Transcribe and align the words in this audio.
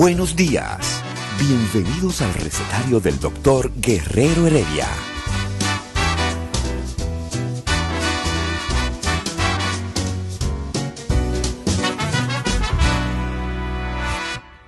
Buenos 0.00 0.36
días. 0.36 1.02
Bienvenidos 1.40 2.22
al 2.22 2.32
recetario 2.34 3.00
del 3.00 3.18
doctor 3.18 3.72
Guerrero 3.80 4.46
Heredia. 4.46 4.86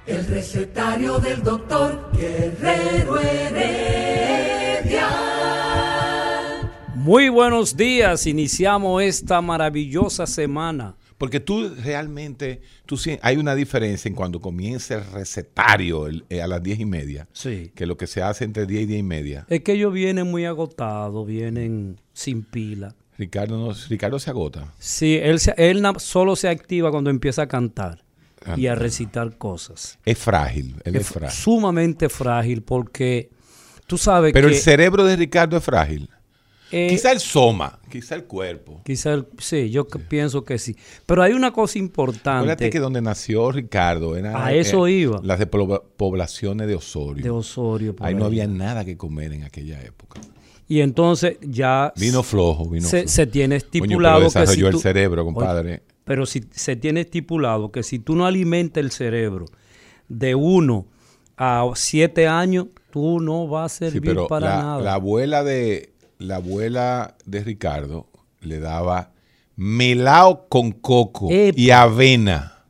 El 0.05 0.27
recetario 0.27 1.21
del 1.21 1.45
doctor 1.45 2.11
Guerrero 2.13 3.21
Heredia. 3.21 5.09
Muy 6.97 7.29
buenos 7.29 7.77
días, 7.77 8.27
iniciamos 8.27 9.01
esta 9.05 9.41
maravillosa 9.41 10.27
semana. 10.27 10.97
Porque 11.21 11.39
tú 11.39 11.69
realmente, 11.85 12.63
tú 12.87 12.99
hay 13.21 13.37
una 13.37 13.55
diferencia 13.55 14.09
en 14.09 14.15
cuando 14.15 14.41
comienza 14.41 14.95
el 14.95 15.05
recetario 15.13 16.07
el- 16.07 16.25
eh, 16.31 16.41
a 16.41 16.47
las 16.47 16.63
diez 16.63 16.81
y 16.81 16.87
media, 16.87 17.29
Sí. 17.35 17.71
que 17.75 17.85
lo 17.85 17.99
que 17.99 18.07
se 18.07 18.23
hace 18.23 18.45
entre 18.45 18.65
10 18.65 18.85
y 18.85 18.87
10 18.87 19.01
y 19.01 19.03
media. 19.03 19.45
Es 19.51 19.61
que 19.61 19.73
ellos 19.75 19.93
vienen 19.93 20.29
muy 20.31 20.47
agotados, 20.47 21.27
vienen 21.27 22.01
sin 22.15 22.43
pila. 22.43 22.95
Ricardo, 23.19 23.59
no- 23.59 23.75
Ricardo 23.91 24.19
se 24.19 24.31
agota. 24.31 24.73
Sí, 24.79 25.19
él, 25.23 25.41
se- 25.41 25.53
él 25.59 25.83
solo 25.99 26.37
se 26.37 26.49
activa 26.49 26.91
cuando 26.91 27.11
empieza 27.11 27.43
a 27.43 27.49
cantar 27.49 28.03
y 28.57 28.67
a 28.69 28.75
recitar 28.75 29.37
cosas. 29.37 29.99
Es 30.07 30.17
frágil, 30.17 30.77
él 30.87 30.97
es, 30.97 31.03
Es 31.03 31.09
frágil. 31.09 31.39
sumamente 31.39 32.09
frágil 32.09 32.63
porque 32.63 33.29
tú 33.87 33.99
sabes 33.99 34.33
Pero 34.33 34.49
que... 34.49 34.55
el 34.55 34.59
cerebro 34.59 35.05
de 35.05 35.17
Ricardo 35.17 35.59
es 35.59 35.63
frágil. 35.65 36.09
Eh, 36.73 36.87
quizá 36.91 37.13
el 37.13 37.21
soma, 37.21 37.79
quizá 37.91 38.15
el 38.15 38.25
cuerpo. 38.25 38.81
quizá 38.85 39.13
el- 39.15 39.27
sí, 39.39 39.71
yo 39.71 39.87
pienso 39.87 40.45
que 40.45 40.59
sí. 40.59 40.77
Pero 41.07 41.23
hay 41.23 41.33
una 41.33 41.53
cosa 41.53 41.79
importante 41.79 42.31
Acuérdate 42.31 42.71
que 42.71 42.79
donde 42.79 43.01
nació 43.03 43.51
Ricardo 43.53 44.17
era 44.17 44.45
A 44.47 44.53
eso 44.55 44.87
iba. 44.89 45.21
las 45.23 45.39
de 45.39 45.47
poblaciones 45.47 46.67
de 46.69 46.75
Osorio. 46.75 47.23
de 47.25 47.31
Osorio. 47.31 47.95
Ahí 48.01 48.15
no 48.15 48.25
había 48.25 48.47
nada 48.47 48.85
que 48.85 48.97
comer 48.97 49.33
en 49.33 49.45
aquella 49.45 49.81
época. 49.83 50.21
Y 50.69 50.81
entonces 50.83 51.37
ya 51.43 51.93
Vino 51.97 52.23
flojo, 52.23 52.69
vino 52.69 52.87
se, 52.87 52.99
flojo. 53.01 53.09
se 53.13 53.27
tiene 53.27 53.57
estipulado 53.57 54.19
pero 54.19 54.27
que 54.29 54.31
si 54.31 54.39
desarrolló 54.41 54.69
el 54.69 54.79
cerebro, 54.79 55.23
Oye, 55.23 55.35
compadre. 55.35 55.83
pero 56.05 56.27
si 56.27 56.45
se 56.53 56.77
tiene 56.77 57.01
estipulado 57.01 57.73
que 57.73 57.83
si 57.83 57.99
tú 57.99 58.15
no 58.15 58.25
alimentas 58.25 58.81
el 58.85 58.93
cerebro 58.93 59.47
de 60.09 60.37
1 60.37 60.87
a 61.37 61.69
7 61.75 62.29
años, 62.29 62.67
tú 62.93 63.19
no 63.19 63.49
vas 63.49 63.73
a 63.73 63.87
Sí, 63.87 63.91
servir 63.93 64.03
pero 64.11 64.29
para 64.29 64.49
la, 64.49 64.63
nada. 64.63 64.81
la 64.81 64.95
abuela 64.95 65.43
de 65.43 65.90
la 66.21 66.37
abuela 66.37 67.17
de 67.25 67.43
Ricardo 67.43 68.07
le 68.41 68.61
daba 68.61 69.13
melao 69.57 70.49
con 70.49 70.73
coco 70.73 71.29
Epa. 71.31 71.59
y 71.59 71.71
avena. 71.71 72.65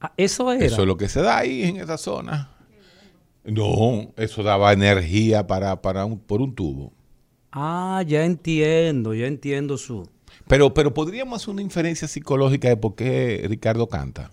Ah, 0.00 0.12
eso 0.16 0.52
era. 0.52 0.64
Eso 0.64 0.82
es 0.82 0.86
lo 0.86 0.96
que 0.96 1.08
se 1.08 1.22
da 1.22 1.38
ahí 1.38 1.64
en 1.64 1.78
esa 1.78 1.98
zona. 1.98 2.50
No, 3.44 4.12
eso 4.16 4.42
daba 4.42 4.72
energía 4.72 5.46
para, 5.46 5.80
para 5.80 6.04
un, 6.04 6.18
por 6.18 6.40
un 6.42 6.54
tubo. 6.54 6.92
Ah, 7.50 8.04
ya 8.06 8.24
entiendo, 8.24 9.14
ya 9.14 9.26
entiendo 9.26 9.78
su... 9.78 10.06
Pero, 10.46 10.72
pero 10.74 10.92
podríamos 10.92 11.42
hacer 11.42 11.52
una 11.52 11.62
inferencia 11.62 12.06
psicológica 12.06 12.68
de 12.68 12.76
por 12.76 12.94
qué 12.94 13.44
Ricardo 13.48 13.88
canta. 13.88 14.30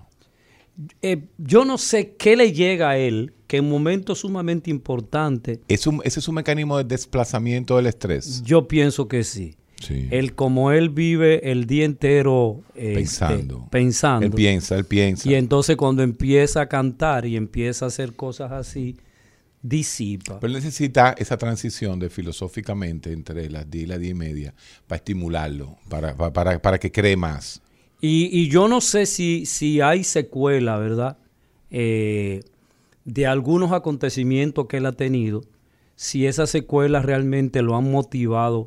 Eh, 1.01 1.23
yo 1.37 1.63
no 1.63 1.77
sé 1.77 2.15
qué 2.15 2.35
le 2.35 2.51
llega 2.51 2.89
a 2.89 2.97
él, 2.97 3.33
que 3.55 3.59
en 3.59 3.69
momentos 3.69 4.19
sumamente 4.19 4.69
importantes, 4.69 5.59
Es 5.67 5.88
un- 5.88 6.01
ese 6.03 6.19
es 6.19 6.27
un 6.27 6.35
mecanismo 6.35 6.77
de 6.77 6.83
desplazamiento 6.83 7.75
del 7.77 7.88
estrés. 7.88 8.41
yo 8.43 8.67
pienso 8.67 9.07
que 9.07 9.23
sí. 9.23 9.55
Sí. 9.81 10.07
Él, 10.09 10.33
como 10.35 10.71
él 10.71 10.89
vive 10.89 11.51
el 11.51 11.66
día 11.67 11.83
entero 11.83 12.61
este, 12.75 12.93
pensando. 12.95 13.67
pensando 13.69 14.25
Él 14.25 14.31
piensa, 14.31 14.75
él 14.77 14.85
piensa. 14.85 15.29
Y 15.29 15.35
entonces 15.35 15.75
cuando 15.75 16.01
empieza 16.01 16.61
a 16.61 16.69
cantar 16.69 17.25
y 17.25 17.35
empieza 17.35 17.83
a 17.85 17.88
hacer 17.89 18.13
cosas 18.16 18.51
así, 18.53 18.95
disipa. 19.61 20.39
Pero 20.39 20.47
él 20.47 20.53
necesita 20.53 21.13
esa 21.17 21.37
transición 21.37 21.99
de 21.99 22.09
filosóficamente 22.09 23.11
entre 23.11 23.49
las 23.49 23.69
10 23.69 23.83
y 23.83 23.87
las 23.87 23.99
10 23.99 24.11
y 24.11 24.13
media 24.16 24.53
para 24.87 24.97
estimularlo, 24.97 25.77
para, 25.89 26.16
para, 26.16 26.31
para- 26.33 26.61
para 26.61 26.79
que 26.79 26.91
cree 26.91 27.17
más. 27.17 27.61
Y, 27.99 28.29
y 28.31 28.47
yo 28.49 28.67
no 28.67 28.79
sé 28.81 29.05
si, 29.05 29.45
si 29.45 29.81
hay 29.81 30.03
secuela, 30.03 30.77
¿verdad? 30.77 31.17
Eh, 31.72 32.41
de 33.05 33.25
algunos 33.27 33.71
acontecimientos 33.71 34.67
que 34.67 34.77
él 34.77 34.85
ha 34.85 34.91
tenido, 34.91 35.41
si 35.95 36.27
esas 36.27 36.49
secuelas 36.49 37.05
realmente 37.05 37.61
lo 37.61 37.75
han 37.77 37.89
motivado, 37.89 38.66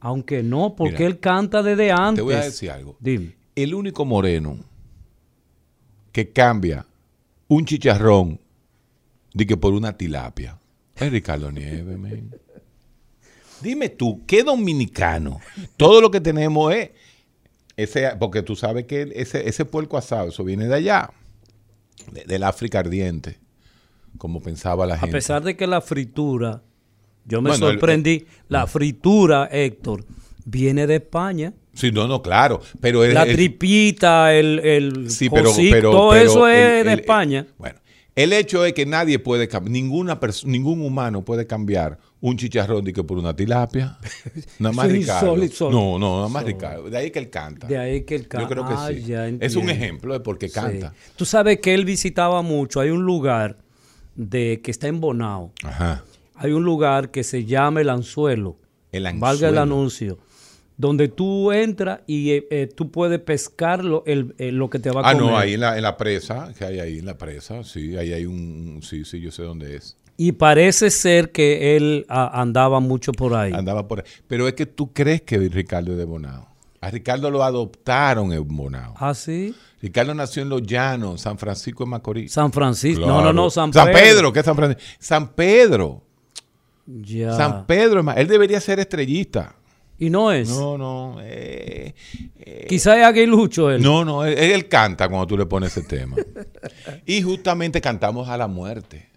aunque 0.00 0.42
no, 0.42 0.74
porque 0.74 0.94
Mira, 0.94 1.06
él 1.06 1.20
canta 1.20 1.62
desde 1.62 1.92
antes. 1.92 2.16
Te 2.16 2.22
voy 2.22 2.34
a 2.34 2.44
decir 2.44 2.70
algo. 2.70 2.96
Dime. 2.98 3.36
El 3.54 3.74
único 3.74 4.04
moreno 4.04 4.58
que 6.12 6.30
cambia 6.30 6.86
un 7.48 7.64
chicharrón 7.64 8.40
de 9.32 9.46
que 9.46 9.56
por 9.56 9.72
una 9.72 9.96
tilapia 9.96 10.58
es 10.96 11.10
Ricardo 11.12 11.50
Nieves, 11.52 11.98
men. 11.98 12.30
Dime 13.62 13.88
tú, 13.88 14.22
¿qué 14.26 14.42
dominicano? 14.42 15.40
Todo 15.76 16.00
lo 16.00 16.10
que 16.10 16.20
tenemos 16.20 16.72
es 16.74 16.90
ese, 17.76 18.10
porque 18.18 18.42
tú 18.42 18.56
sabes 18.56 18.84
que 18.86 19.10
ese, 19.14 19.48
ese 19.48 19.64
puerco 19.64 19.96
asado, 19.96 20.28
eso 20.28 20.44
viene 20.44 20.66
de 20.66 20.74
allá, 20.74 21.10
de- 22.12 22.24
del 22.24 22.42
África 22.42 22.80
ardiente, 22.80 23.38
como 24.18 24.40
pensaba 24.40 24.86
la 24.86 24.94
A 24.94 24.98
gente. 24.98 25.12
pesar 25.12 25.42
de 25.42 25.56
que 25.56 25.66
la 25.66 25.80
fritura, 25.80 26.62
yo 27.26 27.40
me 27.42 27.50
Bueno, 27.50 27.68
el- 27.68 27.72
sorprendí, 27.74 28.26
la 28.48 28.66
fritura, 28.66 29.48
Héctor, 29.50 30.04
viene 30.44 30.86
de 30.86 30.96
España. 30.96 31.52
Sí, 31.72 31.90
no, 31.90 32.06
no, 32.06 32.22
claro, 32.22 32.60
pero 32.80 33.04
La 33.06 33.24
tripita, 33.26 34.32
el, 34.34 34.60
el 34.60 35.10
Sí, 35.10 35.28
pero, 35.28 35.44
cocido, 35.46 35.72
pero- 35.72 35.90
todo 35.90 36.10
pero 36.10 36.22
eso 36.30 36.48
es 36.48 36.84
de 36.84 36.92
España. 36.92 37.46
Bueno, 37.58 37.80
el 38.14 38.32
hecho 38.32 38.64
es 38.64 38.72
que 38.74 38.86
nadie 38.86 39.18
puede 39.18 39.48
cambiar, 39.48 39.72
ninguna 39.72 40.20
ningún 40.44 40.82
humano 40.82 41.24
puede 41.24 41.46
cambiar 41.48 41.98
un 42.20 42.36
chicharrón 42.36 42.84
de 42.84 42.92
que 42.92 43.02
por 43.02 43.18
una 43.18 43.34
tilapia. 43.34 43.98
Nada 44.60 44.72
más 44.72 44.86
es 44.86 44.92
Ricardo. 44.92 45.34
insólito. 45.34 45.70
No, 45.70 45.98
no, 45.98 46.16
nada 46.18 46.28
más 46.28 46.44
Ricardo. 46.44 46.88
De 46.88 46.96
ahí 46.96 47.10
que 47.10 47.18
él 47.18 47.28
canta. 47.28 47.66
De 47.66 47.76
ahí 47.76 48.02
que 48.04 48.14
él 48.14 48.22
Yo 48.22 48.28
canta. 48.28 48.48
creo 48.48 48.66
que 48.66 48.74
Ah, 48.74 48.88
sí. 48.94 49.36
es 49.40 49.56
un 49.56 49.68
ejemplo 49.68 50.12
de 50.14 50.20
por 50.20 50.38
qué 50.38 50.48
Sí. 50.48 50.54
canta. 50.54 50.94
Tú 51.16 51.24
sabes 51.24 51.58
que 51.58 51.74
él 51.74 51.84
visitaba 51.84 52.40
mucho. 52.42 52.80
Hay 52.80 52.90
un 52.90 53.02
lugar 53.04 53.58
de 54.14 54.60
que 54.62 54.70
está 54.70 54.88
en 54.88 55.00
Bonao. 55.00 55.52
Ajá. 55.62 56.04
Hay 56.36 56.52
un 56.52 56.64
lugar 56.64 57.10
que 57.10 57.22
se 57.24 57.44
llama 57.44 57.80
El 57.80 57.88
Anzuelo. 57.90 58.56
El 58.92 59.04
Valga 59.04 59.48
el 59.48 59.58
anzuelo. 59.58 59.60
anuncio. 59.60 60.18
Donde 60.76 61.06
tú 61.08 61.52
entras 61.52 62.00
y 62.06 62.30
eh, 62.32 62.46
eh, 62.50 62.68
tú 62.74 62.90
puedes 62.90 63.20
pescar 63.20 63.84
lo, 63.84 64.02
el- 64.06 64.34
eh, 64.38 64.50
lo 64.50 64.68
que 64.70 64.80
te 64.80 64.90
va 64.90 65.02
a 65.02 65.10
Ah, 65.10 65.12
comer. 65.12 65.30
no, 65.30 65.38
ahí 65.38 65.54
en 65.54 65.60
la, 65.60 65.76
en 65.76 65.82
la 65.82 65.96
presa, 65.96 66.52
que 66.58 66.64
hay 66.64 66.80
ahí 66.80 66.98
en 66.98 67.06
la 67.06 67.16
presa, 67.16 67.62
sí, 67.62 67.96
ahí 67.96 68.12
hay 68.12 68.26
un, 68.26 68.80
sí, 68.82 69.04
sí, 69.04 69.20
yo 69.20 69.30
sé 69.30 69.42
dónde 69.44 69.76
es. 69.76 69.96
Y 70.16 70.32
parece 70.32 70.90
ser 70.90 71.30
que 71.30 71.76
él 71.76 72.06
ah, 72.08 72.40
andaba 72.40 72.80
mucho 72.80 73.12
por 73.12 73.34
ahí. 73.34 73.52
Andaba 73.52 73.86
por 73.86 74.00
ahí. 74.00 74.06
Pero 74.26 74.46
es 74.48 74.54
que 74.54 74.66
tú 74.66 74.92
crees 74.92 75.22
que 75.22 75.38
Ricardo 75.38 75.92
es 75.92 75.98
de 75.98 76.04
Bonao. 76.04 76.48
A 76.80 76.90
Ricardo 76.90 77.30
lo 77.30 77.42
adoptaron 77.44 78.32
en 78.32 78.46
Bonao. 78.46 78.94
¿Ah, 78.98 79.14
sí? 79.14 79.54
Ricardo 79.84 80.14
nació 80.14 80.42
en 80.42 80.48
Los 80.48 80.62
Llanos, 80.62 81.20
San 81.20 81.36
Francisco 81.36 81.84
de 81.84 81.90
Macorís. 81.90 82.32
San 82.32 82.50
Francisco. 82.52 83.00
No, 83.02 83.06
Claro. 83.18 83.32
no, 83.34 83.42
no, 83.44 83.50
San, 83.50 83.70
San 83.70 83.92
Pedro. 83.92 84.32
¿qué 84.32 84.38
es 84.40 84.44
San 84.46 84.56
Francisco? 84.56 84.82
San 84.98 85.28
Pedro. 85.34 86.02
Ya. 86.86 87.32
San 87.36 87.66
Pedro. 87.66 88.02
Él 88.16 88.26
debería 88.26 88.60
ser 88.62 88.80
estrellista. 88.80 89.56
Y 89.98 90.08
no 90.08 90.32
es. 90.32 90.48
No, 90.48 90.78
no. 90.78 91.18
eh, 91.20 91.94
eh, 92.38 92.64
Quizá 92.66 92.98
es 92.98 93.04
aguilucho 93.04 93.70
él. 93.70 93.82
no, 93.82 94.04
no. 94.06 94.24
Él, 94.24 94.38
él 94.38 94.68
canta 94.68 95.06
cuando 95.08 95.26
tú 95.26 95.36
le 95.36 95.44
pones 95.46 95.76
ese 95.76 95.86
tema. 95.86 96.16
y 97.06 97.20
justamente 97.22 97.80
cantamos 97.82 98.28
a 98.30 98.36
la 98.38 98.46
muerte. 98.48 99.10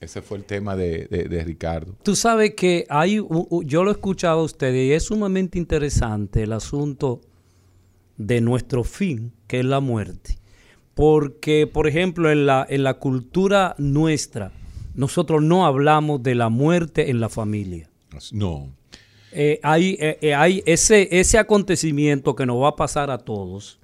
Ese 0.00 0.22
fue 0.22 0.38
el 0.38 0.44
tema 0.44 0.74
de, 0.74 1.06
de- 1.10 1.24
de 1.24 1.44
Ricardo. 1.44 1.94
Tú 2.02 2.16
sabes 2.16 2.54
que 2.54 2.84
hay, 2.88 3.16
yo 3.64 3.84
lo 3.84 3.90
he 3.90 3.92
escuchado 3.92 4.40
a 4.40 4.42
ustedes 4.44 4.86
y 4.88 4.92
es 4.92 5.04
sumamente 5.04 5.58
interesante 5.58 6.42
el 6.42 6.52
asunto 6.52 7.20
de 8.16 8.40
nuestro 8.40 8.84
fin, 8.84 9.32
que 9.46 9.60
es 9.60 9.64
la 9.64 9.80
muerte. 9.80 10.38
Porque, 10.94 11.66
por 11.66 11.88
ejemplo, 11.88 12.30
en 12.30 12.46
la, 12.46 12.66
en 12.68 12.84
la 12.84 12.94
cultura 12.94 13.74
nuestra, 13.78 14.52
nosotros 14.94 15.42
no 15.42 15.66
hablamos 15.66 16.22
de 16.22 16.34
la 16.34 16.48
muerte 16.48 17.10
en 17.10 17.20
la 17.20 17.28
familia. 17.28 17.90
No. 18.32 18.68
eh, 19.32 19.58
hay, 19.64 19.96
eh, 19.98 20.18
eh, 20.20 20.34
hay 20.34 20.62
ese, 20.66 21.08
ese 21.10 21.38
acontecimiento 21.38 22.36
que 22.36 22.46
nos 22.46 22.62
va 22.62 22.68
a 22.68 22.76
pasar 22.76 23.10
a 23.10 23.18
todos, 23.18 23.80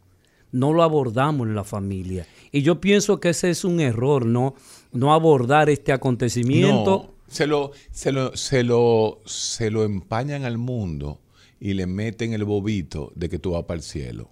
no 0.53 0.73
lo 0.73 0.85
abordamos 0.85 1.49
en 1.49 1.57
la 1.57 1.65
familia. 1.65 2.27
Y 2.53 2.63
yo 2.63 2.81
pienso 2.81 3.19
que 3.19 3.31
ese 3.31 3.51
es 3.51 3.65
un 3.65 3.81
error, 3.81 4.25
¿no? 4.25 4.55
No 4.93 5.13
abordar 5.13 5.69
este 5.69 5.93
acontecimiento. 5.93 7.09
No, 7.09 7.15
se 7.27 7.47
lo, 7.47 7.73
se 7.91 8.13
lo, 8.13 8.37
se 8.37 8.63
lo, 8.63 9.21
se 9.25 9.71
lo 9.71 9.85
empañan 9.85 10.45
al 10.45 10.59
mundo 10.59 11.19
y 11.61 11.75
le 11.75 11.87
meten 11.87 12.33
el 12.33 12.45
bobito 12.45 13.13
de 13.15 13.29
que 13.29 13.39
tú 13.39 13.53
vas 13.53 13.65
para 13.65 13.77
el 13.77 13.83
cielo. 13.83 14.31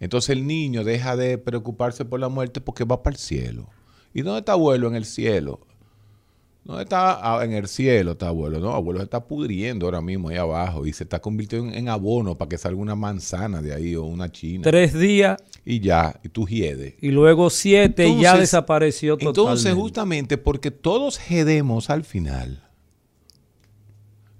Entonces 0.00 0.30
el 0.30 0.46
niño 0.46 0.84
deja 0.84 1.16
de 1.16 1.36
preocuparse 1.38 2.04
por 2.04 2.20
la 2.20 2.28
muerte 2.28 2.60
porque 2.60 2.84
va 2.84 3.02
para 3.02 3.14
el 3.14 3.20
cielo. 3.20 3.68
¿Y 4.12 4.22
dónde 4.22 4.40
está 4.40 4.52
abuelo? 4.52 4.88
En 4.88 4.94
el 4.94 5.04
cielo. 5.04 5.60
¿Dónde 6.64 6.84
está 6.84 7.18
Ah, 7.20 7.44
en 7.44 7.52
el 7.52 7.68
cielo? 7.68 8.12
Está 8.12 8.28
abuelo. 8.28 8.58
No, 8.58 8.72
abuelo 8.72 9.00
se 9.00 9.04
está 9.04 9.24
pudriendo 9.26 9.84
ahora 9.86 10.00
mismo 10.00 10.30
ahí 10.30 10.36
abajo 10.36 10.86
y 10.86 10.92
se 10.94 11.04
está 11.04 11.20
convirtiendo 11.20 11.68
en, 11.68 11.74
en 11.74 11.88
abono 11.90 12.36
para 12.38 12.48
que 12.48 12.56
salga 12.58 12.80
una 12.80 12.94
manzana 12.94 13.60
de 13.60 13.74
ahí 13.74 13.94
o 13.96 14.04
una 14.04 14.30
china. 14.32 14.62
Tres 14.62 14.94
días 14.94 15.42
Y 15.66 15.80
ya, 15.80 16.18
y 16.24 16.28
tú 16.30 16.46
hiedes. 16.46 16.94
y 17.02 17.10
luego 17.10 17.50
siete 17.50 18.08
y 18.08 18.20
ya 18.22 18.38
desapareció 18.38 19.14
totalmente. 19.18 19.40
Entonces, 19.40 19.74
justamente 19.74 20.38
porque 20.38 20.70
todos 20.70 21.18
gedemos 21.18 21.90
al 21.90 22.02
final, 22.04 22.62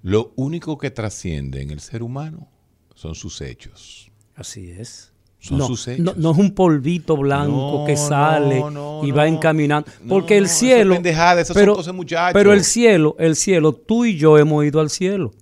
lo 0.05 0.33
único 0.35 0.77
que 0.77 0.91
trasciende 0.91 1.63
en 1.63 1.71
el 1.71 1.79
ser 1.79 2.03
humano 2.03 2.47
son 2.93 3.15
sus 3.15 3.41
hechos. 3.41 4.11
Así 4.35 4.69
es. 4.69 5.11
Son 5.39 5.57
no, 5.57 5.65
sus 5.65 5.87
hechos. 5.87 6.15
no 6.15 6.31
es 6.31 6.37
un 6.37 6.51
polvito 6.51 7.17
blanco 7.17 7.79
No, 7.79 7.85
que 7.87 7.97
sale 7.97 8.63
y 9.03 9.09
va 9.11 9.27
encaminando. 9.27 9.89
Porque 10.07 10.37
el 10.37 10.47
cielo. 10.47 10.93
esas 10.93 11.47
son 11.47 11.65
cosas 11.65 11.85
de 11.87 11.91
muchachos. 11.93 12.33
Pero 12.33 12.53
el 12.53 12.63
cielo, 12.63 13.15
el 13.17 13.35
cielo, 13.35 13.73
tú 13.73 14.05
y 14.05 14.15
yo 14.15 14.37
hemos 14.37 14.63
ido 14.63 14.79
al 14.79 14.91
cielo. 14.91 15.33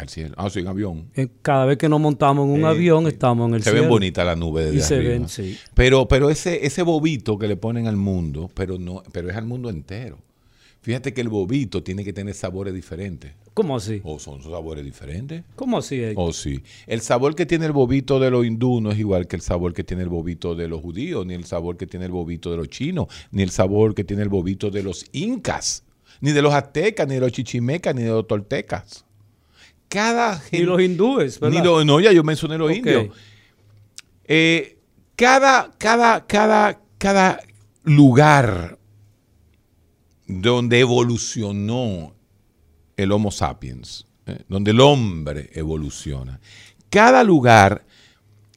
Al 0.00 0.08
cielo. 0.08 0.34
Ah, 0.36 0.50
sí, 0.50 0.58
en 0.58 0.66
avión. 0.66 1.08
Eh, 1.14 1.28
Cada 1.40 1.64
vez 1.64 1.78
que 1.78 1.88
nos 1.88 2.00
montamos 2.00 2.44
en 2.48 2.54
un 2.54 2.64
avión, 2.64 3.06
estamos 3.06 3.48
en 3.48 3.54
el 3.54 3.62
se 3.62 3.70
cielo. 3.70 3.82
ven 3.82 3.90
bonitas 3.90 4.26
las 4.26 4.36
nubes 4.36 4.64
desde 4.66 4.78
Y 4.78 4.80
se 4.82 4.94
arriba. 4.96 5.10
ven, 5.12 5.28
sí. 5.28 5.56
Pero, 5.74 6.08
pero 6.08 6.28
ese, 6.28 6.66
ese 6.66 6.82
bobito 6.82 7.38
que 7.38 7.46
le 7.46 7.56
ponen 7.56 7.86
al 7.86 7.96
mundo, 7.96 8.50
pero 8.52 8.78
no, 8.80 9.04
pero 9.12 9.30
es 9.30 9.36
al 9.36 9.46
mundo 9.46 9.70
entero. 9.70 10.18
Fíjate 10.86 11.12
que 11.12 11.20
el 11.20 11.28
bobito 11.28 11.82
tiene 11.82 12.04
que 12.04 12.12
tener 12.12 12.32
sabores 12.32 12.72
diferentes. 12.72 13.32
¿Cómo 13.54 13.74
así? 13.74 14.00
¿O 14.04 14.20
son 14.20 14.40
sabores 14.40 14.84
diferentes? 14.84 15.42
¿Cómo 15.56 15.78
así? 15.78 16.00
Oh, 16.14 16.32
sí. 16.32 16.62
El 16.86 17.00
sabor 17.00 17.34
que 17.34 17.44
tiene 17.44 17.66
el 17.66 17.72
bobito 17.72 18.20
de 18.20 18.30
los 18.30 18.46
hindú 18.46 18.80
no 18.80 18.92
es 18.92 18.98
igual 19.00 19.26
que 19.26 19.34
el 19.34 19.42
sabor 19.42 19.72
que 19.74 19.82
tiene 19.82 20.04
el 20.04 20.08
bobito 20.08 20.54
de 20.54 20.68
los 20.68 20.80
judíos, 20.80 21.26
ni 21.26 21.34
el 21.34 21.44
sabor 21.44 21.76
que 21.76 21.88
tiene 21.88 22.06
el 22.06 22.12
bobito 22.12 22.52
de 22.52 22.58
los 22.58 22.68
chinos, 22.68 23.08
ni 23.32 23.42
el 23.42 23.50
sabor 23.50 23.96
que 23.96 24.04
tiene 24.04 24.22
el 24.22 24.28
bobito 24.28 24.70
de 24.70 24.84
los 24.84 25.06
incas, 25.10 25.82
ni 26.20 26.30
de 26.30 26.40
los 26.40 26.54
aztecas, 26.54 27.08
ni 27.08 27.14
de 27.14 27.20
los 27.20 27.32
chichimecas, 27.32 27.92
ni 27.92 28.02
de 28.04 28.10
los 28.10 28.28
toltecas. 28.28 29.04
Cada 29.88 30.38
gen- 30.38 30.66
los 30.66 30.80
hindúes, 30.80 31.40
¿verdad? 31.40 31.58
ni 31.58 31.64
lo- 31.64 31.84
no, 31.84 31.98
ya 31.98 32.12
yo 32.12 32.22
mencioné 32.22 32.58
los 32.58 32.70
Ok. 32.70 32.76
indios. 32.76 33.08
Eh, 34.28 34.78
cada, 35.16 35.72
cada, 35.78 36.24
cada, 36.28 36.80
cada 36.98 37.40
lugar 37.82 38.78
donde 40.26 40.80
evolucionó 40.80 42.14
el 42.96 43.12
Homo 43.12 43.30
sapiens, 43.30 44.06
eh, 44.26 44.42
donde 44.48 44.72
el 44.72 44.80
hombre 44.80 45.50
evoluciona, 45.54 46.40
cada 46.90 47.22
lugar 47.22 47.84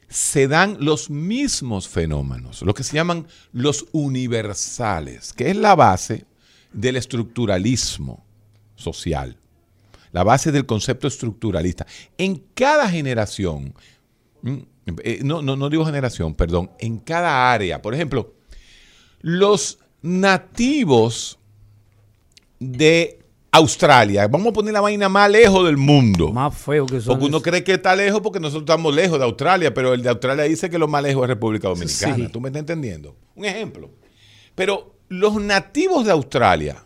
se 0.08 0.48
dan 0.48 0.78
los 0.80 1.10
mismos 1.10 1.88
fenómenos, 1.88 2.64
lo 2.64 2.74
que 2.74 2.84
se 2.84 2.96
llaman 2.96 3.28
los 3.54 3.86
universales, 3.92 5.34
que 5.34 5.52
es 5.52 5.56
la 5.56 5.76
base 5.76 6.26
del 6.74 6.96
estructuralismo 6.96 8.26
social, 8.76 9.38
la 10.12 10.24
base 10.24 10.52
del 10.52 10.66
concepto 10.66 11.08
estructuralista. 11.08 11.86
En 12.18 12.44
cada 12.56 12.90
generación, 12.90 13.76
eh, 15.04 15.20
no, 15.24 15.44
no, 15.44 15.56
no 15.56 15.70
digo 15.70 15.86
generación, 15.86 16.34
perdón, 16.34 16.72
en 16.80 16.98
cada 16.98 17.52
área, 17.52 17.82
por 17.82 17.94
ejemplo, 17.94 18.34
los 19.22 19.80
nativos 20.02 21.39
de 22.60 23.20
Australia, 23.52 24.28
vamos 24.28 24.48
a 24.50 24.54
poner 24.54 24.74
la 24.74 24.82
vaina 24.82 25.10
más 25.10 25.30
lejos 25.32 25.66
del 25.66 25.78
mundo. 25.78 26.32
Más 26.32 26.56
feo 26.56 26.86
que 26.86 27.02
son. 27.02 27.14
Porque 27.16 27.26
uno 27.26 27.42
cree 27.42 27.64
que 27.64 27.74
está 27.74 27.96
lejos 27.96 28.22
porque 28.22 28.40
nosotros 28.40 28.64
estamos 28.64 28.94
lejos 28.94 29.18
de 29.18 29.26
Australia, 29.26 29.74
pero 29.74 29.94
el 29.94 30.04
de 30.04 30.10
Australia 30.10 30.44
dice 30.44 30.70
que 30.70 30.78
lo 30.78 30.88
más 30.88 31.02
lejos 31.02 31.24
es 31.24 31.30
República 31.30 31.68
Dominicana. 31.70 32.16
Sí. 32.16 32.28
¿Tú 32.32 32.40
me 32.42 32.50
estás 32.50 32.60
entendiendo? 32.60 33.16
Un 33.36 33.46
ejemplo. 33.46 33.90
Pero 34.56 34.96
los 35.08 35.42
nativos 35.42 36.06
de 36.06 36.12
Australia 36.12 36.84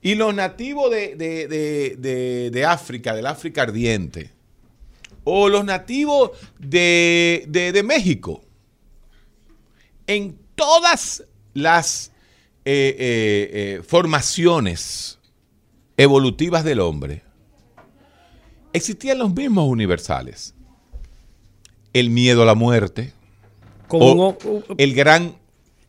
y 0.00 0.14
los 0.14 0.32
nativos 0.34 0.90
de, 0.92 1.16
de- 1.16 1.48
de- 1.48 1.96
de- 1.98 2.50
de 2.52 2.64
África, 2.64 3.14
del 3.14 3.26
África 3.26 3.62
ardiente, 3.62 4.30
o 5.24 5.48
los 5.48 5.64
nativos 5.64 6.30
de, 6.60 7.44
de- 7.48 7.72
de 7.72 7.82
México, 7.82 8.40
en 10.06 10.38
todas 10.54 11.24
las 11.54 12.12
eh, 12.70 12.96
eh, 12.98 13.50
eh, 13.78 13.82
formaciones 13.82 15.18
evolutivas 15.96 16.64
del 16.64 16.80
hombre, 16.80 17.22
existían 18.74 19.16
los 19.18 19.34
mismos 19.34 19.66
universales. 19.68 20.54
El 21.94 22.10
miedo 22.10 22.42
a 22.42 22.44
la 22.44 22.54
muerte, 22.54 23.14
Como 23.88 24.06
o 24.28 24.38
un- 24.44 24.64
el 24.76 24.94
gran 24.94 25.36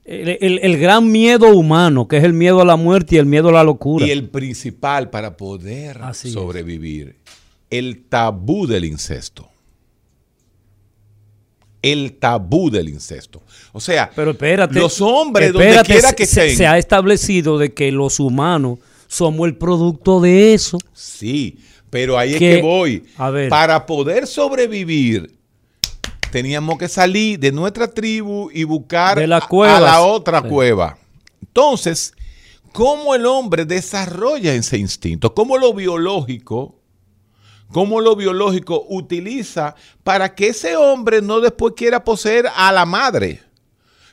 el, 0.05 0.29
el- 0.41 0.59
el 0.63 0.77
gran 0.79 1.11
miedo 1.11 1.53
humano, 1.55 2.07
que 2.07 2.17
es 2.17 2.23
el 2.23 2.31
miedo 2.33 2.61
a 2.61 2.65
la 2.65 2.77
muerte 2.77 3.15
y 3.15 3.17
el 3.19 3.25
miedo 3.25 3.49
a 3.49 3.51
la 3.51 3.63
locura. 3.65 4.07
y 4.07 4.11
el 4.11 4.29
principal 4.29 5.09
para 5.09 5.35
poder 5.37 6.01
Así 6.01 6.29
es. 6.29 6.33
sobrevivir, 6.33 7.17
el 7.69 8.05
tabú 8.05 8.65
del 8.67 8.85
incesto. 8.85 9.49
El 11.81 12.13
tabú 12.17 12.69
del 12.71 12.89
incesto. 12.89 13.41
O 13.71 13.79
sea, 13.79 14.09
Pero 14.15 14.31
espérate. 14.31 14.73
los 14.79 14.99
hombres, 15.01 15.47
espérate, 15.49 15.75
donde 15.77 15.87
quiera 15.93 16.13
que 16.13 16.25
se, 16.25 16.41
estén, 16.43 16.57
se 16.57 16.67
ha 16.67 16.77
establecido 16.77 17.57
de 17.57 17.73
que 17.73 17.91
los 17.91 18.19
humanos 18.19 18.79
somos 19.07 19.47
el 19.47 19.55
producto 19.55 20.19
de 20.21 20.53
eso. 20.53 20.77
Sí, 20.93 21.59
pero 21.89 22.17
ahí 22.17 22.33
es 22.33 22.39
Que- 22.39 22.61
voy. 22.61 23.05
a 23.17 23.29
ver. 23.29 23.49
Para 23.49 23.85
poder 23.85 24.25
sobrevivir, 24.27 25.35
teníamos 26.31 26.77
que 26.77 26.87
salir 26.87 27.39
de 27.39 27.51
nuestra 27.51 27.87
tribu 27.87 28.49
y 28.53 28.63
buscar 28.63 29.19
a- 29.19 29.27
la 29.27 30.01
otra 30.01 30.41
Sí. 30.41 30.47
cueva. 30.47 30.97
Entonces, 31.41 32.13
¿cómo 32.71 33.15
el 33.15 33.25
hombre 33.25 33.65
desarrolla 33.65 34.53
ese 34.53 34.77
instinto? 34.77 35.33
¿Cómo 35.33 35.57
lo 35.57 35.73
biológico, 35.73 36.75
cómo 37.71 38.01
lo 38.01 38.15
biológico 38.15 38.85
utiliza 38.89 39.75
para 40.03 40.33
que 40.35 40.47
ese 40.49 40.75
hombre 40.75 41.21
no 41.21 41.39
después 41.39 41.73
quiera 41.75 42.03
poseer 42.03 42.47
a 42.55 42.71
la 42.71 42.85
madre? 42.85 43.41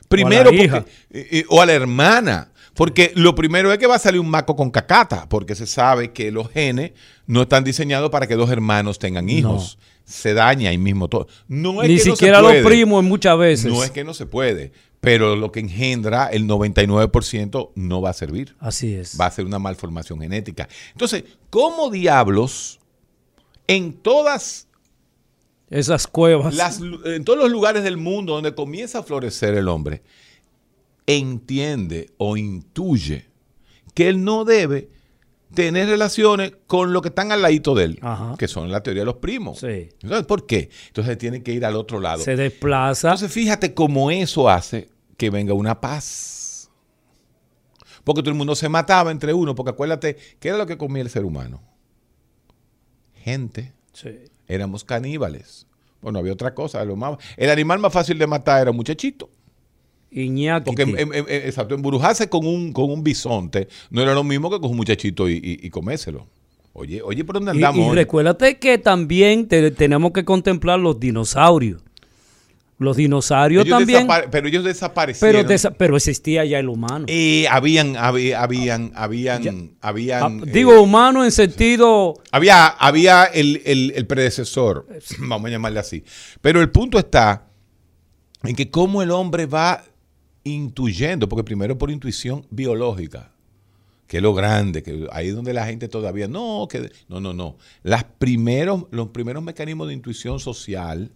Primero, 0.07 0.51
la 0.51 0.63
hija. 0.63 0.81
porque- 0.81 0.91
eh, 1.19 1.27
eh, 1.31 1.45
o 1.49 1.61
a 1.61 1.65
la 1.65 1.73
hermana. 1.73 2.51
Porque 2.73 3.11
lo 3.15 3.33
primero 3.33 3.71
es 3.73 3.79
que 3.79 3.87
va 3.87 3.95
a 3.95 3.99
salir 3.99 4.21
un 4.21 4.29
maco 4.29 4.55
con 4.55 4.69
cacata, 4.69 5.27
porque 5.27 5.55
se 5.55 5.65
sabe 5.65 6.11
que 6.11 6.29
los 6.31 6.49
genes 6.51 6.91
no 7.25 7.41
están 7.41 7.63
diseñados 7.63 8.11
para 8.11 8.27
que 8.27 8.35
dos 8.35 8.51
hermanos 8.51 8.99
tengan 8.99 9.29
hijos. 9.29 9.79
Se 10.05 10.35
daña 10.35 10.69
ahí 10.69 10.77
mismo 10.77 11.07
todo. 11.07 11.27
No 11.47 11.81
es 11.81 11.89
Ni 11.89 11.95
que 11.97 11.99
no 11.99 12.03
se 12.03 12.11
siquiera 12.11 12.39
los 12.41 12.53
primos 12.63 13.03
muchas 13.03 13.35
veces. 13.37 13.71
No 13.71 13.83
es 13.83 13.89
que 13.89 14.03
no 14.03 14.13
se 14.13 14.27
puede, 14.27 14.71
pero 15.01 15.35
lo 15.35 15.51
que 15.51 15.59
engendra 15.59 16.27
el 16.27 16.45
99% 16.45 17.71
no 17.75 17.99
va 18.01 18.11
a 18.11 18.13
servir. 18.13 18.55
Así 18.59 18.93
es. 18.93 19.17
Va 19.19 19.25
a 19.25 19.31
ser 19.31 19.45
una 19.45 19.57
malformación 19.59 20.21
genética. 20.21 20.69
Entonces, 20.91 21.23
¿cómo 21.49 21.89
diablos 21.89 22.79
en 23.67 23.93
todas 23.93 24.66
Esas 25.69 26.07
cuevas. 26.07 26.55
las, 26.55 26.79
en 26.79 27.25
todos 27.25 27.39
los 27.39 27.51
lugares 27.51 27.83
del 27.83 27.97
mundo 27.97 28.33
donde 28.33 28.55
comienza 28.55 28.99
a 28.99 29.03
florecer 29.03 29.53
el 29.55 29.67
hombre, 29.67 30.01
entiende 31.05 32.11
o 32.17 32.37
intuye 32.37 33.25
que 33.93 34.07
él 34.09 34.23
no 34.23 34.45
debe 34.45 34.89
tener 35.53 35.87
relaciones 35.87 36.53
con 36.67 36.93
lo 36.93 37.01
que 37.01 37.09
están 37.09 37.31
al 37.31 37.41
ladito 37.41 37.73
de 37.73 37.85
él, 37.85 37.99
Ajá. 38.01 38.35
que 38.37 38.47
son 38.47 38.71
la 38.71 38.83
teoría 38.83 39.01
de 39.01 39.05
los 39.05 39.15
primos. 39.15 39.59
Sí. 39.59 39.89
¿por 40.27 40.45
qué? 40.45 40.69
Entonces 40.87 41.17
tiene 41.17 41.41
que 41.41 41.53
ir 41.53 41.65
al 41.65 41.75
otro 41.75 41.99
lado. 41.99 42.23
Se 42.23 42.35
desplaza. 42.35 43.09
Entonces 43.09 43.31
fíjate 43.31 43.73
cómo 43.73 44.11
eso 44.11 44.49
hace 44.49 44.89
que 45.15 45.29
venga 45.29 45.53
una 45.53 45.79
paz. 45.81 46.69
Porque 48.03 48.21
todo 48.21 48.31
el 48.31 48.37
mundo 48.37 48.55
se 48.55 48.69
mataba 48.69 49.11
entre 49.11 49.33
uno, 49.33 49.55
porque 49.55 49.71
acuérdate, 49.71 50.17
¿qué 50.39 50.49
era 50.49 50.57
lo 50.57 50.65
que 50.65 50.77
comía 50.77 51.01
el 51.01 51.09
ser 51.09 51.25
humano? 51.25 51.61
Gente. 53.15 53.73
Sí. 53.91 54.11
Éramos 54.47 54.83
caníbales. 54.83 55.65
Bueno, 56.01 56.19
había 56.19 56.33
otra 56.33 56.53
cosa. 56.53 56.83
Lo 56.85 56.95
más, 56.95 57.17
el 57.37 57.49
animal 57.49 57.79
más 57.79 57.91
fácil 57.93 58.17
de 58.17 58.27
matar 58.27 58.61
era 58.61 58.71
un 58.71 58.77
muchachito. 58.77 59.29
Iñaki. 60.11 60.65
Porque, 60.65 60.83
exacto, 61.45 61.75
embrujarse 61.75 62.29
con 62.29 62.45
un, 62.45 62.71
con 62.71 62.89
un 62.89 63.03
bisonte 63.03 63.67
no 63.89 64.01
era 64.01 64.13
lo 64.13 64.23
mismo 64.23 64.49
que 64.49 64.59
con 64.59 64.71
un 64.71 64.77
muchachito 64.77 65.27
y, 65.29 65.33
y- 65.33 65.65
y 65.67 65.69
comérselo. 65.69 66.25
Oye, 66.73 67.01
oye, 67.01 67.25
¿por 67.25 67.35
dónde 67.35 67.51
Y, 67.51 67.55
andamos? 67.55 67.85
y 67.85 67.89
hoy? 67.89 67.95
recuérdate 67.95 68.57
que 68.57 68.77
también 68.77 69.47
te- 69.47 69.71
tenemos 69.71 70.11
que 70.13 70.23
contemplar 70.23 70.79
los 70.79 70.99
dinosaurios. 70.99 71.81
Los 72.79 72.95
dinosaurios 72.95 73.65
Ellos 73.65 73.79
también. 73.79 74.07
pero 74.29 74.47
ellos 74.47 74.63
desaparecieron. 74.63 75.47
Pero, 75.47 75.49
desa- 75.49 75.73
pero 75.75 75.97
existía 75.97 76.45
ya 76.45 76.59
el 76.59 76.69
humano. 76.69 77.05
Eh, 77.09 77.47
habían, 77.49 77.97
había- 77.97 78.39
habían, 78.43 78.91
habían, 78.93 79.71
Ah, 79.81 79.89
habían. 79.89 80.39
eh, 80.41 80.51
digo 80.51 80.79
humano 80.79 81.25
en 81.25 81.31
sentido. 81.31 82.13
había, 82.31 82.67
había 82.67 83.23
el, 83.25 83.63
el- 83.65 83.93
el 83.95 84.05
predecesor, 84.05 84.87
vamos 85.17 85.47
a 85.47 85.51
llamarle 85.51 85.79
así. 85.79 86.03
Pero 86.41 86.61
el 86.61 86.69
punto 86.69 86.99
está 86.99 87.47
en 88.43 88.55
que 88.55 88.69
cómo 88.69 89.01
el 89.01 89.09
hombre 89.09 89.47
va 89.47 89.83
intuyendo, 90.43 91.27
porque 91.27 91.43
primero 91.43 91.77
por 91.77 91.91
intuición 91.91 92.45
biológica, 92.49 93.31
que 94.05 94.17
es 94.17 94.23
lo 94.23 94.33
grande, 94.33 94.83
que 94.83 95.07
ahí 95.11 95.29
es 95.29 95.35
donde 95.35 95.51
la 95.53 95.65
gente 95.65 95.87
todavía, 95.89 96.27
no, 96.27 96.67
que 96.69 96.91
no, 97.09 97.19
no, 97.19 97.33
no. 97.33 97.57
Las 97.83 98.03
primeros, 98.05 98.85
los 98.91 99.09
primeros 99.09 99.43
mecanismos 99.43 99.87
de 99.87 99.95
intuición 99.95 100.39
social 100.39 101.11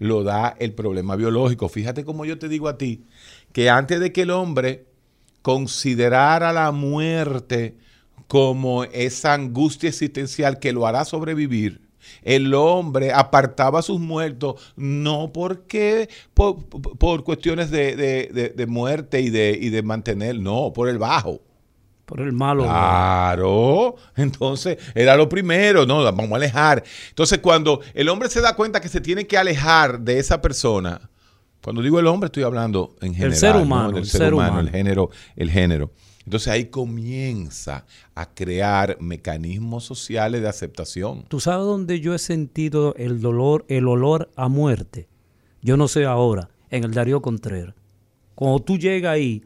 lo 0.00 0.24
da 0.24 0.56
el 0.58 0.74
problema 0.74 1.14
biológico. 1.16 1.68
Fíjate 1.70 2.04
como 2.04 2.24
yo 2.26 2.38
te 2.40 2.48
digo 2.48 2.68
a 2.68 2.78
ti, 2.78 3.04
que 3.52 3.70
antes 3.70 4.00
de 4.00 4.12
que 4.12 4.22
el 4.22 4.30
hombre 4.32 4.86
considerara 5.42 6.52
la 6.52 6.72
muerte 6.72 7.76
como 8.28 8.84
esa 8.84 9.34
angustia 9.34 9.88
existencial 9.88 10.58
que 10.58 10.72
lo 10.72 10.86
hará 10.86 11.04
sobrevivir, 11.04 11.82
el 12.22 12.54
hombre 12.54 13.12
apartaba 13.12 13.80
a 13.80 13.82
sus 13.82 14.00
muertos 14.00 14.72
no 14.76 15.32
porque 15.32 16.08
por, 16.34 17.24
cuestiones 17.24 17.70
de, 17.70 17.96
de- 17.96 18.30
de- 18.32 18.48
de 18.50 18.66
muerte 18.66 19.20
y 19.20 19.30
de, 19.30 19.58
y 19.60 19.70
de 19.70 19.82
mantener, 19.82 20.38
no, 20.40 20.72
por 20.72 20.88
el 20.88 20.98
bajo. 20.98 21.40
Por 22.10 22.22
el 22.22 22.32
malo. 22.32 22.64
Claro, 22.64 23.94
entonces 24.16 24.78
era 24.96 25.16
lo 25.16 25.28
primero, 25.28 25.86
no, 25.86 26.02
vamos 26.02 26.32
a 26.32 26.34
alejar. 26.34 26.82
Entonces 27.08 27.38
cuando 27.38 27.82
el 27.94 28.08
hombre 28.08 28.28
se 28.28 28.40
da 28.40 28.56
cuenta 28.56 28.80
que 28.80 28.88
se 28.88 29.00
tiene 29.00 29.28
que 29.28 29.38
alejar 29.38 30.00
de 30.00 30.18
esa 30.18 30.42
persona, 30.42 31.08
cuando 31.62 31.82
digo 31.82 32.00
el 32.00 32.08
hombre 32.08 32.26
estoy 32.26 32.42
hablando 32.42 32.96
en 33.00 33.14
general, 33.14 33.36
ser 33.36 33.54
¿no? 33.54 33.62
humano, 33.62 33.96
el 33.96 34.06
ser, 34.06 34.22
ser 34.22 34.34
humano, 34.34 34.54
humano. 34.54 34.68
el 34.68 34.74
género, 34.74 35.10
el 35.36 35.50
género. 35.52 35.92
Entonces 36.24 36.48
ahí 36.48 36.64
comienza 36.64 37.86
a 38.16 38.34
crear 38.34 38.96
mecanismos 38.98 39.84
sociales 39.84 40.42
de 40.42 40.48
aceptación. 40.48 41.26
¿Tú 41.28 41.38
sabes 41.38 41.64
dónde 41.64 42.00
yo 42.00 42.12
he 42.12 42.18
sentido 42.18 42.92
el 42.96 43.20
dolor, 43.20 43.64
el 43.68 43.86
olor 43.86 44.32
a 44.34 44.48
muerte? 44.48 45.06
Yo 45.62 45.76
no 45.76 45.86
sé 45.86 46.06
ahora, 46.06 46.50
en 46.70 46.82
el 46.82 46.92
Darío 46.92 47.22
Contreras. 47.22 47.76
Cuando 48.34 48.58
tú 48.58 48.78
llegas 48.78 49.12
ahí, 49.12 49.44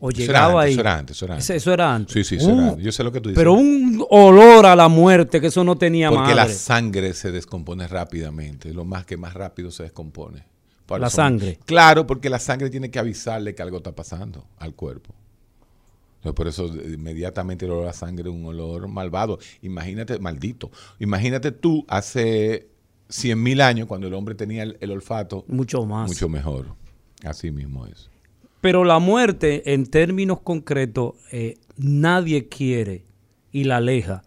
o 0.00 0.10
Eso 0.10 0.22
era 0.22 0.26
llegaba 0.32 0.62
antes, 0.62 0.66
ahí. 0.66 0.72
eso 0.72 0.80
era 0.80 0.98
antes, 0.98 1.16
eso 1.16 1.24
era 1.24 1.34
antes. 1.34 1.44
Ese- 1.50 1.56
eso 1.56 1.72
era 1.72 1.94
antes. 1.94 2.12
Sí, 2.14 2.24
sí, 2.24 2.36
eso 2.36 2.50
era 2.50 2.68
antes. 2.70 2.84
Yo 2.84 2.92
sé 2.92 3.04
lo 3.04 3.12
que 3.12 3.20
tú 3.20 3.28
dices. 3.28 3.38
Pero 3.40 3.52
un 3.52 4.04
olor 4.10 4.66
a 4.66 4.74
la 4.74 4.88
muerte, 4.88 5.40
que 5.40 5.48
eso 5.48 5.62
no 5.62 5.76
tenía 5.76 6.10
Porque 6.10 6.34
la 6.34 6.42
madre. 6.42 6.54
sangre 6.54 7.14
se 7.14 7.30
descompone 7.30 7.86
rápidamente, 7.86 8.72
lo 8.74 8.84
más 8.84 9.04
que 9.06 9.16
más 9.16 9.34
rápido 9.34 9.70
se 9.70 9.84
descompone. 9.84 10.44
La 10.98 11.08
sangre. 11.08 11.56
Claro, 11.66 12.04
porque 12.04 12.28
la 12.28 12.40
sangre 12.40 12.68
tiene 12.68 12.90
que 12.90 12.98
avisarle 12.98 13.54
que 13.54 13.62
algo 13.62 13.76
está 13.76 13.92
pasando 13.94 14.44
al 14.58 14.74
cuerpo. 14.74 15.14
Entonces, 16.16 16.34
por 16.34 16.48
eso 16.48 16.66
eh, 16.74 16.94
inmediatamente 16.94 17.64
el 17.64 17.70
olor 17.70 17.86
a 17.88 17.92
sangre 17.92 18.28
es 18.28 18.34
un 18.34 18.44
olor 18.44 18.88
malvado. 18.88 19.38
Imagínate, 19.62 20.18
maldito. 20.18 20.70
Imagínate 20.98 21.52
tú 21.52 21.84
hace 21.88 22.68
100 23.08 23.40
mil 23.42 23.60
años, 23.60 23.86
cuando 23.86 24.08
el 24.08 24.14
hombre 24.14 24.34
tenía 24.34 24.64
el, 24.64 24.76
el 24.80 24.90
olfato, 24.90 25.44
Mucho 25.46 25.86
más. 25.86 26.08
mucho 26.08 26.28
mejor. 26.28 26.66
Así 27.24 27.52
mismo 27.52 27.86
es. 27.86 28.09
Pero 28.60 28.84
la 28.84 28.98
muerte, 28.98 29.72
en 29.72 29.86
términos 29.86 30.40
concretos, 30.40 31.14
eh, 31.32 31.56
nadie 31.76 32.48
quiere 32.48 33.04
y 33.52 33.64
la 33.64 33.78
aleja 33.78 34.22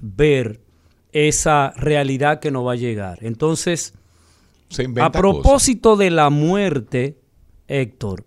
ver 0.00 0.60
esa 1.12 1.72
realidad 1.76 2.40
que 2.40 2.50
nos 2.50 2.66
va 2.66 2.72
a 2.72 2.76
llegar. 2.76 3.18
Entonces, 3.22 3.94
Se 4.68 4.86
a 5.00 5.12
propósito 5.12 5.96
de 5.96 6.10
la 6.10 6.30
muerte, 6.30 7.18
Héctor, 7.68 8.24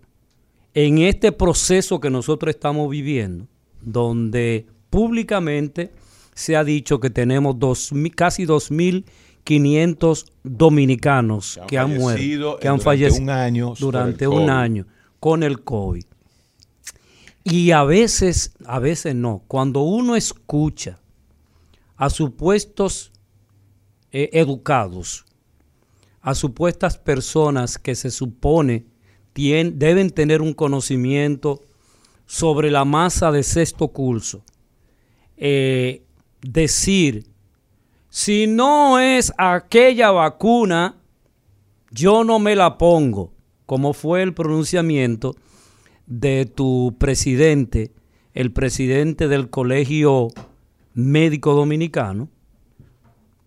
en 0.74 0.98
este 0.98 1.32
proceso 1.32 2.00
que 2.00 2.10
nosotros 2.10 2.54
estamos 2.54 2.88
viviendo, 2.90 3.46
donde 3.80 4.66
públicamente 4.88 5.92
se 6.34 6.56
ha 6.56 6.64
dicho 6.64 7.00
que 7.00 7.10
tenemos 7.10 7.58
dos, 7.58 7.92
casi 8.14 8.46
2.500 8.46 10.26
dominicanos 10.42 11.54
Que 11.54 11.60
han 11.60 11.68
que 11.68 11.78
han 11.78 11.88
muerto, 11.98 12.18
fallecido 12.18 12.56
que 12.58 12.68
han 12.68 12.78
durante 12.78 12.84
fallecido 12.84 13.22
un 13.22 13.30
año 13.30 13.74
durante 13.78 14.28
un 14.28 14.50
año 14.50 14.86
con 15.20 15.42
el 15.42 15.62
COVID. 15.62 16.04
Y 17.44 17.70
a 17.70 17.84
veces, 17.84 18.52
a 18.66 18.78
veces 18.78 19.14
no, 19.14 19.44
cuando 19.46 19.80
uno 19.82 20.16
escucha 20.16 20.98
a 21.96 22.10
supuestos 22.10 23.12
eh, 24.12 24.30
educados, 24.32 25.24
a 26.20 26.34
supuestas 26.34 26.98
personas 26.98 27.78
que 27.78 27.94
se 27.94 28.10
supone 28.10 28.84
tien- 29.34 29.74
deben 29.76 30.10
tener 30.10 30.42
un 30.42 30.52
conocimiento 30.52 31.62
sobre 32.26 32.70
la 32.70 32.84
masa 32.84 33.32
de 33.32 33.42
sexto 33.42 33.88
curso, 33.88 34.42
eh, 35.36 36.04
decir, 36.42 37.26
si 38.10 38.46
no 38.46 38.98
es 38.98 39.32
aquella 39.38 40.10
vacuna, 40.10 40.96
yo 41.90 42.22
no 42.24 42.38
me 42.38 42.54
la 42.54 42.76
pongo, 42.76 43.32
como 43.70 43.92
fue 43.92 44.24
el 44.24 44.34
pronunciamiento 44.34 45.36
de 46.08 46.44
tu 46.44 46.96
presidente, 46.98 47.92
el 48.34 48.50
presidente 48.50 49.28
del 49.28 49.48
Colegio 49.48 50.26
Médico 50.92 51.54
Dominicano, 51.54 52.28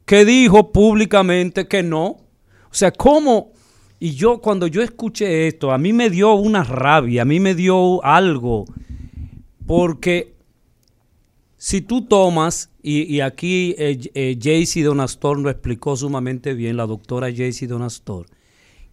que 0.05 0.23
dijo 0.23 0.71
públicamente 0.71 1.67
que 1.67 1.83
no. 1.83 2.05
O 2.05 2.21
sea, 2.71 2.91
¿cómo? 2.91 3.51
Y 3.99 4.11
yo 4.11 4.39
cuando 4.39 4.67
yo 4.67 4.81
escuché 4.81 5.47
esto, 5.47 5.73
a 5.73 5.77
mí 5.77 5.91
me 5.91 6.09
dio 6.09 6.33
una 6.35 6.63
rabia, 6.63 7.23
a 7.23 7.25
mí 7.25 7.41
me 7.41 7.53
dio 7.53 8.01
algo, 8.05 8.63
porque 9.67 10.35
si 11.57 11.81
tú 11.81 12.03
tomas, 12.03 12.69
y, 12.81 13.19
aquí 13.19 13.75
eh, 13.77 13.99
eh, 14.13 14.39
Jaycee 14.41 14.83
Donastor 14.83 15.37
lo 15.37 15.49
explicó 15.49 15.97
sumamente 15.97 16.53
bien, 16.53 16.77
la 16.77 16.85
doctora 16.85 17.27
Jaycee 17.29 17.67
Donastor, 17.67 18.27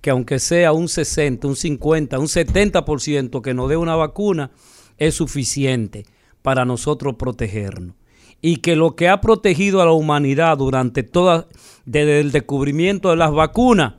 que 0.00 0.11
aunque 0.11 0.38
sea 0.38 0.73
un 0.73 0.88
60, 0.88 1.47
un 1.47 1.57
50, 1.57 2.19
un 2.19 2.26
70% 2.26 3.42
que 3.42 3.54
nos 3.54 3.69
dé 3.69 3.76
una 3.76 3.97
vacuna, 3.97 4.50
es 4.99 5.14
suficiente 5.14 6.04
para 6.42 6.64
nosotros 6.64 7.16
protegernos. 7.16 7.95
Y 8.42 8.57
que 8.57 8.76
lo 8.76 8.97
que 8.97 9.09
ha 9.09 9.21
protegido 9.21 9.83
a 9.83 9.85
la 9.85 9.92
humanidad 9.92 10.57
durante 10.57 11.02
toda, 11.02 11.47
desde 11.85 12.21
el 12.21 12.33
descubrimiento 12.33 13.11
de 13.11 13.16
las 13.16 13.33
vacunas, 13.33 13.95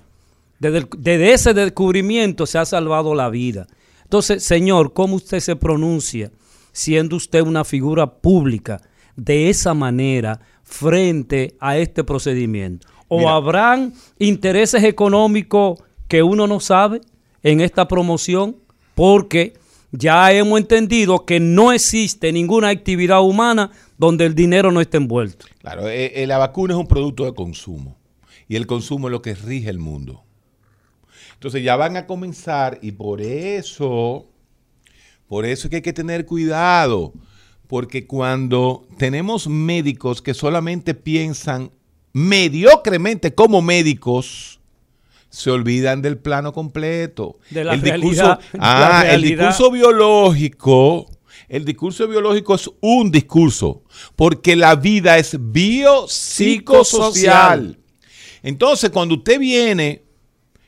desde, 0.60 0.80
el- 0.80 0.88
desde 0.98 1.34
ese 1.34 1.54
descubrimiento 1.54 2.46
se 2.48 2.58
ha 2.58 2.66
salvado 2.66 3.14
la 3.14 3.30
vida. 3.30 3.68
Entonces, 4.04 4.44
señor, 4.44 4.94
¿cómo 4.94 5.16
usted 5.16 5.40
se 5.40 5.56
pronuncia 5.56 6.32
siendo 6.72 7.16
usted 7.16 7.42
una 7.42 7.64
figura 7.64 8.08
pública 8.16 8.82
de 9.16 9.50
esa 9.50 9.74
manera 9.76 10.40
frente 10.64 11.56
a 11.60 11.78
este 11.78 12.04
procedimiento? 12.04 12.88
¿O 13.08 13.20
Mira. 13.20 13.36
habrán 13.36 13.94
intereses 14.20 14.84
económicos 14.84 15.80
que 16.12 16.24
uno 16.24 16.46
no 16.46 16.60
sabe 16.60 17.00
en 17.42 17.62
esta 17.62 17.88
promoción? 17.88 18.58
Porque 18.96 19.54
ya 19.94 20.34
hemos 20.34 20.60
entendido 20.60 21.26
que 21.26 21.40
no 21.40 21.72
existe 21.72 22.34
ninguna 22.34 22.68
actividad 22.68 23.22
humana 23.22 23.72
donde 23.98 24.26
el 24.26 24.36
dinero 24.36 24.74
no 24.74 24.82
esté 24.82 24.98
envuelto. 24.98 25.46
Claro, 25.60 25.88
eh, 25.88 26.22
eh, 26.22 26.28
la 26.28 26.38
vacuna 26.38 26.74
es 26.74 26.80
un 26.82 26.88
producto 26.88 27.24
de 27.24 27.34
consumo 27.34 27.96
y 28.50 28.58
el 28.58 28.68
consumo 28.68 29.08
es 29.08 29.14
lo 29.14 29.22
que 29.22 29.36
rige 29.36 29.70
el 29.70 29.80
mundo. 29.80 30.26
Entonces 31.36 31.64
ya 31.64 31.78
van 31.78 31.96
a 31.96 32.06
comenzar 32.08 32.78
y 32.82 32.92
por 32.92 33.22
eso, 33.22 34.28
por 35.30 35.46
eso 35.46 35.68
es 35.68 35.70
que 35.70 35.78
hay 35.78 35.82
que 35.82 35.94
tener 35.94 36.26
cuidado, 36.26 37.14
porque 37.68 38.06
cuando 38.06 38.86
tenemos 38.98 39.48
médicos 39.48 40.22
que 40.22 40.34
solamente 40.34 40.94
piensan 40.94 41.72
mediocremente 42.12 43.34
como 43.34 43.62
médicos, 43.62 44.61
se 45.32 45.50
olvidan 45.50 46.04
del 46.04 46.20
plano 46.20 46.54
completo. 46.54 47.40
De 47.50 47.64
la 47.64 47.74
el 47.74 47.82
realidad, 47.82 48.38
discurso, 48.38 48.40
la 48.54 49.00
ah, 49.00 49.10
el 49.10 49.24
discurso 49.24 49.72
biológico, 49.72 51.10
el 51.48 51.66
discurso 51.66 52.08
biológico 52.08 52.54
es 52.56 52.70
un 52.82 53.10
discurso, 53.10 53.82
porque 54.16 54.56
la 54.56 54.76
vida 54.76 55.18
es 55.18 55.36
biopsicosocial. 55.40 57.80
Entonces, 58.44 58.92
cuando 58.92 59.16
usted 59.16 59.40
viene 59.40 60.04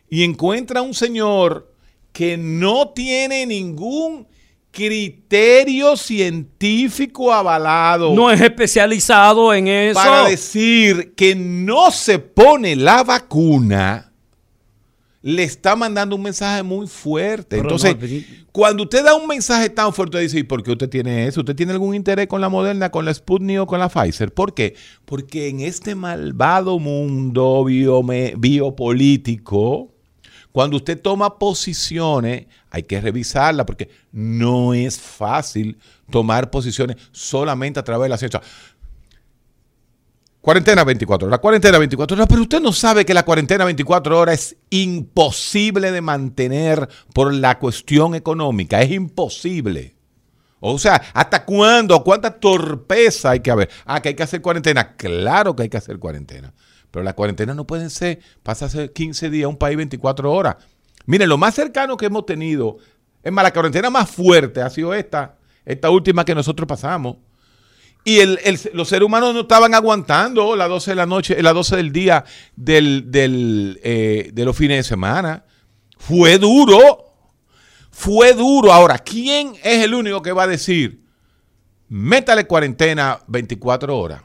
y 0.10 0.24
encuentra 0.24 0.79
a 0.79 0.84
un 0.84 0.93
señor 0.93 1.74
que 2.13 2.38
no 2.38 2.89
tiene 2.89 3.46
ningún 3.46 4.27
criterio 4.72 5.96
científico 5.96 7.32
avalado 7.32 8.15
No 8.15 8.32
es 8.32 8.41
especializado 8.41 9.53
en 9.53 9.67
eso. 9.67 10.00
para 10.00 10.29
decir 10.29 11.13
que 11.15 11.36
no 11.36 11.91
se 11.91 12.17
pone 12.17 12.75
la 12.75 13.03
vacuna, 13.03 14.12
le 15.25 15.44
está 15.44 15.75
mandando 15.77 16.18
un 16.18 16.22
mensaje 16.22 16.62
muy 16.63 16.86
fuerte. 16.86 17.56
Pero 17.58 17.62
Entonces, 17.63 17.96
no, 17.96 18.46
cuando 18.51 18.84
usted 18.84 19.06
da 19.06 19.15
un 19.15 19.25
mensaje 19.25 19.70
tan 19.70 19.94
fuerte, 19.94 20.20
dice, 20.20 20.38
¿y 20.38 20.44
por 20.44 20.62
qué 20.62 20.72
usted 20.72 20.89
tiene 20.89 21.25
eso? 21.27 21.39
¿Usted 21.39 21.56
tiene 21.56 21.72
algún 21.72 21.96
interés 21.96 22.27
con 22.27 22.42
la 22.42 22.50
Moderna, 22.50 22.92
con 22.92 23.06
la 23.06 23.13
Sputnik 23.13 23.62
o 23.62 23.65
con 23.65 23.80
la 23.80 23.88
Pfizer? 23.88 24.34
¿Por 24.34 24.53
qué? 24.53 24.75
Porque 25.06 25.48
en 25.48 25.62
este 25.62 25.96
malvado 25.96 26.77
mundo 26.77 27.63
biome- 27.63 28.34
biopolítico, 28.38 29.94
cuando 30.51 30.77
usted 30.77 31.01
toma 31.01 31.39
posiciones, 31.39 32.46
hay 32.70 32.84
que 32.84 33.00
revisarla 33.01 33.65
porque 33.65 33.89
no 34.12 34.74
es 34.74 35.00
fácil 35.00 35.77
tomar 36.12 36.51
posiciones 36.51 36.98
solamente 37.12 37.80
a 37.80 37.84
través 37.84 38.03
de 38.03 38.10
la 38.10 38.18
ciencia. 38.18 38.42
Cuarentena 40.43 40.83
24 40.83 41.29
horas, 41.29 41.39
cuarentena 41.39 41.77
24 41.77 42.15
horas, 42.15 42.27
pero 42.27 42.41
usted 42.41 42.59
no 42.59 42.73
sabe 42.73 43.05
que 43.05 43.13
la 43.13 43.23
cuarentena 43.23 43.63
24 43.63 44.19
horas 44.19 44.35
es 44.35 44.57
imposible 44.71 45.89
de 45.89 46.01
mantener 46.01 46.89
por 47.13 47.33
la 47.33 47.57
cuestión 47.59 48.13
económica, 48.13 48.81
es 48.81 48.91
imposible. 48.91 49.95
O 50.59 50.77
sea, 50.77 51.01
¿hasta 51.13 51.45
cuándo? 51.45 52.03
¿Cuánta 52.03 52.41
torpeza 52.41 53.29
hay 53.29 53.39
que 53.39 53.51
haber? 53.51 53.69
Ah, 53.85 54.01
que 54.01 54.09
hay 54.09 54.15
que 54.15 54.23
hacer 54.23 54.41
cuarentena. 54.41 54.97
Claro 54.97 55.55
que 55.55 55.63
hay 55.63 55.69
que 55.69 55.77
hacer 55.77 55.97
cuarentena. 55.97 56.53
Pero 56.91 57.05
la 57.05 57.13
cuarentena 57.13 57.53
no 57.53 57.65
pueden 57.65 57.89
ser, 57.89 58.19
pasa 58.43 58.65
a 58.65 58.69
ser 58.69 58.91
15 58.91 59.29
días, 59.29 59.47
un 59.47 59.55
país 59.55 59.77
24 59.77 60.29
horas. 60.29 60.57
Miren, 61.05 61.29
lo 61.29 61.38
más 61.38 61.55
cercano 61.55 61.95
que 61.95 62.07
hemos 62.07 62.25
tenido, 62.25 62.79
es 63.23 63.31
más, 63.31 63.43
la 63.43 63.53
cuarentena 63.53 63.89
más 63.89 64.12
fuerte 64.12 64.62
ha 64.62 64.69
sido 64.69 64.93
esta, 64.93 65.38
esta 65.63 65.89
última 65.89 66.25
que 66.25 66.35
nosotros 66.35 66.67
pasamos. 66.67 67.15
Y 68.05 68.19
los 68.74 68.89
seres 68.89 69.05
humanos 69.05 69.33
no 69.33 69.41
estaban 69.41 69.74
aguantando 69.74 70.57
las 70.57 70.67
12 70.67 70.91
de 70.91 70.95
la 70.95 71.05
noche, 71.05 71.41
las 71.41 71.53
12 71.53 71.77
del 71.77 71.93
día 71.93 72.25
eh, 72.67 74.29
de 74.33 74.45
los 74.45 74.57
fines 74.57 74.77
de 74.77 74.83
semana. 74.83 75.45
Fue 75.98 76.38
duro. 76.38 77.13
Fue 77.91 78.33
duro. 78.33 78.74
Ahora, 78.74 79.00
¿quién 79.00 79.53
es 79.63 79.86
el 79.86 79.93
único 79.93 80.22
que 80.22 80.33
va 80.33 80.43
a 80.43 80.48
decir, 80.48 81.01
métale 81.88 82.45
cuarentena 82.45 83.19
24 83.27 83.98
horas? 83.98 84.22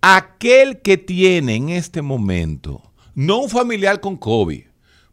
Aquel 0.00 0.80
que 0.80 0.96
tiene 0.96 1.56
en 1.56 1.70
este 1.70 2.02
momento, 2.02 2.92
no 3.14 3.38
un 3.38 3.50
familiar 3.50 4.00
con 4.00 4.16
COVID, 4.16 4.62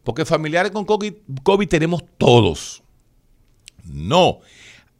porque 0.04 0.24
familiares 0.24 0.70
con 0.70 0.84
COVID, 0.84 1.14
COVID 1.42 1.68
tenemos 1.68 2.04
todos. 2.18 2.82
No 3.84 4.40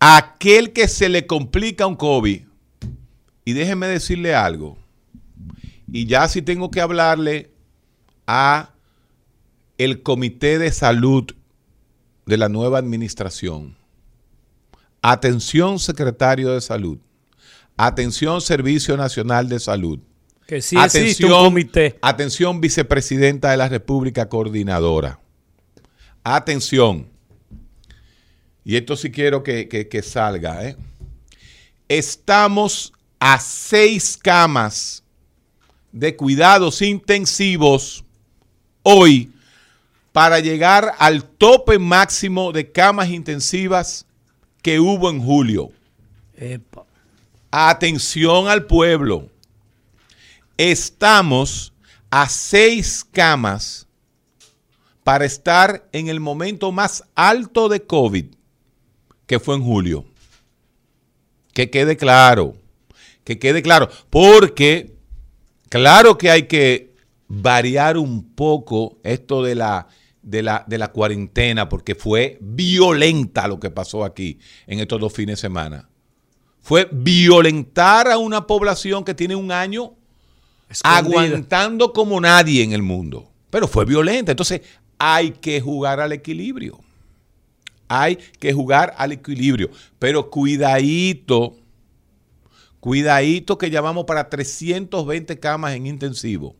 aquel 0.04 0.72
que 0.72 0.88
se 0.88 1.08
le 1.08 1.28
complica 1.28 1.86
un 1.86 1.94
COVID, 1.94 2.42
y 3.44 3.52
déjenme 3.52 3.86
decirle 3.86 4.34
algo, 4.34 4.76
y 5.86 6.06
ya 6.06 6.26
si 6.26 6.42
tengo 6.42 6.72
que 6.72 6.80
hablarle 6.80 7.52
a 8.26 8.70
el 9.78 10.02
Comité 10.02 10.58
de 10.58 10.72
Salud 10.72 11.26
de 12.26 12.36
la 12.36 12.48
nueva 12.48 12.78
administración. 12.78 13.76
Atención, 15.02 15.78
secretario 15.78 16.50
de 16.50 16.60
Salud. 16.60 16.98
Atención, 17.76 18.40
Servicio 18.40 18.96
Nacional 18.96 19.48
de 19.48 19.60
Salud. 19.60 20.00
Que 20.46 20.62
sí 20.62 20.76
atención, 20.76 21.32
un 21.32 21.44
comité. 21.44 21.98
Atención, 22.02 22.60
vicepresidenta 22.60 23.52
de 23.52 23.56
la 23.56 23.68
República 23.68 24.28
Coordinadora. 24.28 25.20
Atención 26.24 27.11
y 28.64 28.76
esto 28.76 28.96
sí 28.96 29.10
quiero 29.10 29.42
que, 29.42 30.04
salga, 30.04 30.64
¿eh? 30.64 30.76
estamos 31.88 32.92
a 33.18 33.38
seis 33.40 34.16
camas 34.16 35.02
de 35.90 36.14
cuidados 36.16 36.80
intensivos 36.80 38.04
hoy 38.82 39.32
para 40.12 40.38
llegar 40.38 40.94
al 40.98 41.24
tope 41.24 41.78
máximo 41.78 42.52
de 42.52 42.70
camas 42.70 43.08
intensivas 43.08 44.06
que 44.62 44.78
hubo 44.78 45.10
en 45.10 45.20
julio. 45.20 45.70
Atención 47.50 48.48
al 48.48 48.66
pueblo. 48.66 49.28
Estamos 50.56 51.72
a 52.10 52.28
seis 52.28 53.04
camas 53.10 53.86
para 55.02 55.24
estar 55.24 55.88
en 55.92 56.08
el 56.08 56.20
momento 56.20 56.70
más 56.70 57.04
alto 57.14 57.68
de 57.68 57.82
COVID 57.82 58.26
que 59.32 59.40
fue 59.40 59.54
en 59.54 59.62
julio. 59.62 60.04
Que 61.54 61.70
quede 61.70 61.96
claro, 61.96 62.54
que 63.24 63.38
quede 63.38 63.62
claro, 63.62 63.88
porque 64.10 64.92
claro 65.70 66.18
que 66.18 66.30
hay 66.30 66.42
que 66.42 66.92
variar 67.28 67.96
un 67.96 68.34
poco 68.34 68.98
esto 69.02 69.42
de 69.42 69.54
la, 69.54 69.88
de 70.20 70.42
la, 70.42 70.66
de 70.66 70.76
la 70.76 70.88
cuarentena, 70.88 71.70
porque 71.70 71.94
fue 71.94 72.36
violenta 72.42 73.48
lo 73.48 73.58
que 73.58 73.70
pasó 73.70 74.04
aquí 74.04 74.38
en 74.66 74.80
estos 74.80 75.00
dos 75.00 75.14
fines 75.14 75.38
de 75.38 75.40
semana. 75.40 75.88
Fue 76.60 76.86
violentar 76.92 78.08
a 78.08 78.18
una 78.18 78.46
población 78.46 79.02
que 79.02 79.14
tiene 79.14 79.34
un 79.34 79.50
año 79.50 79.94
aguantando 80.84 81.94
como 81.94 82.20
nadie 82.20 82.62
en 82.62 82.72
el 82.72 82.82
mundo. 82.82 83.30
Pero 83.48 83.66
fue 83.66 83.86
violenta. 83.86 84.32
Entonces 84.32 84.60
hay 84.98 85.30
que 85.30 85.62
jugar 85.62 86.00
al 86.00 86.12
equilibrio 86.12 86.80
hay 87.92 88.16
que 88.16 88.52
jugar 88.52 88.94
al 88.96 89.12
equilibrio. 89.12 89.70
Pero 89.98 90.30
cuidadito, 90.30 91.56
cuidadito 92.80 93.58
que 93.58 93.70
llamamos 93.70 94.04
para 94.06 94.30
320 94.30 95.38
camas 95.38 95.74
en 95.74 95.86
intensivo. 95.86 96.56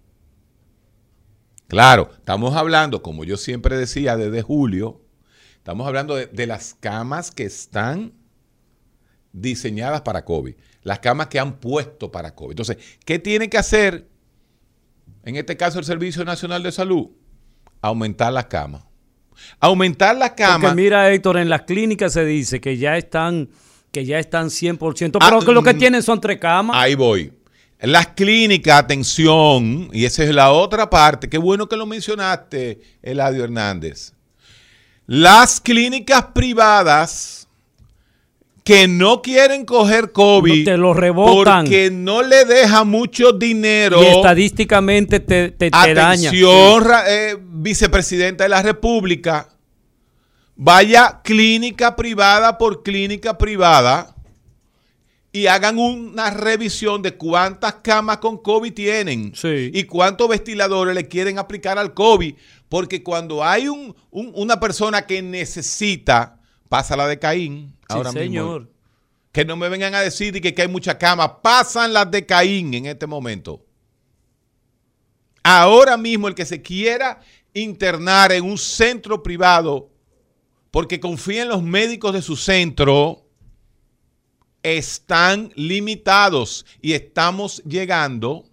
Claro, 1.68 2.11
estamos 2.18 2.55
hablando, 2.55 3.03
como 3.03 3.25
yo 3.25 3.38
siempre 3.38 3.79
decía 3.79 4.18
desde 4.18 4.42
julio, 4.42 5.01
estamos 5.57 5.87
hablando 5.87 6.16
de, 6.16 6.47
las 6.47 6.75
camas 6.75 7.31
que 7.31 7.45
están 7.45 8.12
diseñadas 9.33 10.03
para 10.03 10.27
COVID, 10.27 10.55
las 10.83 10.99
camas 10.99 11.29
que 11.29 11.38
han 11.38 11.61
puesto 11.61 12.12
para 12.12 12.35
COVID. 12.35 12.51
Entonces, 12.51 12.77
¿qué 13.07 13.18
tiene 13.18 13.49
que 13.49 13.57
hacer 13.57 14.07
en 15.25 15.37
este 15.37 15.57
caso 15.57 15.79
el 15.79 15.87
Servicio 15.87 16.27
Nacional 16.27 16.62
de 16.62 16.73
Salud? 16.73 17.09
Aumentar 17.81 18.35
las 18.35 18.47
camas. 18.47 18.91
Aumentar 19.61 20.16
la 20.16 20.35
cama. 20.35 20.68
Porque 20.68 20.83
mira, 20.83 21.11
Héctor, 21.12 21.38
en 21.38 21.49
las 21.49 21.62
clínicas 21.62 22.12
se 22.12 22.25
dice 22.25 22.61
que 22.61 22.77
ya 22.77 22.97
están, 22.97 23.49
que 23.90 24.05
ya 24.05 24.18
están 24.18 24.49
100%, 24.49 25.18
pero 25.18 25.38
ah, 25.38 25.45
que 25.45 25.53
lo 25.53 25.62
que 25.62 25.75
mm, 25.75 25.79
tienen 25.79 26.03
son 26.03 26.21
tres 26.21 26.38
camas. 26.38 26.77
Ahí 26.77 26.95
voy. 26.95 27.33
Las 27.81 28.09
clínicas, 28.09 28.79
atención, 28.79 29.88
y 29.92 30.05
esa 30.05 30.23
es 30.23 30.33
la 30.33 30.53
otra 30.53 30.88
parte, 30.88 31.29
qué 31.29 31.38
bueno 31.38 31.68
que 31.68 31.77
lo 31.77 31.85
mencionaste, 31.85 32.81
Eladio 33.03 33.42
Hernández. 33.42 34.12
Las 35.07 35.61
clínicas 35.61 36.27
privadas 36.33 37.41
que 38.64 38.87
no 38.87 39.22
quieren 39.22 39.64
coger 39.64 40.12
COVID 40.12 40.64
te 40.64 40.77
lo 40.77 40.94
rebotan. 40.94 41.64
porque 41.64 41.90
no 41.90 42.22
le 42.22 42.44
deja 42.44 42.85
mucho 42.85 43.33
dinero. 43.33 44.03
Y 44.03 44.07
estadísticamente 44.07 45.20
te, 45.20 45.51
te, 45.51 45.70
Atención, 45.72 46.85
eh, 47.09 47.37
vicepresidenta 47.40 48.44
de 48.44 48.51
la 48.51 48.62
República. 48.62 49.48
Vaya 50.55 51.20
clínica 51.25 51.96
privada 51.96 52.57
por 52.57 52.83
clínica 52.83 53.37
privada 53.37 54.14
y 55.33 55.46
hagan 55.46 55.79
una 55.79 56.31
revisión 56.31 57.01
de 57.01 57.14
cuántas 57.14 57.77
camas 57.77 58.18
con 58.18 58.37
COVID 58.37 58.72
tienen 58.72 59.33
y 59.42 59.85
cuántos 59.85 60.29
ventiladores 60.29 60.94
le 60.94 61.09
quieren 61.09 61.38
aplicar 61.38 61.79
al 61.79 61.94
COVID. 61.94 62.35
Porque 62.68 63.03
cuando 63.03 63.42
hay 63.42 63.68
un, 63.68 63.94
una 64.11 64.61
persona 64.61 65.07
que 65.07 65.20
necesita, 65.22 66.38
pasa 66.73 66.97
la 66.97 67.07
de 67.07 67.19
Caín 67.19 67.77
ahora 67.87 68.13
señor. 68.13 68.73
Que 69.31 69.45
no 69.45 69.57
me 69.57 69.69
vengan 69.69 69.95
a 69.95 70.01
decir 70.01 70.41
que, 70.41 70.55
que 70.55 70.63
hay 70.63 70.69
mucha 70.69 70.97
cama. 70.97 71.43
Pasan 71.43 71.93
las 71.93 72.11
de 72.11 72.25
Caín 72.25 72.73
en 72.73 72.87
este 72.87 73.07
momento. 73.07 73.63
Ahora 75.43 75.99
mismo 75.99 76.29
el 76.29 76.35
que 76.35 76.47
se 76.47 76.63
quiera 76.63 77.21
internar 77.53 78.33
en 78.33 78.45
un 78.45 78.57
centro 78.57 79.23
privado 79.23 79.91
porque 80.71 80.99
confía 80.99 81.43
en 81.43 81.51
los 81.51 81.63
médicos 81.63 82.15
de 82.15 82.23
su 82.23 82.37
centro, 82.37 83.27
están 84.63 85.53
limitados 85.55 86.65
y 86.81 86.95
estamos 86.95 87.63
llegando 87.65 88.47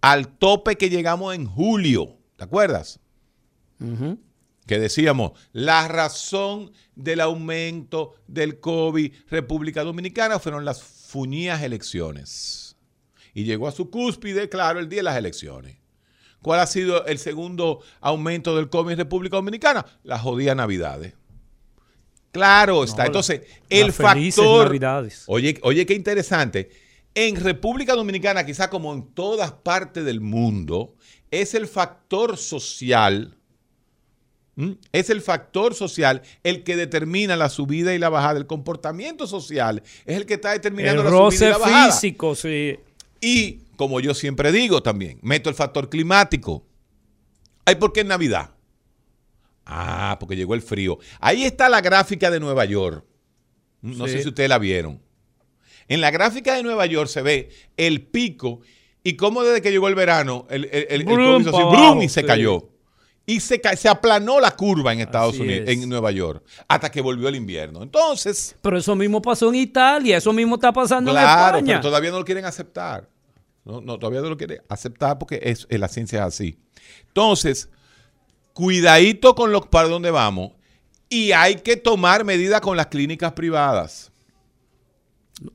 al 0.00 0.26
tope 0.26 0.74
que 0.76 0.90
llegamos 0.90 1.32
en 1.36 1.46
julio. 1.46 2.16
¿Te 2.34 2.42
acuerdas? 2.42 2.98
Que 4.66 4.78
decíamos, 4.78 5.32
la 5.52 5.88
razón 5.88 6.72
del 6.94 7.20
aumento 7.20 8.14
del 8.26 8.60
COVID 8.60 9.12
República 9.28 9.82
Dominicana 9.82 10.38
fueron 10.38 10.64
las 10.64 10.82
fuñías 10.82 11.62
elecciones. 11.62 12.76
Y 13.34 13.44
llegó 13.44 13.66
a 13.66 13.72
su 13.72 13.90
cúspide, 13.90 14.48
claro, 14.48 14.78
el 14.78 14.88
día 14.88 14.98
de 14.98 15.04
las 15.04 15.16
elecciones. 15.16 15.78
¿Cuál 16.42 16.60
ha 16.60 16.66
sido 16.66 17.06
el 17.06 17.18
segundo 17.18 17.80
aumento 18.00 18.56
del 18.56 18.68
COVID 18.68 18.92
en 18.92 18.98
República 18.98 19.36
Dominicana? 19.36 19.86
Las 20.02 20.20
jodidas 20.20 20.56
navidades. 20.56 21.14
Claro 22.32 22.82
está. 22.82 23.06
Entonces, 23.06 23.42
el 23.68 23.92
factor... 23.92 24.66
Navidades. 24.66 25.24
Oye, 25.26 25.58
oye, 25.62 25.86
qué 25.86 25.94
interesante. 25.94 26.70
En 27.14 27.36
República 27.36 27.94
Dominicana, 27.94 28.44
quizá 28.44 28.70
como 28.70 28.92
en 28.94 29.12
todas 29.12 29.52
partes 29.52 30.04
del 30.04 30.20
mundo, 30.20 30.94
es 31.30 31.54
el 31.54 31.66
factor 31.66 32.36
social 32.38 33.36
¿Mm? 34.54 34.72
Es 34.92 35.08
el 35.10 35.22
factor 35.22 35.74
social 35.74 36.22
el 36.42 36.62
que 36.62 36.76
determina 36.76 37.36
la 37.36 37.48
subida 37.48 37.94
y 37.94 37.98
la 37.98 38.08
bajada. 38.10 38.38
El 38.38 38.46
comportamiento 38.46 39.26
social 39.26 39.82
es 40.04 40.16
el 40.16 40.26
que 40.26 40.34
está 40.34 40.52
determinando 40.52 41.02
la 41.02 41.10
subida 41.10 41.46
y 41.46 41.50
la 41.52 41.58
bajada. 41.58 41.92
físico, 41.92 42.34
sí. 42.34 42.78
Y, 43.20 43.60
como 43.76 44.00
yo 44.00 44.12
siempre 44.14 44.52
digo 44.52 44.82
también, 44.82 45.18
meto 45.22 45.48
el 45.48 45.54
factor 45.54 45.88
climático. 45.88 46.66
Ay, 47.64 47.76
¿por 47.76 47.92
qué 47.92 48.00
en 48.00 48.08
Navidad? 48.08 48.50
Ah, 49.64 50.16
porque 50.20 50.36
llegó 50.36 50.54
el 50.54 50.62
frío. 50.62 50.98
Ahí 51.20 51.44
está 51.44 51.68
la 51.68 51.80
gráfica 51.80 52.30
de 52.30 52.40
Nueva 52.40 52.64
York. 52.64 53.04
No 53.80 54.06
Sí. 54.06 54.12
sé 54.14 54.22
si 54.22 54.28
ustedes 54.28 54.48
la 54.48 54.58
vieron. 54.58 55.00
En 55.88 56.00
la 56.00 56.10
gráfica 56.10 56.54
de 56.54 56.62
Nueva 56.62 56.86
York 56.86 57.08
se 57.08 57.22
ve 57.22 57.50
el 57.76 58.02
pico 58.02 58.60
y 59.04 59.14
cómo 59.16 59.42
desde 59.44 59.62
que 59.62 59.70
llegó 59.70 59.88
el 59.88 59.94
verano 59.94 60.46
el, 60.50 60.64
el, 60.72 60.86
el- 60.90 61.04
COVID 61.04 61.40
hizo 61.40 61.50
así, 61.50 61.58
pa' 61.58 61.68
brum, 61.70 61.74
abajo, 61.82 62.02
y 62.02 62.08
se 62.08 62.20
sí. 62.20 62.26
cayó. 62.26 62.68
Y 63.24 63.38
se, 63.40 63.60
se 63.76 63.88
aplanó 63.88 64.40
la 64.40 64.50
curva 64.50 64.92
en 64.92 65.00
Estados 65.00 65.34
Así 65.34 65.42
Unidos, 65.42 65.68
es. 65.68 65.78
en 65.82 65.88
Nueva 65.88 66.10
York, 66.10 66.42
hasta 66.66 66.90
que 66.90 67.00
volvió 67.00 67.28
el 67.28 67.36
invierno. 67.36 67.82
Entonces, 67.82 68.56
Pero 68.60 68.76
eso 68.78 68.96
mismo 68.96 69.22
pasó 69.22 69.48
en 69.48 69.54
Italia, 69.56 70.16
eso 70.16 70.32
mismo 70.32 70.56
está 70.56 70.72
pasando 70.72 71.12
claro, 71.12 71.58
en 71.58 71.64
pero 71.64 71.76
España. 71.76 71.80
todavía 71.80 72.10
no 72.10 72.18
lo 72.18 72.24
quieren 72.24 72.44
aceptar. 72.44 73.08
No, 73.64 73.80
no, 73.80 73.96
todavía 73.98 74.20
no 74.22 74.28
lo 74.28 74.36
quieren 74.36 74.60
aceptar 74.68 75.18
porque 75.18 75.38
es, 75.42 75.66
eh, 75.70 75.78
la 75.78 75.86
ciencia 75.88 76.18
es 76.20 76.24
así. 76.26 76.58
Entonces, 77.06 77.68
cuidadito 78.52 79.34
con 79.34 79.52
lo 79.52 79.60
para 79.62 79.88
dónde 79.88 80.10
vamos 80.10 80.52
y 81.08 81.32
hay 81.32 81.56
que 81.56 81.76
tomar 81.76 82.24
medidas 82.24 82.60
con 82.60 82.76
las 82.76 82.86
clínicas 82.88 83.32
privadas. 83.32 84.11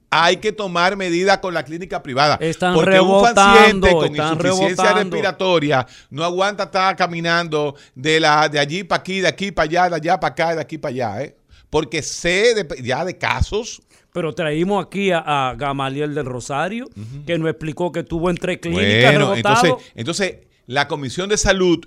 Hay 0.09 0.37
que 0.37 0.51
tomar 0.51 0.95
medidas 0.95 1.37
con 1.39 1.53
la 1.53 1.63
clínica 1.63 2.01
privada. 2.01 2.37
Están 2.41 2.73
porque 2.73 2.99
un 2.99 3.07
rebotando, 3.07 3.41
paciente 3.57 3.91
con 3.91 4.07
insuficiencia 4.15 4.65
rebotando. 4.83 4.99
respiratoria 4.99 5.87
no 6.09 6.23
aguanta 6.23 6.63
estar 6.63 6.95
caminando 6.95 7.75
de, 7.95 8.19
la, 8.19 8.49
de 8.49 8.59
allí 8.59 8.83
para 8.83 8.99
aquí, 9.01 9.19
de 9.19 9.27
aquí 9.27 9.51
para 9.51 9.65
allá, 9.69 9.89
de 9.89 9.95
allá 9.95 10.19
para 10.19 10.31
acá, 10.31 10.55
de 10.55 10.61
aquí 10.61 10.77
para 10.77 10.93
allá. 10.93 11.21
¿eh? 11.23 11.37
Porque 11.69 12.01
sé 12.01 12.53
de- 12.55 12.81
ya 12.83 13.03
de 13.05 13.17
casos 13.17 13.81
Pero 14.13 14.33
traímos 14.33 14.85
aquí 14.85 15.11
a, 15.11 15.19
a 15.49 15.55
Gamaliel 15.55 16.15
del 16.15 16.25
Rosario, 16.25 16.87
que 17.25 17.37
nos 17.37 17.49
explicó 17.49 17.91
que 17.91 17.99
estuvo 17.99 18.29
en 18.29 18.37
tres 18.37 18.57
clínicas 18.59 19.11
Bueno, 19.13 19.35
entonces, 19.35 19.73
entonces 19.95 20.35
la 20.65 20.87
Comisión 20.87 21.29
de 21.29 21.37
Salud 21.37 21.85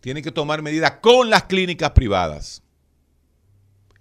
tiene 0.00 0.22
que 0.22 0.30
tomar 0.30 0.62
medidas 0.62 0.92
con 1.00 1.28
las 1.30 1.44
clínicas 1.44 1.90
privadas 1.90 2.62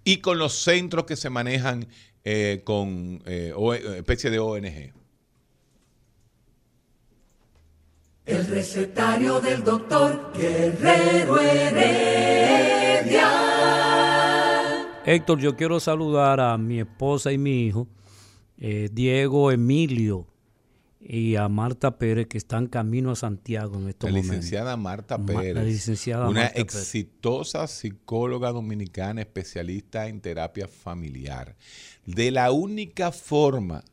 y 0.03 0.17
con 0.17 0.37
los 0.37 0.53
centros 0.53 1.05
que 1.05 1.15
se 1.15 1.29
manejan 1.29 1.87
eh, 2.29 2.61
con 2.65 3.21
eh, 3.25 3.53
O- 3.55 3.73
eh, 3.73 3.99
especie 3.99 4.29
de 4.29 4.37
ONG. 4.39 4.91
El 8.25 8.45
recetario 8.47 9.39
del 9.39 9.63
doctor 9.63 10.33
Guerrero 10.37 11.39
Heredia. 11.39 13.31
Héctor, 15.05 15.39
yo 15.39 15.55
quiero 15.55 15.79
saludar 15.79 16.41
a 16.41 16.57
mi 16.57 16.81
esposa 16.81 17.31
y 17.31 17.37
mi 17.37 17.65
hijo, 17.65 17.87
eh, 18.57 18.89
Diego 18.91 19.49
Emilio 19.53 20.27
y 20.99 21.37
a 21.37 21.47
Marta 21.47 21.97
Pérez, 21.97 22.27
que 22.27 22.37
están 22.37 22.67
camino 22.67 23.11
a 23.11 23.15
Santiago 23.15 23.77
en 23.77 23.87
estos 23.87 24.09
La 24.09 24.17
momentos. 24.17 24.35
licenciada 24.35 24.75
Marta 24.75 25.17
Ma- 25.17 25.31
la 25.31 25.39
Pérez, 25.39 25.63
licenciada 25.65 26.27
una 26.27 26.41
Marta 26.41 26.53
Pérez. 26.55 26.75
exitosa 26.75 27.65
psicóloga 27.67 28.51
dominicana 28.51 29.21
especialista 29.21 30.07
en 30.07 30.19
terapia 30.19 30.67
familiar. 30.67 31.55
De 32.07 32.31
la 32.31 32.51
única 32.51 33.11
forma 33.11 33.83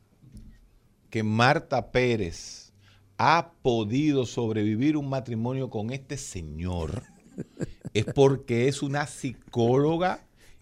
que 1.11 1.23
Marta 1.23 1.91
Pérez 1.91 2.73
ha 3.19 3.51
podido 3.63 4.25
sobrevivir 4.25 4.97
un 4.97 5.09
matrimonio 5.09 5.69
con 5.69 5.91
este 5.91 6.17
señor 6.17 7.03
es 7.93 8.05
porque 8.07 8.69
es 8.69 8.83
una 8.83 9.07
psicóloga 9.07 10.21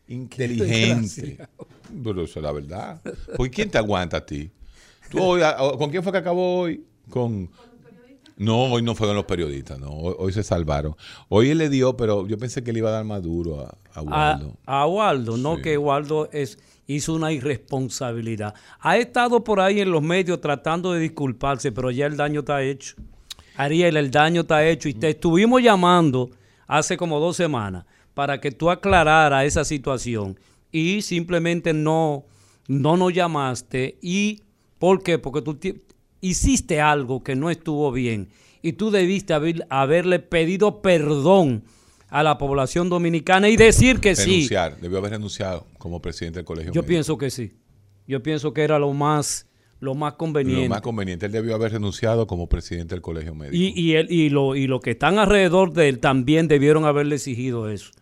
inteligente. 0.08 1.38
Pero 2.02 2.22
eso 2.24 2.38
es 2.38 2.42
la 2.42 2.52
verdad. 2.52 3.00
¿Por 3.36 3.50
quién 3.50 3.70
te 3.70 3.78
aguanta 3.78 4.16
a 4.18 4.26
ti? 4.26 4.50
¿Tú 5.10 5.20
hoy, 5.20 5.42
a- 5.42 5.56
¿Con 5.78 5.90
quién 5.90 6.02
fue 6.02 6.10
que 6.12 6.18
acabó 6.18 6.60
hoy? 6.60 6.84
Con... 7.10 7.50
No, 8.36 8.64
hoy 8.72 8.82
no 8.82 8.94
fueron 8.94 9.14
los 9.14 9.26
periodistas, 9.26 9.78
no. 9.78 9.90
Hoy, 9.90 10.14
hoy 10.18 10.32
se 10.32 10.42
salvaron. 10.42 10.96
Hoy 11.28 11.50
él 11.50 11.58
le 11.58 11.68
dio, 11.68 11.96
pero 11.98 12.26
yo 12.26 12.38
pensé 12.38 12.64
que 12.64 12.72
le 12.72 12.78
iba 12.78 12.88
a 12.88 12.92
dar 12.92 13.04
más 13.04 13.22
duro 13.22 13.60
a, 13.60 13.76
a 13.92 14.00
a, 14.00 14.02
Waldo. 14.02 14.56
a 14.64 14.86
Waldo, 14.86 15.36
no 15.36 15.60
que 15.60 15.76
Waldo 15.76 16.30
es, 16.32 16.58
hizo 16.94 17.14
una 17.14 17.32
irresponsabilidad. 17.32 18.54
Ha 18.80 18.96
estado 18.96 19.42
por 19.44 19.60
ahí 19.60 19.80
en 19.80 19.90
los 19.90 20.02
medios 20.02 20.40
tratando 20.40 20.92
de 20.92 21.00
disculparse, 21.00 21.72
pero 21.72 21.90
ya 21.90 22.06
el 22.06 22.16
daño 22.16 22.40
está 22.40 22.62
hecho. 22.62 22.94
Ariel, 23.56 23.96
el 23.96 24.10
daño 24.10 24.42
está 24.42 24.66
hecho 24.66 24.88
y 24.88 24.94
te 24.94 25.10
estuvimos 25.10 25.62
llamando 25.62 26.30
hace 26.66 26.96
como 26.96 27.20
dos 27.20 27.36
semanas 27.36 27.84
para 28.14 28.40
que 28.40 28.50
tú 28.50 28.70
aclararas 28.70 29.44
esa 29.44 29.64
situación 29.64 30.38
y 30.70 31.02
simplemente 31.02 31.72
no, 31.74 32.24
no 32.68 32.96
nos 32.96 33.12
llamaste 33.12 33.98
y 34.00 34.40
¿por 34.78 35.02
qué? 35.02 35.18
Porque 35.18 35.42
tú 35.42 35.58
hiciste 36.20 36.80
algo 36.80 37.22
que 37.22 37.34
no 37.36 37.50
estuvo 37.50 37.92
bien 37.92 38.28
y 38.62 38.72
tú 38.72 38.90
debiste 38.90 39.34
haber- 39.34 39.66
haberle 39.68 40.18
pedido 40.18 40.80
perdón 40.80 41.64
a 42.12 42.22
la 42.22 42.36
población 42.36 42.90
dominicana 42.90 43.48
y 43.48 43.56
decir 43.56 43.98
que 43.98 44.14
sí. 44.14 44.32
Renunciar. 44.32 44.76
Debió 44.78 44.98
haber 44.98 45.12
renunciado 45.12 45.66
como 45.78 46.02
presidente 46.02 46.40
del 46.40 46.44
colegio. 46.44 46.70
Yo 46.70 46.82
médico. 46.82 46.88
pienso 46.88 47.16
que 47.16 47.30
sí. 47.30 47.54
Yo 48.06 48.22
pienso 48.22 48.52
que 48.52 48.62
era 48.62 48.78
lo 48.78 48.92
más, 48.92 49.48
lo 49.80 49.94
más 49.94 50.12
conveniente. 50.12 50.64
Lo 50.64 50.68
más 50.68 50.82
conveniente. 50.82 51.24
Él 51.24 51.32
debió 51.32 51.54
haber 51.54 51.72
renunciado 51.72 52.26
como 52.26 52.50
presidente 52.50 52.94
del 52.94 53.00
colegio 53.00 53.34
médico. 53.34 53.56
y, 53.56 53.72
y, 53.80 53.94
él, 53.94 54.08
y, 54.10 54.28
lo, 54.28 54.54
y 54.56 54.66
lo 54.66 54.80
que 54.80 54.90
están 54.90 55.18
alrededor 55.18 55.72
de 55.72 55.88
él 55.88 56.00
también 56.00 56.48
debieron 56.48 56.84
haberle 56.84 57.14
exigido 57.14 57.70
eso. 57.70 57.92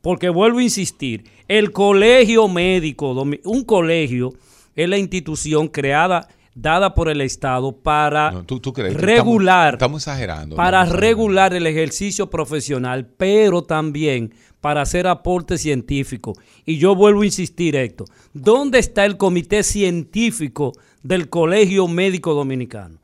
Porque 0.00 0.30
vuelvo 0.30 0.58
a 0.58 0.64
insistir, 0.64 1.30
el 1.46 1.70
colegio 1.70 2.48
médico, 2.48 3.12
un 3.44 3.64
colegio 3.64 4.32
es 4.74 4.88
la 4.88 4.98
institución 4.98 5.68
creada, 5.68 6.26
dada 6.60 6.94
por 6.94 7.08
el 7.08 7.20
Estado 7.20 7.72
para 7.72 8.30
No, 8.30 8.44
¿tú- 8.44 8.60
tú 8.60 8.72
crees? 8.72 8.94
regular, 8.94 9.74
Estamos, 9.74 10.00
estamos 10.02 10.18
exagerando. 10.20 10.56
para 10.56 10.84
regular 10.84 11.54
el 11.54 11.66
ejercicio 11.66 12.28
profesional, 12.30 13.06
pero 13.16 13.62
también 13.62 14.34
para 14.60 14.82
hacer 14.82 15.06
aporte 15.06 15.56
científico. 15.58 16.34
Y 16.66 16.76
yo 16.78 16.94
vuelvo 16.94 17.22
a 17.22 17.26
insistir, 17.26 17.76
Héctor, 17.76 18.08
¿dónde 18.34 18.78
está 18.78 19.04
el 19.06 19.16
comité 19.16 19.62
científico 19.62 20.72
del 21.02 21.28
Colegio 21.28 21.88
Médico 21.88 22.34
Dominicano? 22.34 22.98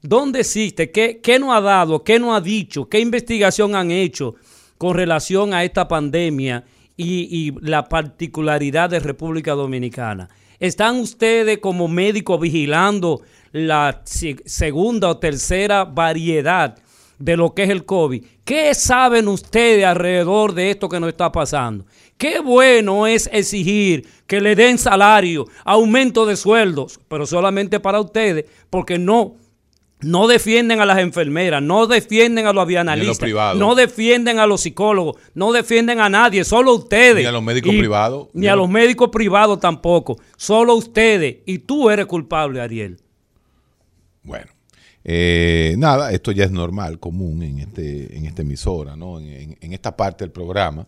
¿Dónde 0.00 0.40
existe? 0.40 0.90
¿Qué, 0.90 1.20
qué 1.22 1.38
nos 1.38 1.54
ha 1.54 1.60
dado? 1.60 2.04
¿Qué 2.04 2.18
nos 2.18 2.36
ha 2.36 2.40
dicho? 2.40 2.88
¿Qué 2.88 3.00
investigación 3.00 3.74
han 3.74 3.90
hecho 3.90 4.34
con 4.78 4.94
relación 4.94 5.54
a 5.54 5.64
esta 5.64 5.88
pandemia 5.88 6.64
y, 6.96 7.28
y 7.30 7.52
la 7.60 7.88
particularidad 7.88 8.90
de 8.90 9.00
República 9.00 9.52
Dominicana? 9.52 10.28
¿Están 10.58 10.96
ustedes 11.00 11.58
como 11.58 11.88
médicos 11.88 12.40
vigilando 12.40 13.22
la 13.52 14.02
se- 14.04 14.36
segunda 14.46 15.08
o 15.08 15.18
tercera 15.18 15.84
variedad 15.84 16.76
de 17.18 17.36
lo 17.36 17.54
que 17.54 17.64
es 17.64 17.70
el 17.70 17.84
COVID? 17.84 18.24
¿Qué 18.44 18.74
saben 18.74 19.28
ustedes 19.28 19.84
alrededor 19.84 20.54
de 20.54 20.70
esto 20.70 20.88
que 20.88 21.00
nos 21.00 21.08
está 21.10 21.30
pasando? 21.32 21.86
Qué 22.18 22.38
bueno 22.40 23.06
es 23.06 23.28
exigir 23.32 24.06
que 24.26 24.40
le 24.40 24.54
den 24.54 24.78
salario, 24.78 25.46
aumento 25.64 26.24
de 26.26 26.36
sueldos, 26.36 27.00
pero 27.08 27.26
solamente 27.26 27.80
para 27.80 28.00
ustedes, 28.00 28.44
porque 28.70 28.98
no 28.98 29.34
no 30.04 30.26
defienden 30.26 30.80
a 30.80 30.86
las 30.86 30.98
enfermeras, 30.98 31.62
no 31.62 31.86
defienden 31.86 32.46
a 32.46 32.52
los 32.52 32.62
avianalistas, 32.62 33.28
no 33.56 33.74
defienden 33.74 34.38
a 34.38 34.46
los 34.46 34.60
psicólogos, 34.62 35.16
no 35.34 35.52
defienden 35.52 36.00
a 36.00 36.08
nadie, 36.08 36.44
solo 36.44 36.74
ustedes. 36.74 37.16
Ni 37.22 37.24
a 37.24 37.32
los 37.32 37.42
médicos 37.42 37.72
Y- 37.74 37.78
privados. 37.78 38.28
Ni 38.34 38.46
a 38.46 38.56
los 38.56 38.68
médicos 38.68 39.10
privados 39.10 39.58
tampoco, 39.60 40.16
solo 40.36 40.74
ustedes. 40.74 41.36
Y 41.46 41.58
tú 41.58 41.90
eres 41.90 42.06
culpable, 42.06 42.60
Ariel. 42.60 42.98
Bueno, 44.22 44.50
eh, 45.04 45.74
nada, 45.78 46.12
esto 46.12 46.32
ya 46.32 46.44
es 46.44 46.50
normal, 46.50 46.98
común 46.98 47.42
en 47.42 47.58
este 47.58 48.16
en 48.16 48.24
esta 48.26 48.42
emisora, 48.42 48.96
¿no? 48.96 49.18
En, 49.20 49.26
en- 49.28 49.58
en 49.60 49.72
esta 49.72 49.96
parte 49.96 50.24
del 50.24 50.30
programa, 50.30 50.86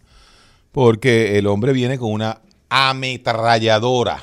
porque 0.73 1.37
el 1.39 1.47
hombre 1.47 1.73
viene 1.73 1.99
con 1.99 2.13
una 2.13 2.41
ametralladora. 2.69 4.23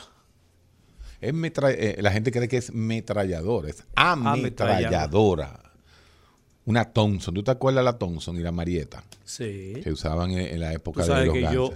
Es 1.23 1.33
metra- 1.33 1.71
eh, 1.71 1.97
la 2.01 2.12
gente 2.12 2.31
cree 2.31 2.47
que 2.47 2.57
es 2.57 2.73
metralladora, 2.73 3.69
es 3.69 3.83
ametralladora. 3.95 5.59
Una 6.65 6.86
Thompson, 6.86 7.33
¿tú 7.33 7.43
te 7.43 7.51
acuerdas 7.51 7.81
de 7.81 7.91
la 7.91 7.97
Thompson 7.97 8.38
y 8.38 8.39
la 8.39 8.51
Marieta 8.51 9.03
Sí. 9.25 9.73
que 9.83 9.91
usaban 9.91 10.31
en, 10.31 10.39
en 10.39 10.59
la 10.59 10.69
Tú 10.71 10.75
época 10.77 11.01
de 11.01 11.07
sabes 11.07 11.25
los 11.27 11.33
que 11.33 11.41
yo, 11.53 11.73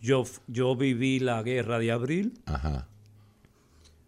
yo, 0.00 0.24
yo 0.46 0.76
viví 0.76 1.18
la 1.18 1.42
guerra 1.42 1.78
de 1.78 1.92
abril. 1.92 2.32
Ajá. 2.46 2.86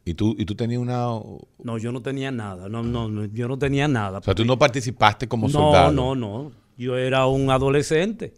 Y 0.04 0.14
tú, 0.14 0.34
y 0.38 0.44
tú 0.46 0.54
tenías 0.56 0.80
una... 0.80 1.10
O 1.10 1.46
No, 1.62 1.78
yo 1.78 1.92
no 1.92 2.00
tenía 2.02 2.30
nada. 2.32 2.68
No, 2.68 2.82
no, 2.82 3.08
no, 3.08 3.26
yo 3.26 3.46
no 3.46 3.58
tenía 3.58 3.86
nada. 3.88 4.18
sea, 4.22 4.34
tú 4.34 4.44
no 4.44 4.58
participaste 4.58 5.28
como 5.28 5.46
no, 5.48 5.52
soldado. 5.52 5.92
no, 5.92 6.14
no. 6.14 6.52
Yo 6.76 6.96
era 6.96 7.26
un 7.26 7.50
adolescente. 7.50 8.32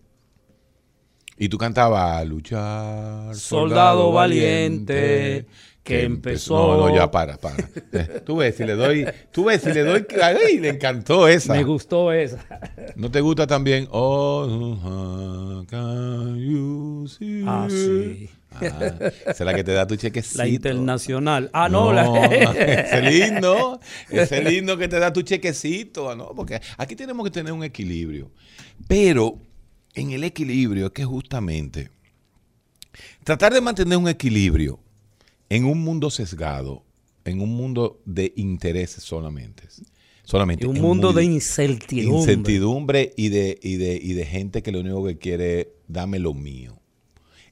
Y 1.38 1.48
tú 1.48 1.56
cantabas 1.58 2.26
luchar. 2.26 3.34
Soldado 3.34 4.12
valiente, 4.12 5.46
que 5.84 6.02
empezó- 6.02 6.56
No, 6.78 6.88
no, 6.88 6.94
ya 6.96 7.10
para, 7.10 7.36
para. 7.36 7.56
Eh, 7.92 8.22
Tú 8.24 8.36
ves 8.38 8.56
si 8.56 8.64
le 8.64 8.72
doy, 8.74 9.06
tú 9.30 9.44
ves 9.44 9.60
si 9.62 9.72
le 9.72 9.82
doy, 9.84 10.04
ay, 10.20 10.58
le 10.58 10.70
encantó 10.70 11.28
esa. 11.28 11.52
Me 11.54 11.62
gustó 11.62 12.10
esa. 12.10 12.44
¿No 12.96 13.10
te 13.10 13.20
gusta 13.20 13.46
también? 13.46 13.86
Oh, 13.92 14.46
how 14.82 15.66
can 15.66 16.36
you 16.38 17.06
see? 17.06 17.44
Ah, 17.46 17.66
sí. 17.70 18.28
Ah, 18.56 18.78
esa 19.26 19.30
es 19.30 19.40
la 19.40 19.52
que 19.52 19.64
te 19.64 19.72
da 19.72 19.84
tu 19.86 19.96
chequecito. 19.96 20.38
La 20.38 20.46
internacional. 20.48 21.50
Ah, 21.52 21.68
no. 21.68 21.92
No, 21.92 21.92
la- 21.92 22.52
ese 22.54 23.02
lindo, 23.02 23.80
ese 24.10 24.42
lindo 24.42 24.78
que 24.78 24.88
te 24.88 24.98
da 24.98 25.12
tu 25.12 25.22
chequecito, 25.22 26.14
¿no? 26.16 26.28
Porque 26.36 26.60
aquí 26.78 26.96
tenemos 26.96 27.24
que 27.24 27.30
tener 27.30 27.52
un 27.52 27.62
equilibrio. 27.64 28.30
Pero 28.88 29.38
en 29.94 30.12
el 30.12 30.24
equilibrio 30.24 30.86
es 30.86 30.92
que 30.92 31.04
justamente 31.04 31.90
tratar 33.24 33.52
de 33.52 33.60
mantener 33.60 33.98
un 33.98 34.08
equilibrio 34.08 34.78
en 35.48 35.64
un 35.64 35.82
mundo 35.82 36.10
sesgado, 36.10 36.84
en 37.24 37.40
un 37.40 37.50
mundo 37.50 38.00
de 38.04 38.32
intereses 38.36 39.02
solamente. 39.02 39.64
Solamente. 40.24 40.64
Y 40.64 40.68
un 40.68 40.80
mundo 40.80 41.12
de 41.12 41.24
incertidumbre. 41.24 42.32
incertidumbre 42.32 43.12
y 43.16 43.28
de, 43.28 43.58
y, 43.62 43.76
de, 43.76 44.00
y 44.02 44.14
de 44.14 44.24
gente 44.24 44.62
que 44.62 44.72
lo 44.72 44.80
único 44.80 45.04
que 45.04 45.18
quiere 45.18 45.60
es 45.60 45.66
dame 45.86 46.18
lo 46.18 46.34
mío. 46.34 46.80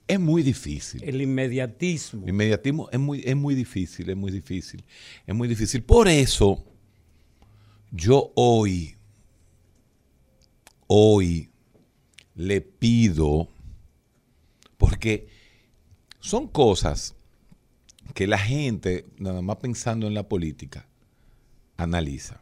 Es 0.08 0.18
muy 0.18 0.42
difícil. 0.42 1.02
El 1.04 1.20
inmediatismo. 1.20 2.22
El 2.24 2.30
inmediatismo 2.30 2.88
es 2.90 2.98
muy, 2.98 3.22
es 3.24 3.36
muy 3.36 3.54
difícil, 3.54 4.10
es 4.10 4.16
muy 4.16 4.32
difícil, 4.32 4.84
es 5.26 5.34
muy 5.34 5.48
difícil. 5.48 5.82
Por 5.82 6.08
eso, 6.08 6.64
yo 7.90 8.32
hoy, 8.34 8.96
hoy 10.86 11.50
le 12.34 12.60
pido, 12.62 13.48
porque 14.76 15.28
son 16.20 16.48
cosas 16.48 17.14
que 18.14 18.26
la 18.26 18.38
gente, 18.38 19.06
nada 19.18 19.42
más 19.42 19.56
pensando 19.56 20.06
en 20.06 20.14
la 20.14 20.28
política, 20.28 20.86
analiza. 21.76 22.40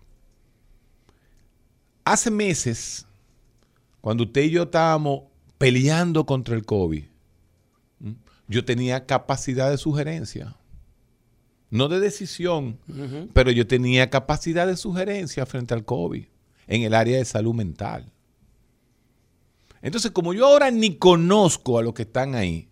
Hace 2.04 2.30
meses, 2.30 3.06
cuando 4.00 4.24
usted 4.24 4.42
y 4.42 4.50
yo 4.50 4.64
estábamos 4.64 5.22
peleando 5.59 6.26
contra 6.26 6.56
el 6.56 6.64
COVID, 6.64 7.04
yo 8.48 8.64
tenía 8.64 9.06
capacidad 9.06 9.70
de 9.70 9.78
sugerencia. 9.78 10.56
No 11.70 11.88
de 11.88 12.00
decisión, 12.00 12.78
pero 13.33 13.52
yo 13.52 13.64
tenía 13.66 14.11
capacidad 14.11 14.66
de 14.66 14.76
sugerencia 14.76 15.46
frente 15.46 15.72
al 15.72 15.85
COVID 15.85 16.24
en 16.66 16.83
el 16.83 16.94
área 16.94 17.16
de 17.18 17.24
salud 17.24 17.54
mental. 17.54 18.11
Entonces, 19.83 20.11
como 20.11 20.35
yo 20.35 20.46
ahora 20.46 20.72
ni 20.72 20.96
conozco 20.96 21.78
a 21.78 21.83
los 21.83 21.94
que 21.94 22.02
están 22.02 22.35
ahí, 22.35 22.68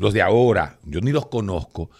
los 0.00 0.14
de 0.14 0.22
ahora, 0.22 0.78
yo 0.82 1.02
ni 1.02 1.12
los 1.12 1.26
conozco, 1.26 1.90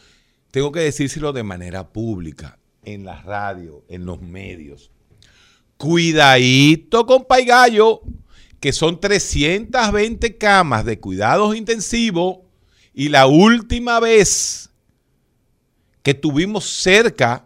tengo 0.50 0.72
que 0.72 0.80
decírselo 0.80 1.34
de 1.34 1.42
manera 1.42 1.92
pública, 1.92 2.58
en 2.82 3.04
la 3.04 3.20
radio, 3.20 3.84
en 3.90 4.06
los 4.06 4.22
medios. 4.22 4.90
Cuidadito 5.76 7.04
con 7.04 7.26
Paigallo, 7.26 8.00
que 8.58 8.72
son 8.72 8.98
320 8.98 10.38
camas 10.38 10.86
de 10.86 10.98
cuidados 10.98 11.54
intensivos 11.54 12.38
y 12.94 13.10
la 13.10 13.26
última 13.26 14.00
vez 14.00 14.70
que 16.02 16.14
tuvimos 16.14 16.64
cerca 16.64 17.44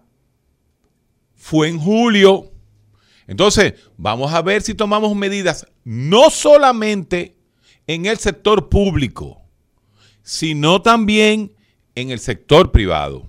fue 1.35 1.67
en 1.67 1.81
julio. 1.81 2.53
Entonces, 3.27 3.75
vamos 3.97 4.33
a 4.33 4.41
ver 4.41 4.63
si 4.63 4.75
tomamos 4.75 5.17
medidas 5.17 5.67
no 5.83 6.31
solamente 6.31 7.37
en 7.89 8.07
el 8.07 8.19
sector 8.19 8.69
público, 8.69 9.44
sino 10.25 10.83
también 10.83 11.53
en 11.95 12.11
el 12.11 12.19
sector 12.19 12.73
privado. 12.73 13.29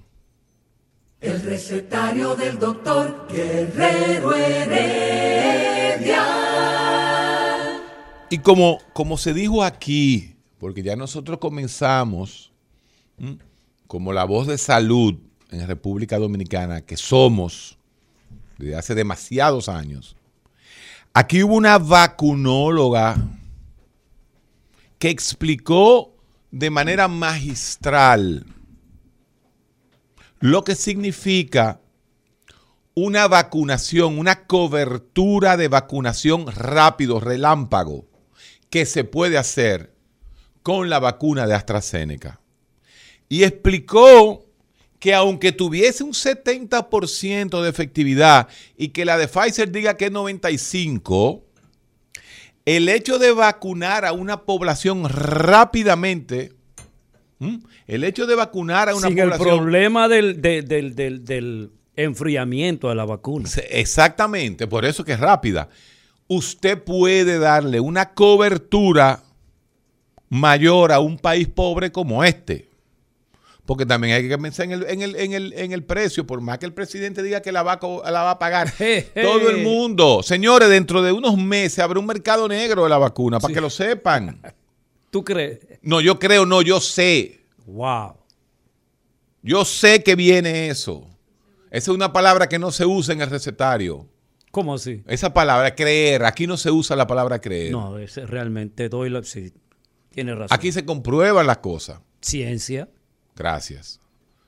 El 1.20 1.42
recetario 1.42 2.36
del 2.36 2.58
doctor 2.58 3.28
Guerrero 3.30 4.34
Heredia. 4.34 6.26
Y 8.30 8.40
como, 8.40 8.80
como 8.94 9.18
se 9.18 9.34
dijo 9.34 9.62
aquí, 9.62 10.36
porque 10.58 10.82
ya 10.82 10.96
nosotros 10.96 11.38
comenzamos 11.40 12.54
¿m? 13.20 13.38
como 13.88 14.14
la 14.14 14.24
voz 14.24 14.48
de 14.48 14.58
salud 14.58 15.16
en 15.52 15.68
República 15.68 16.18
Dominicana, 16.18 16.82
que 16.82 16.98
somos 16.98 17.78
desde 18.58 18.76
hace 18.76 18.96
demasiados 18.96 19.68
años, 19.68 20.16
aquí 21.14 21.44
hubo 21.44 21.56
una 21.56 21.78
vacunóloga 21.78 23.18
que 24.98 25.10
explicó 25.10 26.15
de 26.56 26.70
manera 26.70 27.10
magistral 27.10 28.46
lo 30.40 30.64
que 30.64 30.76
significa 30.76 31.82
una 32.94 33.28
vacunación, 33.28 34.18
una 34.18 34.46
cobertura 34.48 35.58
de 35.58 35.68
vacunación 35.68 36.48
rápido, 36.48 37.20
relámpago, 37.20 38.08
que 38.70 38.86
se 38.86 39.04
puede 39.04 39.38
hacer 39.38 39.94
con 40.64 40.90
la 40.90 41.00
vacuna 41.00 41.46
de 41.46 41.56
AstraZeneca. 41.56 42.40
Y 43.28 43.44
explicó 43.44 44.46
que 45.00 45.14
aunque 45.14 45.52
tuviese 45.52 46.06
un 46.06 46.14
70% 46.14 47.62
de 47.62 47.70
efectividad 47.70 48.48
y 48.78 48.90
que 48.90 49.04
la 49.04 49.18
de 49.18 49.28
Pfizer 49.28 49.74
diga 49.74 49.98
que 49.98 50.06
es 50.06 50.12
95%, 50.12 51.45
el 52.66 52.90
hecho 52.90 53.20
de 53.20 53.32
vacunar 53.32 54.06
a 54.06 54.12
una 54.14 54.42
población 54.42 55.08
rápidamente, 55.10 56.54
¿m? 57.40 57.60
el 57.88 58.04
hecho 58.04 58.26
de 58.26 58.36
vacunar 58.36 58.90
a 58.90 58.96
una 58.96 59.08
Sin 59.08 59.20
el 59.20 59.26
población... 59.30 59.58
problema 59.60 60.08
del, 60.08 60.42
de- 60.42 60.62
del, 60.64 60.96
del, 60.96 61.24
del 61.26 61.72
enfriamiento 61.96 62.90
de 62.90 62.96
la 62.96 63.06
vacuna. 63.06 63.48
Exactamente, 63.70 64.68
por 64.68 64.84
eso 64.86 65.04
que 65.06 65.14
es 65.14 65.20
rápida. 65.20 65.70
Usted 66.28 66.82
puede 66.82 67.38
darle 67.38 67.80
una 67.80 68.14
cobertura 68.14 69.22
mayor 70.30 70.92
a 70.92 71.00
un 71.00 71.18
país 71.20 71.48
pobre 71.48 71.92
como 71.92 72.24
este. 72.24 72.65
Porque 73.66 73.86
también 73.86 74.14
hay 74.14 74.28
que 74.28 74.38
pensar 74.38 74.66
en 74.66 74.74
el, 74.74 74.84
en 74.88 75.02
el, 75.02 75.16
en 75.16 75.34
el, 75.34 75.54
en 75.54 75.72
el 75.72 75.84
precio, 75.84 76.28
por 76.28 76.40
más 76.40 76.60
que 76.60 76.68
el 76.68 76.74
presidente 76.74 77.24
diga 77.24 77.42
que 77.42 77.52
la 77.52 77.64
va, 77.64 77.80
la 77.82 78.24
va 78.24 78.32
a 78.32 78.40
pagar. 78.40 78.72
Todo 79.16 79.50
el 79.50 79.64
mundo. 79.64 80.22
Señores, 80.22 80.70
dentro 80.70 81.02
de 81.02 81.12
unos 81.12 81.38
meses 81.38 81.80
habrá 81.80 82.00
un 82.00 82.06
mercado 82.06 82.48
negro 82.48 82.84
de 82.84 82.90
la 82.90 83.00
vacuna, 83.00 83.40
para 83.40 83.54
que 83.54 83.62
lo 83.62 83.70
sepan. 83.70 84.40
¿Tú 85.10 85.24
crees? 85.24 85.60
No, 85.82 86.00
yo 86.02 86.20
creo, 86.20 86.46
no, 86.46 86.62
yo 86.62 86.80
sé. 86.80 87.46
Wow. 87.66 88.18
Yo 89.42 89.66
sé 89.66 90.04
que 90.04 90.16
viene 90.16 90.70
eso. 90.70 91.08
Esa 91.72 91.92
es 91.92 91.96
una 91.96 92.14
palabra 92.14 92.48
que 92.48 92.60
no 92.60 92.72
se 92.72 92.86
usa 92.86 93.14
en 93.14 93.22
el 93.22 93.30
recetario. 93.30 94.08
¿Cómo 94.52 94.76
así? 94.76 95.04
Esa 95.08 95.34
palabra, 95.34 95.76
creer, 95.76 96.24
aquí 96.24 96.48
no 96.48 96.56
se 96.56 96.72
usa 96.72 96.96
la 96.96 97.08
palabra 97.08 97.42
creer. 97.42 97.72
No, 97.72 97.98
ese 97.98 98.26
realmente 98.26 98.90
doy 98.90 99.10
la... 99.10 99.24
Sí, 99.24 99.54
tiene 100.12 100.34
razón. 100.34 100.56
Aquí 100.58 100.72
se 100.72 100.86
comprueban 100.86 101.46
las 101.48 101.58
cosas. 101.58 102.00
Ciencia. 102.22 102.90
Gracias. 103.36 104.00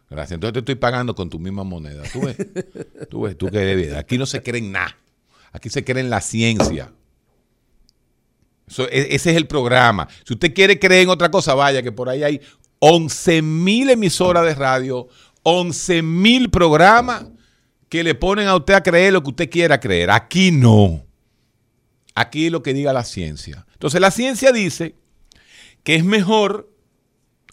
Gracias. 0.09 0.31
Entonces 0.35 0.53
te 0.53 0.59
estoy 0.59 0.75
pagando 0.75 1.13
con 1.15 1.29
tu 1.29 1.37
misma 1.39 1.63
moneda. 1.63 2.03
Tú 2.13 2.21
ves, 2.21 2.37
tú 3.09 3.21
ves, 3.21 3.37
tú 3.37 3.47
que 3.47 3.59
debes. 3.59 3.93
Aquí 3.95 4.17
no 4.17 4.25
se 4.25 4.41
cree 4.41 4.59
en 4.61 4.71
nada. 4.71 4.95
Aquí 5.51 5.69
se 5.69 5.83
cree 5.83 6.01
en 6.01 6.09
la 6.09 6.21
ciencia. 6.21 6.91
Eso- 8.67 8.87
e- 8.89 9.15
ese 9.15 9.31
es 9.31 9.37
el 9.37 9.47
programa. 9.47 10.07
Si 10.25 10.33
usted 10.33 10.53
quiere 10.53 10.79
creer 10.79 11.03
en 11.03 11.09
otra 11.09 11.29
cosa, 11.31 11.53
vaya, 11.53 11.81
que 11.81 11.91
por 11.91 12.09
ahí 12.09 12.23
hay 12.23 12.41
11 12.79 13.41
mil 13.41 13.89
emisoras 13.89 14.45
de 14.45 14.55
radio, 14.55 15.07
11 15.43 16.01
mil 16.01 16.49
programas 16.49 17.25
que 17.89 18.03
le 18.03 18.15
ponen 18.15 18.47
a 18.47 18.55
usted 18.55 18.73
a 18.73 18.83
creer 18.83 19.13
lo 19.13 19.23
que 19.23 19.29
usted 19.29 19.49
quiera 19.49 19.79
creer. 19.79 20.11
Aquí 20.11 20.51
no. 20.51 21.05
Aquí 22.15 22.47
es 22.47 22.51
lo 22.51 22.61
que 22.63 22.73
diga 22.73 22.91
la 22.93 23.03
ciencia. 23.03 23.65
Entonces 23.73 24.01
la 24.01 24.11
ciencia 24.11 24.51
dice 24.51 24.95
que 25.83 25.95
es 25.95 26.03
mejor 26.03 26.69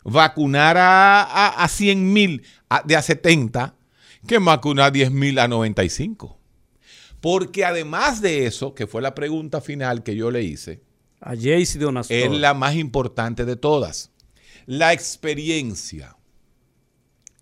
vacunar 0.04 0.76
a, 0.76 1.22
a, 1.22 1.64
a 1.64 1.68
100 1.68 2.12
mil 2.12 2.42
de 2.84 2.96
a 2.96 3.02
70 3.02 3.74
que 4.26 4.38
vacunar 4.38 4.86
a 4.86 4.90
10 4.90 5.10
mil 5.10 5.38
a 5.38 5.48
95. 5.48 6.38
Porque 7.20 7.64
además 7.64 8.20
de 8.20 8.46
eso, 8.46 8.74
que 8.74 8.86
fue 8.86 9.00
la 9.02 9.14
pregunta 9.14 9.60
final 9.60 10.02
que 10.02 10.14
yo 10.14 10.30
le 10.30 10.42
hice, 10.42 10.82
A 11.20 11.34
Jaycee 11.34 11.78
Donastor. 11.78 12.16
es 12.16 12.30
la 12.30 12.52
más 12.54 12.74
importante 12.74 13.44
de 13.44 13.56
todas. 13.56 14.10
La 14.66 14.92
experiencia 14.92 16.16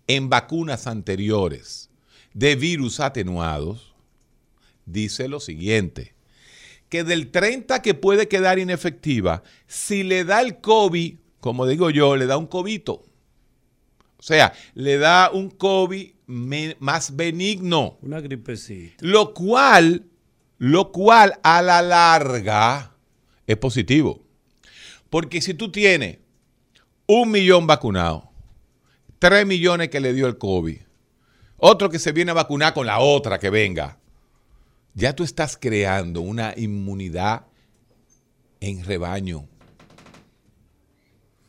en 0.07 0.29
vacunas 0.29 0.87
anteriores 0.87 1.89
de 2.33 2.55
virus 2.55 2.99
atenuados 2.99 3.93
dice 4.85 5.27
lo 5.27 5.39
siguiente, 5.39 6.13
que 6.89 7.03
del 7.03 7.31
30 7.31 7.81
que 7.81 7.93
puede 7.93 8.27
quedar 8.27 8.59
inefectiva, 8.59 9.43
si 9.67 10.03
le 10.03 10.25
da 10.25 10.41
el 10.41 10.59
COVID, 10.59 11.15
como 11.43 11.67
digo 11.67 11.89
yo, 11.89 12.15
le 12.15 12.25
da 12.25 12.37
un 12.37 12.47
cobito. 12.47 13.03
O 14.17 14.23
sea, 14.23 14.53
le 14.75 14.97
da 14.97 15.29
un 15.29 15.49
COVID 15.49 16.09
me- 16.27 16.77
más 16.79 17.17
benigno. 17.17 17.97
Una 18.01 18.21
gripecita. 18.21 18.95
Lo 19.01 19.33
cual, 19.33 20.05
lo 20.57 20.93
cual 20.93 21.37
a 21.43 21.61
la 21.61 21.81
larga 21.81 22.95
es 23.45 23.57
positivo. 23.57 24.23
Porque 25.09 25.41
si 25.41 25.53
tú 25.53 25.69
tienes 25.69 26.19
un 27.07 27.29
millón 27.29 27.67
vacunado, 27.67 28.31
tres 29.19 29.45
millones 29.45 29.89
que 29.89 29.99
le 29.99 30.13
dio 30.13 30.27
el 30.27 30.37
COVID, 30.37 30.77
otro 31.57 31.89
que 31.89 31.99
se 31.99 32.13
viene 32.13 32.31
a 32.31 32.35
vacunar 32.35 32.73
con 32.73 32.85
la 32.87 32.99
otra 32.99 33.37
que 33.37 33.49
venga, 33.49 33.99
ya 34.93 35.13
tú 35.13 35.25
estás 35.25 35.57
creando 35.57 36.21
una 36.21 36.53
inmunidad 36.55 37.47
en 38.61 38.85
rebaño. 38.85 39.49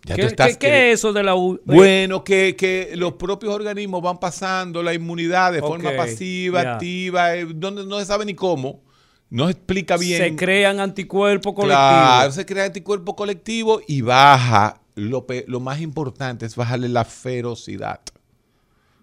Ya 0.07 0.17
¿Qué, 0.17 0.23
tú 0.23 0.29
estás 0.29 0.49
qué- 0.53 0.59
qué 0.59 0.67
cre- 0.69 0.93
es 0.93 1.01
eso 1.01 1.13
de 1.13 1.23
la 1.23 1.35
U? 1.35 1.59
Bueno, 1.65 2.23
que, 2.25 2.55
que 2.57 2.93
los 2.97 3.15
propios 3.15 3.55
organismos 3.55 4.03
van 4.03 4.19
pasando 4.19 4.83
la 4.83 4.93
inmunidad 4.93 5.53
de 5.53 5.61
forma 5.61 5.91
pasiva, 5.97 6.61
activa, 6.75 7.35
eh, 7.37 7.47
donde 7.55 7.87
no 7.87 7.99
se 7.99 8.05
sabe 8.05 8.25
ni 8.27 8.35
cómo, 8.35 8.83
no 9.31 9.47
se 9.47 9.53
explica 9.53 9.97
bien. 9.97 10.19
Se 10.23 10.37
crean 10.37 10.79
anticuerpos 10.81 11.55
colectivos. 11.55 11.79
Claro, 11.89 12.33
se 12.33 12.45
crea 12.45 12.65
anticuerpo 12.67 13.17
colectivo 13.17 13.81
y 13.89 14.03
baja. 14.03 14.81
Lo, 14.95 15.27
lo 15.47 15.61
más 15.61 15.81
importante 15.81 16.45
es 16.47 16.55
bajarle 16.55 16.89
la 16.89 17.05
ferocidad. 17.05 18.01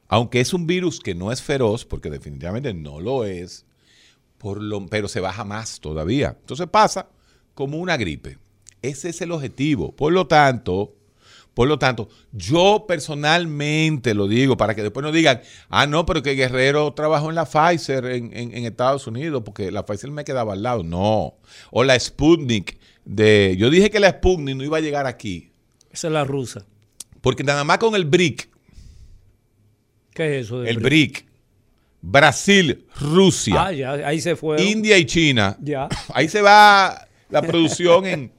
Aunque 0.07 0.39
es 0.39 0.53
un 0.53 0.67
virus 0.67 0.99
que 0.99 1.15
no 1.15 1.31
es 1.31 1.41
feroz, 1.41 1.85
porque 1.85 2.09
definitivamente 2.09 2.73
no 2.73 2.99
lo 2.99 3.25
es, 3.25 3.65
por 4.37 4.61
lo, 4.61 4.85
pero 4.87 5.07
se 5.07 5.19
baja 5.19 5.43
más 5.45 5.79
todavía. 5.79 6.35
Entonces 6.39 6.67
pasa 6.67 7.07
como 7.53 7.77
una 7.77 7.97
gripe. 7.97 8.37
Ese 8.81 9.09
es 9.09 9.21
el 9.21 9.31
objetivo. 9.31 9.95
Por 9.95 10.11
lo 10.13 10.27
tanto, 10.27 10.95
por 11.53 11.67
lo 11.67 11.77
tanto, 11.77 12.07
yo 12.31 12.85
personalmente 12.87 14.13
lo 14.13 14.27
digo 14.27 14.55
para 14.57 14.73
que 14.73 14.81
después 14.83 15.03
no 15.03 15.11
digan, 15.11 15.41
ah, 15.69 15.85
no, 15.85 16.05
pero 16.05 16.23
que 16.23 16.33
Guerrero 16.35 16.93
trabajó 16.93 17.29
en 17.29 17.35
la 17.35 17.45
Pfizer 17.45 18.05
en, 18.05 18.35
en- 18.35 18.55
en 18.55 18.65
Estados 18.65 19.05
Unidos, 19.07 19.43
porque 19.45 19.69
la 19.71 19.85
Pfizer 19.85 20.09
me 20.11 20.23
quedaba 20.23 20.53
al 20.53 20.63
lado. 20.63 20.83
No. 20.83 21.35
O 21.71 21.83
la 21.83 21.99
Sputnik 21.99 22.77
de. 23.05 23.55
Yo 23.57 23.69
dije 23.69 23.89
que 23.89 23.99
la 23.99 24.09
Sputnik 24.11 24.55
no 24.55 24.63
iba 24.63 24.77
a 24.77 24.81
llegar 24.81 25.05
aquí. 25.07 25.51
Esa 25.91 26.07
es 26.07 26.13
la 26.13 26.23
rusa. 26.23 26.65
Porque 27.21 27.43
nada 27.43 27.63
más 27.63 27.77
con 27.77 27.93
el 27.95 28.05
BRIC, 28.05 28.49
¿Qué 30.13 30.39
es 30.39 30.45
eso? 30.45 30.63
el 30.63 30.77
Bri- 30.77 30.81
BRIC, 30.83 31.25
Brasil, 32.01 32.85
Rusia, 32.99 33.65
Ah, 33.67 33.71
ya, 33.71 33.91
ahí 34.07 34.19
se 34.21 34.35
fue. 34.35 34.61
India 34.63 34.97
y 34.97 35.05
China, 35.05 35.55
Ya. 35.61 35.87
ahí 36.13 36.27
se 36.27 36.41
va 36.41 37.07
la 37.29 37.41
producción 37.41 38.05
en, 38.05 38.31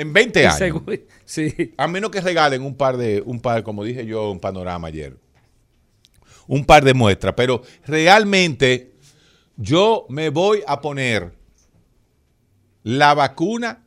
en 0.00 0.12
20 0.12 0.46
años. 0.46 0.58
Seguro- 0.58 0.96
Sí. 1.24 1.74
A 1.76 1.86
menos 1.86 2.10
que 2.10 2.20
regalen 2.20 2.62
un 2.62 2.74
par 2.76 2.96
de, 2.96 3.22
un 3.24 3.40
par, 3.40 3.62
como 3.62 3.84
dije 3.84 4.04
yo, 4.04 4.30
un 4.30 4.40
panorama 4.40 4.88
ayer. 4.88 5.16
Un 6.48 6.64
par 6.64 6.84
de 6.84 6.92
muestras. 6.94 7.34
Pero 7.36 7.62
realmente 7.86 8.94
yo 9.56 10.06
me 10.08 10.28
voy 10.30 10.62
a 10.66 10.80
poner 10.80 11.32
la 12.82 13.14
vacuna 13.14 13.84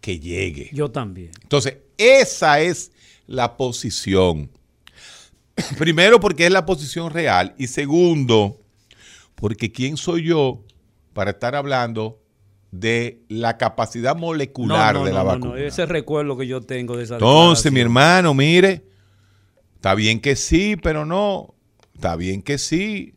que 0.00 0.20
llegue. 0.20 0.70
Yo 0.72 0.90
también. 0.90 1.30
Entonces, 1.42 1.78
esa 1.96 2.60
es 2.60 2.92
la 3.26 3.56
posición. 3.56 4.50
Primero, 5.78 6.20
porque 6.20 6.46
es 6.46 6.52
la 6.52 6.64
posición 6.66 7.10
real. 7.10 7.54
Y 7.58 7.66
segundo, 7.66 8.60
porque 9.34 9.72
¿quién 9.72 9.96
soy 9.96 10.24
yo 10.24 10.62
para 11.12 11.32
estar 11.32 11.56
hablando 11.56 12.20
de 12.70 13.22
la 13.28 13.56
capacidad 13.56 14.16
molecular 14.16 14.94
no, 14.94 15.00
no, 15.00 15.06
de 15.06 15.12
la 15.12 15.20
no, 15.20 15.26
vacuna? 15.26 15.60
Ese 15.60 15.86
recuerdo 15.86 16.36
que 16.36 16.46
yo 16.46 16.60
tengo 16.60 16.96
de 16.96 17.04
esa 17.04 17.14
Entonces, 17.14 17.72
mi 17.72 17.80
hermano, 17.80 18.34
mire, 18.34 18.84
está 19.76 19.94
bien 19.94 20.20
que 20.20 20.36
sí, 20.36 20.76
pero 20.76 21.04
no. 21.04 21.54
Está 21.94 22.14
bien 22.16 22.42
que 22.42 22.58
sí. 22.58 23.14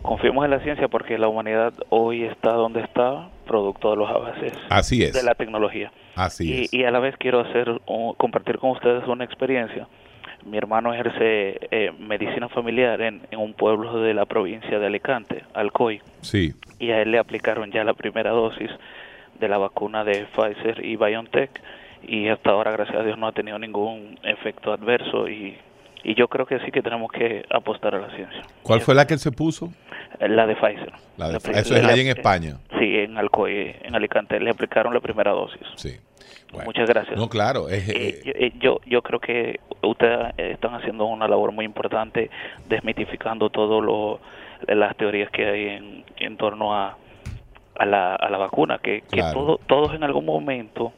Confiemos 0.03 0.45
en 0.45 0.51
la 0.53 0.61
ciencia 0.61 0.87
porque 0.89 1.19
la 1.19 1.27
humanidad 1.29 1.73
hoy 1.89 2.25
está 2.25 2.53
donde 2.53 2.83
está, 2.83 3.29
producto 3.47 3.91
de 3.91 3.97
los 3.97 4.09
avances 4.09 4.53
Así 4.69 5.03
es. 5.03 5.13
de 5.13 5.23
la 5.25 5.35
tecnología. 5.35 5.91
Así 6.15 6.53
y, 6.53 6.63
es. 6.65 6.73
y 6.75 6.85
a 6.85 6.91
la 6.93 7.01
vez 7.01 7.17
quiero 7.19 7.41
hacer 7.41 7.81
un- 7.87 8.15
compartir 8.15 8.59
con 8.59 8.71
ustedes 8.71 9.07
una 9.09 9.25
experiencia. 9.25 9.89
Mi 10.47 10.57
hermano 10.57 10.93
ejerce 10.95 11.59
eh, 11.71 11.93
medicina 11.99 12.49
familiar 12.49 13.01
en, 13.03 13.21
en 13.31 13.39
un 13.39 13.53
pueblo 13.55 14.01
de 14.01 14.15
la 14.15 14.25
provincia 14.27 14.79
de 14.79 14.87
Alicante, 14.87 15.45
Alcoy 15.55 16.01
Sí. 16.23 16.55
y 16.79 16.91
a 16.91 17.03
él 17.03 17.11
le 17.11 17.19
aplicaron 17.19 17.71
ya 17.71 17.85
la 17.85 17.95
primera 17.95 18.31
dosis 18.31 18.71
de 19.41 19.49
la 19.49 19.59
vacuna 19.59 20.05
de 20.05 20.27
Pfizer 20.35 20.85
y 20.85 20.97
BioNTech 20.97 21.51
y 22.03 22.29
hasta 22.29 22.51
ahora 22.51 22.71
gracias 22.73 22.97
a 22.99 23.03
Dios 23.03 23.19
no 23.19 23.27
ha 23.27 23.33
tenido 23.33 23.59
ningún 23.59 24.19
efecto 24.23 24.73
adverso 24.73 25.29
y, 25.29 25.57
y 26.03 26.15
yo 26.15 26.29
creo 26.29 26.47
que 26.47 26.59
sí 26.61 26.71
que 26.71 26.83
tenemos 26.83 27.11
que 27.13 27.45
apostar 27.51 27.95
a 27.95 27.99
la 28.01 28.15
ciencia. 28.15 28.43
¿Cuál 28.63 28.81
fue 28.81 28.95
la 28.95 29.07
que 29.07 29.15
él 29.15 29.21
se 29.21 29.33
puso? 29.33 29.73
La 30.21 30.47
de 30.47 30.55
Pfizer. 30.57 30.93
La 31.17 31.29
de- 31.29 31.41
pri- 31.41 31.55
eso 31.59 31.77
es 31.77 31.85
ahí 31.85 32.01
en 32.01 32.09
España. 32.09 32.57
Sí, 32.79 32.97
en 32.99 33.17
Alcoy, 33.19 33.75
en 33.83 33.95
Alicante, 33.95 34.41
le 34.41 34.51
aplicaron 34.51 34.93
la 34.93 35.01
primera 35.01 35.31
dosis. 35.33 35.61
Sí. 35.77 35.97
Bueno. 36.51 36.65
Muchas 36.67 36.89
gracias. 36.89 37.17
No, 37.17 37.29
claro. 37.29 37.69
es- 37.69 37.89
Eh, 37.89 38.23
eh, 38.25 38.53
yo- 38.59 38.77
eh, 38.77 38.81
yo, 38.87 39.03
creo 39.03 39.21
que 39.21 39.61
ustedes 39.83 40.33
eh, 40.39 40.53
están 40.55 40.75
haciendo 40.75 41.05
una 41.05 41.29
labor 41.29 41.53
muy 41.53 41.65
importante 41.65 42.31
desmitificando 42.69 43.51
todo 43.51 43.81
lo 43.81 44.21
las 44.67 44.97
teorías 44.97 45.31
que 45.31 45.47
hay 45.47 45.69
en, 45.69 46.05
en 46.17 46.37
torno 46.37 46.75
a, 46.75 46.97
a, 47.79 47.85
la, 47.87 48.17
a 48.17 48.29
la 48.29 48.39
vacuna 48.39 48.79
que, 48.79 49.03
que 49.03 49.19
Claro. 49.19 49.33
todo, 49.39 49.61
todos 49.69 49.95
en 49.95 50.03
algún 50.03 50.25
momento 50.27 50.93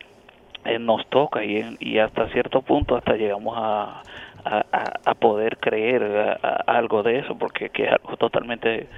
eh, 0.65 0.79
nos 0.79 1.07
toca 1.11 1.45
y, 1.45 1.57
en- 1.59 1.77
y 1.79 1.99
hasta 1.99 2.27
cierto 2.29 2.63
punto 2.63 2.97
hasta 2.97 3.15
llegamos 3.17 3.55
a, 3.59 4.03
a, 4.45 4.65
a- 4.73 5.01
a 5.11 5.15
poder 5.15 5.59
creer 5.59 6.03
a- 6.03 6.39
a 6.67 6.79
algo 6.79 7.03
de 7.03 7.19
eso 7.21 7.37
porque 7.39 7.71
que 7.71 7.85
es 7.85 7.93
algo 7.93 8.17
totalmente 8.17 8.89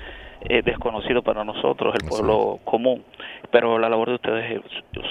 eh, 0.49 0.61
desconocido 0.65 1.23
para 1.23 1.45
nosotros, 1.45 1.95
el 2.01 2.09
pueblo 2.09 2.59
común. 2.65 3.05
Pero 3.53 3.79
la 3.79 3.89
labor 3.89 4.09
de 4.09 4.15
ustedes 4.17 4.61
es 4.61 4.63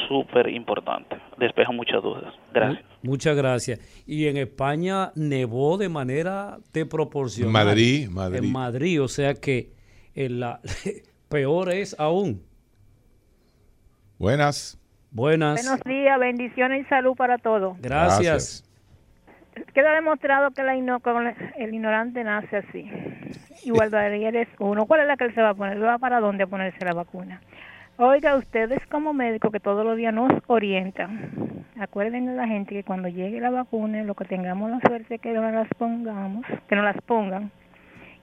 súper 0.10 0.50
importante, 0.50 1.16
despeja 1.38 1.72
muchas 1.72 2.02
dudas. 2.04 2.34
Gracias. 2.54 2.84
Mu- 3.02 3.12
Muchas 3.12 3.36
gracias. 3.38 4.04
Y 4.06 4.28
en 4.28 4.38
España 4.38 5.12
nevó 5.16 5.78
de 5.78 5.88
manera 5.90 6.58
de 6.74 6.86
proporción. 6.86 7.52
Madrid, 7.52 8.10
Madrid. 8.10 8.40
En 8.44 8.52
Madrid, 8.52 9.02
o 9.02 9.08
sea 9.08 9.34
que 9.36 9.72
en 10.16 10.40
la, 10.42 10.60
peor 11.30 11.70
es 11.72 11.98
aún. 12.00 12.44
buenas. 14.18 14.78
Buenas. 15.12 15.62
Buenos 15.66 15.82
días, 15.84 16.20
bendiciones 16.20 16.86
y 16.86 16.90
salud 16.90 17.16
para 17.16 17.38
todos. 17.38 17.78
Gracias. 17.82 18.64
Queda 19.74 19.94
demostrado 19.94 20.52
que 20.52 20.64
la 20.64 20.76
la- 21.24 21.36
el 21.58 21.74
ignorante 21.74 22.24
nace 22.24 22.58
así. 22.58 22.90
Igual 23.64 23.90
ayer 24.16 24.36
es 24.36 24.48
uno. 24.60 24.86
¿Cuál 24.86 25.02
es 25.02 25.08
la 25.08 25.18
que 25.18 25.26
él 25.26 25.34
se 25.36 25.42
va 25.42 25.50
a 25.50 25.54
poner? 25.54 25.82
¿Va 25.84 25.98
para 25.98 26.20
dónde 26.20 26.44
a 26.44 26.48
ponerse 26.48 26.84
la 26.86 26.94
vacuna? 26.94 27.42
Oiga, 27.98 28.36
ustedes 28.36 28.80
como 28.88 29.14
médicos 29.14 29.52
que 29.52 29.60
todos 29.60 29.86
los 29.86 29.96
días 29.98 30.14
nos 30.14 30.32
orientan, 30.48 31.64
acuerden 31.80 32.30
a 32.30 32.34
la 32.34 32.48
gente 32.48 32.74
que 32.74 32.84
cuando 32.84 33.10
llegue 33.10 33.40
la 33.40 33.52
vacuna, 33.52 34.04
lo 34.04 34.16
que 34.16 34.26
tengamos 34.26 34.72
la 34.72 34.80
suerte 34.80 35.20
que 35.20 35.34
nos 35.34 35.54
las 35.54 35.68
pongamos, 35.78 36.46
que 36.68 36.76
nos 36.76 36.86
las 36.86 37.00
pongan, 37.02 37.52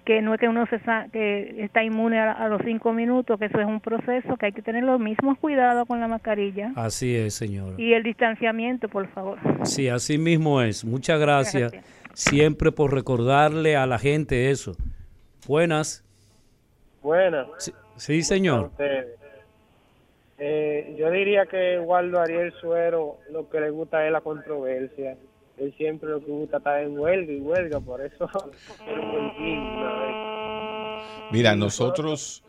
que 0.08 0.22
no 0.22 0.32
es 0.32 0.40
que 0.40 0.48
uno 0.48 0.64
se 0.70 0.78
sa- 0.80 1.06
que 1.12 1.62
está 1.62 1.84
inmune 1.84 2.18
a, 2.18 2.32
a 2.32 2.48
los 2.48 2.62
cinco 2.64 2.94
minutos, 2.94 3.38
que 3.38 3.44
eso 3.44 3.60
es 3.60 3.66
un 3.66 3.78
proceso, 3.80 4.38
que 4.38 4.46
hay 4.46 4.52
que 4.52 4.62
tener 4.62 4.82
los 4.82 4.98
mismos 4.98 5.36
cuidados 5.38 5.86
con 5.86 6.00
la 6.00 6.08
mascarilla 6.08 6.72
Así 6.76 7.14
es, 7.14 7.34
señora. 7.34 7.74
y 7.76 7.92
el 7.92 8.02
distanciamiento, 8.02 8.88
por 8.88 9.06
favor. 9.08 9.38
Sí, 9.64 9.90
así 9.90 10.16
mismo 10.16 10.62
es. 10.62 10.82
Muchas 10.82 11.20
gracias. 11.20 11.72
Gracias. 11.72 11.94
Siempre 12.14 12.72
por 12.72 12.94
recordarle 12.94 13.76
a 13.76 13.84
la 13.86 13.98
gente 13.98 14.50
eso. 14.50 14.72
Buenas. 15.46 16.02
Buenas. 17.02 17.46
Sí, 17.58 17.72
sí, 17.96 18.22
señor. 18.22 18.70
Eh, 20.38 20.94
yo 20.98 21.10
diría 21.10 21.46
que 21.46 21.78
Waldo 21.80 22.20
Ariel 22.20 22.52
Suero 22.60 23.18
lo 23.30 23.48
que 23.50 23.60
le 23.60 23.70
gusta 23.70 24.06
es 24.06 24.12
la 24.12 24.20
controversia. 24.20 25.16
Él 25.60 25.74
siempre 25.76 26.10
lo 26.10 26.24
que 26.24 26.30
gusta 26.30 26.58
está 26.58 26.82
en 26.82 26.96
huelga 26.98 27.32
y 27.32 27.40
huelga, 27.40 27.80
por 27.80 28.00
eso. 28.00 28.28
Mira, 31.32 31.56
nosotros 31.56 32.44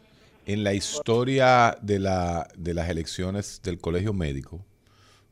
en 0.45 0.63
la 0.63 0.73
historia 0.73 1.77
de, 1.81 1.99
la, 1.99 2.47
de 2.57 2.73
las 2.73 2.89
elecciones 2.89 3.61
del 3.63 3.79
colegio 3.79 4.13
médico, 4.13 4.65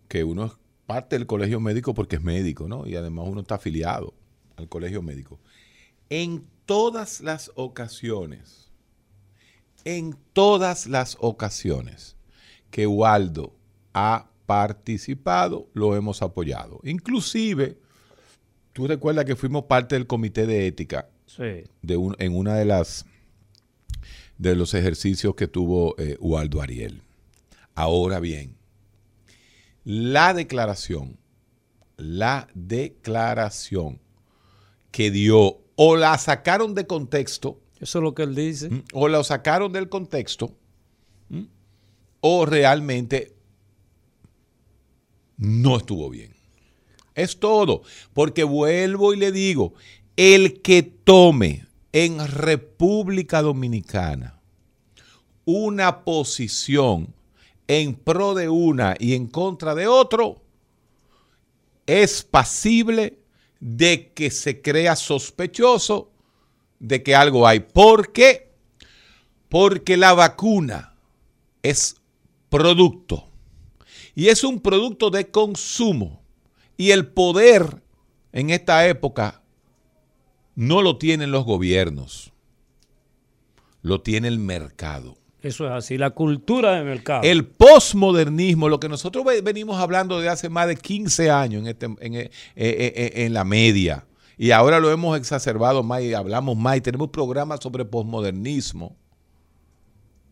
que 0.08 0.24
uno 0.24 0.46
es 0.46 0.54
parte 0.86 1.18
del 1.18 1.28
colegio 1.28 1.60
médico 1.60 1.94
porque 1.94 2.18
es 2.18 2.22
médico, 2.22 2.68
¿no? 2.68 2.88
Y 2.88 2.96
además 2.96 3.26
uno 3.28 3.42
está 3.42 3.56
afiliado 3.56 4.14
al 4.58 4.70
colegio 4.70 5.02
médico. 5.02 5.40
En 6.10 6.46
todas 6.66 7.22
las 7.22 7.52
ocasiones, 7.56 8.72
en 9.86 10.18
todas 10.34 10.88
las 10.88 11.18
ocasiones 11.20 12.16
que 12.70 12.88
Waldo 12.88 13.54
ha 13.94 14.30
participado, 14.48 15.70
lo 15.74 15.96
hemos 15.96 16.24
apoyado. 16.24 16.80
Inclusive, 16.84 17.78
tú 18.74 18.88
recuerdas 18.88 19.26
que 19.26 19.36
fuimos 19.36 19.66
parte 19.66 19.94
del 19.96 20.08
comité 20.08 20.48
de 20.48 20.66
ética 20.66 21.10
Sí. 21.28 21.64
de 21.84 21.98
un- 21.98 22.16
en 22.18 22.36
una 22.36 22.56
de 22.56 22.66
las 22.66 23.06
de 24.40 24.56
los 24.56 24.74
ejercicios 24.76 25.34
que 25.36 25.48
tuvo 25.48 25.96
eh, 25.98 26.16
Waldo 26.20 26.62
Ariel. 26.62 27.02
Ahora 27.76 28.20
bien, 28.20 28.56
la 29.84 30.34
declaración, 30.34 31.18
la 31.98 32.48
declaración 32.54 34.00
que 34.92 35.10
dio 35.12 35.58
o 35.76 35.96
la 35.96 36.18
sacaron 36.20 36.76
de 36.76 36.86
contexto, 36.88 37.60
Eso 37.80 37.98
es 38.00 38.04
lo 38.04 38.14
que 38.16 38.24
él 38.24 38.36
dice. 38.36 38.84
o 38.94 39.08
la 39.08 39.24
sacaron 39.24 39.72
del 39.74 39.90
contexto, 39.90 40.56
o 42.22 42.46
realmente 42.46 43.34
no 45.38 45.78
estuvo 45.78 46.10
bien. 46.10 46.36
Es 47.16 47.40
todo. 47.40 47.84
Porque 48.14 48.44
vuelvo 48.44 49.14
y 49.14 49.18
le 49.18 49.32
digo, 49.32 49.74
el 50.16 50.62
que 50.62 50.84
tome 50.84 51.66
en 51.92 52.28
República 52.28 53.42
Dominicana 53.42 54.40
una 55.46 56.04
posición 56.04 57.14
en 57.68 57.96
pro 57.96 58.34
de 58.34 58.50
una 58.50 58.96
y 59.00 59.14
en 59.14 59.28
contra 59.28 59.76
de 59.76 59.88
otro, 59.88 60.42
es 61.86 62.24
pasible 62.24 63.20
de 63.60 64.12
que 64.14 64.30
se 64.30 64.62
crea 64.62 64.96
sospechoso 64.96 66.12
de 66.80 67.02
que 67.02 67.16
algo 67.16 67.48
hay. 67.48 67.62
¿Por 67.62 68.12
qué? 68.12 68.52
Porque 69.50 69.98
la 69.98 70.14
vacuna 70.14 70.96
es 71.64 71.96
producto 72.50 73.27
y 74.18 74.30
es 74.30 74.44
un 74.44 74.60
producto 74.62 75.12
de 75.12 75.30
consumo 75.30 76.24
y 76.76 76.90
el 76.90 77.06
poder 77.06 77.84
en 78.34 78.50
esta 78.50 78.88
época 78.88 79.44
no 80.56 80.82
lo 80.82 80.98
tienen 80.98 81.30
los 81.30 81.46
gobiernos, 81.46 82.34
lo 83.84 84.02
tiene 84.02 84.28
el 84.28 84.40
mercado. 84.40 85.18
Eso 85.44 85.66
es 85.68 85.72
así. 85.72 85.98
La 86.00 86.10
cultura 86.10 86.74
de 86.74 86.84
mercado. 86.84 87.22
El 87.24 87.46
posmodernismo, 87.46 88.70
lo 88.70 88.80
que 88.80 88.90
nosotros 88.90 89.24
ve- 89.24 89.42
venimos 89.42 89.78
hablando 89.80 90.20
de 90.20 90.30
hace 90.30 90.50
más 90.50 90.68
de 90.68 90.76
15 90.78 91.30
años 91.30 91.62
en, 91.62 91.68
este- 91.68 91.86
en, 91.86 92.16
eh, 92.16 92.32
eh, 92.56 92.94
eh, 92.96 93.12
en 93.26 93.34
la 93.34 93.44
media, 93.44 94.08
y 94.36 94.50
ahora 94.50 94.80
lo 94.80 94.92
hemos 94.92 95.16
exacerbado 95.18 95.84
más 95.84 96.02
y 96.02 96.14
hablamos 96.16 96.58
más 96.58 96.78
y 96.78 96.82
tenemos 96.82 97.10
programas 97.10 97.60
sobre 97.62 97.86
posmodernismo, 97.86 98.96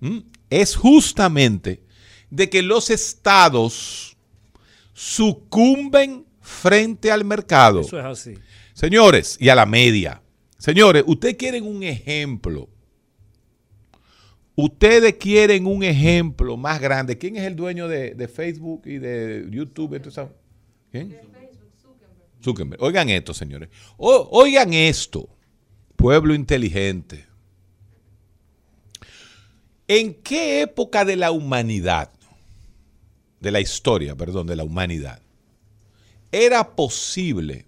¿m? 0.01 0.23
es 0.49 0.75
justamente 0.75 1.83
de 2.29 2.49
que 2.49 2.61
los 2.61 2.89
estados 2.89 4.17
sucumben 4.93 6.25
frente 6.41 7.11
al 7.11 7.25
mercado. 7.25 7.81
Eso 7.81 7.99
es 7.99 8.05
así. 8.05 8.33
Señores, 8.73 9.37
y 9.39 9.49
a 9.49 9.55
la 9.55 9.65
media. 9.65 10.21
Señores, 10.57 11.03
ustedes 11.07 11.35
quieren 11.35 11.65
un 11.65 11.83
ejemplo. 11.83 12.69
Ustedes 14.55 15.15
quieren 15.15 15.65
un 15.67 15.83
ejemplo 15.83 16.55
más 16.55 16.79
grande. 16.79 17.17
¿Quién 17.17 17.35
es 17.35 17.43
el 17.43 17.55
dueño 17.55 17.87
de, 17.89 18.15
de 18.15 18.27
Facebook 18.27 18.83
y 18.85 18.97
de 18.99 19.45
YouTube? 19.49 19.95
Esto 19.95 20.11
sabe? 20.11 20.29
¿Quién? 20.91 21.17
Zuckerberg. 22.41 22.81
Oigan 22.81 23.09
esto, 23.09 23.33
señores. 23.33 23.69
O- 23.97 24.29
oigan 24.31 24.73
esto, 24.73 25.27
pueblo 25.95 26.33
inteligente. 26.33 27.25
¿En 29.87 30.13
qué 30.15 30.61
época 30.61 31.05
de 31.05 31.15
la 31.15 31.31
humanidad, 31.31 32.09
de 33.39 33.51
la 33.51 33.59
historia, 33.59 34.15
perdón, 34.15 34.47
de 34.47 34.55
la 34.55 34.63
humanidad, 34.63 35.21
era 36.31 36.75
posible 36.75 37.65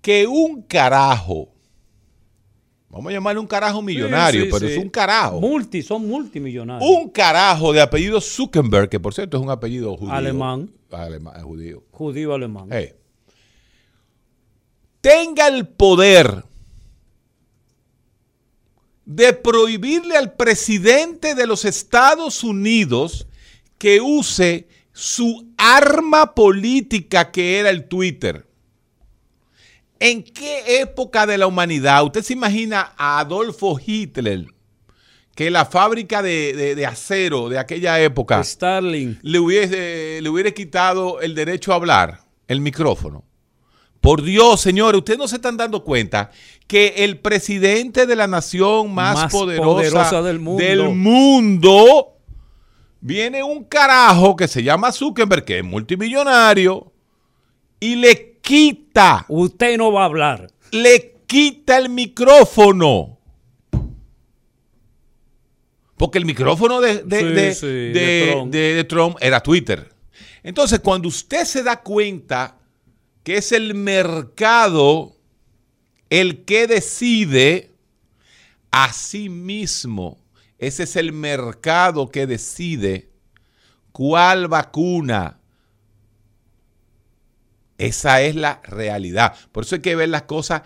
que 0.00 0.26
un 0.26 0.62
carajo, 0.62 1.48
vamos 2.88 3.10
a 3.10 3.12
llamarle 3.14 3.40
un 3.40 3.46
carajo 3.46 3.82
millonario, 3.82 4.42
Sí, 4.42 4.46
sí, 4.46 4.52
pero 4.52 4.66
sí. 4.68 4.72
es 4.74 4.78
un 4.82 4.88
carajo, 4.88 5.40
Multi, 5.40 5.82
son 5.82 6.06
multimillonarios. 6.06 6.88
un 6.90 7.10
carajo 7.10 7.72
de 7.72 7.80
apellido 7.82 8.20
Zuckerberg, 8.20 8.88
que 8.88 9.00
por 9.00 9.12
cierto 9.12 9.36
es 9.36 9.42
un 9.42 9.50
apellido 9.50 9.96
judío. 9.96 10.12
Alemán. 10.14 10.70
Alemán, 10.90 11.42
judío. 11.42 11.82
Judío 11.90 12.32
alemán. 12.34 12.68
Eh, 12.72 12.96
tenga 15.00 15.48
el 15.48 15.66
poder 15.66 16.44
de 19.04 19.32
prohibirle 19.32 20.16
al 20.16 20.34
presidente 20.34 21.34
de 21.34 21.46
los 21.46 21.64
Estados 21.64 22.44
Unidos 22.44 23.26
que 23.78 24.00
use 24.00 24.68
su 24.92 25.48
arma 25.56 26.34
política 26.34 27.30
que 27.30 27.58
era 27.58 27.70
el 27.70 27.88
Twitter. 27.88 28.46
¿En 29.98 30.22
qué 30.22 30.80
época 30.80 31.26
de 31.26 31.38
la 31.38 31.46
humanidad 31.46 32.04
usted 32.04 32.22
se 32.22 32.32
imagina 32.32 32.92
a 32.96 33.18
Adolfo 33.20 33.78
Hitler 33.84 34.46
que 35.34 35.50
la 35.50 35.64
fábrica 35.64 36.22
de, 36.22 36.52
de- 36.54 36.74
de 36.74 36.86
acero 36.86 37.48
de 37.48 37.58
aquella 37.58 38.00
época 38.00 38.42
Starling. 38.44 39.18
le 39.22 39.38
hubiese, 39.38 40.18
le 40.22 40.28
hubiera 40.28 40.50
quitado 40.50 41.20
el 41.20 41.34
derecho 41.34 41.72
a 41.72 41.76
hablar, 41.76 42.20
el 42.48 42.60
micrófono. 42.60 43.24
Por 44.00 44.22
Dios, 44.22 44.60
señores, 44.60 44.98
ustedes 44.98 45.18
no 45.18 45.28
se 45.28 45.36
están 45.36 45.56
dando 45.58 45.84
cuenta 45.84 46.30
que 46.66 46.94
el 47.04 47.18
presidente 47.18 48.06
de 48.06 48.16
la 48.16 48.26
nación 48.26 48.94
más, 48.94 49.14
Más 49.16 49.32
poderosa, 49.32 49.64
poderosa 49.66 50.22
del 50.22 50.38
mundo. 50.38 50.62
del 50.64 50.88
mundo, 50.90 52.12
viene 53.00 53.42
un 53.42 53.64
carajo 53.64 54.36
que 54.36 54.48
se 54.48 54.62
llama 54.62 54.90
Zuckerberg, 54.92 55.44
que 55.44 55.58
es 55.58 55.64
multimillonario, 55.64 56.92
y 57.78 57.96
le 57.96 58.38
quita, 58.40 59.26
Usted 59.28 59.76
no 59.76 59.92
va 59.92 60.02
a 60.02 60.06
hablar. 60.06 60.50
le 60.70 61.16
quita 61.26 61.76
el 61.76 61.90
micrófono. 61.90 63.18
Porque 65.96 66.16
el 66.18 66.24
micrófono 66.24 66.80
de, 66.80 67.02
de- 67.02 67.18
Sí, 67.20 67.26
de- 67.26 67.54
sí, 67.54 67.66
de- 67.66 67.92
de 67.92 68.30
Trump. 68.32 68.52
de- 68.52 68.74
de 68.74 68.84
Trump 68.84 69.16
era 69.20 69.40
Twitter. 69.42 69.92
Entonces, 70.42 70.80
cuando 70.80 71.08
usted 71.08 71.44
se 71.44 71.62
da 71.62 71.82
cuenta 71.82 72.56
que 73.30 73.36
es 73.36 73.52
el 73.52 73.76
mercado 73.76 75.16
el 76.08 76.44
que 76.44 76.66
decide, 76.66 77.70
así 78.72 79.28
mismo, 79.28 80.18
ese 80.58 80.82
es 80.82 80.96
el 80.96 81.12
mercado 81.12 82.08
que 82.08 82.26
decide 82.26 83.08
cuál 83.92 84.48
vacuna. 84.48 85.38
Esa 87.78 88.20
es 88.20 88.34
la 88.34 88.60
realidad. 88.64 89.36
Por 89.52 89.62
eso 89.62 89.76
hay 89.76 89.80
que 89.80 89.94
ver 89.94 90.08
las 90.08 90.22
cosas 90.22 90.62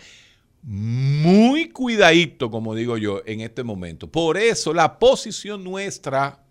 muy 0.63 1.69
cuidadito, 1.69 2.51
como 2.51 2.75
digo 2.75 2.97
yo, 2.97 3.21
en 3.27 3.43
este 3.43 3.63
momento. 3.63 4.11
Por 4.11 4.39
eso 4.39 4.73
la 4.73 4.99
posición 4.99 5.63
nuestra 5.65 6.43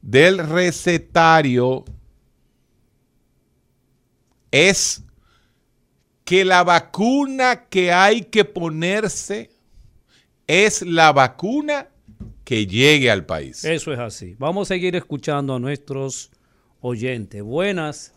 del 0.00 0.38
recetario 0.38 1.84
es 4.52 5.02
que 6.30 6.44
la 6.44 6.62
vacuna 6.62 7.64
que 7.68 7.90
hay 7.90 8.20
que 8.20 8.44
ponerse 8.44 9.50
es 10.46 10.80
la 10.86 11.12
vacuna 11.12 11.88
que 12.44 12.68
llegue 12.68 13.10
al 13.10 13.26
país. 13.26 13.64
Eso 13.64 13.92
es 13.92 13.98
así. 13.98 14.36
Vamos 14.38 14.70
a 14.70 14.74
seguir 14.74 14.94
escuchando 14.94 15.56
a 15.56 15.58
nuestros 15.58 16.30
oyentes. 16.82 17.42
Buenas. 17.42 18.14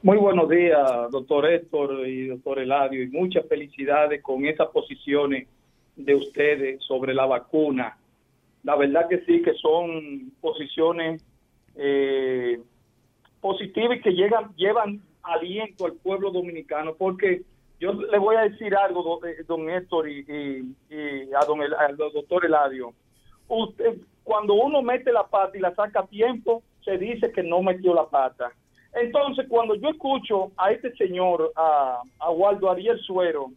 Muy 0.00 0.16
buenos 0.16 0.48
días, 0.48 0.80
doctor 1.10 1.44
Héctor 1.50 2.06
y 2.06 2.28
doctor 2.28 2.60
Eladio, 2.60 3.02
y 3.02 3.08
muchas 3.08 3.44
felicidades 3.48 4.22
con 4.22 4.46
esas 4.46 4.68
posiciones 4.68 5.48
de 5.96 6.14
ustedes 6.14 6.80
sobre 6.84 7.14
la 7.14 7.26
vacuna. 7.26 7.98
La 8.62 8.76
verdad 8.76 9.08
que 9.08 9.24
sí, 9.24 9.42
que 9.42 9.54
son 9.54 10.30
posiciones 10.40 11.20
eh, 11.74 12.60
positivas 13.40 13.98
y 13.98 14.02
que 14.02 14.12
llegan, 14.12 14.54
llevan 14.54 15.02
aliento 15.24 15.86
al 15.86 15.94
pueblo 15.94 16.30
dominicano, 16.30 16.94
porque 16.94 17.42
yo 17.80 17.92
le 17.92 18.18
voy 18.18 18.36
a 18.36 18.42
decir 18.42 18.74
algo, 18.74 19.02
do- 19.02 19.26
eh, 19.26 19.42
don 19.46 19.68
Héctor 19.68 20.08
y, 20.08 20.20
y- 20.20 20.94
y 20.94 21.30
a 21.34 21.44
don 21.46 21.60
El- 21.62 21.74
doctor 21.96 22.44
Eladio. 22.44 22.92
Usted, 23.48 23.98
cuando 24.24 24.54
uno 24.54 24.82
mete 24.82 25.12
la 25.12 25.24
pata 25.26 25.56
y 25.56 25.60
la 25.60 25.74
saca 25.74 26.00
a 26.00 26.06
tiempo, 26.06 26.62
se 26.84 26.98
dice 26.98 27.30
que 27.32 27.42
no 27.42 27.62
metió 27.62 27.94
la 27.94 28.06
pata. 28.06 28.50
Entonces, 28.94 29.46
cuando 29.48 29.74
yo 29.74 29.90
escucho 29.90 30.52
a 30.56 30.72
este 30.72 30.90
señor, 30.96 31.52
a, 31.54 32.00
a 32.18 32.30
Waldo 32.30 32.70
Ariel 32.70 32.98
Suero, 33.00 33.50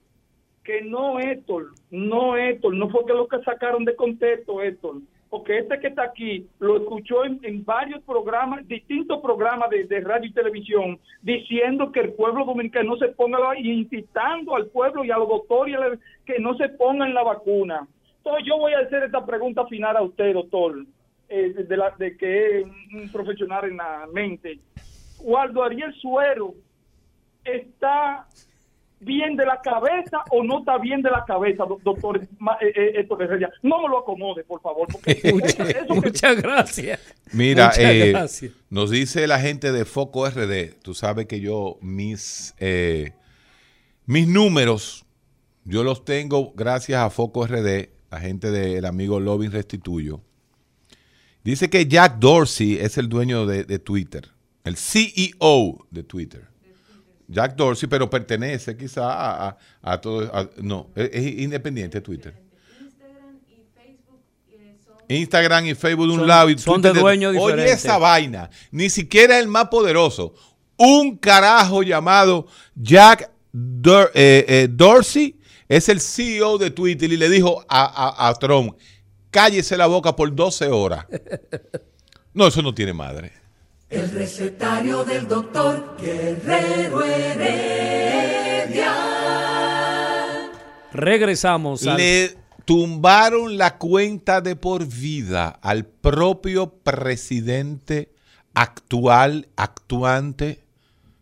que 0.63 0.81
no 0.81 1.19
Héctor, 1.19 1.67
no 1.89 2.35
Héctor, 2.35 2.75
no 2.75 2.89
fue 2.89 3.05
que 3.05 3.13
lo 3.13 3.27
que 3.27 3.39
sacaron 3.43 3.85
de 3.85 3.95
contexto 3.95 4.61
Héctor, 4.61 4.95
porque 5.29 5.59
este 5.59 5.79
que 5.79 5.87
está 5.87 6.03
aquí 6.03 6.47
lo 6.59 6.77
escuchó 6.77 7.23
en, 7.23 7.63
varios 7.63 8.01
programas, 8.03 8.67
distintos 8.67 9.21
programas 9.21 9.69
de, 9.69 9.99
radio 10.01 10.27
y 10.27 10.33
televisión, 10.33 10.99
diciendo 11.21 11.91
que 11.91 11.99
el 11.99 12.13
pueblo 12.13 12.45
dominicano 12.45 12.91
no 12.91 12.97
se 12.97 13.09
ponga 13.09 13.39
y 13.57 13.69
incitando 13.69 14.55
al 14.55 14.67
pueblo 14.67 15.03
y 15.03 15.11
a 15.11 15.17
los 15.17 15.29
doctores 15.29 15.75
a 15.75 15.79
la- 15.79 15.99
que 16.25 16.39
no 16.39 16.55
se 16.57 16.69
pongan 16.69 17.13
la 17.13 17.23
vacuna. 17.23 17.87
Entonces 18.17 18.43
yo 18.47 18.57
voy 18.57 18.73
a 18.73 18.79
hacer 18.79 19.03
esta 19.03 19.23
pregunta 19.25 19.65
final 19.67 19.97
a 19.97 20.01
usted, 20.01 20.33
doctor, 20.33 20.83
eh, 21.29 21.53
de, 21.53 21.77
la, 21.77 21.91
de 21.91 22.17
que 22.17 22.59
es 22.61 22.65
un 22.93 23.11
profesional 23.11 23.65
en 23.65 23.77
la 23.77 24.07
mente. 24.11 24.59
Waldo 25.21 25.63
Ariel 25.63 25.93
Suero 25.95 26.55
está 27.43 28.25
bien 29.01 29.35
de 29.35 29.45
la 29.45 29.61
cabeza 29.61 30.23
o 30.31 30.43
no 30.43 30.59
está 30.59 30.77
bien 30.77 31.01
de 31.01 31.09
la 31.09 31.23
cabeza, 31.25 31.63
do- 31.65 31.79
doctor 31.83 32.27
Ma- 32.39 32.57
eh, 32.61 32.71
eh, 32.75 32.91
Héctor 32.99 33.23
Herrera. 33.23 33.49
No 33.63 33.81
me 33.81 33.87
lo 33.89 33.99
acomode, 33.99 34.43
por 34.43 34.61
favor. 34.61 34.87
Porque 34.91 35.19
Muchas, 35.33 35.69
eso 35.69 35.87
que- 35.93 36.01
muchas 36.01 36.41
gracias. 36.41 36.99
Mira, 37.31 37.67
Muchas 37.67 37.79
eh, 37.79 38.09
gracias. 38.11 38.51
nos 38.69 38.89
dice 38.91 39.27
la 39.27 39.39
gente 39.39 39.71
de 39.71 39.85
Foco 39.85 40.29
RD, 40.29 40.73
tú 40.81 40.93
sabes 40.93 41.27
que 41.27 41.39
yo 41.39 41.77
mis, 41.81 42.53
eh, 42.59 43.13
mis 44.05 44.27
números, 44.27 45.05
yo 45.65 45.83
los 45.83 46.03
tengo 46.05 46.51
gracias 46.55 46.99
a 47.01 47.09
Foco 47.09 47.45
RD, 47.45 47.89
la 48.11 48.19
gente 48.19 48.49
del 48.51 48.85
amigo 48.85 49.19
Lobin 49.19 49.51
Restituyo. 49.51 50.21
Dice 51.43 51.69
que 51.69 51.85
Jack 51.87 52.17
Dorsey 52.19 52.77
es 52.79 52.97
el 52.97 53.07
dueño 53.07 53.45
de, 53.45 53.63
de 53.63 53.79
Twitter, 53.79 54.29
el 54.65 54.75
CEO 54.77 55.85
de 55.89 56.03
Twitter. 56.03 56.47
Jack 57.29 57.55
Dorsey, 57.55 57.87
pero 57.87 58.09
pertenece 58.09 58.75
quizá 58.75 59.05
a, 59.13 59.47
a- 59.49 59.57
a 59.81 60.01
todo, 60.01 60.23
a- 60.35 60.49
no, 60.57 60.89
es, 60.95 61.09
es 61.13 61.39
independiente 61.39 62.01
Twitter. 62.01 62.33
Instagram 65.07 65.65
y 65.65 65.73
Facebook 65.75 66.05
de 66.07 66.13
un 66.13 66.19
Son- 66.19 66.27
lado 66.27 66.49
y 66.49 66.57
son 66.57 66.75
Twitter 66.75 66.93
de 66.93 66.99
dueños 66.99 67.31
Oye 67.35 67.53
diferentes. 67.55 67.83
esa 67.85 67.97
vaina, 67.97 68.49
ni 68.71 68.89
siquiera 68.89 69.39
el 69.39 69.47
más 69.47 69.67
poderoso. 69.69 70.33
Un 70.77 71.17
carajo 71.17 71.81
llamado 71.83 72.45
Jack 72.75 73.31
Dor- 73.51 74.11
eh, 74.13 74.45
eh, 74.47 74.67
Dorsey 74.69 75.39
es 75.67 75.89
el 75.89 75.99
CEO 75.99 76.57
de 76.59 76.69
Twitter 76.71 77.11
y 77.11 77.17
le 77.17 77.27
dijo 77.29 77.65
a, 77.67 77.85
a- 77.85 78.29
a 78.29 78.33
Trump, 78.35 78.75
cállese 79.31 79.77
la 79.77 79.87
boca 79.87 80.15
por 80.15 80.33
12 80.33 80.67
horas. 80.67 81.05
No, 82.31 82.45
eso 82.47 82.61
no 82.61 82.73
tiene 82.75 82.93
madre. 82.93 83.33
El 83.89 84.11
recetario 84.11 85.03
del 85.03 85.27
doctor 85.27 85.95
Guerrero 85.99 87.03
Heredia. 87.03 88.93
Regresamos 90.91 91.85
al 91.87 91.97
Le 91.97 92.37
tumbaron 92.65 93.57
la 93.57 93.77
cuenta 93.79 94.41
de 94.41 94.55
por 94.55 94.85
vida 94.85 95.47
al 95.61 95.85
propio 95.85 96.69
presidente 96.69 98.11
actual, 98.53 99.47
actuante 99.55 100.63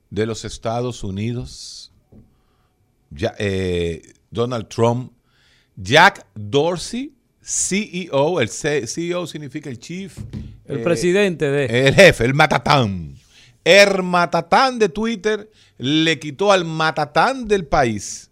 de 0.09 0.26
los 0.26 0.43
Estados 0.43 1.03
Unidos, 1.05 1.91
ya- 3.11 3.36
eh, 3.39 4.13
Donald 4.30 4.68
Trump, 4.68 5.13
Jack 5.78 6.26
Dorsey, 6.36 7.13
CEO, 7.50 8.41
el 8.41 8.50
C- 8.50 8.86
CEO 8.88 9.26
significa 9.26 9.70
el 9.70 9.80
chief, 9.80 10.18
el 10.66 10.80
eh, 10.80 10.84
presidente 10.84 11.50
de 11.50 11.88
el 11.88 11.95
jefe, 11.95 12.26
el 12.26 12.34
matatán. 12.34 13.16
El 13.64 14.04
matatán 14.04 14.78
de 14.80 14.89
Twitter 14.89 15.50
le 15.78 16.20
quitó 16.20 16.52
al 16.52 16.66
matatán 16.66 17.48
del 17.48 17.66
país 17.66 18.30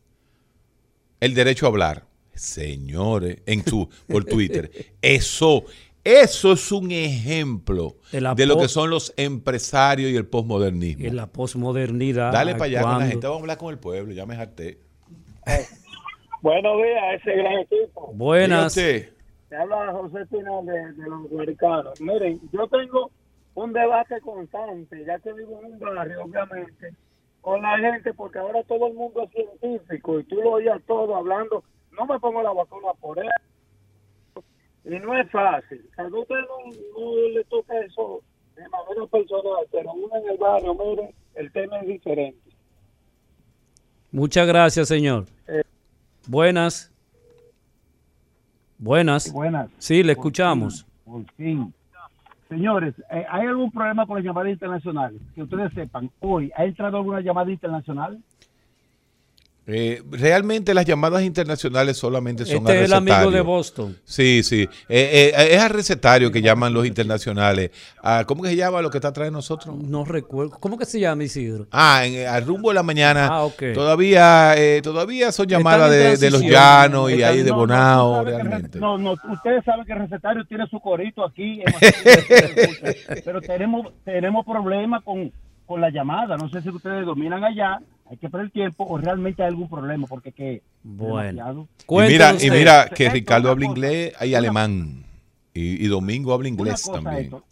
el 1.21 1.33
derecho 1.33 1.65
a 1.65 1.69
hablar. 1.69 2.05
Señores, 2.33 3.37
en 3.45 3.65
su, 3.65 3.87
por 4.09 4.25
Twitter. 4.25 4.69
Eso, 5.01 5.63
eso 6.03 6.51
es 6.51 6.71
un 6.73 6.91
ejemplo 6.91 7.95
De 8.11 8.45
lo 8.45 8.59
que 8.59 8.67
son 8.67 8.89
los 8.89 9.13
empresarios 9.15 10.11
y 10.11 10.15
el 10.17 10.25
posmodernismo. 10.25 11.05
en 11.05 11.15
la 11.15 11.27
posmodernidad. 11.27 12.33
Dale 12.33 12.51
para 12.55 12.65
allá 12.65 12.81
con 12.81 12.99
la 12.99 13.07
gente, 13.07 13.27
vamos 13.27 13.39
a 13.39 13.41
hablar 13.43 13.57
con 13.57 13.71
el 13.73 13.79
pueblo, 13.79 14.13
ya 14.13 14.25
me 14.25 14.35
harté. 14.35 14.79
Buenos 16.45 16.77
días, 16.77 17.03
ese 17.15 17.37
gran 17.37 17.57
equipo. 17.57 18.11
Buenas. 18.13 18.75
Te 18.75 19.55
habla 19.57 19.91
José 19.93 20.21
Espinal 20.21 20.63
de, 20.63 20.93
de 20.93 21.09
los 21.09 21.31
americanos. 21.31 21.99
Miren, 21.99 22.39
yo 22.51 22.67
tengo 22.67 23.09
un 23.55 23.73
debate 23.73 24.21
constante, 24.21 25.03
ya 25.05 25.17
que 25.17 25.33
vivo 25.33 25.59
en 25.63 25.73
un 25.73 25.79
barrio, 25.79 26.21
obviamente, 26.23 26.91
con 27.41 27.63
la 27.63 27.79
gente, 27.79 28.13
porque 28.13 28.37
ahora 28.37 28.61
todo 28.61 28.89
el 28.89 28.93
mundo 28.93 29.23
es 29.23 29.31
científico 29.31 30.19
y 30.19 30.23
tú 30.25 30.35
lo 30.35 30.51
oyes 30.51 30.71
todo 30.85 31.15
hablando. 31.15 31.63
No 31.93 32.05
me 32.05 32.19
pongo 32.19 32.43
la 32.43 32.53
vacuna 32.53 32.93
por 33.01 33.17
él. 33.17 33.27
Y 34.83 34.99
no 34.99 35.17
es 35.17 35.27
fácil. 35.31 35.83
A 35.97 36.03
usted 36.03 36.35
no, 36.35 37.01
no 37.01 37.29
le 37.29 37.43
toca 37.45 37.79
eso 37.79 38.21
de 38.55 38.69
manera 38.69 39.07
personal, 39.07 39.65
pero 39.71 39.93
uno 39.93 40.15
en 40.17 40.29
el 40.29 40.37
barrio, 40.37 40.75
miren, 40.75 41.09
el 41.33 41.51
tema 41.51 41.79
es 41.79 41.87
diferente. 41.87 42.51
Muchas 44.11 44.45
gracias, 44.45 44.87
señor. 44.87 45.25
Buenas. 46.27 46.91
Buenas. 48.77 49.31
Buenas. 49.31 49.69
Sí, 49.77 50.03
le 50.03 50.13
escuchamos. 50.13 50.85
Por 51.03 51.23
fin. 51.33 51.73
Señores, 52.49 52.93
eh, 53.11 53.25
¿hay 53.29 53.47
algún 53.47 53.71
problema 53.71 54.05
con 54.05 54.17
las 54.17 54.25
llamadas 54.25 54.51
internacionales? 54.51 55.19
Que 55.33 55.43
ustedes 55.43 55.73
sepan, 55.73 56.11
hoy, 56.19 56.51
¿ha 56.55 56.65
entrado 56.65 56.97
alguna 56.97 57.21
llamada 57.21 57.51
internacional? 57.51 58.19
Eh, 59.67 60.03
realmente 60.11 60.75
las 60.75 60.85
llamadas 60.85 61.23
internacionales 61.23 61.97
solamente 61.97 62.45
son 62.45 62.57
Este 62.57 62.81
es 62.81 62.85
el 62.85 62.93
amigo 62.93 63.31
de 63.31 63.41
Boston. 63.41 63.97
Sí, 64.03 64.43
sí. 64.43 64.69
Eh, 64.87 65.33
eh, 65.35 65.47
es 65.51 65.59
al 65.59 65.71
recetario 65.71 66.31
que 66.31 66.41
llaman 66.41 66.71
los 66.71 66.85
internacionales. 66.85 67.71
Ah, 68.03 68.25
¿Cómo 68.27 68.43
que 68.43 68.49
se 68.49 68.55
llama 68.55 68.81
lo 68.81 68.91
que 68.91 68.99
está 68.99 69.07
atrás 69.07 69.27
de 69.27 69.31
nosotros? 69.31 69.75
No 69.75 70.05
recuerdo. 70.05 70.57
¿Cómo 70.59 70.77
que 70.77 70.85
se 70.85 70.99
llama 70.99 71.23
Isidro? 71.23 71.65
Ah, 71.71 72.05
en, 72.05 72.27
al 72.27 72.45
rumbo 72.45 72.69
de 72.69 72.75
la 72.75 72.83
mañana. 72.83 73.27
Ah, 73.27 73.43
ok. 73.43 73.63
Todavía, 73.73 74.53
eh, 74.55 74.81
todavía 74.83 75.31
son 75.31 75.47
llamadas 75.47 75.89
de, 75.89 76.17
de 76.17 76.31
los 76.31 76.41
llanos 76.43 77.11
y 77.11 77.23
ahí 77.23 77.41
de 77.41 77.49
No, 77.49 77.55
Bonao, 77.57 78.23
realmente. 78.23 78.79
No, 78.79 78.99
no, 78.99 79.13
ustedes 79.31 79.65
saben 79.65 79.83
que 79.85 79.93
el 79.93 79.99
recetario 79.99 80.45
tiene 80.45 80.67
su 80.67 80.79
corito 80.79 81.25
aquí, 81.25 81.61
en 81.61 81.73
Massachusetts, 81.73 83.21
pero 83.25 83.41
tenemos 83.41 83.87
tenemos 84.03 84.45
problemas 84.45 85.03
con, 85.03 85.31
con 85.65 85.81
la 85.81 85.89
llamada. 85.89 86.37
No 86.37 86.49
sé 86.49 86.61
si 86.61 86.69
ustedes 86.69 87.05
dominan 87.05 87.43
allá, 87.43 87.79
hay 88.09 88.17
que 88.17 88.29
perder 88.29 88.51
tiempo 88.51 88.85
o 88.85 88.97
realmente 88.97 89.41
hay 89.43 89.49
algún 89.49 89.69
problema, 89.69 90.07
porque 90.07 90.31
que 90.31 90.61
Bueno. 90.83 91.67
Y 91.89 91.95
mira, 92.07 92.35
y 92.41 92.49
mira 92.51 92.87
que 92.89 93.03
Esto, 93.05 93.13
Ricardo 93.13 93.49
habla 93.51 93.65
cosa. 93.67 93.77
inglés 93.79 94.13
y 94.21 94.33
alemán. 94.35 95.03
Y, 95.53 95.85
y 95.85 95.87
Domingo 95.87 96.33
habla 96.33 96.47
inglés 96.49 96.83
también. 96.83 97.15
Héctor, 97.25 97.43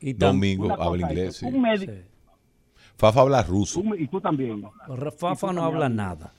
Y 0.00 0.14
tam- 0.14 0.18
Domingo 0.32 0.72
habla 0.82 1.02
inglés, 1.10 1.36
sí. 1.36 1.46
Héctor, 1.46 1.56
Un 1.56 1.62
médico, 1.62 1.92
Sí. 1.92 1.98
Fafa 2.96 3.20
habla 3.22 3.42
ruso. 3.42 3.82
y 3.98 4.06
tú 4.08 4.20
también. 4.20 4.62
Fafa 5.18 5.52
no 5.52 5.62
habla 5.64 5.88
nada. 5.88 6.32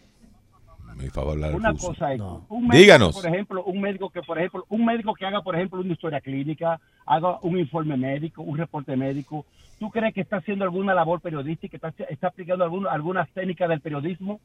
Mi 0.96 1.10
Fafa 1.10 1.32
habla 1.32 1.50
Una 1.56 1.72
ruso. 1.72 1.88
cosa 1.90 2.14
es, 2.14 2.20
No. 2.20 2.46
un 2.50 2.68
médico, 2.68 2.78
Díganos. 2.78 3.16
por 3.16 3.28
ejemplo, 3.28 3.64
un 3.66 3.82
médico 3.82 4.10
que, 4.10 4.22
por 4.22 4.38
ejemplo, 4.38 4.66
un 4.70 4.86
médico 4.86 5.14
que 5.14 5.26
haga, 5.26 5.42
por 5.42 5.56
ejemplo, 5.56 5.80
una 5.82 5.92
historia 5.94 6.22
clínica, 6.22 6.80
haga 7.06 7.40
un 7.42 7.58
informe 7.60 7.98
médico, 7.98 8.42
un 8.42 8.58
reporte 8.58 8.96
médico, 8.96 9.46
¿tú 9.80 9.90
crees 9.92 10.14
que 10.14 10.22
está 10.22 10.38
haciendo 10.38 10.64
alguna 10.64 10.94
labor 10.94 11.20
periodística, 11.22 11.76
está, 11.76 11.94
está 12.10 12.28
aplicando 12.28 12.64
algún- 12.64 12.88
algunas 12.88 13.30
técnicas 13.32 13.68
del 13.70 13.82
periodismo? 13.82 14.40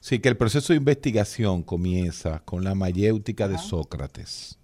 Sí, 0.00 0.18
que 0.18 0.30
el 0.30 0.36
proceso 0.38 0.72
de 0.72 0.78
investigación 0.78 1.62
comienza 1.62 2.38
con 2.46 2.64
la 2.64 2.74
mayéutica 2.74 3.46
de 3.48 3.58
Sócrates. 3.58 4.58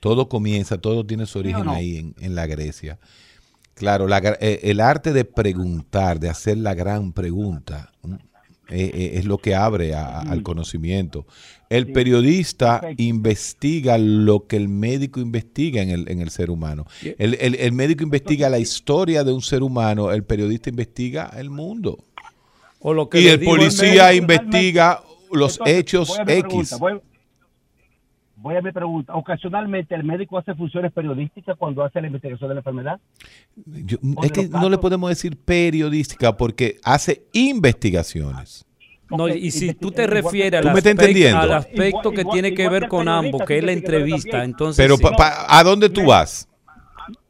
Todo 0.00 0.28
comienza, 0.28 0.78
todo 0.78 1.04
tiene 1.06 1.24
su 1.26 1.38
origen 1.38 1.64
no? 1.64 1.72
ahí 1.72 1.96
en, 1.96 2.14
en 2.20 2.34
la 2.34 2.46
Grecia. 2.46 2.98
Claro, 3.74 4.06
la 4.06 4.18
eh, 4.40 4.60
el 4.64 4.80
arte 4.80 5.12
de 5.12 5.24
preguntar, 5.24 6.20
de 6.20 6.28
hacer 6.28 6.58
la 6.58 6.74
gran 6.74 7.12
pregunta. 7.12 7.90
Eh, 8.70 8.90
eh, 8.94 9.10
es 9.14 9.24
lo 9.24 9.38
que 9.38 9.54
abre 9.54 9.94
a- 9.94 10.04
a- 10.06 10.20
al 10.22 10.42
conocimiento. 10.42 11.26
El 11.70 11.92
periodista 11.92 12.80
Perfecto. 12.80 13.02
investiga 13.02 13.98
lo 13.98 14.46
que 14.46 14.56
el 14.56 14.68
médico 14.68 15.20
investiga 15.20 15.82
en 15.82 15.90
el, 15.90 16.10
en 16.10 16.20
el 16.20 16.30
ser 16.30 16.50
humano. 16.50 16.86
El, 17.18 17.36
el- 17.40 17.54
el 17.56 17.72
médico 17.72 18.02
investiga 18.04 18.48
la 18.48 18.58
historia 18.58 19.24
de 19.24 19.32
un 19.32 19.42
ser 19.42 19.62
humano, 19.62 20.10
el 20.12 20.24
periodista 20.24 20.70
investiga 20.70 21.30
el 21.36 21.50
mundo. 21.50 21.98
O 22.80 22.94
lo 22.94 23.08
que 23.08 23.20
Y 23.20 23.26
el 23.28 23.40
policía 23.42 24.14
investiga 24.14 25.02
los 25.32 25.54
Entonces, 25.58 25.76
hechos 25.78 26.10
X. 26.18 26.24
pregunta, 26.24 26.76
voy, 26.76 27.00
voy 28.40 28.56
a 28.56 28.62
mi 28.62 28.72
pregunta. 28.72 29.14
Ocasionalmente 29.14 29.94
el 29.94 30.04
médico 30.04 30.38
hace 30.38 30.54
funciones 30.54 30.92
periodísticas 30.92 31.56
cuando 31.58 31.84
hace 31.84 32.00
la 32.00 32.06
investigación 32.06 32.48
de 32.48 32.54
la 32.54 32.60
enfermedad. 32.60 33.00
Yo- 33.66 33.98
es 34.22 34.32
que 34.32 34.48
no 34.48 34.68
le 34.70 34.78
podemos 34.78 35.08
decir 35.10 35.36
periodística 35.36 36.36
porque 36.36 36.76
hace 36.84 37.22
investigaciones. 37.32 38.64
No, 39.10 39.24
Ok, 39.24 39.30
y 39.36 39.50
si 39.52 39.72
tú 39.72 39.90
te 39.90 40.02
igual- 40.04 40.22
refieres 40.22 40.60
¿Tú 40.60 40.68
al 40.68 40.76
aspecto, 40.76 40.90
entendiendo? 41.02 41.38
al 41.40 41.52
aspecto 41.54 41.84
Igual- 41.98 42.14
que 42.14 42.20
igual- 42.20 42.32
tiene 42.34 42.54
que 42.54 42.62
igual 42.62 42.72
ver 42.74 42.82
que 42.82 42.88
con 42.88 43.08
ambos, 43.08 43.42
que 43.46 43.58
es 43.58 43.64
la 43.64 43.72
entrevista, 43.72 44.44
entonces 44.44 44.84
Pero 44.84 44.96
sí. 44.96 45.02
pa- 45.02 45.12
pa- 45.12 45.46
¿a 45.48 45.64
dónde 45.64 45.88
tú 45.88 46.02
Me- 46.02 46.06
vas? 46.08 46.46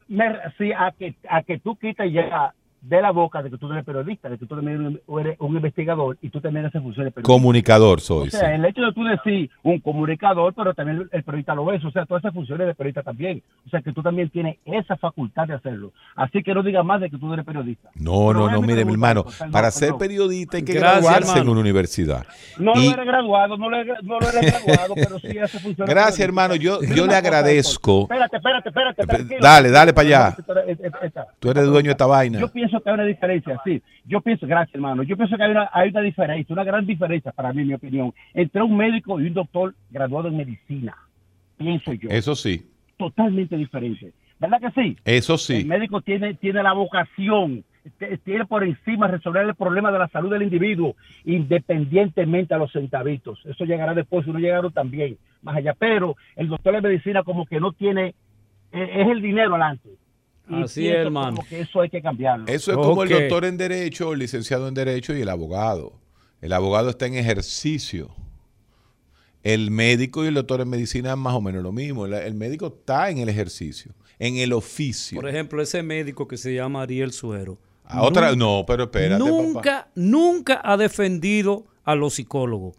Me, 0.09 0.25
sí, 0.57 0.71
a 0.73 0.91
que, 0.91 1.15
a 1.29 1.41
que 1.43 1.59
tú 1.59 1.77
quitas 1.77 2.11
ya 2.11 2.53
de 2.81 3.01
la 3.01 3.11
boca 3.11 3.41
de 3.43 3.49
que 3.49 3.57
tú 3.57 3.71
eres 3.71 3.83
periodista, 3.83 4.29
de 4.29 4.37
que 4.37 4.45
tú 4.45 4.55
también 4.55 4.99
eres 5.19 5.35
un 5.39 5.55
investigador 5.55 6.17
y 6.21 6.29
tú 6.29 6.39
también 6.39 6.65
haces 6.65 6.81
funciones 6.81 7.13
periodísticas. 7.13 7.25
Comunicador 7.35 7.97
O 7.97 8.01
soy. 8.01 8.29
sea, 8.31 8.39
sí. 8.49 8.55
el 8.55 8.65
hecho 8.65 8.81
de 8.81 8.93
tú 8.93 9.03
decir 9.03 9.49
un 9.63 9.79
comunicador, 9.79 10.53
pero 10.53 10.73
también 10.73 11.07
el 11.11 11.23
periodista 11.23 11.55
lo 11.55 11.65
ves, 11.65 11.83
o 11.83 11.91
sea, 11.91 12.05
todas 12.05 12.21
esas 12.23 12.33
funciones 12.33 12.67
de 12.67 12.75
periodista 12.75 13.03
también. 13.03 13.43
O 13.65 13.69
sea, 13.69 13.81
que 13.81 13.91
tú 13.91 14.01
también 14.01 14.29
tienes 14.29 14.57
esa 14.65 14.95
facultad 14.97 15.47
de 15.47 15.55
hacerlo. 15.55 15.91
Así 16.15 16.41
que 16.41 16.53
no 16.53 16.63
digas 16.63 16.85
más 16.85 17.01
de 17.01 17.09
que 17.09 17.17
tú 17.17 17.25
no 17.27 17.33
eres 17.33 17.45
periodista. 17.45 17.89
No, 17.95 18.27
Pero 18.27 18.33
no, 18.39 18.49
no, 18.51 18.61
mi 18.61 18.67
mire, 18.67 18.85
mi 18.85 18.93
hermano, 18.93 19.25
para 19.51 19.71
ser 19.71 19.95
periodista 19.99 20.57
hay 20.57 20.63
que 20.63 20.73
Gracias, 20.73 21.01
graduarse 21.03 21.39
en 21.39 21.49
una 21.49 21.59
universidad. 21.61 22.25
No 22.57 22.73
Y- 22.75 22.85
lo 22.87 22.93
eres 22.93 23.05
graduado, 23.05 23.57
no 23.57 23.69
lo 23.69 23.77
eres, 23.77 23.97
no 24.03 24.19
lo 24.19 24.29
eres 24.29 24.63
graduado, 24.65 24.95
pero 24.95 25.19
sí 25.19 25.37
hace 25.37 25.59
funciones 25.59 25.89
Gracias, 25.93 26.19
hermano, 26.19 26.55
yo- 26.55 26.79
yo 26.81 27.05
le 27.05 27.15
agradezco. 27.15 28.03
Espérate, 28.03 28.37
espérate, 28.37 28.69
espérate. 29.01 29.37
Dale, 29.41 29.69
dale 29.69 29.93
para 29.93 30.07
allá. 30.07 30.35
Tú 31.39 31.49
eres 31.51 31.65
dueño 31.65 31.87
de 31.87 31.91
esta 31.91 32.05
vaina. 32.05 32.39
Yo 32.39 32.47
pienso 32.51 32.68
pienso 32.69 32.83
que 32.83 32.89
hay 32.89 32.93
una 32.93 33.05
diferencia, 33.05 33.61
sí. 33.63 33.81
Yo 34.05 34.21
pienso, 34.21 34.45
gracias 34.47 34.75
hermano, 34.75 35.03
yo 35.03 35.17
pienso 35.17 35.35
que 35.35 35.43
hay 35.43 35.51
una, 35.51 35.69
hay 35.73 35.89
una 35.89 36.01
diferencia, 36.01 36.53
una 36.53 36.63
gran 36.63 36.85
diferencia 36.85 37.31
para 37.31 37.51
mí, 37.53 37.61
en 37.61 37.67
mi 37.69 37.73
opinión, 37.73 38.13
entre 38.33 38.61
un 38.61 38.77
médico 38.77 39.19
y 39.19 39.27
un 39.27 39.33
doctor 39.33 39.73
graduado 39.89 40.27
en 40.27 40.37
medicina. 40.37 40.95
Pienso 41.57 41.93
yo. 41.93 42.09
Eso 42.09 42.35
sí, 42.35 42.65
Totalmente 42.97 43.55
diferente. 43.55 44.11
¿Verdad 44.39 44.59
que 44.59 44.71
sí? 44.71 44.97
eso 45.05 45.33
El 45.33 45.39
sí. 45.39 45.63
médico 45.65 46.01
tiene, 46.01 46.33
tiene 46.33 46.63
la 46.63 46.73
vocación, 46.73 47.63
tiene 48.23 48.45
por 48.45 48.63
encima 48.63 49.07
resolver 49.07 49.45
el 49.45 49.55
problema 49.55 49.91
de 49.91 49.99
la 49.99 50.07
salud 50.09 50.29
del 50.29 50.43
individuo, 50.43 50.95
independientemente 51.25 52.53
a 52.53 52.57
los 52.57 52.71
centavitos. 52.71 53.39
Eso 53.45 53.65
llegará 53.65 53.93
después, 53.93 54.27
uno 54.27 54.39
llegará 54.39 54.69
también, 54.69 55.17
más 55.41 55.57
allá. 55.57 55.73
Pero 55.77 56.15
el 56.35 56.47
doctor 56.47 56.75
de 56.75 56.81
medicina 56.81 57.23
como 57.23 57.45
que 57.45 57.59
no 57.59 57.71
tiene, 57.73 58.15
eh, 58.71 58.89
es 58.95 59.07
el 59.07 59.21
dinero 59.21 59.55
adelante. 59.55 59.89
Y 60.49 60.63
Así 60.63 60.87
es, 60.87 60.95
hermano. 60.95 61.37
como 61.37 61.47
que 61.47 61.61
eso 61.61 61.81
hay 61.81 61.89
que 61.89 62.01
cambiarlo. 62.01 62.45
Eso 62.47 62.71
es 62.71 62.77
como 62.77 63.03
el 63.03 63.09
doctor 63.09 63.45
en 63.45 63.57
Derecho, 63.57 64.13
el 64.13 64.19
licenciado 64.19 64.67
en 64.67 64.73
Derecho 64.73 65.15
y 65.15 65.21
el 65.21 65.29
abogado. 65.29 65.93
El 66.41 66.53
abogado 66.53 66.89
está 66.89 67.05
en 67.05 67.15
ejercicio. 67.15 68.09
El 69.43 69.71
médico 69.71 70.23
y 70.25 70.27
el 70.27 70.33
doctor 70.33 70.61
en 70.61 70.69
medicina 70.69 71.11
es 71.11 71.17
más 71.17 71.33
o 71.33 71.41
menos 71.41 71.63
lo 71.63 71.71
mismo. 71.71 72.05
El, 72.05 72.13
el 72.13 72.33
médico 72.33 72.67
está 72.67 73.09
en 73.09 73.19
el 73.19 73.29
ejercicio, 73.29 73.93
en 74.17 74.37
el 74.37 74.51
oficio. 74.53 75.19
Por 75.19 75.29
ejemplo, 75.29 75.61
ese 75.61 75.81
médico 75.81 76.27
que 76.27 76.37
se 76.37 76.53
llama 76.53 76.81
Ariel 76.81 77.11
Suero. 77.13 77.57
A 77.85 78.01
otra, 78.03 78.31
nun- 78.31 78.37
no, 78.39 78.65
pero 78.67 78.83
espérate, 78.83 79.23
papá. 79.23 79.31
nunca, 79.31 79.87
nunca 79.95 80.61
ha 80.63 80.77
defendido 80.77 81.65
a 81.83 81.95
los 81.95 82.15
psicólogos. 82.15 82.75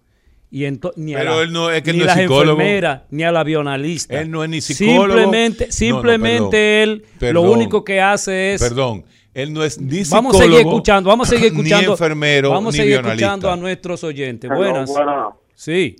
Y 0.52 0.68
ni 0.96 1.14
a 1.14 1.18
Pero 1.18 1.36
la- 1.36 1.42
él 1.42 1.52
no- 1.52 1.70
es 1.70 1.82
que 1.82 1.90
él 1.90 1.96
ni 1.96 2.02
no 2.02 2.04
es 2.10 2.16
las 2.16 2.18
psicólogo. 2.18 2.60
enfermeras, 2.60 3.02
ni 3.10 3.22
a 3.22 3.30
la 3.30 3.44
bionalista. 3.44 4.20
Él 4.20 4.30
no 4.30 4.42
es 4.42 4.50
ni 4.50 4.60
psicólogo. 4.60 5.04
Simplemente, 5.14 5.64
No, 5.64 5.68
no, 5.68 5.72
simplemente 5.72 7.02
perdón. 7.20 7.28
él 7.28 7.34
lo 7.34 7.42
único 7.42 7.84
que 7.84 8.00
hace 8.00 8.54
es... 8.54 8.60
Perdón, 8.62 9.04
él 9.32 9.52
no 9.52 9.62
es 9.62 9.80
ni 9.80 10.04
psicólogo, 10.04 10.16
Vamos 10.16 10.34
a 10.34 10.38
seguir 10.42 10.58
escuchando, 10.60 11.08
vamos 11.08 11.28
a 11.28 11.30
seguir 11.36 11.46
escuchando. 11.52 11.86
ni 11.86 11.92
enfermero, 11.92 12.50
vamos 12.50 12.74
a 12.74 12.76
seguir 12.78 12.94
escuchando 12.94 13.50
a 13.50 13.56
nuestros 13.56 14.02
oyentes. 14.02 14.50
Hello, 14.50 14.58
Buenas. 14.60 14.90
buenas. 14.90 15.28
Sí. 15.54 15.96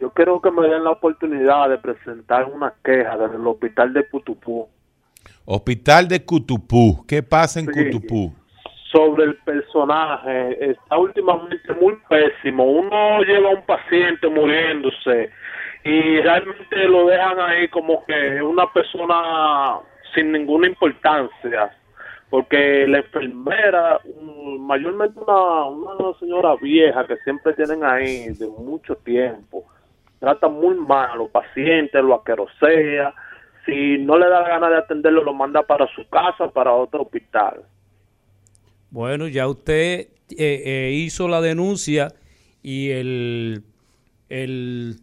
Yo 0.00 0.10
quiero 0.10 0.42
que 0.42 0.50
me 0.50 0.68
den 0.68 0.84
la 0.84 0.90
oportunidad 0.90 1.70
de 1.70 1.78
presentar 1.78 2.44
una 2.44 2.74
queja 2.84 3.16
desde 3.16 3.36
el 3.36 3.46
hospital 3.46 3.94
de 3.94 4.02
Putupú 4.02 4.68
Hospital 5.46 6.08
de 6.08 6.22
Cutupú. 6.22 7.04
¿Qué 7.06 7.22
pasa 7.22 7.60
en 7.60 7.66
Sí. 7.66 7.72
Cutupú? 7.72 8.34
Sobre 8.94 9.24
el 9.24 9.36
personaje. 9.38 10.70
Está 10.70 10.96
últimamente 10.96 11.74
muy 11.74 11.96
pésimo. 12.08 12.64
Uno 12.64 13.20
lleva 13.22 13.50
a 13.50 13.54
un 13.54 13.62
paciente 13.66 14.28
muriéndose 14.28 15.30
y 15.82 16.20
realmente 16.20 16.88
lo 16.88 17.06
dejan 17.06 17.40
ahí 17.40 17.68
como 17.68 18.04
que 18.06 18.40
una 18.40 18.72
persona 18.72 19.80
sin 20.14 20.32
ninguna 20.32 20.68
importancia. 20.68 21.76
Porque 22.30 22.86
la 22.88 22.98
enfermera, 22.98 24.00
mayormente 24.60 25.20
una, 25.20 25.64
una 25.66 26.18
señora 26.18 26.56
vieja 26.56 27.06
que 27.06 27.16
siempre 27.18 27.52
tienen 27.52 27.84
ahí 27.84 28.28
de 28.30 28.46
mucho 28.46 28.96
tiempo, 28.96 29.64
trata 30.18 30.48
muy 30.48 30.74
mal 30.74 31.10
a 31.10 31.16
los 31.16 31.30
pacientes, 31.30 32.02
lo 32.02 32.14
asquerosea. 32.14 33.12
Si 33.66 33.98
no 33.98 34.18
le 34.18 34.28
da 34.28 34.40
la 34.40 34.48
gana 34.48 34.68
de 34.68 34.78
atenderlo, 34.78 35.22
lo 35.22 35.32
manda 35.32 35.62
para 35.62 35.86
su 35.94 36.08
casa, 36.08 36.48
para 36.48 36.72
otro 36.72 37.02
hospital. 37.02 37.62
Bueno, 38.94 39.26
ya 39.26 39.48
usted 39.48 40.06
eh, 40.30 40.62
eh, 40.64 40.92
hizo 41.04 41.26
la 41.26 41.40
denuncia 41.40 42.14
y 42.62 42.90
el, 42.90 43.64
el 44.28 45.00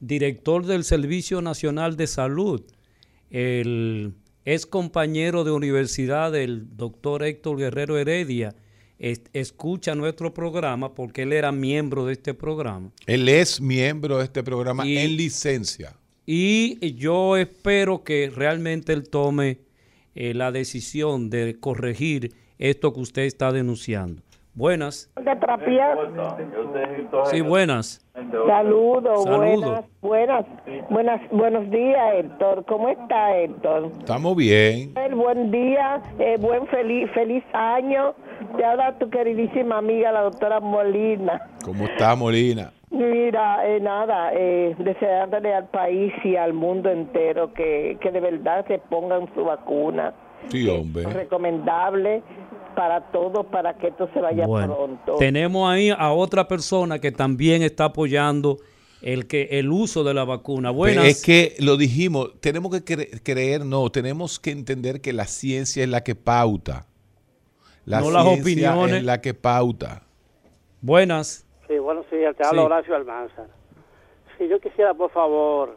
director 0.00 0.66
del 0.66 0.82
Servicio 0.82 1.40
Nacional 1.40 1.96
de 1.96 2.08
Salud, 2.08 2.60
el 3.30 4.14
ex 4.44 4.66
compañero 4.66 5.44
de 5.44 5.52
universidad 5.52 6.32
del 6.32 6.76
doctor 6.76 7.22
Héctor 7.22 7.56
Guerrero 7.58 7.96
Heredia, 7.98 8.52
es- 8.98 9.22
escucha 9.32 9.94
nuestro 9.94 10.34
programa 10.34 10.92
porque 10.92 11.22
él 11.22 11.32
era 11.32 11.52
miembro 11.52 12.06
de 12.06 12.14
este 12.14 12.34
programa. 12.34 12.90
Él 13.06 13.28
es 13.28 13.60
miembro 13.60 14.18
de 14.18 14.24
este 14.24 14.42
programa 14.42 14.84
Y- 14.84 14.96
en 14.98 15.16
licencia. 15.16 15.94
Y 16.26 16.94
yo 16.96 17.36
espero 17.36 18.02
que 18.02 18.28
realmente 18.34 18.92
él 18.92 19.08
tome 19.08 19.58
eh, 20.16 20.34
la 20.34 20.50
decisión 20.50 21.30
de 21.30 21.56
corregir 21.60 22.32
esto 22.60 22.92
que 22.92 23.00
usted 23.00 23.22
está 23.22 23.50
denunciando. 23.50 24.22
Buenas. 24.52 25.10
de. 25.16 27.08
Sí, 27.30 27.40
buenas. 27.40 28.04
Saludos, 28.12 29.24
Saludos. 29.24 29.84
buenas, 30.02 30.44
buenas, 30.44 30.90
buenas, 30.90 31.30
buenos 31.30 31.70
días, 31.70 32.14
Héctor. 32.16 32.64
¿Cómo 32.66 32.90
está, 32.90 33.38
Héctor? 33.38 33.90
Estamos 34.00 34.36
bien. 34.36 34.92
El 34.96 35.14
buen 35.14 35.50
día, 35.50 36.02
eh, 36.18 36.36
buen 36.38 36.66
feliz, 36.66 37.10
feliz 37.14 37.42
año. 37.54 38.14
Te 38.56 38.64
habla 38.64 38.98
tu 38.98 39.08
queridísima 39.08 39.78
amiga, 39.78 40.12
la 40.12 40.22
doctora 40.22 40.60
Molina. 40.60 41.48
¿Cómo 41.64 41.84
está 41.84 42.14
Molina? 42.14 42.72
Mira, 42.90 43.66
eh, 43.66 43.80
nada, 43.80 44.32
eh, 44.34 44.74
deseándole 44.78 45.54
al 45.54 45.68
país 45.68 46.12
y 46.24 46.36
al 46.36 46.52
mundo 46.52 46.90
entero 46.90 47.54
que, 47.54 47.96
que 48.00 48.10
de 48.10 48.20
verdad 48.20 48.66
se 48.66 48.78
pongan 48.78 49.32
su 49.34 49.44
vacuna. 49.44 50.12
Sí, 50.50 50.68
hombre. 50.68 51.04
Recomendable 51.04 52.22
para 52.74 53.10
todos, 53.12 53.46
para 53.46 53.74
que 53.76 53.88
esto 53.88 54.08
se 54.14 54.20
vaya 54.20 54.46
Bueno, 54.46 54.74
pronto. 54.76 55.16
tenemos 55.16 55.70
ahí 55.70 55.90
a 55.90 56.12
otra 56.12 56.48
persona 56.48 56.98
que 56.98 57.12
también 57.12 57.62
está 57.62 57.86
apoyando 57.86 58.58
el 59.02 59.26
que 59.26 59.48
el 59.52 59.70
uso 59.70 60.04
de 60.04 60.14
la 60.14 60.24
vacuna. 60.24 60.70
Buenas. 60.70 61.04
Es 61.06 61.22
que 61.24 61.54
lo 61.58 61.76
dijimos, 61.76 62.32
tenemos 62.40 62.70
que 62.70 62.84
cre- 62.84 63.20
creer, 63.22 63.64
no, 63.64 63.90
tenemos 63.90 64.38
que 64.38 64.50
entender 64.50 65.00
que 65.00 65.12
la 65.12 65.24
ciencia 65.26 65.82
es 65.82 65.88
la 65.88 66.02
que 66.02 66.14
pauta. 66.14 66.86
La 67.86 68.00
No 68.00 68.10
las 68.10 68.24
ciencia 68.24 68.42
opiniones. 68.74 68.96
es 68.98 69.04
la 69.04 69.20
que 69.20 69.34
pauta. 69.34 70.02
Buenas. 70.82 71.46
Sí, 71.68 71.78
buenos 71.78 72.08
días, 72.10 72.36
te 72.36 72.44
habla 72.46 72.62
Sí. 72.62 72.66
Horacio 72.66 72.94
Almanzar. 72.96 73.46
Sí, 74.38 74.48
yo 74.48 74.60
quisiera, 74.60 74.94
por 74.94 75.10
favor, 75.10 75.76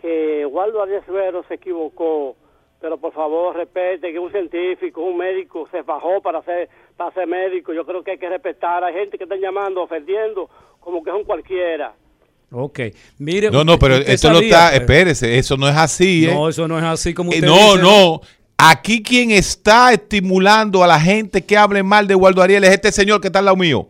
que 0.00 0.44
Waldo 0.46 0.82
Arias 0.82 1.04
Suero 1.06 1.44
se 1.48 1.54
equivocó, 1.54 2.36
pero 2.84 2.98
por 2.98 3.14
favor 3.14 3.56
respete 3.56 4.12
que 4.12 4.18
un 4.18 4.30
científico, 4.30 5.00
un 5.00 5.16
médico 5.16 5.66
se 5.70 5.80
bajó 5.80 6.20
para 6.20 6.42
ser, 6.42 6.68
para 6.98 7.10
ser 7.14 7.26
médico. 7.26 7.72
Yo 7.72 7.86
creo 7.86 8.04
que 8.04 8.10
hay 8.10 8.18
que 8.18 8.28
respetar. 8.28 8.84
Hay 8.84 8.92
gente 8.92 9.16
que 9.16 9.24
está 9.24 9.36
llamando, 9.36 9.82
ofendiendo, 9.84 10.50
como 10.80 11.02
que 11.02 11.08
es 11.08 11.16
un 11.16 11.24
cualquiera. 11.24 11.94
Ok. 12.50 12.80
Mire, 13.16 13.50
No, 13.50 13.64
no, 13.64 13.78
pero 13.78 13.94
esto 13.94 14.28
lo 14.28 14.34
sabía, 14.34 14.66
está, 14.66 14.76
espérese, 14.76 15.38
eso 15.38 15.56
no 15.56 15.66
es 15.66 15.74
así. 15.74 16.26
¿eh? 16.26 16.34
No, 16.34 16.46
eso 16.46 16.68
no 16.68 16.76
es 16.76 16.84
así 16.84 17.14
como 17.14 17.32
Eh, 17.32 17.36
usted 17.36 17.46
no, 17.46 17.72
dice. 17.72 17.82
no. 17.82 18.20
Aquí 18.58 19.02
quien 19.02 19.30
está 19.30 19.90
estimulando 19.94 20.84
a 20.84 20.86
la 20.86 21.00
gente 21.00 21.42
que 21.42 21.56
hable 21.56 21.82
mal 21.82 22.06
de 22.06 22.14
Waldo 22.14 22.42
Ariel 22.42 22.64
es 22.64 22.70
este 22.70 22.92
señor 22.92 23.18
que 23.22 23.28
está 23.28 23.38
al 23.38 23.46
lado 23.46 23.56
mío. 23.56 23.88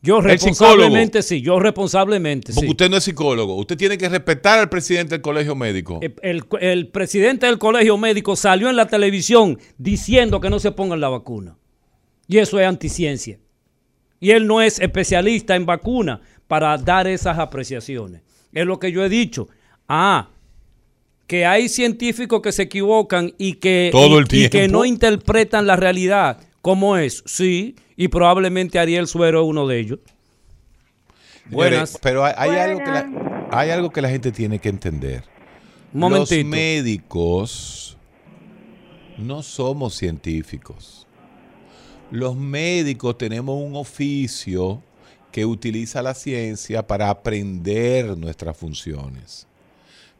Yo 0.00 0.20
responsablemente 0.20 1.22
sí, 1.22 1.40
yo 1.42 1.58
responsablemente 1.58 2.52
Porque 2.52 2.66
sí. 2.66 2.70
usted 2.70 2.88
no 2.90 2.96
es 2.98 3.04
psicólogo. 3.04 3.56
Usted 3.56 3.76
tiene 3.76 3.98
que 3.98 4.08
respetar 4.08 4.58
al 4.60 4.68
presidente 4.68 5.14
del 5.16 5.22
colegio 5.22 5.56
médico. 5.56 5.98
El, 6.22 6.44
el 6.60 6.86
presidente 6.88 7.46
del 7.46 7.58
colegio 7.58 7.96
médico 7.98 8.36
salió 8.36 8.70
en 8.70 8.76
la 8.76 8.86
televisión 8.86 9.58
diciendo 9.76 10.40
que 10.40 10.50
no 10.50 10.60
se 10.60 10.70
pongan 10.70 11.00
la 11.00 11.08
vacuna. 11.08 11.56
Y 12.28 12.38
eso 12.38 12.60
es 12.60 12.66
anticiencia. 12.66 13.40
Y 14.20 14.30
él 14.30 14.46
no 14.46 14.62
es 14.62 14.78
especialista 14.78 15.56
en 15.56 15.66
vacuna 15.66 16.20
para 16.46 16.76
dar 16.78 17.08
esas 17.08 17.38
apreciaciones. 17.38 18.22
Es 18.52 18.66
lo 18.66 18.78
que 18.78 18.92
yo 18.92 19.04
he 19.04 19.08
dicho. 19.08 19.48
Ah, 19.88 20.28
que 21.26 21.44
hay 21.44 21.68
científicos 21.68 22.40
que 22.40 22.52
se 22.52 22.62
equivocan 22.62 23.34
y 23.36 23.54
que, 23.54 23.90
Todo 23.92 24.18
el 24.18 24.26
y- 24.30 24.44
y 24.44 24.48
que 24.48 24.68
no 24.68 24.84
interpretan 24.84 25.66
la 25.66 25.76
realidad 25.76 26.38
como 26.62 26.96
es. 26.96 27.22
Sí, 27.26 27.76
y 27.98 28.06
probablemente 28.06 28.78
Ariel 28.78 29.08
Suero 29.08 29.42
es 29.42 29.48
uno 29.48 29.66
de 29.66 29.80
ellos. 29.80 29.98
Buenas. 31.50 31.98
Pero 32.00 32.24
hay, 32.24 32.32
hay 32.36 32.50
algo 32.50 32.78
que 32.78 32.90
la, 32.90 33.48
hay 33.50 33.70
algo 33.70 33.90
que 33.90 34.00
la 34.00 34.08
gente 34.08 34.30
tiene 34.30 34.60
que 34.60 34.68
entender. 34.68 35.24
Un 35.92 36.00
momentito. 36.00 36.36
Los 36.36 36.44
médicos 36.44 37.98
no 39.18 39.42
somos 39.42 39.96
científicos. 39.96 41.08
Los 42.12 42.36
médicos 42.36 43.18
tenemos 43.18 43.60
un 43.60 43.74
oficio 43.74 44.80
que 45.32 45.44
utiliza 45.44 46.00
la 46.00 46.14
ciencia 46.14 46.86
para 46.86 47.10
aprender 47.10 48.16
nuestras 48.16 48.56
funciones. 48.56 49.47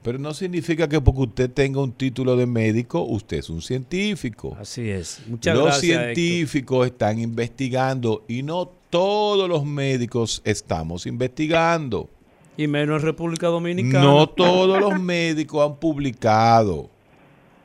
Pero 0.09 0.18
no 0.18 0.32
significa 0.32 0.88
que 0.88 1.02
porque 1.02 1.20
usted 1.20 1.50
tenga 1.50 1.82
un 1.82 1.92
título 1.92 2.34
de 2.34 2.46
médico, 2.46 3.02
usted 3.02 3.40
es 3.40 3.50
un 3.50 3.61
científico. 3.61 4.56
Así 4.59 4.88
es. 4.88 5.20
Muchas 5.26 5.54
los 5.54 5.64
gracias, 5.64 5.84
Héctor. 5.84 6.14
científicos 6.14 6.86
están 6.86 7.18
investigando 7.18 8.24
y 8.26 8.42
no 8.42 8.72
todos 8.88 9.46
los 9.50 9.66
médicos 9.66 10.40
estamos 10.46 11.04
investigando. 11.04 12.09
Y 12.56 12.68
menos 12.68 13.02
en 13.02 13.06
República 13.06 13.48
Dominicana. 13.48 14.02
No 14.02 14.26
todos 14.30 14.80
los 14.80 14.98
médicos 14.98 15.70
han 15.70 15.76
publicado 15.76 16.88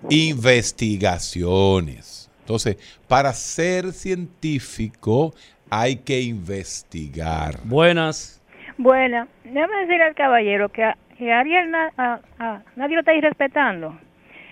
investigaciones. 0.09 2.29
Entonces, 2.41 2.75
para 3.07 3.31
ser 3.31 3.93
científico 3.93 5.33
hay 5.69 5.95
que 5.95 6.19
investigar. 6.19 7.61
Buenas. 7.63 8.41
Bueno, 8.77 9.27
déjame 9.43 9.81
decirle 9.81 10.03
al 10.03 10.15
caballero 10.15 10.69
que, 10.69 10.93
que 11.23 11.31
Ariel 11.33 11.71
na- 11.71 11.91
a- 11.97 12.19
a- 12.39 12.63
nadie 12.75 12.95
lo 12.95 12.99
está 13.01 13.13
irrespetando. 13.13 13.97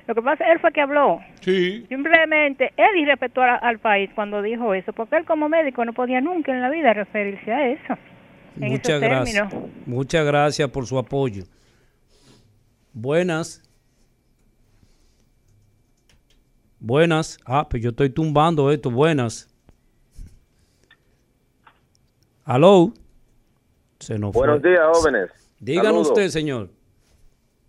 Lo 0.07 0.15
que 0.15 0.22
pasa, 0.22 0.45
él 0.51 0.59
fue 0.59 0.72
que 0.72 0.82
habló. 0.82 1.19
Sí. 1.41 1.86
Simplemente 1.88 2.74
él 2.76 2.97
irrespetó 2.97 3.41
a- 3.43 3.55
al 3.55 3.80
país 3.80 4.09
cuando 4.15 4.41
dijo 4.41 4.74
eso, 4.74 4.91
porque 4.93 5.15
él 5.17 5.26
como 5.26 5.47
médico 5.47 5.86
no 5.86 5.93
podía 5.93 6.19
nunca 6.22 6.51
en 6.51 6.61
la 6.61 6.69
vida 6.69 6.93
referirse 6.93 7.51
a 7.53 7.67
eso. 7.69 7.93
En 8.59 8.72
Muchas 8.72 8.99
gracias. 8.99 9.49
términos. 9.49 9.72
Muchas 9.86 10.26
gracias 10.26 10.69
por 10.69 10.86
su 10.86 10.97
apoyo. 10.97 11.43
Buenas. 12.93 13.61
Buenas. 16.80 17.38
Ah, 17.45 17.67
pues 17.69 17.82
yo 17.84 17.91
estoy 17.91 18.09
tumbando 18.09 18.72
esto. 18.72 18.89
Buenas. 18.91 19.47
Aló. 22.43 22.91
Se 23.99 24.17
nos 24.17 24.34
Buenos 24.34 24.59
fue. 24.61 24.69
días, 24.72 24.82
jóvenes. 24.93 25.30
Díganos 25.62 26.07
Saludos. 26.07 26.07
usted, 26.09 26.28
señor. 26.30 26.70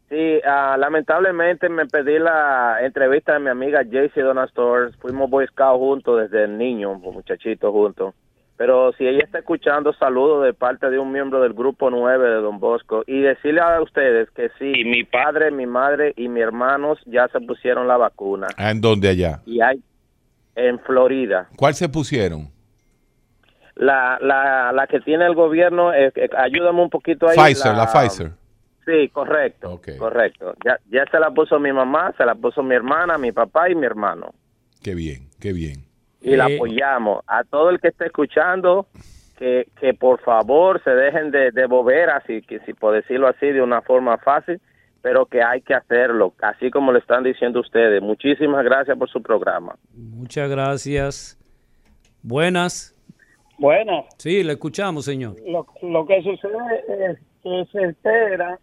Sí, 0.08 0.40
ah, 0.44 0.76
lamentablemente 0.78 1.68
me 1.68 1.86
pedí 1.86 2.18
la 2.18 2.78
entrevista 2.82 3.34
de 3.34 3.40
mi 3.40 3.50
amiga 3.50 3.82
Jaycee 3.88 4.22
Donastor. 4.22 4.92
Fuimos 4.96 5.30
Boy 5.30 5.46
Scout 5.46 5.78
juntos 5.78 6.22
desde 6.22 6.44
el 6.44 6.58
niño, 6.58 6.94
muchachito 6.94 7.70
juntos. 7.70 8.14
Pero 8.56 8.92
si 8.92 9.06
ella 9.06 9.24
está 9.24 9.38
escuchando, 9.38 9.92
saludo 9.92 10.42
de 10.42 10.54
parte 10.54 10.88
de 10.90 10.98
un 10.98 11.12
miembro 11.12 11.40
del 11.40 11.52
grupo 11.52 11.90
9 11.90 12.28
de 12.28 12.36
Don 12.36 12.60
Bosco. 12.60 13.04
Y 13.06 13.20
decirle 13.20 13.60
a 13.60 13.80
ustedes 13.80 14.30
que 14.30 14.50
sí, 14.58 14.84
mi 14.84 15.04
padre, 15.04 15.50
mi 15.50 15.66
madre 15.66 16.12
y 16.16 16.28
mis 16.28 16.42
hermanos 16.42 16.98
ya 17.06 17.28
se 17.28 17.40
pusieron 17.40 17.88
la 17.88 17.96
vacuna. 17.96 18.48
Ah, 18.56 18.70
¿En 18.70 18.80
dónde 18.80 19.08
allá? 19.08 19.40
Y 19.46 19.60
hay 19.60 19.82
en 20.54 20.78
Florida. 20.80 21.48
¿Cuál 21.56 21.74
se 21.74 21.88
pusieron? 21.88 22.50
La, 23.74 24.18
la, 24.20 24.70
la 24.72 24.86
que 24.86 25.00
tiene 25.00 25.24
el 25.26 25.34
gobierno, 25.34 25.92
eh, 25.94 26.12
eh, 26.14 26.28
ayúdame 26.36 26.82
un 26.82 26.90
poquito 26.90 27.26
ahí. 27.28 27.36
Pfizer, 27.36 27.74
la 27.74 27.86
Pfizer. 27.86 28.32
Sí, 28.84 29.08
correcto, 29.10 29.80
correcto. 29.98 30.54
Ya, 30.64 30.78
ya 30.90 31.04
se 31.10 31.18
la 31.20 31.30
puso 31.30 31.58
mi 31.60 31.72
mamá, 31.72 32.12
se 32.18 32.24
la 32.24 32.34
puso 32.34 32.62
mi 32.62 32.74
hermana, 32.74 33.16
mi 33.16 33.30
papá 33.32 33.70
y 33.70 33.74
mi 33.74 33.86
hermano. 33.86 34.34
Qué 34.82 34.94
bien, 34.94 35.28
qué 35.40 35.52
bien. 35.52 35.84
Y 36.20 36.36
la 36.36 36.48
Eh. 36.48 36.56
apoyamos. 36.56 37.24
A 37.26 37.44
todo 37.44 37.70
el 37.70 37.80
que 37.80 37.88
esté 37.88 38.06
escuchando, 38.06 38.86
que, 39.38 39.68
que 39.80 39.94
por 39.94 40.20
favor 40.20 40.82
se 40.82 40.90
dejen 40.90 41.30
de, 41.30 41.50
de 41.52 41.66
boberas, 41.66 42.22
y 42.28 42.42
que 42.42 42.58
si 42.60 42.74
por 42.74 42.92
decirlo 42.94 43.28
así 43.28 43.46
de 43.46 43.62
una 43.62 43.82
forma 43.82 44.18
fácil, 44.18 44.60
pero 45.00 45.26
que 45.26 45.42
hay 45.42 45.62
que 45.62 45.74
hacerlo, 45.74 46.34
así 46.42 46.70
como 46.70 46.92
lo 46.92 46.98
están 46.98 47.22
diciendo 47.24 47.60
ustedes. 47.60 48.02
Muchísimas 48.02 48.64
gracias 48.64 48.98
por 48.98 49.08
su 49.08 49.22
programa. 49.22 49.76
Muchas 49.94 50.50
gracias. 50.50 51.38
Buenas. 52.22 52.94
Buenas. 53.62 54.04
Sí, 54.18 54.42
le 54.42 54.52
escuchamos, 54.54 55.04
señor. 55.04 55.36
Lo, 55.46 55.66
lo 55.82 56.04
que 56.06 56.20
sucede 56.22 57.10
es 57.10 57.18
que 57.42 57.64
se 57.72 57.84
espera 57.84 58.58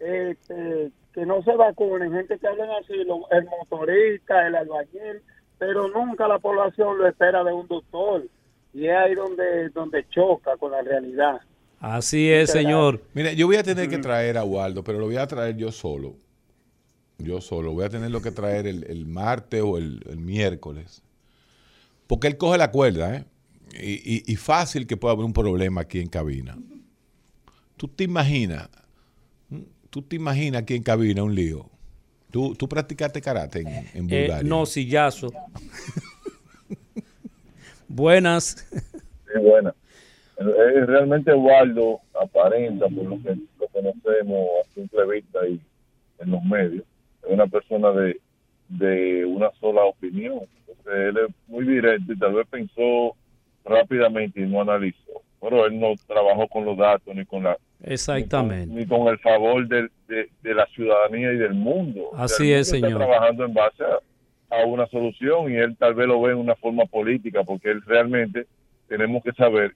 este, 0.00 0.90
que 1.14 1.24
no 1.24 1.42
se 1.42 1.54
vacunen 1.56 2.12
gente 2.12 2.38
que 2.38 2.46
hablen 2.46 2.68
así, 2.82 2.92
lo- 3.04 3.28
el 3.30 3.44
motorista, 3.44 4.46
el 4.46 4.56
albañil, 4.56 5.22
pero 5.58 5.88
nunca 5.88 6.28
la 6.28 6.38
población 6.38 6.98
lo 6.98 7.06
espera 7.08 7.42
de 7.44 7.52
un 7.52 7.66
doctor. 7.66 8.24
Y 8.74 8.86
es 8.88 8.96
ahí 8.96 9.14
donde, 9.14 9.70
donde 9.70 10.04
choca 10.10 10.56
con 10.58 10.72
la 10.72 10.82
realidad. 10.82 11.40
Así 11.80 12.30
es, 12.30 12.50
señor. 12.50 13.00
Mire, 13.14 13.34
yo 13.36 13.46
voy 13.46 13.56
a 13.56 13.62
tener 13.62 13.88
que 13.88 13.98
traer 13.98 14.36
a 14.36 14.44
Waldo, 14.44 14.82
pero 14.84 14.98
lo 14.98 15.06
voy 15.06 15.16
a 15.16 15.26
traer 15.26 15.56
yo 15.56 15.70
solo. 15.72 16.14
Yo 17.18 17.40
solo. 17.40 17.72
Voy 17.72 17.84
a 17.84 17.88
tenerlo 17.88 18.20
que 18.20 18.30
traer 18.32 18.66
el, 18.66 18.84
el 18.90 19.06
martes 19.06 19.62
o 19.62 19.78
el, 19.78 20.02
el 20.10 20.18
miércoles. 20.18 21.02
Porque 22.06 22.26
él 22.26 22.36
coge 22.36 22.58
la 22.58 22.70
cuerda, 22.70 23.16
¿eh? 23.16 23.24
Y, 23.72 24.16
y- 24.16 24.22
y 24.26 24.36
fácil 24.36 24.86
que 24.86 24.96
pueda 24.96 25.12
haber 25.14 25.24
un 25.26 25.32
problema 25.32 25.82
aquí 25.82 26.00
en 26.00 26.08
cabina. 26.08 26.56
¿Tú 27.76 27.88
te 27.88 28.04
imaginas? 28.04 28.68
¿Tú 29.90 30.02
te 30.02 30.16
imaginas 30.16 30.62
aquí 30.62 30.74
en 30.74 30.82
cabina 30.82 31.22
un 31.22 31.34
lío? 31.34 31.68
¿Tú, 32.30 32.54
tú 32.54 32.68
practicaste 32.68 33.20
karate 33.20 33.60
en, 33.60 33.68
en 33.68 34.06
Eh, 34.10 34.20
Bulgaria? 34.26 34.48
no, 34.48 34.66
sillazo. 34.66 35.28
Buenas. 37.88 38.66
Sí, 38.72 39.40
buena. 39.40 39.74
Eh, 40.38 40.84
realmente 40.86 41.32
Waldo 41.32 42.00
aparenta, 42.20 42.88
por 42.88 43.04
lo 43.06 43.22
que 43.22 43.36
lo 43.58 43.68
conocemos 43.68 44.46
a 44.64 44.74
simple 44.74 45.06
vista 45.14 45.46
y 45.48 45.60
en 46.18 46.30
los 46.30 46.42
medios, 46.44 46.84
es 47.22 47.30
una 47.30 47.46
persona 47.46 47.90
de, 47.92 48.20
de 48.68 49.24
una 49.24 49.50
sola 49.60 49.84
opinión. 49.84 50.40
Entonces, 50.60 50.92
él 50.94 51.16
es 51.28 51.34
muy 51.48 51.64
directo 51.66 52.12
y 52.12 52.18
tal 52.18 52.34
vez 52.34 52.46
pensó 52.50 53.16
rápidamente 53.66 54.40
y 54.40 54.46
no 54.46 54.60
analizó. 54.62 54.96
Pero 55.40 55.66
él 55.66 55.78
no 55.78 55.92
trabajó 56.06 56.48
con 56.48 56.64
los 56.64 56.76
datos 56.78 57.14
ni 57.14 57.24
con 57.26 57.42
la 57.44 57.56
Exactamente. 57.84 58.72
ni 58.74 58.86
con 58.86 59.06
el 59.08 59.18
favor 59.18 59.66
de, 59.68 59.88
de 60.08 60.54
la 60.54 60.66
ciudadanía 60.74 61.32
y 61.32 61.36
del 61.36 61.54
mundo. 61.54 62.08
O 62.10 62.16
sea, 62.16 62.24
Así 62.24 62.52
es, 62.52 62.68
señor. 62.70 62.92
Está 62.92 63.04
trabajando 63.06 63.44
en 63.44 63.54
base 63.54 63.84
a, 63.84 64.56
a 64.56 64.64
una 64.64 64.86
solución 64.86 65.52
y 65.52 65.56
él 65.56 65.76
tal 65.76 65.94
vez 65.94 66.06
lo 66.08 66.20
ve 66.22 66.32
en 66.32 66.38
una 66.38 66.54
forma 66.56 66.84
política, 66.86 67.44
porque 67.44 67.70
él 67.70 67.82
realmente 67.86 68.46
tenemos 68.88 69.22
que 69.22 69.32
saber 69.32 69.72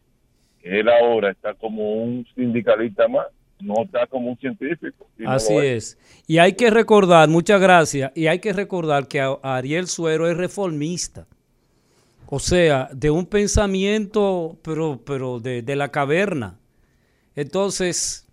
que 0.63 0.81
él 0.81 0.89
ahora 0.89 1.31
está 1.31 1.55
como 1.55 1.93
un 2.03 2.27
sindicalista 2.35 3.07
más, 3.09 3.27
no 3.61 3.83
está 3.85 4.07
como 4.07 4.31
un 4.31 4.39
científico. 4.39 5.07
Así 5.27 5.55
es. 5.57 5.99
Y 6.27 6.39
hay 6.39 6.55
que 6.55 6.71
recordar, 6.71 7.29
muchas 7.29 7.61
gracias, 7.61 8.13
y 8.15 8.27
hay 8.29 8.39
que 8.39 8.53
recordar 8.53 9.07
que 9.09 9.21
a- 9.21 9.37
Ariel 9.43 9.87
Suero 9.87 10.29
es 10.29 10.37
reformista. 10.37 11.27
O 12.33 12.39
sea, 12.39 12.89
de 12.93 13.11
un 13.11 13.27
pensamiento, 13.27 14.57
pero, 14.63 15.01
pero 15.05 15.41
de, 15.41 15.63
de 15.63 15.77
la 15.77 15.91
caverna. 15.91 16.59
Entonces, 17.35 18.27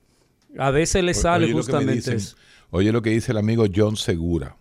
a 0.58 0.70
veces 0.72 1.04
le 1.04 1.14
sale 1.16 1.46
Oye 1.46 1.54
justamente 1.54 1.94
dicen- 1.96 2.18
eso. 2.18 2.36
Oye 2.70 2.92
lo 2.92 3.02
que 3.02 3.10
dice 3.12 3.32
el 3.32 3.38
amigo 3.38 3.66
John 3.74 3.96
Segura. 3.96 4.56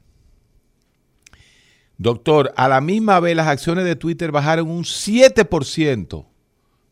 Doctor, 1.99 2.53
a 2.57 2.68
la 2.68 2.80
misma 2.80 3.20
vez 3.20 3.34
las 3.37 3.47
acciones 3.49 3.84
de 3.84 3.97
Twitter 3.97 4.30
bajaron 4.30 4.68
un 4.70 4.84
7% 4.84 6.26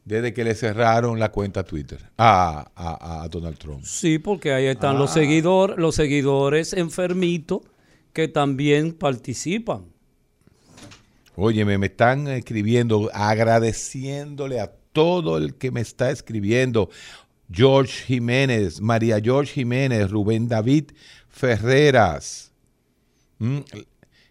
desde 0.05 0.33
que 0.35 0.45
le 0.45 0.55
cerraron 0.55 1.19
la 1.21 1.31
cuenta 1.31 1.61
a 1.61 1.65
Twitter 1.65 1.99
a, 2.17 2.71
a- 2.75 3.23
a 3.23 3.29
Donald 3.29 3.59
Trump. 3.59 3.85
Sí, 3.85 4.19
porque 4.19 4.53
ahí 4.53 4.67
están 4.67 4.99
los 4.99 5.11
Ah. 5.11 5.15
seguidores, 5.15 5.77
los 5.79 5.95
seguidores 5.95 6.73
enfermitos 6.73 7.61
que 8.13 8.29
también 8.29 8.93
participan. 8.93 9.85
Óyeme, 11.37 11.79
me 11.79 11.87
están 11.87 12.29
escribiendo, 12.29 13.11
agradeciéndole 13.13 14.61
a 14.61 14.73
todo 14.93 15.37
el 15.39 15.55
que 15.57 15.71
me 15.71 15.81
está 15.81 16.11
escribiendo. 16.11 16.91
George 17.51 18.05
Jiménez, 18.07 18.81
María 18.81 19.21
George 19.21 19.53
Jiménez, 19.53 20.11
Rubén 20.11 20.49
David 20.49 20.93
Ferreras, 21.29 22.51
Mm, 23.39 23.59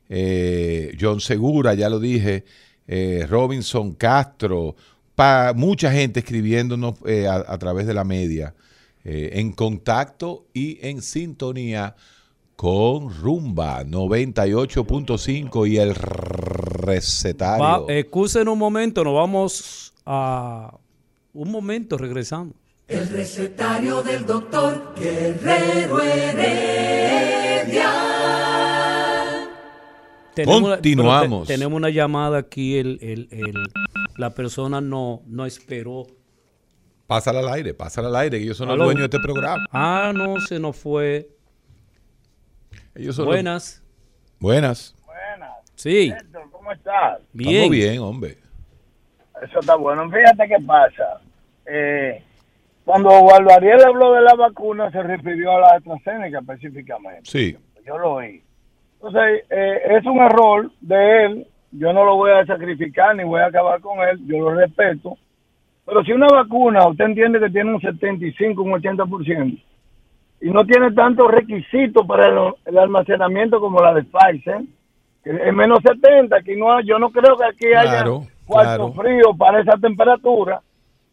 eh, 0.08 0.95
John 0.99 1.20
Segura, 1.20 1.74
ya 1.74 1.89
lo 1.89 1.99
dije, 1.99 2.45
eh, 2.88 3.28
Robinson 3.30 3.93
Castro, 3.95 4.76
pa- 5.14 5.51
mucha 5.54 5.91
gente 5.91 6.22
escribiéndonos 6.22 6.95
eh, 7.06 7.28
a, 7.28 7.58
través 7.58 7.86
de 7.86 7.93
la 7.93 8.06
media, 8.06 8.56
en 9.04 9.51
contacto 9.51 10.47
y 10.54 10.80
en 10.88 11.01
sintonía 11.01 11.95
con 12.56 13.10
Rumba 13.14 13.84
98.5 13.84 15.68
y 15.70 15.78
el 15.78 15.95
recetario. 15.95 17.64
Va, 17.64 17.93
excusen 17.93 18.47
un 18.47 18.58
momento, 18.60 19.04
nos 19.04 19.14
vamos 19.16 19.93
a... 20.06 20.76
Un 21.34 21.51
momento, 21.51 21.97
regresamos. 21.97 22.54
El 22.88 23.10
recetario 23.10 24.04
del 24.04 24.26
doctor 24.26 24.93
Guerrero 24.95 25.99
Heredia. 26.01 27.89
Tenemos- 30.36 30.72
Continuamos. 30.74 31.47
te- 31.47 31.54
tenemos 31.56 31.78
una 31.78 31.89
llamada 31.89 32.38
aquí, 32.39 32.78
el, 32.78 32.99
el- 33.01 33.28
el- 33.32 33.54
la 34.18 34.32
persona 34.36 34.80
no, 34.82 35.22
no 35.28 35.45
esperó. 35.45 36.06
Pásala 37.08 37.39
al 37.39 37.49
aire, 37.49 37.74
pásala 37.74 38.08
al 38.10 38.16
aire, 38.18 38.38
que 38.38 38.43
ellos 38.45 38.58
son 38.58 38.70
Aló. 38.70 38.78
los 38.78 38.86
dueños 38.88 39.10
de 39.10 39.18
este 39.18 39.20
programa. 39.20 39.64
Ah, 39.72 40.12
no, 40.16 40.39
se 40.41 40.60
nos 40.60 40.76
fue. 40.76 41.30
Ellos 42.95 43.15
son 43.15 43.25
los- 43.25 43.33
Buenas. 43.35 43.83
Buenas. 44.39 44.95
Sí. 45.75 46.13
¿Cómo 46.51 46.71
estás? 46.71 47.19
Bien. 47.33 47.49
Estamos 47.55 47.71
bien, 47.71 47.99
hombre. 47.99 48.37
Eso 49.41 49.59
está 49.59 49.75
bueno. 49.75 50.09
Fíjate 50.09 50.47
qué 50.47 50.63
pasa. 50.65 51.19
Eh, 51.65 52.21
cuando 52.85 53.09
Waldo 53.21 53.51
Ariel 53.53 53.83
habló 53.83 54.13
de 54.13 54.21
la 54.21 54.35
vacuna, 54.35 54.91
se 54.91 55.01
refirió 55.01 55.51
a 55.57 55.59
la 55.61 55.67
AstraZeneca 55.77 56.39
específicamente. 56.39 57.21
Sí. 57.29 57.57
Yo 57.85 57.97
lo 57.97 58.13
oí. 58.13 58.41
Entonces, 58.95 59.43
eh, 59.49 59.81
es 59.97 60.05
un 60.05 60.19
error 60.19 60.71
de 60.81 61.25
él. 61.25 61.47
Yo 61.71 61.91
no 61.91 62.05
lo 62.05 62.15
voy 62.15 62.31
a 62.31 62.45
sacrificar 62.45 63.15
ni 63.15 63.23
voy 63.23 63.41
a 63.41 63.47
acabar 63.47 63.81
con 63.81 63.99
él. 64.07 64.19
Yo 64.25 64.37
lo 64.39 64.53
respeto. 64.55 65.17
Pero 65.85 66.03
si 66.05 66.13
una 66.13 66.27
vacuna, 66.27 66.87
usted 66.87 67.05
entiende 67.05 67.39
que 67.39 67.49
tiene 67.49 67.73
un 67.73 67.81
75, 67.81 68.61
un 68.61 68.71
80%, 68.73 69.61
y 70.43 70.49
no 70.51 70.65
tiene 70.65 70.91
tantos 70.91 71.31
requisitos 71.31 72.05
para 72.05 72.27
el, 72.27 72.53
el 72.65 72.77
almacenamiento 72.77 73.59
como 73.59 73.79
la 73.81 73.93
de 73.93 74.03
Pfizer, 74.03 74.61
es 75.23 75.53
menos 75.53 75.79
70, 75.83 76.35
aquí 76.35 76.55
no 76.57 76.75
hay- 76.75 76.85
yo 76.85 76.99
no 76.99 77.09
creo 77.11 77.37
que 77.37 77.45
aquí 77.45 77.67
haya 77.67 77.83
Claro, 78.03 78.27
cuarto 78.45 78.91
claro. 78.91 78.93
frío 78.93 79.33
para 79.37 79.61
esa 79.61 79.77
temperatura, 79.77 80.61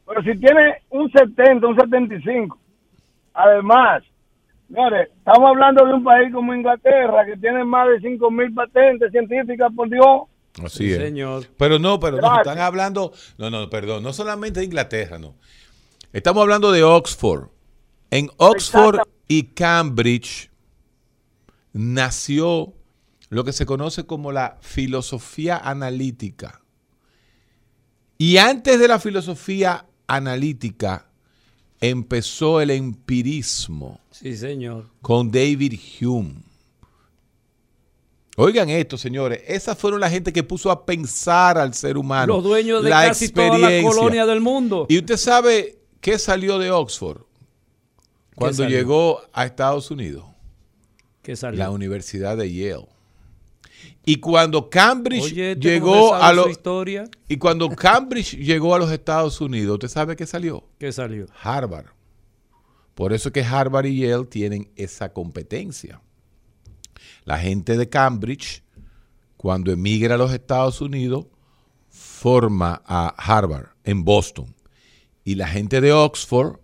pero 0.06 0.20
si 0.22 0.36
tiene 0.38 0.78
un 0.90 1.10
70, 1.12 1.66
un 1.66 1.76
75, 1.76 2.58
además 3.34 4.02
Señores, 4.72 5.08
estamos 5.18 5.48
hablando 5.50 5.84
de 5.84 5.94
un 5.94 6.04
país 6.04 6.32
como 6.32 6.54
Inglaterra 6.54 7.26
que 7.26 7.36
tiene 7.36 7.64
más 7.64 7.88
de 7.88 7.98
5 8.02 8.30
mil 8.30 8.54
patentes 8.54 9.10
científicas, 9.10 9.68
por 9.74 9.88
Dios. 9.90 10.04
Así 10.64 10.84
Sí, 10.86 10.92
es. 10.92 10.98
señor. 10.98 11.42
Pero 11.58 11.80
no, 11.80 11.98
pero 11.98 12.18
no, 12.18 12.36
están 12.36 12.60
hablando, 12.60 13.10
no, 13.36 13.50
no, 13.50 13.68
perdón, 13.68 14.04
no 14.04 14.12
solamente 14.12 14.60
de 14.60 14.66
Inglaterra, 14.66 15.18
no. 15.18 15.34
Estamos 16.12 16.42
hablando 16.42 16.70
de 16.70 16.84
Oxford. 16.84 17.48
En 18.12 18.28
Oxford 18.36 18.94
Exacto. 19.00 19.10
Y 19.30 19.44
Cambridge 19.44 20.50
nació 21.72 22.74
lo 23.28 23.44
que 23.44 23.52
se 23.52 23.64
conoce 23.64 24.04
como 24.04 24.32
la 24.32 24.58
filosofía 24.60 25.56
analítica. 25.56 26.62
Y 28.18 28.38
antes 28.38 28.80
de 28.80 28.88
la 28.88 28.98
filosofía 28.98 29.86
analítica 30.08 31.06
empezó 31.80 32.60
el 32.60 32.72
empirismo 32.72 34.00
Sí, 34.10 34.36
señor. 34.36 34.90
con 35.00 35.30
David 35.30 35.78
Hume. 36.00 36.42
Oigan 38.36 38.68
esto, 38.68 38.98
señores. 38.98 39.42
Esas 39.46 39.78
fueron 39.78 40.00
la 40.00 40.10
gente 40.10 40.32
que 40.32 40.42
puso 40.42 40.72
a 40.72 40.84
pensar 40.84 41.56
al 41.56 41.72
ser 41.72 41.96
humano. 41.96 42.34
Los 42.34 42.42
dueños 42.42 42.82
de 42.82 42.90
la 42.90 43.06
casi 43.06 43.28
toda 43.28 43.58
la 43.58 43.80
colonia 43.80 44.26
del 44.26 44.40
mundo. 44.40 44.86
Y 44.88 44.98
usted 44.98 45.16
sabe 45.16 45.78
qué 46.00 46.18
salió 46.18 46.58
de 46.58 46.72
Oxford 46.72 47.29
cuando 48.40 48.68
llegó 48.68 49.20
a 49.32 49.44
Estados 49.44 49.90
Unidos. 49.90 50.24
¿Qué 51.22 51.36
salió? 51.36 51.58
La 51.58 51.70
Universidad 51.70 52.36
de 52.36 52.52
Yale. 52.52 52.88
Y 54.04 54.16
cuando 54.16 54.70
Cambridge 54.70 55.24
Oye, 55.24 55.52
este 55.52 55.68
llegó 55.68 56.14
a 56.14 56.32
los 56.32 56.50
historia. 56.50 57.08
y 57.28 57.36
cuando 57.36 57.68
Cambridge 57.68 58.36
llegó 58.38 58.74
a 58.74 58.78
los 58.78 58.90
Estados 58.90 59.40
Unidos, 59.40 59.74
¿usted 59.74 59.88
sabe 59.88 60.16
qué 60.16 60.26
salió? 60.26 60.64
¿Qué 60.78 60.90
salió? 60.90 61.26
Harvard. 61.42 61.86
Por 62.94 63.12
eso 63.12 63.28
es 63.28 63.32
que 63.32 63.44
Harvard 63.44 63.86
y 63.86 64.00
Yale 64.00 64.24
tienen 64.24 64.70
esa 64.76 65.12
competencia. 65.12 66.00
La 67.24 67.38
gente 67.38 67.76
de 67.76 67.88
Cambridge, 67.88 68.62
cuando 69.36 69.70
emigra 69.70 70.14
a 70.14 70.18
los 70.18 70.32
Estados 70.32 70.80
Unidos, 70.80 71.26
forma 71.88 72.82
a 72.86 73.08
Harvard 73.18 73.68
en 73.84 74.04
Boston. 74.04 74.54
Y 75.24 75.34
la 75.34 75.46
gente 75.46 75.80
de 75.80 75.92
Oxford, 75.92 76.58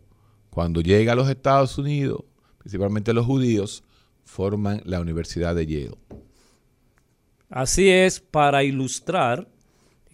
cuando 0.56 0.80
llega 0.80 1.12
a 1.12 1.14
los 1.14 1.28
Estados 1.28 1.76
Unidos, 1.76 2.22
principalmente 2.56 3.12
los 3.12 3.26
judíos, 3.26 3.84
forman 4.24 4.80
la 4.86 5.00
Universidad 5.02 5.54
de 5.54 5.66
Yale. 5.66 5.98
Así 7.50 7.90
es, 7.90 8.20
para 8.20 8.64
ilustrar, 8.64 9.46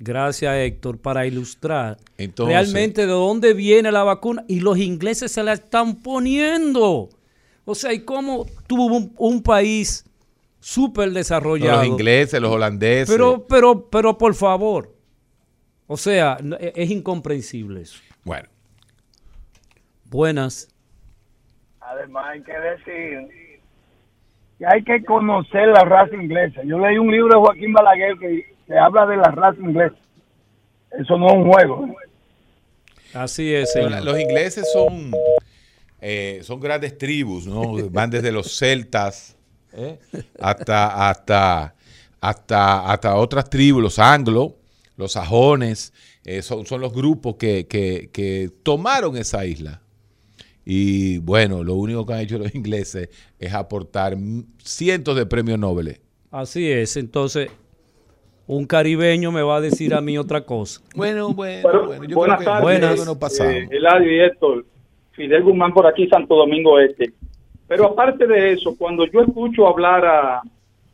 gracias 0.01 0.53
Héctor, 0.57 0.99
para 0.99 1.29
ilustrar 1.29 1.97
Entonces- 2.19 2.53
realmente 2.57 3.03
de 3.03 3.13
dónde 3.13 3.55
viene 3.55 3.93
la 3.93 4.03
vacuna 4.03 4.45
y 4.49 4.59
los 4.59 4.79
ingleses 4.79 5.31
se 5.31 5.45
la 5.45 5.53
están 5.53 6.03
poniendo. 6.03 7.09
O 7.65 7.75
sea, 7.77 7.93
y 7.93 8.01
cómo 8.01 8.45
tuvo 8.67 8.87
un, 8.87 9.15
un 9.19 9.45
país 9.45 10.05
súper 10.59 11.13
desarrollado. 11.13 11.77
Los 11.85 11.87
ingleses, 11.87 12.41
los 12.41 12.51
holandeses. 12.51 13.09
Pero, 13.09 13.47
pero, 13.47 13.89
pero 13.89 14.19
por 14.19 14.35
favor. 14.35 14.93
O 15.87 15.97
sea, 15.97 16.37
e- 16.59 16.73
es 16.75 16.91
incomprensible 16.91 17.83
eso. 17.83 18.01
Bueno. 18.25 18.49
Buenas. 20.13 20.69
Además, 21.81 22.27
hay 22.29 22.43
que 22.43 22.53
decir 22.53 23.29
que 24.59 24.67
hay 24.67 24.85
que 24.85 25.03
conocer 25.05 25.69
la 25.69 25.85
raza 25.85 26.15
inglesa. 26.15 26.61
Yo 26.65 26.79
leí 26.79 26.99
un 26.99 27.11
libro 27.11 27.29
de 27.35 27.41
Joaquín 27.41 27.73
Balaguer 27.73 28.19
que, 28.19 28.45
que 28.67 28.79
habla 28.79 29.07
de 29.07 29.17
la 29.17 29.31
raza 29.31 29.59
inglesa. 29.61 29.97
Eso 31.01 31.17
no 31.19 31.27
es 31.29 31.33
un 31.33 31.51
juego. 31.51 31.87
¿eh? 31.87 31.95
Así 33.15 33.55
es, 33.55 33.73
Los- 33.75 33.85
señor. 33.91 34.05
Los 34.05 34.21
ingleses 34.21 34.71
son, 34.71 35.11
eh, 36.03 36.41
son 36.43 36.61
grandes 36.61 36.97
tribus, 36.99 37.47
¿no? 37.47 37.73
Van 37.91 38.11
desde 38.11 38.31
los 38.31 38.57
celtas 38.57 39.35
¿eh? 39.73 39.99
hasta, 40.39 41.09
hasta, 41.09 41.75
hasta, 42.21 42.93
hasta 42.93 43.17
otras 43.17 43.49
tribus, 43.49 43.83
los 43.83 43.99
anglos, 43.99 44.53
los 44.99 45.13
sajones, 45.13 45.93
eh, 46.27 46.43
son, 46.43 46.67
son 46.67 46.83
los 46.83 46.93
grupos 46.93 47.37
que, 47.37 47.67
que- 47.67 48.11
que 48.13 48.51
tomaron 48.63 49.17
esa 49.17 49.45
isla. 49.47 49.81
Y 50.65 51.19
bueno, 51.19 51.65
lo 51.65 51.75
único 51.75 52.07
que 52.07 52.13
han 52.15 52.21
hecho 52.21 52.39
los 52.39 52.55
ingleses 52.55 53.09
es 53.39 53.53
aportar 53.55 54.17
cientos 54.59 55.17
de 55.17 55.27
premios 55.27 55.59
Nobel. 55.59 55.99
Así 56.31 56.71
es. 56.71 56.97
Entonces, 56.97 57.51
un 58.47 58.67
caribeño 58.67 59.33
me 59.33 59.43
va 59.43 59.57
a 59.57 59.61
decir 59.61 59.95
a 59.95 60.01
mí 60.01 60.17
otra 60.19 60.45
cosa. 60.45 60.81
Bueno, 60.95 61.33
bueno, 61.33 61.63
Bueno, 61.63 61.87
bueno. 61.87 62.05
Yo 62.05 62.17
buenas 62.17 62.37
creo 62.39 62.55
que 62.57 62.63
tardes, 62.63 62.81
Buenas. 62.81 63.17
pasamos. 63.19 63.53
eh, 63.55 63.69
Eladio 63.71 64.13
y 64.17 64.21
Héctor, 64.21 64.67
Fidel 65.13 65.43
Guzmán 65.43 65.73
por 65.75 65.87
aquí, 65.87 66.07
Santo 66.09 66.37
Domingo 66.37 66.79
Este. 66.79 67.13
Pero 67.69 67.87
aparte 67.87 68.27
de 68.27 68.53
eso, 68.53 68.77
cuando 68.77 69.07
yo 69.07 69.23
escucho 69.23 69.67
hablar 69.67 70.05
a, 70.05 70.43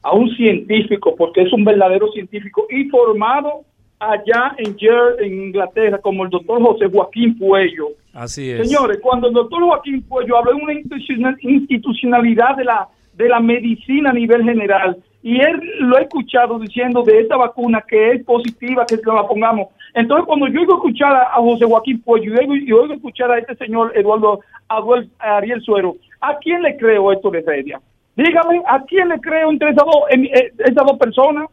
a 0.03 0.13
un 0.13 0.29
científico, 0.37 1.15
porque 1.17 1.43
es 1.43 1.53
un 1.53 1.65
verdadero 1.65 2.11
científico 2.13 2.67
y 2.71 2.85
formado 2.85 3.65
allá 3.99 4.55
en 4.59 4.77
en 5.21 5.43
Inglaterra, 5.49 5.99
como 5.99 6.25
el 6.25 6.31
doctor 6.31 6.63
José 6.63 6.87
Joaquín 6.93 7.37
Puello, 7.39 7.89
Así 8.15 8.51
es. 8.51 8.69
Señores, 8.69 8.99
cuando 9.01 9.29
el 9.29 9.35
doctor 9.35 9.63
Joaquín 9.63 10.03
Puello 10.03 10.37
habla 10.37 10.53
de 10.53 10.63
una 10.63 10.73
institucional- 10.73 11.37
institucionalidad 11.41 12.57
de 12.57 12.65
la, 12.65 12.89
de 13.15 13.29
la 13.29 13.39
medicina 13.41 14.11
a 14.11 14.13
nivel 14.13 14.43
general, 14.43 14.97
y 15.23 15.41
él 15.41 15.61
lo 15.81 15.99
he 15.99 16.03
escuchado 16.03 16.59
diciendo 16.59 17.03
de 17.03 17.21
esta 17.21 17.37
vacuna 17.37 17.85
que 17.87 18.13
es 18.13 18.25
positiva, 18.25 18.87
que 18.87 18.97
la 19.05 19.27
pongamos. 19.27 19.69
Entonces, 19.95 20.27
cuando 20.27 20.47
yo 20.49 20.61
oigo 20.61 20.75
escuchar 20.75 21.13
a, 21.15 21.35
José 21.35 21.65
Joaquín 21.65 22.01
Puello 22.03 22.35
y 22.35 22.39
oigo, 22.39 22.57
y 22.57 22.73
oigo 22.73 22.95
escuchar 22.95 23.31
a 23.31 23.39
este 23.39 23.55
señor 23.57 23.93
Eduardo 23.97 24.41
Aduel- 24.69 25.11
Ariel 25.19 25.61
Suero, 25.63 25.97
¿a 26.21 26.37
quién 26.39 26.63
le 26.63 26.77
creo 26.77 27.13
esto 27.13 27.31
de 27.31 27.43
Feria? 27.43 27.81
Dígame, 28.17 28.63
¿a 28.67 28.83
quién 28.85 29.09
le 29.09 29.21
creo 29.21 29.51
entre 29.51 29.71
esas 29.71 29.85
dos, 29.85 30.03
eh, 30.11 30.53
esas 30.59 30.85
dos 30.87 30.99
personas? 30.99 31.47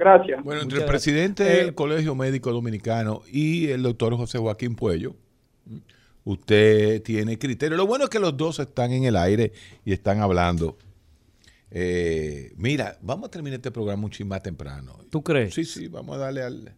Gracias. 0.00 0.42
Bueno, 0.42 0.62
entre 0.62 0.78
el 0.78 0.86
presidente 0.86 1.44
gracias. 1.44 1.66
del 1.66 1.74
Colegio 1.74 2.14
Médico 2.14 2.50
Dominicano 2.52 3.20
y 3.30 3.68
el 3.68 3.82
doctor 3.82 4.16
José 4.16 4.38
Joaquín 4.38 4.74
Puello, 4.74 5.14
usted 6.24 7.02
tiene 7.02 7.38
criterio. 7.38 7.76
Lo 7.76 7.86
bueno 7.86 8.04
es 8.04 8.10
que 8.10 8.18
los 8.18 8.34
dos 8.34 8.58
están 8.60 8.92
en 8.92 9.04
el 9.04 9.14
aire 9.14 9.52
y 9.84 9.92
están 9.92 10.20
hablando. 10.20 10.78
Eh, 11.70 12.54
mira, 12.56 12.96
vamos 13.02 13.28
a 13.28 13.30
terminar 13.30 13.58
este 13.58 13.70
programa 13.70 14.04
un 14.04 14.10
chin 14.10 14.26
más 14.26 14.42
temprano. 14.42 14.98
¿Tú 15.10 15.22
crees? 15.22 15.52
Sí, 15.52 15.66
sí, 15.66 15.88
vamos 15.88 16.16
a 16.16 16.18
darle 16.20 16.44
al... 16.44 16.74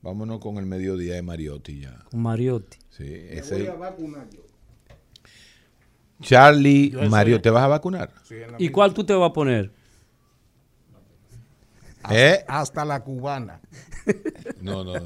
Vámonos 0.00 0.38
con 0.38 0.56
el 0.58 0.64
mediodía 0.64 1.14
de 1.14 1.22
Mariotti 1.22 1.80
ya. 1.80 2.04
Con 2.08 2.22
Mariotti. 2.22 2.78
Sí, 2.90 3.04
ese... 3.30 3.68
Charlie 6.22 6.92
Mario, 7.10 7.40
¿te 7.40 7.50
vas 7.50 7.64
a 7.64 7.68
vacunar? 7.68 8.12
¿Y 8.58 8.68
cuál 8.68 8.94
tú 8.94 9.02
te 9.02 9.12
vas 9.12 9.30
a 9.30 9.32
poner? 9.32 9.72
¿Eh? 12.10 12.44
Hasta 12.48 12.84
la 12.84 13.00
cubana. 13.02 13.60
No, 14.60 14.82
no. 14.84 14.96
eh, 14.96 15.00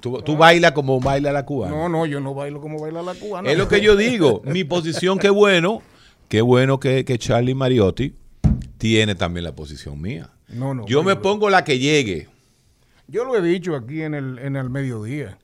Tú, 0.00 0.22
tú 0.22 0.36
bailas 0.36 0.72
como 0.72 0.98
baila 1.00 1.32
la 1.32 1.44
cubana. 1.44 1.74
No, 1.76 1.88
no, 1.88 2.06
yo 2.06 2.18
no 2.20 2.34
bailo 2.34 2.60
como 2.60 2.80
baila 2.80 3.02
la 3.02 3.14
cubana. 3.14 3.50
Es 3.50 3.58
lo 3.58 3.68
que 3.68 3.80
yo 3.80 3.94
digo. 3.96 4.42
Mi 4.44 4.64
posición, 4.64 5.18
qué 5.18 5.28
bueno. 5.30 5.82
Qué 6.28 6.40
bueno 6.40 6.80
que, 6.80 7.04
que 7.04 7.18
Charlie 7.18 7.54
Mariotti 7.54 8.14
tiene 8.78 9.14
también 9.14 9.44
la 9.44 9.54
posición 9.54 10.00
mía. 10.00 10.30
No, 10.48 10.74
no. 10.74 10.86
Yo 10.86 11.02
me 11.02 11.14
pongo 11.16 11.50
la 11.50 11.62
que 11.64 11.78
llegue. 11.78 12.28
Yo 13.06 13.24
lo 13.24 13.36
he 13.36 13.42
dicho 13.42 13.76
aquí 13.76 14.02
en 14.02 14.14
el, 14.14 14.38
en 14.38 14.56
el 14.56 14.70
mediodía. 14.70 15.38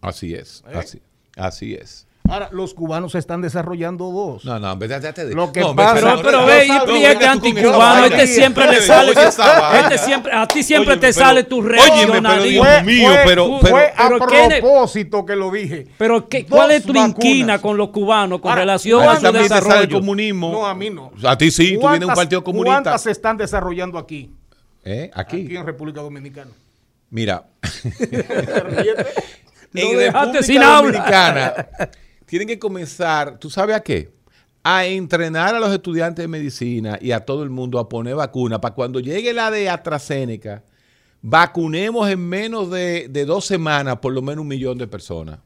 Así 0.00 0.34
es. 0.34 0.62
¿Eh? 0.68 0.72
Así, 0.76 1.02
así 1.36 1.74
es. 1.74 2.05
Ahora, 2.28 2.48
los 2.52 2.74
cubanos 2.74 3.12
se 3.12 3.18
están 3.18 3.40
desarrollando 3.40 4.06
dos. 4.10 4.44
No, 4.44 4.58
no, 4.58 4.72
en 4.72 4.78
vez 4.78 4.88
de- 4.88 5.00
de- 5.12 5.24
de- 5.26 5.34
Lo 5.34 5.52
que 5.52 5.60
no, 5.60 5.76
pasa- 5.76 5.94
Pero, 5.94 6.22
pero 6.22 6.40
no, 6.40 6.46
ve, 6.46 6.66
no, 6.66 6.74
y 6.74 6.86
no, 6.86 6.96
y 6.96 7.04
este 7.04 7.26
anticubano, 7.26 8.04
este 8.06 8.26
siempre 8.26 8.64
le 8.64 8.70
Oye, 8.78 8.80
sale. 8.82 9.10
oye. 9.12 9.80
Este 9.80 9.98
siempre, 9.98 10.32
a 10.32 10.46
ti 10.48 10.62
siempre 10.62 10.94
te 10.96 11.00
pero- 11.00 11.12
sale 11.12 11.44
tu 11.44 11.62
pero 11.62 11.68
regionalismo. 11.74 12.64
Dios 12.64 12.84
mío, 12.84 13.10
pero- 13.24 13.58
fue 13.60 13.70
pero- 13.70 14.02
a 14.04 14.08
pero 14.08 14.26
¿quién 14.26 14.52
es- 14.52 14.60
propósito 14.60 15.24
que 15.24 15.36
lo 15.36 15.50
dije. 15.50 15.86
Pero 15.98 16.28
¿qué, 16.28 16.44
¿cuál 16.46 16.72
es 16.72 16.82
tu 16.82 16.92
vacunas. 16.92 17.10
inquina 17.10 17.58
con 17.60 17.76
los 17.76 17.90
cubanos 17.90 18.40
con 18.40 18.50
Ahora, 18.50 18.62
relación 18.62 19.02
A 19.02 19.12
a 19.12 19.16
su 19.16 19.22
también 19.22 19.48
te 19.48 19.54
desarrollo? 19.54 19.98
comunismo. 20.00 20.50
No, 20.52 20.66
a 20.66 20.74
mí 20.74 20.90
no. 20.90 21.12
A 21.24 21.38
ti 21.38 21.50
sí, 21.50 21.74
tú 21.74 21.80
vienes 21.80 21.80
de 21.80 21.86
un 21.86 21.98
¿Cuántas- 22.08 22.16
partido 22.16 22.42
comunista. 22.44 22.72
¿Cuántas 22.82 23.02
se 23.02 23.10
están 23.12 23.36
desarrollando 23.36 23.98
aquí? 23.98 24.30
¿Eh? 24.84 25.10
Aquí. 25.14 25.44
Aquí 25.46 25.56
en 25.56 25.66
República 25.66 26.00
Dominicana. 26.00 26.50
Mira. 27.10 27.44
En 29.74 30.12
República. 30.12 30.76
Dominicana 30.80 31.54
tienen 32.26 32.48
que 32.48 32.58
comenzar, 32.58 33.38
¿tú 33.38 33.48
sabes 33.50 33.76
a 33.76 33.80
qué? 33.80 34.10
A 34.62 34.84
entrenar 34.84 35.54
a 35.54 35.60
los 35.60 35.72
estudiantes 35.72 36.22
de 36.24 36.28
medicina 36.28 36.98
y 37.00 37.12
a 37.12 37.20
todo 37.20 37.42
el 37.44 37.50
mundo 37.50 37.78
a 37.78 37.88
poner 37.88 38.16
vacuna 38.16 38.60
para 38.60 38.74
cuando 38.74 38.98
llegue 39.00 39.32
la 39.32 39.50
de 39.50 39.68
AstraZeneca, 39.70 40.64
vacunemos 41.22 42.08
en 42.10 42.20
menos 42.28 42.70
de, 42.70 43.08
de 43.08 43.24
dos 43.24 43.44
semanas 43.44 43.98
por 43.98 44.12
lo 44.12 44.22
menos 44.22 44.42
un 44.42 44.48
millón 44.48 44.78
de 44.78 44.86
personas. 44.86 45.38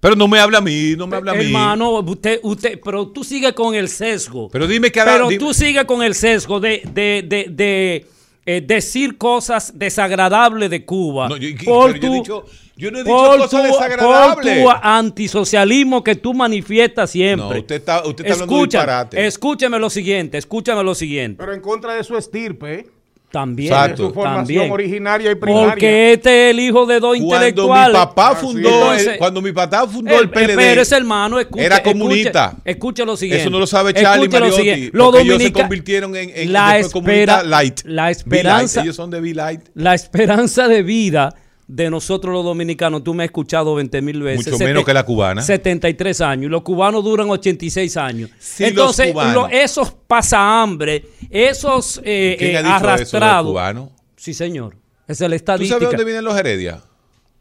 Pero 0.00 0.16
no 0.16 0.28
me 0.28 0.38
habla 0.38 0.58
a 0.58 0.60
mí, 0.60 0.94
no 0.96 1.06
me 1.06 1.16
habla 1.16 1.32
a 1.32 1.34
mí. 1.34 1.44
Hermano, 1.46 2.00
usted, 2.00 2.40
usted, 2.42 2.78
pero 2.84 3.08
tú 3.08 3.24
sigues 3.24 3.54
con 3.54 3.74
el 3.74 3.88
sesgo. 3.88 4.50
Pero 4.50 4.66
dime 4.66 4.92
que 4.92 5.00
Pero 5.02 5.28
dime- 5.28 5.38
tú 5.38 5.54
sigues 5.54 5.84
con 5.86 6.02
el 6.02 6.14
sesgo 6.14 6.60
de, 6.60 6.82
de, 6.92 7.24
de, 7.26 7.46
de, 7.50 8.06
eh, 8.44 8.60
decir 8.60 9.16
cosas 9.16 9.72
desagradables 9.78 10.68
de 10.68 10.84
Cuba. 10.84 11.28
No, 11.28 11.36
yo- 11.38 11.48
por 11.64 11.92
pero 11.92 12.02
yo 12.06 12.12
he 12.12 12.16
dicho- 12.18 12.44
yo 12.76 12.90
no 12.90 12.98
he 12.98 13.04
dicho 13.04 13.16
por 13.16 13.36
cosas 13.38 13.50
tu- 13.50 13.56
desagradables. 13.66 14.62
Por 14.64 14.74
tu 14.74 14.78
antisocialismo 14.82 16.02
que 16.04 16.14
tú 16.16 16.34
manifiestas 16.34 17.10
siempre. 17.10 17.48
No, 17.48 17.60
usted 17.60 17.76
está, 17.76 18.04
usted 18.06 18.24
está 18.24 18.34
hablando 18.34 18.54
de 18.54 18.60
Escucha- 18.62 18.78
disparate. 18.78 19.26
Escúchame 19.26 19.78
lo 19.78 19.90
siguiente, 19.90 20.38
escúchame 20.38 20.82
lo 20.82 20.94
siguiente. 20.94 21.36
Pero 21.38 21.52
en 21.54 21.60
contra 21.60 21.94
de 21.94 22.04
su 22.04 22.16
estirpe, 22.16 22.74
¿eh? 22.74 22.86
También. 23.30 23.74
de 23.90 23.96
su 23.96 24.12
formación 24.12 24.36
también. 24.36 24.70
originaria 24.70 25.32
y 25.32 25.34
primaria. 25.34 25.70
Porque 25.70 26.12
este 26.12 26.50
es 26.50 26.54
el 26.54 26.60
hijo 26.60 26.86
de 26.86 27.00
dos 27.00 27.16
Cuando 27.18 27.34
intelectuales. 27.34 27.88
mi 27.88 28.06
papá 28.06 28.34
fundó, 28.36 28.68
Entonces, 28.68 29.06
el, 29.08 29.18
cuando 29.18 29.42
mi 29.42 29.50
papá 29.50 29.88
fundó 29.88 30.12
eh, 30.14 30.18
el 30.20 30.30
PLD, 30.30 30.54
Pero 30.54 30.82
ese 30.82 30.96
hermano, 30.96 31.40
escucha, 31.40 31.64
era 31.64 31.76
escucha- 31.78 31.92
comunista. 31.98 32.56
Escucha, 32.64 33.04
lo 33.04 33.16
siguiente. 33.16 33.42
Eso 33.42 33.50
no 33.50 33.58
lo 33.58 33.66
sabe 33.66 33.92
Charlie 33.92 34.26
Escucha 34.26 34.38
lo 34.38 34.44
Mariotti, 34.46 34.62
siguiente. 34.70 34.96
Los 34.96 35.14
ellos 35.16 35.42
se 35.42 35.52
convirtieron 35.52 36.14
en, 36.14 36.30
en 36.32 36.52
la 36.52 36.78
espera- 36.78 37.42
light. 37.42 37.80
La 37.86 38.10
esperanza, 38.12 38.82
ellos 38.82 38.94
son 38.94 39.10
de 39.10 39.18
V-light. 39.20 39.62
la 39.74 39.94
esperanza 39.96 40.68
de 40.68 40.82
vida 40.84 41.34
de 41.66 41.88
nosotros 41.90 42.32
los 42.34 42.44
dominicanos, 42.44 43.02
tú 43.02 43.14
me 43.14 43.24
has 43.24 43.28
escuchado 43.28 43.74
20 43.74 44.02
mil 44.02 44.22
veces. 44.22 44.52
Mucho 44.52 44.64
menos 44.64 44.84
que 44.84 44.92
la 44.92 45.04
cubana. 45.04 45.40
73 45.42 46.20
años. 46.20 46.46
Y 46.46 46.48
los 46.48 46.62
cubanos 46.62 47.02
duran 47.04 47.30
86 47.30 47.96
años. 47.96 48.30
Sí, 48.38 48.64
Entonces, 48.64 49.14
los 49.14 49.32
lo- 49.34 49.48
esos 49.48 49.90
pasahambre, 50.06 51.06
esos 51.30 52.00
eh, 52.04 52.36
¿Quién 52.38 52.50
eh, 52.52 52.56
ha 52.58 52.62
dicho 52.62 52.74
eso 52.76 52.80
de 52.80 52.82
los 52.82 52.92
arrastrados. 52.92 53.46
cubanos? 53.50 53.90
Sí, 54.16 54.34
señor. 54.34 54.76
Es 55.08 55.18
¿Tú 55.18 55.24
estadística. 55.26 55.74
sabes 55.74 55.88
de 55.90 55.96
dónde 55.96 56.04
vienen 56.04 56.24
los 56.24 56.36
Heredia? 56.38 56.82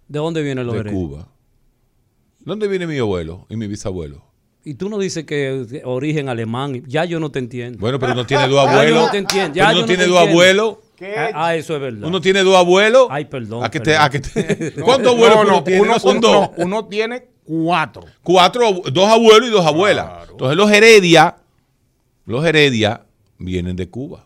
¿De 0.08 0.20
dónde 0.20 0.42
vienen 0.42 0.66
los 0.66 0.74
de 0.76 0.80
herederos? 0.82 1.02
Cuba. 1.02 1.28
¿Dónde 2.40 2.68
viene 2.68 2.88
mi 2.88 2.98
abuelo 2.98 3.46
y 3.50 3.56
mi 3.56 3.68
bisabuelo? 3.68 4.24
Y 4.66 4.76
tú 4.76 4.90
no 4.90 4.98
dices 4.98 5.26
que 5.26 5.36
de 5.66 5.82
origen 5.86 6.30
alemán. 6.30 6.84
Ya 6.88 7.04
yo 7.06 7.20
no 7.20 7.32
te 7.32 7.40
entiendo. 7.40 7.80
Bueno, 7.80 8.00
pero 8.00 8.16
no 8.16 8.26
tiene 8.26 8.48
dos 8.48 8.64
Ya 8.66 8.72
yo 8.72 8.78
abuelos. 8.80 9.06
no 9.06 9.12
te 9.12 9.18
entiendo. 9.18 9.54
Pero 9.56 9.72
no 9.74 9.86
tiene 9.86 10.06
dos 10.08 10.28
abuelos. 10.28 10.78
Ah, 11.18 11.30
ah, 11.34 11.56
eso 11.56 11.76
es 11.76 11.82
verdad. 11.82 12.08
Uno 12.08 12.22
tiene 12.22 12.42
dos 12.44 12.56
abuelos. 12.56 13.08
Ay, 13.10 13.26
perdón. 13.26 13.64
¿A 13.64 13.70
que 13.72 13.80
te, 13.80 13.92
perdón. 13.92 14.06
a 14.06 14.10
que 14.10 14.20
te- 14.20 14.74
¿Cuántos 14.82 15.14
abuelos 15.14 15.36
No, 15.38 15.42
uno 15.44 15.52
no, 15.52 15.64
tiene? 15.64 15.82
uno, 15.82 15.94
No 15.94 16.00
son 16.00 16.18
uno- 16.18 16.28
dos. 16.28 16.50
no, 16.58 16.64
uno 16.66 16.86
tiene 16.86 17.26
cuatro. 17.46 18.04
Cuatro, 18.22 18.82
dos 18.92 19.10
abuelos 19.10 19.50
y 19.50 19.52
dos 19.52 19.66
abuelas. 19.66 20.30
Entonces 20.32 20.58
los 20.58 20.72
Heredia, 20.72 21.36
los 22.26 22.46
Heredia 22.46 23.02
vienen 23.38 23.76
de 23.76 23.90
Cuba. 23.90 24.26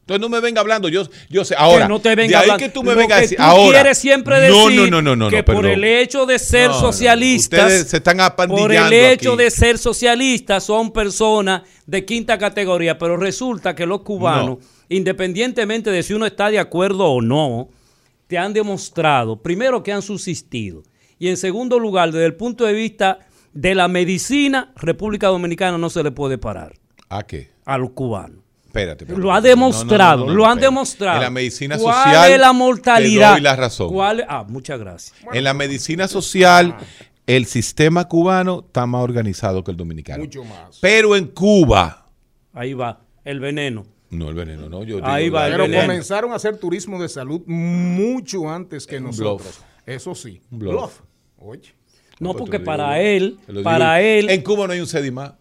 Entonces 0.00 0.22
no 0.22 0.30
me 0.30 0.40
venga 0.40 0.62
hablando, 0.62 0.88
yo, 0.88 1.02
yo 1.28 1.44
sé, 1.44 1.54
ahora, 1.58 1.84
que 1.84 1.88
no 1.90 2.00
te 2.00 2.14
venga 2.14 2.30
de 2.30 2.36
ahí 2.36 2.42
hablando. 2.44 2.64
que 2.64 2.70
tú 2.70 2.82
me 2.82 2.94
vengas 2.94 3.18
a 3.18 3.20
decir, 3.20 3.36
ahora, 3.38 3.72
quieres 3.80 3.98
siempre 3.98 4.48
no, 4.48 4.66
decir 4.68 4.80
no, 4.90 5.02
no, 5.02 5.02
no, 5.02 5.16
no, 5.16 5.28
que 5.28 5.42
por 5.42 5.66
el 5.66 5.84
hecho 5.84 6.24
de 6.24 6.38
ser 6.38 6.68
No, 6.70 6.76
no, 6.76 6.80
no. 6.80 6.86
socialistas, 6.86 7.60
Ustedes 7.64 7.88
se 7.90 7.96
están 7.98 8.16
por 8.16 8.24
apandillando 8.24 8.86
el 8.96 9.04
hecho 9.04 9.34
aquí. 9.34 9.42
de 9.44 9.50
ser 9.50 9.76
socialistas 9.76 10.64
son 10.64 10.92
personas 10.94 11.60
de 11.84 12.06
quinta 12.06 12.38
categoría, 12.38 12.96
pero 12.96 13.18
resulta 13.18 13.74
que 13.74 13.84
los 13.84 14.00
cubanos, 14.00 14.56
independientemente 14.88 15.90
de 15.90 16.02
si 16.02 16.14
uno 16.14 16.26
está 16.26 16.50
de 16.50 16.58
acuerdo 16.58 17.06
o 17.06 17.20
no, 17.22 17.68
te 18.26 18.38
han 18.38 18.52
demostrado, 18.52 19.42
primero 19.42 19.82
que 19.82 19.92
han 19.92 20.02
subsistido, 20.02 20.82
y 21.18 21.28
en 21.28 21.36
segundo 21.36 21.78
lugar, 21.78 22.12
desde 22.12 22.26
el 22.26 22.34
punto 22.36 22.64
de 22.64 22.72
vista 22.74 23.20
de 23.52 23.74
la 23.74 23.88
medicina, 23.88 24.72
República 24.76 25.28
Dominicana 25.28 25.78
no 25.78 25.90
se 25.90 26.02
le 26.02 26.10
puede 26.10 26.38
parar 26.38 26.74
¿A 27.08 27.22
qué? 27.24 27.50
a 27.64 27.78
los 27.78 27.90
cubanos. 27.90 28.38
Espérate, 28.66 29.04
espérate. 29.04 29.20
Lo 29.20 29.32
ha 29.32 29.36
No, 29.36 29.40
no, 29.40 29.42
no, 29.42 29.48
demostrado, 29.48 30.20
no, 30.26 30.26
no, 30.26 30.34
lo 30.34 30.44
han 30.44 30.50
espérate. 30.58 30.66
demostrado. 30.66 31.16
En 31.16 31.22
la 31.22 31.30
medicina 31.30 31.78
¿Cuál 31.78 31.94
social 31.94 32.32
es 32.32 32.38
la 32.40 32.52
mortalidad? 32.52 33.28
te 33.30 33.32
doy 33.36 33.40
la 33.42 33.56
razón. 33.56 33.88
¿Cuál? 33.88 34.24
Ah, 34.28 34.44
muchas 34.46 34.78
gracias. 34.78 35.16
En 35.32 35.42
la 35.44 35.54
medicina 35.54 36.06
social, 36.06 36.76
el 37.26 37.46
sistema 37.46 38.06
cubano 38.06 38.62
está 38.66 38.86
más 38.86 39.02
organizado 39.02 39.64
que 39.64 39.70
el 39.70 39.76
dominicano. 39.78 40.22
Mucho 40.22 40.44
más. 40.44 40.78
Pero 40.80 41.16
en 41.16 41.26
Cuba, 41.28 42.06
Ahí 42.52 42.74
va, 42.74 43.00
el 43.24 43.40
veneno. 43.40 43.86
No 44.10 44.28
el 44.28 44.34
veneno, 44.34 44.68
no. 44.68 44.84
Yo 44.84 45.00
Ahí 45.04 45.24
digo, 45.24 45.34
va 45.36 45.40
la- 45.42 45.46
el 45.46 45.52
Pero 45.52 45.62
veneno. 45.64 45.82
comenzaron 45.82 46.32
a 46.32 46.36
hacer 46.36 46.56
turismo 46.58 47.00
de 47.00 47.08
salud 47.08 47.42
mucho 47.46 48.48
antes 48.50 48.86
que 48.86 49.00
nosotros. 49.00 49.60
Eso 49.86 50.14
sí. 50.14 50.40
Un 50.50 50.58
bluff. 50.58 51.00
Oye. 51.38 51.74
No, 52.20 52.32
pues 52.32 52.40
porque 52.40 52.60
para 52.60 53.00
digo 53.00 53.00
él, 53.00 53.38
para 53.62 54.00
él, 54.02 54.28
En 54.28 54.42
Cuba 54.42 54.66
no 54.66 54.72
hay 54.72 54.80
un 54.80 54.86
sedimá. 54.86 55.36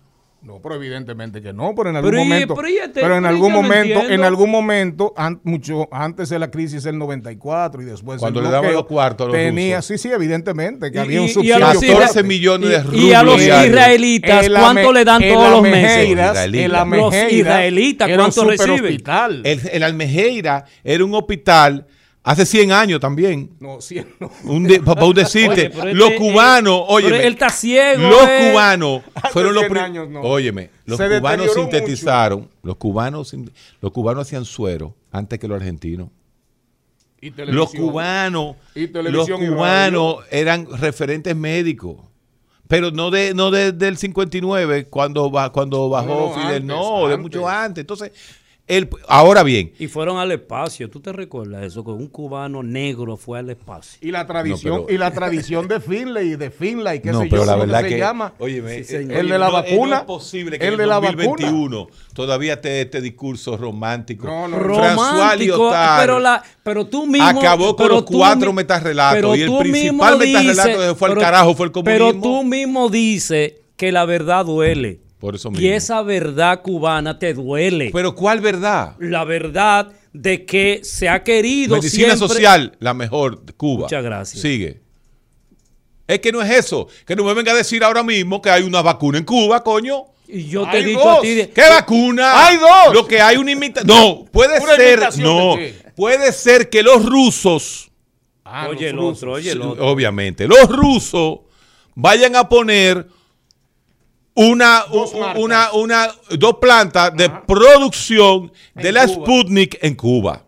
No, 0.47 0.61
pero 0.61 0.75
evidentemente 0.75 1.41
que 1.41 1.51
no, 1.51 1.73
pero 1.75 1.89
en 1.89 1.97
algún 1.97 2.09
Pero 2.11 2.21
y- 2.23 2.25
momento, 2.25 2.55
pero 2.55 2.69
y 2.69 2.73
pero 2.93 3.17
en 3.17 3.23
pero 3.23 3.27
algún 3.27 3.51
momento, 3.51 3.99
en 4.09 4.23
algún 4.23 4.49
momento, 4.49 5.13
an- 5.17 5.41
mucho 5.43 5.89
antes 5.91 6.29
de 6.29 6.39
la 6.39 6.49
crisis 6.49 6.83
del 6.83 6.97
94 6.97 7.81
y 7.81 7.85
después 7.85 8.19
Cuando 8.21 8.41
le 8.41 8.49
daban 8.49 8.71
los 8.71 8.85
cuartos 8.85 9.27
los 9.27 9.35
tenía, 9.35 9.75
rusos. 9.81 9.99
sí, 9.99 10.07
sí, 10.07 10.09
evidentemente 10.13 10.89
que 10.89 10.99
Y- 10.99 11.01
había 11.01 11.19
un 11.21 11.25
y- 11.27 11.27
y 11.27 11.31
a 11.31 11.33
subsidio. 11.33 11.59
los 11.59 11.73
fuerte. 11.73 11.87
14 11.93 12.23
millones 12.23 12.69
de 12.69 12.75
y, 12.77 12.81
rublos 12.81 13.01
y 13.03 13.13
a 13.13 13.23
los 13.23 13.41
israelitas, 13.41 14.45
El 14.45 14.53
¿cuánto 14.53 14.93
le 14.93 15.03
dan 15.03 15.21
todos 15.27 15.51
los 15.51 15.61
meses? 15.63 15.97
El 16.09 16.15
Los 16.71 16.79
Amejeiras 16.79 17.31
israelitas, 17.33 18.09
¿cuánto 18.15 18.45
reciben? 18.45 19.03
El, 19.43 19.61
el 19.69 19.83
Almejeira 19.83 20.63
era 20.81 21.03
un 21.03 21.13
hospital 21.13 21.85
hace 22.29 22.45
100 22.45 22.71
años 22.71 22.99
también. 22.99 23.49
No, 23.59 23.79
sí, 23.81 24.01
no. 24.19 24.31
Un 24.43 24.63
de- 24.63 24.79
para 24.81 25.05
un 25.05 25.13
decirte, 25.15 25.67
Oye, 25.67 25.69
pero 25.69 25.93
los 25.93 26.09
este, 26.11 26.17
cubanos, 26.17 26.81
oye, 26.87 27.09
pero 27.09 27.23
él 27.23 27.33
está 27.33 27.49
ciego, 27.49 28.09
los 28.09 28.23
eh. 28.27 28.49
cubanos 28.51 29.01
fueron 29.31 29.53
los 29.53 29.61
100 29.61 29.71
prim- 29.71 29.83
años, 29.83 30.09
no. 30.09 30.21
óyeme, 30.21 30.69
los 30.85 30.97
Se 30.97 31.07
cubanos 31.19 31.53
sintetizaron, 31.53 32.49
los 32.63 32.75
cubanos, 32.77 33.35
los 33.81 33.91
cubanos 33.91 34.27
hacían 34.27 34.45
suero 34.45 34.95
antes 35.11 35.39
que 35.39 35.47
los 35.47 35.55
argentinos. 35.59 36.09
Y 37.19 37.31
Los 37.31 37.71
cubanos, 37.73 38.55
Y 38.75 38.81
los 38.81 38.91
televisión 38.91 39.43
y 39.43 39.47
cubanos 39.47 40.17
eran 40.29 40.67
referentes 40.79 41.35
médicos. 41.35 41.97
Pero 42.67 42.91
no 42.91 43.09
de 43.09 43.33
no 43.33 43.49
de- 43.49 43.71
del 43.71 43.97
59 43.97 44.85
cuando 44.89 45.31
cuando 45.53 45.89
bajó 45.89 46.07
No, 46.07 46.27
no, 46.27 46.33
Fidel, 46.33 46.47
antes, 46.61 46.63
no, 46.65 46.97
de 46.99 47.13
antes. 47.13 47.19
mucho 47.19 47.47
antes. 47.47 47.81
Entonces, 47.81 48.11
el 48.67 48.89
ahora 49.07 49.43
bien, 49.43 49.71
Y 49.79 49.87
fueron 49.87 50.17
al 50.17 50.31
espacio. 50.31 50.89
¿Tú 50.89 50.99
te 50.99 51.13
recuerdas 51.13 51.63
eso? 51.63 51.83
Que 51.85 51.91
un 51.91 52.07
cubano 52.07 52.61
negro 52.63 53.15
fue 53.15 53.39
al 53.39 53.49
espacio. 53.49 53.97
Y 54.01 54.11
la 54.11 54.27
tradición, 54.27 54.75
No, 54.75 54.85
pero- 54.85 54.95
y 54.95 54.97
la 54.97 55.11
tradición 55.11 55.67
de 55.69 55.79
Finlay, 55.79 56.35
de 56.35 56.51
Finlay, 56.51 57.01
qué 57.01 57.11
no, 57.11 57.21
sé 57.21 57.27
pero 57.29 57.43
yo, 57.43 57.45
la 57.45 57.53
¿cómo 57.53 57.65
verdad 57.65 57.81
se 57.81 57.87
que, 57.89 57.97
llama? 57.97 58.33
óyeme, 58.39 58.83
Sí, 58.83 58.95
eh, 58.95 59.07
El 59.09 59.29
de 59.29 59.39
la 59.39 59.49
no, 59.49 59.59
eh, 59.59 59.61
vacuna, 59.71 59.97
es 59.99 60.03
posible 60.03 60.59
que 60.59 60.67
el 60.67 60.73
en 60.73 60.79
de 60.79 60.85
la 60.87 60.95
2021 60.95 61.87
todavía 62.13 62.53
esté 62.55 62.81
este 62.81 62.99
discurso 63.01 63.55
romántico. 63.55 64.27
No, 64.27 64.47
no, 64.49 64.59
Romántico, 64.59 65.71
pero, 65.99 66.19
la, 66.19 66.43
pero 66.63 66.85
tú 66.85 67.05
mismo... 67.07 67.25
acabó 67.27 67.75
con 67.75 67.87
los 67.89 68.05
tú 68.05 68.17
cuatro 68.17 68.51
metarrelatos 68.53 69.37
y 69.37 69.41
el 69.43 69.57
principal 69.57 69.71
mismo 69.71 70.03
metarrelato 70.17 70.79
que 70.79 70.95
fue 70.95 71.09
al 71.11 71.17
carajo 71.17 71.55
fue 71.55 71.67
el 71.67 71.71
comunismo. 71.71 72.07
Pero 72.09 72.21
tú 72.21 72.43
mismo 72.43 72.89
dices 72.89 73.53
que 73.75 73.91
la 73.91 74.05
verdad 74.05 74.45
duele. 74.45 74.99
Por 75.19 75.35
eso 75.35 75.51
Y 75.55 75.67
esa 75.69 76.01
verdad 76.03 76.61
cubana 76.61 77.17
te 77.17 77.33
duele. 77.33 77.89
Pero 77.91 78.13
¿cuál 78.13 78.39
verdad? 78.39 78.95
la 78.99 79.23
verdad 79.23 79.91
de 80.13 80.45
que 80.45 80.81
se 80.83 81.09
ha 81.09 81.23
querido 81.23 81.75
Medicina 81.75 82.15
siempre- 82.15 82.27
social, 82.27 82.75
la 82.79 82.93
mejor 82.93 83.43
de 83.43 83.53
Cuba. 83.53 83.83
Muchas 83.83 84.03
gracias. 84.03 84.41
Sigue. 84.41 84.81
Es 86.07 86.19
que 86.19 86.31
no 86.31 86.41
es 86.41 86.49
eso. 86.51 86.87
Que 87.05 87.15
no 87.15 87.23
me 87.23 87.33
venga 87.33 87.51
a 87.51 87.55
decir 87.55 87.83
ahora 87.83 88.03
mismo 88.03 88.41
que 88.41 88.49
hay 88.49 88.63
una 88.63 88.81
vacuna 88.81 89.17
en 89.17 89.25
Cuba, 89.25 89.63
coño. 89.63 90.05
Y 90.27 90.45
yo 90.45 90.69
te 90.69 90.79
he 90.79 90.83
dicho 90.83 90.99
dos. 90.99 91.17
a 91.19 91.21
ti... 91.21 91.33
de- 91.35 91.49
¿Qué 91.49 91.61
vacuna? 91.69 92.45
¡Hay 92.47 92.57
dos! 92.57 92.93
Lo 92.93 93.07
que 93.07 93.19
hay 93.21 93.37
una 93.37 93.51
imitación. 93.51 93.87
No, 93.87 94.25
puede 94.31 94.59
¿Una 94.59 94.75
ser. 94.75 94.99
No, 95.19 95.55
puede 95.95 96.31
ser 96.31 96.69
que 96.69 96.83
los 96.83 97.05
rusos, 97.05 97.89
Ah, 98.49 98.67
Oye, 98.69 98.83
los 98.83 98.89
el 98.91 98.95
rusos. 98.97 99.17
otro, 99.17 99.31
oye, 99.33 99.51
el 99.51 99.61
otro. 99.61 99.85
obviamente, 99.87 100.47
los 100.47 100.69
rusos 100.69 101.39
vayan 101.95 102.35
a 102.37 102.47
poner 102.47 103.05
una, 104.37 104.83
Dos 104.91 105.13
una, 105.35 105.71
una, 105.73 106.09
dos 106.37 106.55
plantas 106.61 107.13
de 107.15 107.29
producción 107.29 108.51
de 108.75 108.87
En 108.89 108.93
la 108.95 109.05
Cuba. 109.07 109.15
Sputnik 109.25 109.77
en 109.81 109.95
Cuba. 109.95 110.43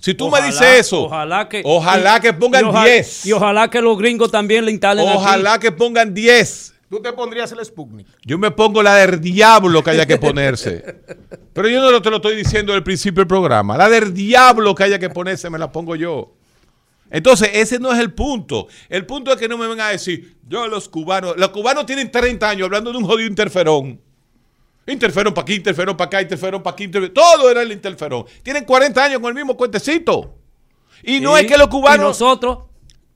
Si 0.00 0.14
tú 0.14 0.26
Ojalá- 0.26 0.46
me 0.46 0.52
dices 0.52 0.66
eso, 0.80 1.04
Ojalá 1.04 1.48
que, 1.48 1.62
ojalá 1.64 2.18
y- 2.18 2.20
que 2.20 2.32
pongan 2.32 2.64
y 2.66 2.68
oja- 2.68 2.84
10. 2.84 3.26
Y 3.26 3.32
ojalá 3.32 3.68
que 3.68 3.80
los 3.80 3.98
gringos 3.98 4.30
también 4.30 4.64
le 4.64 4.70
instalen 4.70 5.06
aquí. 5.08 5.16
Ojalá 5.16 5.58
que 5.58 5.72
pongan 5.72 6.14
10. 6.14 6.74
Tú 6.88 7.00
te 7.02 7.12
pondrías 7.12 7.52
el 7.52 7.62
Sputnik. 7.64 8.06
Yo 8.24 8.38
me 8.38 8.50
pongo 8.50 8.82
la 8.82 8.94
del 8.94 9.20
diablo 9.20 9.82
que 9.82 9.90
haya 9.90 10.06
que 10.06 10.16
ponerse. 10.18 10.82
Pero 11.52 11.68
yo 11.68 11.90
no 11.90 12.00
te 12.00 12.10
lo 12.10 12.16
estoy 12.16 12.36
diciendo 12.36 12.72
del 12.72 12.82
principio 12.82 13.20
del 13.20 13.26
programa. 13.26 13.76
La 13.76 13.88
del 13.88 14.14
diablo 14.14 14.74
que 14.74 14.84
haya 14.84 14.98
que 14.98 15.10
ponerse 15.10 15.50
me 15.50 15.58
la 15.58 15.70
pongo 15.70 15.96
yo. 15.96 16.34
Entonces, 17.10 17.50
ese 17.54 17.78
no 17.78 17.92
es 17.92 17.98
el 17.98 18.12
punto. 18.12 18.66
El 18.88 19.06
punto 19.06 19.32
es 19.32 19.38
que 19.38 19.48
no 19.48 19.56
me 19.56 19.66
vengan 19.66 19.88
a 19.88 19.90
decir, 19.90 20.36
yo 20.46 20.66
los 20.68 20.88
cubanos, 20.88 21.34
los 21.36 21.48
cubanos 21.50 21.86
tienen 21.86 22.10
30 22.10 22.48
años 22.48 22.64
hablando 22.66 22.92
de 22.92 22.98
un 22.98 23.04
jodido 23.04 23.28
interferón. 23.28 24.00
Interferón 24.86 25.34
para 25.34 25.42
aquí, 25.42 25.54
interferón 25.54 25.96
para 25.96 26.06
acá, 26.06 26.22
interferón 26.22 26.62
para 26.62 26.72
aquí, 26.74 26.84
interferón. 26.84 27.14
Todo 27.14 27.50
era 27.50 27.62
el 27.62 27.72
interferón. 27.72 28.24
Tienen 28.42 28.64
40 28.64 29.04
años 29.04 29.20
con 29.20 29.28
el 29.28 29.34
mismo 29.34 29.56
cuentecito. 29.56 30.34
Y 31.02 31.20
no 31.20 31.36
Sí, 31.36 31.42
es 31.44 31.46
que 31.50 31.58
los 31.58 31.66
Y 31.66 31.70
cubanos... 31.70 32.06
nosotros... 32.08 32.58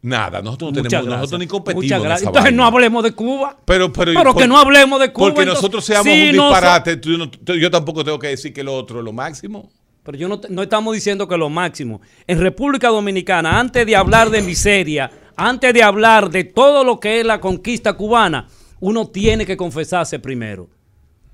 Nada, 0.04 0.42
nosotros 0.42 0.72
no 0.72 0.82
tenemos, 0.82 1.06
nosotros 1.06 1.38
ni 1.38 1.46
competimos. 1.46 1.84
Muchas 1.84 2.02
gracias. 2.02 2.26
Entonces 2.26 2.42
vaina. 2.50 2.56
no 2.56 2.66
hablemos 2.66 3.04
de 3.04 3.12
Cuba. 3.12 3.56
Pero, 3.64 3.92
pero, 3.92 4.12
Pero 4.12 4.34
que 4.34 4.48
no 4.48 4.58
hablemos 4.58 4.98
de 4.98 5.12
Cuba, 5.12 5.28
Porque 5.28 5.42
entonces, 5.42 5.62
nosotros 5.62 5.84
seamos 5.84 6.06
si 6.12 6.24
un 6.26 6.32
disparate. 6.32 7.00
no- 7.06 7.54
yo 7.54 7.70
tampoco 7.70 8.02
tengo 8.04 8.18
que 8.18 8.26
decir 8.26 8.52
que 8.52 8.64
lo 8.64 8.74
otro 8.74 8.98
es 8.98 9.04
lo 9.04 9.12
máximo. 9.12 9.70
Pero 10.04 10.18
yo 10.18 10.28
no, 10.28 10.40
no 10.48 10.62
estamos 10.62 10.94
diciendo 10.94 11.28
que 11.28 11.36
lo 11.36 11.48
máximo. 11.48 12.00
En 12.26 12.40
República 12.40 12.88
Dominicana, 12.88 13.58
antes 13.60 13.86
de 13.86 13.94
hablar 13.94 14.30
de 14.30 14.42
miseria, 14.42 15.10
antes 15.36 15.72
de 15.72 15.82
hablar 15.82 16.28
de 16.30 16.44
todo 16.44 16.82
lo 16.84 16.98
que 16.98 17.20
es 17.20 17.26
la 17.26 17.40
conquista 17.40 17.92
cubana, 17.94 18.48
uno 18.80 19.06
tiene 19.08 19.46
que 19.46 19.56
confesarse 19.56 20.18
primero. 20.18 20.68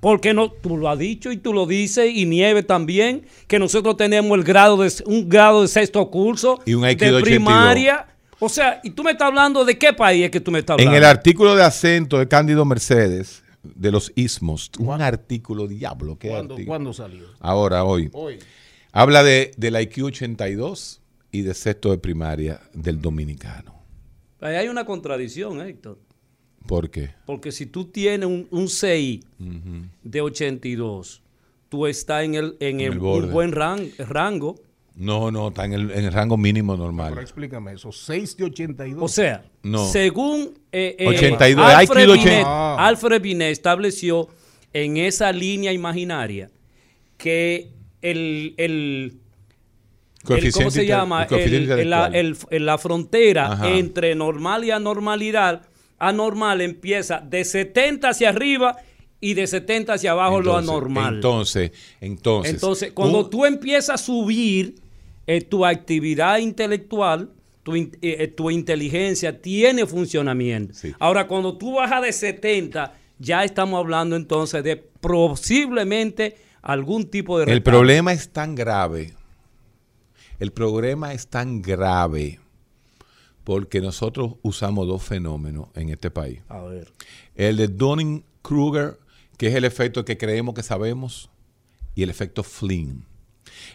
Porque 0.00 0.32
no, 0.32 0.50
tú 0.50 0.76
lo 0.76 0.88
has 0.88 0.98
dicho 0.98 1.32
y 1.32 1.38
tú 1.38 1.52
lo 1.52 1.66
dices, 1.66 2.10
y 2.14 2.24
Nieve 2.26 2.62
también, 2.62 3.24
que 3.48 3.58
nosotros 3.58 3.96
tenemos 3.96 4.36
el 4.38 4.44
grado 4.44 4.76
de, 4.76 4.92
un 5.06 5.28
grado 5.28 5.62
de 5.62 5.68
sexto 5.68 6.08
curso 6.10 6.60
Y 6.66 6.74
un 6.74 6.88
IQ 6.88 6.98
de 7.00 7.06
de 7.06 7.12
82. 7.16 7.22
primaria. 7.22 8.06
O 8.38 8.48
sea, 8.48 8.80
y 8.84 8.90
tú 8.90 9.02
me 9.02 9.10
estás 9.12 9.26
hablando 9.28 9.64
de 9.64 9.76
qué 9.76 9.92
país 9.92 10.26
es 10.26 10.30
que 10.30 10.38
tú 10.40 10.52
me 10.52 10.60
estás 10.60 10.76
En 10.78 10.88
hablando. 10.88 10.98
el 11.06 11.10
artículo 11.10 11.56
de 11.56 11.64
acento 11.64 12.18
de 12.18 12.28
Cándido 12.28 12.64
Mercedes, 12.64 13.42
de 13.62 13.90
los 13.90 14.12
ismos, 14.14 14.70
un 14.78 15.00
artículo, 15.02 15.66
diablo, 15.66 16.18
¿qué 16.18 16.28
¿Cuándo, 16.28 16.54
artículo? 16.54 16.66
¿Cuándo 16.70 16.92
salió? 16.92 17.24
Ahora, 17.40 17.84
hoy. 17.84 18.08
Hoy. 18.12 18.38
Habla 18.92 19.22
de, 19.22 19.50
del 19.56 19.80
IQ 19.80 20.04
82 20.04 21.00
y 21.32 21.42
de 21.42 21.54
sexto 21.54 21.90
de 21.90 21.98
primaria 21.98 22.60
del 22.72 23.00
dominicano. 23.00 23.74
Ahí 24.40 24.54
hay 24.56 24.68
una 24.68 24.84
contradicción, 24.84 25.60
Héctor. 25.60 25.98
¿Por 26.66 26.90
qué? 26.90 27.10
Porque 27.26 27.50
si 27.52 27.66
tú 27.66 27.86
tienes 27.86 28.26
un, 28.28 28.46
un 28.50 28.68
CI 28.68 29.24
de 30.02 30.20
82, 30.20 31.22
tú 31.68 31.86
estás 31.86 32.24
en 32.24 32.34
el, 32.34 32.56
en 32.60 32.80
En 32.80 32.86
el- 32.86 32.92
el 32.94 32.98
un 32.98 33.32
buen 33.32 33.52
ran- 33.52 33.90
rango. 33.98 34.56
No, 34.98 35.30
no, 35.30 35.48
está 35.48 35.64
en 35.64 35.74
el, 35.74 35.90
en 35.92 36.04
el 36.06 36.12
rango 36.12 36.36
mínimo 36.36 36.72
Pero 36.74 36.84
normal. 36.84 37.16
explícame 37.18 37.72
eso. 37.74 37.92
6 37.92 38.36
de 38.36 38.44
82. 38.44 39.02
O 39.02 39.08
sea, 39.08 39.44
No. 39.62 39.86
según 39.86 40.58
eh, 40.72 40.96
eh, 40.98 41.06
82, 41.06 41.64
Alfred, 41.64 42.06
Binet, 42.06 42.20
80. 42.20 42.86
Alfred 42.86 43.22
Binet 43.22 43.52
estableció 43.52 44.28
en 44.72 44.96
esa 44.96 45.30
línea 45.32 45.72
imaginaria 45.72 46.50
que 47.16 47.70
el, 48.02 48.54
el- 48.56 49.18
el- 50.24 50.52
¿cómo 50.52 50.70
se 50.70 50.84
llama? 50.86 51.22
el 51.22 51.28
coeficiente 51.28 51.72
El- 51.74 51.80
el- 51.80 51.90
la, 51.90 52.06
intelectual. 52.06 52.48
el- 52.56 52.66
la 52.66 52.78
frontera 52.78 53.52
Ajá. 53.52 53.70
entre 53.70 54.14
normal 54.16 54.64
y 54.64 54.72
anormalidad, 54.72 55.62
anormal 55.98 56.60
empieza 56.60 57.20
de 57.20 57.44
70 57.44 58.08
hacia 58.10 58.30
arriba 58.30 58.76
y 59.20 59.34
de 59.34 59.46
70 59.46 59.94
hacia 59.94 60.10
abajo 60.12 60.40
lo 60.40 60.56
anormal. 60.56 61.14
Entonces, 61.16 61.72
entonces. 62.00 62.54
Entonces, 62.54 62.92
cuando 62.92 63.24
un- 63.24 63.30
tú 63.30 63.44
empiezas 63.46 63.90
a 63.90 64.04
subir 64.04 64.76
eh, 65.28 65.42
tu 65.42 65.66
actividad 65.66 66.38
intelectual, 66.38 67.30
tu, 67.62 67.76
eh, 67.76 67.90
eh, 68.00 68.28
tu 68.28 68.50
inteligencia 68.50 69.42
tiene 69.42 69.86
funcionamiento. 69.86 70.72
Ahora, 70.98 71.28
cuando 71.28 71.58
tú 71.58 71.74
bajas 71.74 72.02
de 72.02 72.12
70, 72.14 72.94
ya 73.18 73.44
estamos 73.44 73.78
hablando 73.78 74.16
entonces 74.16 74.64
de 74.64 74.76
posiblemente 74.76 76.36
algún 76.62 77.10
tipo 77.10 77.38
de... 77.38 77.44
El 77.44 77.58
retardo. 77.58 77.78
problema 77.78 78.14
es 78.14 78.30
tan 78.30 78.54
grave. 78.54 79.12
El 80.40 80.50
problema 80.50 81.12
es 81.12 81.28
tan 81.28 81.60
grave 81.60 82.40
porque 83.44 83.82
nosotros 83.82 84.36
usamos 84.40 84.86
dos 84.86 85.02
fenómenos 85.02 85.68
en 85.74 85.90
este 85.90 86.10
país. 86.10 86.40
A 86.48 86.62
ver. 86.62 86.90
El 87.34 87.58
de 87.58 87.68
Dunning-Kruger, 87.68 88.98
que 89.36 89.48
es 89.48 89.54
el 89.54 89.66
efecto 89.66 90.06
que 90.06 90.16
creemos 90.16 90.54
que 90.54 90.62
sabemos, 90.62 91.28
y 91.94 92.02
el 92.02 92.08
efecto 92.08 92.42
Flynn. 92.42 93.04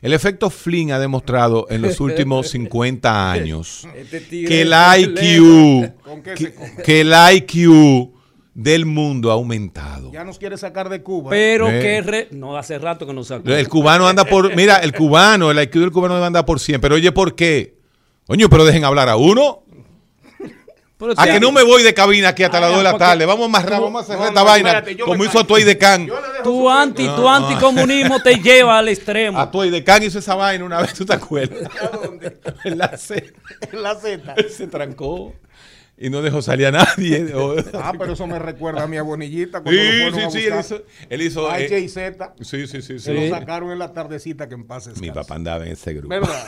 El 0.01 0.13
efecto 0.13 0.49
Flynn 0.49 0.91
ha 0.91 0.99
demostrado 0.99 1.65
en 1.69 1.81
los 1.81 1.99
últimos 2.01 2.49
50 2.49 3.31
años 3.31 3.87
Este 3.95 4.21
que 4.45 4.61
el 4.61 4.73
IQ, 4.73 6.01
¿Con 6.03 6.21
qué 6.21 6.53
que, 6.83 7.01
el 7.01 7.13
IQ 7.35 8.11
del 8.53 8.85
mundo 8.85 9.31
ha 9.31 9.33
aumentado. 9.33 10.11
Ya 10.11 10.23
nos 10.23 10.37
quiere 10.37 10.57
sacar 10.57 10.87
de 10.89 11.01
Cuba. 11.01 11.31
Pero 11.31 11.69
Eh. 11.71 11.79
que... 11.81 12.01
re- 12.01 12.27
no, 12.31 12.55
hace 12.55 12.77
rato 12.77 13.07
que 13.07 13.13
no 13.13 13.23
sacó. 13.23 13.49
El 13.49 13.67
cubano 13.67 14.07
anda 14.07 14.25
por, 14.25 14.55
mira, 14.55 14.77
el 14.77 14.93
cubano, 14.93 15.49
el 15.49 15.59
IQ 15.61 15.73
del 15.79 15.91
cubano 15.91 16.13
debe 16.15 16.27
andar 16.27 16.45
por 16.45 16.59
100, 16.59 16.79
pero 16.79 16.95
oye, 16.95 17.11
¿por 17.11 17.33
qué? 17.35 17.75
Coño, 18.27 18.49
pero 18.49 18.63
dejen 18.63 18.85
hablar 18.85 19.09
a 19.09 19.15
uno. 19.17 19.62
Pero 21.09 21.13
A 21.19 21.25
que 21.25 21.39
no 21.39 21.51
me 21.51 21.63
voy 21.63 21.83
de 21.83 21.93
cabina 21.93 22.29
aquí 22.29 22.43
hasta 22.43 22.59
las 22.59 22.69
2 22.69 22.77
de 22.77 22.83
la 22.83 22.97
tarde. 22.97 23.25
Vamos 23.25 23.43
a 23.43 23.45
amarrar, 23.45 23.81
vamos 23.81 24.03
a 24.03 24.05
cerrar 24.05 24.21
no, 24.21 24.27
esta 24.29 24.39
no, 24.39 24.45
vaina. 24.45 24.69
espérate, 24.69 25.03
como 25.03 25.25
hizo. 25.25 25.39
Atuay 25.39 25.63
de 25.63 25.77
Can. 25.77 26.09
Tu 26.43 26.69
anti, 26.69 27.05
tu 27.05 27.21
No, 27.21 27.29
anticomunismo 27.29 28.21
te 28.21 28.35
lleva 28.35 28.79
al 28.79 28.87
extremo. 28.89 29.39
Atuay 29.39 29.69
de 29.69 29.83
Can 29.83 30.03
hizo 30.03 30.19
esa 30.19 30.35
vaina 30.35 30.63
una 30.63 30.81
vez, 30.81 30.93
¿tú 30.93 31.05
te 31.05 31.13
acuerdas? 31.13 31.69
En 32.63 32.77
la 32.77 32.97
Z. 32.97 33.21
En 33.71 33.83
la 33.83 33.95
Z. 33.95 34.35
Se 34.49 34.67
trancó 34.67 35.33
y 35.97 36.09
no 36.09 36.21
dejó 36.21 36.41
salir 36.41 36.67
a 36.67 36.71
nadie. 36.71 37.33
Ah, 37.73 37.93
pero 37.97 38.13
eso 38.13 38.25
me 38.27 38.39
recuerda 38.39 38.83
a 38.83 38.87
mi 38.87 38.97
abonillita 38.97 39.61
cuando 39.61 39.79
Sí, 39.81 39.99
lo 40.09 40.15
sí, 40.15 40.21
a 40.21 40.29
sí, 40.31 40.37
él 40.45 40.59
hizo- 40.59 40.83
él 41.09 41.21
hizo, 41.21 41.49
A 41.49 41.59
eh, 41.59 41.69
Jay-Z. 41.69 42.35
Sí, 42.41 42.67
sí, 42.67 42.81
sí. 42.81 42.99
Se 42.99 43.13
sí. 43.13 43.13
lo 43.13 43.29
sacaron 43.35 43.71
en 43.71 43.79
la 43.79 43.93
tardecita 43.93 44.47
que 44.47 44.55
en 44.55 44.65
paz 44.65 44.89
Mi 44.99 45.11
papá 45.11 45.35
andaba 45.35 45.65
en 45.65 45.73
ese 45.73 45.93
grupo. 45.93 46.09
¿Verdad? 46.09 46.45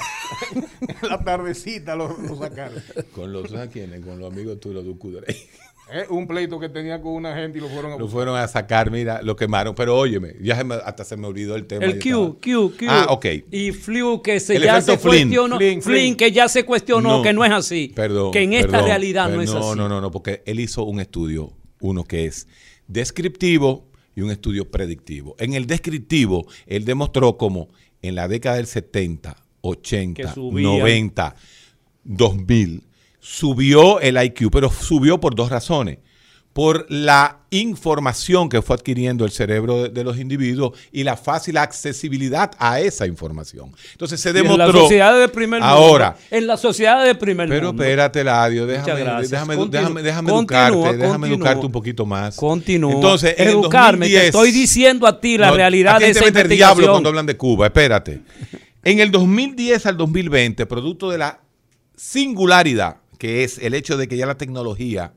en 1.02 1.10
la 1.10 1.24
tardecita 1.24 1.96
lo, 1.96 2.16
lo 2.18 2.36
sacaron. 2.38 2.82
Con 3.14 3.32
los, 3.34 3.50
¿sabes 3.50 3.70
quiénes? 3.70 4.02
Con 4.06 4.20
los 4.20 4.32
amigos 4.32 4.60
tuyos, 4.60 4.76
los 4.78 4.86
Ducudre. 4.86 5.26
Eh, 5.94 6.06
un 6.10 6.26
pleito 6.26 6.60
que 6.60 6.68
tenía 6.68 7.00
con 7.00 7.14
una 7.14 7.36
gente 7.36 7.60
y 7.60 7.62
lo 7.62 7.70
fueron 7.70 7.92
a 7.94 7.98
Lo 7.98 8.08
fueron 8.08 8.36
a 8.38 8.48
sacar, 8.48 8.90
mira, 8.90 9.22
lo 9.22 9.36
quemaron. 9.36 9.76
Pero 9.76 9.96
óyeme, 9.98 10.34
ya 10.42 10.56
se 10.56 10.64
me- 10.64 10.74
hasta 10.76 11.04
se 11.04 11.16
me 11.16 11.28
olvidó 11.28 11.56
el 11.56 11.68
tema. 11.68 11.86
El 11.86 12.00
Q, 12.00 12.40
Q, 12.44 12.74
Q. 12.78 12.86
Ah, 12.90 13.08
ok. 13.12 13.26
Y 13.52 13.72
Flew 13.72 14.22
que 14.24 14.40
se 14.40 14.56
El 14.56 14.64
ya 14.64 14.82
se 14.82 14.98
Flynn. 14.98 15.30
cuestionó. 15.30 15.58
Flynn, 15.58 15.82
Flynn, 15.84 15.96
Flynn. 15.98 16.16
que 16.16 16.32
ya 16.32 16.50
se 16.50 16.66
cuestionó 16.66 17.22
que 17.22 17.34
no 17.34 17.46
es 17.46 17.52
así. 17.52 17.92
Perdón. 17.96 18.32
Que 18.32 18.42
en 18.42 18.54
esta 18.54 18.72
perdón, 18.72 18.88
realidad 18.88 19.30
no 19.30 19.42
es 19.42 19.50
así. 19.52 19.60
No, 19.60 19.76
no, 19.76 19.88
no, 19.88 20.02
no, 20.02 20.10
porque 20.10 20.42
él 20.48 20.60
hizo 20.60 20.84
un 20.86 21.00
estudio, 21.00 21.54
uno 21.80 22.04
que 22.04 22.26
es 22.26 22.48
descriptivo 22.88 23.88
y 24.16 24.22
un 24.22 24.32
estudio 24.32 24.72
predictivo. 24.72 25.36
En 25.38 25.54
el 25.54 25.68
descriptivo, 25.68 26.48
él 26.66 26.84
demostró 26.86 27.38
como 27.38 27.70
en 28.02 28.16
la 28.16 28.28
década 28.28 28.56
del 28.56 28.66
70, 28.66 29.36
80, 29.62 30.22
Que 30.24 30.28
subían. 30.34 30.64
90, 30.80 31.36
2000, 32.04 32.84
subió 33.30 34.00
el 34.02 34.22
IQ, 34.24 34.52
pero 34.52 34.72
subió 34.72 35.20
por 35.20 35.34
dos 35.34 35.50
razones. 35.50 35.98
Por 36.54 36.86
la 36.90 37.40
información 37.50 38.48
que 38.48 38.62
fue 38.62 38.76
adquiriendo 38.78 39.26
el 39.26 39.32
cerebro 39.32 39.84
de, 39.84 39.90
de 39.90 40.04
los 40.06 40.18
individuos 40.18 40.78
y 40.92 41.04
la 41.04 41.18
fácil 41.18 41.58
accesibilidad 41.58 42.52
a 42.60 42.80
esa 42.80 43.08
información. 43.08 43.74
Entonces 43.92 44.22
se 44.22 44.30
Y 44.30 44.32
en 44.32 44.36
demostró. 44.44 44.68
la 44.68 44.72
sociedad 44.72 45.20
de 45.20 45.28
primer 45.28 45.60
mundo. 45.60 45.76
Ahora, 45.76 46.16
En 46.32 46.48
la 46.48 46.56
sociedad 46.56 47.04
de 47.04 47.14
primer 47.16 47.50
pero 47.50 47.68
mundo. 47.70 47.84
espérate, 47.84 48.24
Ladio, 48.24 48.66
déjame, 48.68 49.00
déjame, 49.28 49.56
Continúa, 49.58 49.82
déjame, 49.82 50.02
déjame 50.04 50.32
continúa, 50.32 50.68
educarte, 50.70 50.98
déjame 50.98 51.14
continúa. 51.28 51.36
educarte 51.36 51.66
un 51.66 51.72
poquito 51.74 52.06
más. 52.06 52.36
Continúa. 52.38 52.94
Entonces, 52.94 53.36
en 53.38 53.48
Educarme, 53.50 54.06
te 54.08 54.14
2010 54.14 54.26
estoy 54.28 54.52
diciendo 54.52 55.08
a 55.08 55.20
ti 55.20 55.38
la 55.38 55.50
No, 55.50 55.56
realidad 55.58 56.00
de 56.00 56.06
te 56.06 56.12
esa 56.12 56.20
mete 56.26 56.42
el 56.42 56.48
diablo 56.50 56.54
investigación. 56.54 56.92
cuando 56.94 57.10
hablan 57.10 57.26
de 57.26 57.36
Cuba, 57.36 57.66
espérate. 57.66 58.22
En 58.84 59.00
el 59.02 59.12
2010 59.12 59.86
al 59.88 59.98
2020, 59.98 60.66
producto 60.68 61.10
de 61.10 61.18
la 61.18 61.42
singularidad, 61.98 62.98
que 63.18 63.44
es 63.44 63.58
el 63.58 63.74
hecho 63.74 63.98
de 63.98 64.08
que 64.08 64.18
ya 64.18 64.26
la 64.26 64.38
tecnología 64.38 65.14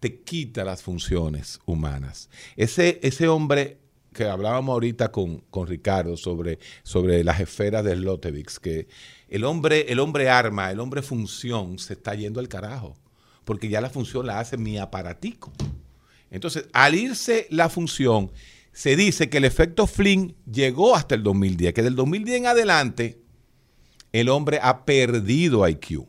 te 0.00 0.20
quita 0.20 0.64
las 0.64 0.82
funciones 0.82 1.60
humanas. 1.66 2.28
Ese, 2.56 3.00
ese 3.02 3.28
hombre 3.28 3.78
que 4.12 4.24
hablábamos 4.24 4.72
ahorita 4.72 5.12
con, 5.12 5.38
con 5.50 5.66
Ricardo 5.66 6.16
sobre, 6.16 6.58
sobre 6.82 7.22
las 7.22 7.40
esferas 7.40 7.84
de 7.84 7.96
Lotevix, 7.96 8.58
que 8.58 8.88
el 9.28 9.44
hombre, 9.44 9.86
el 9.88 9.98
hombre 9.98 10.28
arma, 10.28 10.70
el 10.70 10.80
hombre 10.80 11.02
función 11.02 11.78
se 11.78 11.94
está 11.94 12.14
yendo 12.14 12.40
al 12.40 12.48
carajo, 12.48 12.96
porque 13.44 13.68
ya 13.68 13.80
la 13.80 13.90
función 13.90 14.26
la 14.26 14.40
hace 14.40 14.56
mi 14.56 14.78
aparatico. 14.78 15.52
Entonces, 16.30 16.66
al 16.72 16.94
irse 16.94 17.46
la 17.50 17.68
función, 17.68 18.32
se 18.72 18.96
dice 18.96 19.28
que 19.28 19.38
el 19.38 19.44
efecto 19.44 19.86
Flynn 19.86 20.34
llegó 20.50 20.96
hasta 20.96 21.14
el 21.14 21.22
2010, 21.22 21.74
que 21.74 21.82
del 21.82 21.94
2010 21.94 22.38
en 22.38 22.46
adelante 22.46 23.18
el 24.12 24.28
hombre 24.28 24.58
ha 24.62 24.84
perdido 24.84 25.66
IQ. 25.68 26.06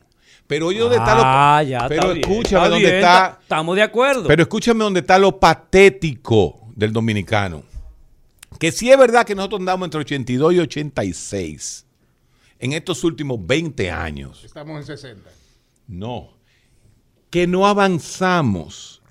Pero 0.47 0.67
oye, 0.67 0.79
¿dónde 0.79 0.95
está 0.97 1.15
lo 1.15 1.21
Ah, 1.25 1.61
ya 1.63 1.87
Pero 1.89 2.01
está 2.01 2.13
bien, 2.13 2.19
escúchame 2.29 2.57
está 2.63 2.69
dónde 2.69 2.85
bien, 2.85 2.95
está. 2.95 3.11
ta- 3.35 3.39
Estamos 3.41 3.75
de 3.75 3.81
acuerdo. 3.81 4.27
Pero 4.27 4.41
escúchame 4.43 4.83
dónde 4.83 4.99
está 5.01 5.19
lo 5.19 5.39
patético 5.39 6.67
del 6.75 6.93
dominicano. 6.93 7.63
Que 8.59 8.71
sí 8.71 8.89
es 8.89 8.97
verdad 8.97 9.25
que 9.25 9.35
nosotros 9.35 9.59
andamos 9.59 9.85
entre 9.87 9.99
82 10.01 10.53
y 10.53 10.59
86 10.59 11.85
en 12.59 12.73
estos 12.73 13.03
últimos 13.03 13.45
20 13.45 13.91
años. 13.91 14.43
Estamos 14.45 14.77
en 14.79 14.85
60. 14.85 15.29
No. 15.87 16.29
Que 17.29 17.45
no 17.45 17.67
avanzamos. 17.67 19.01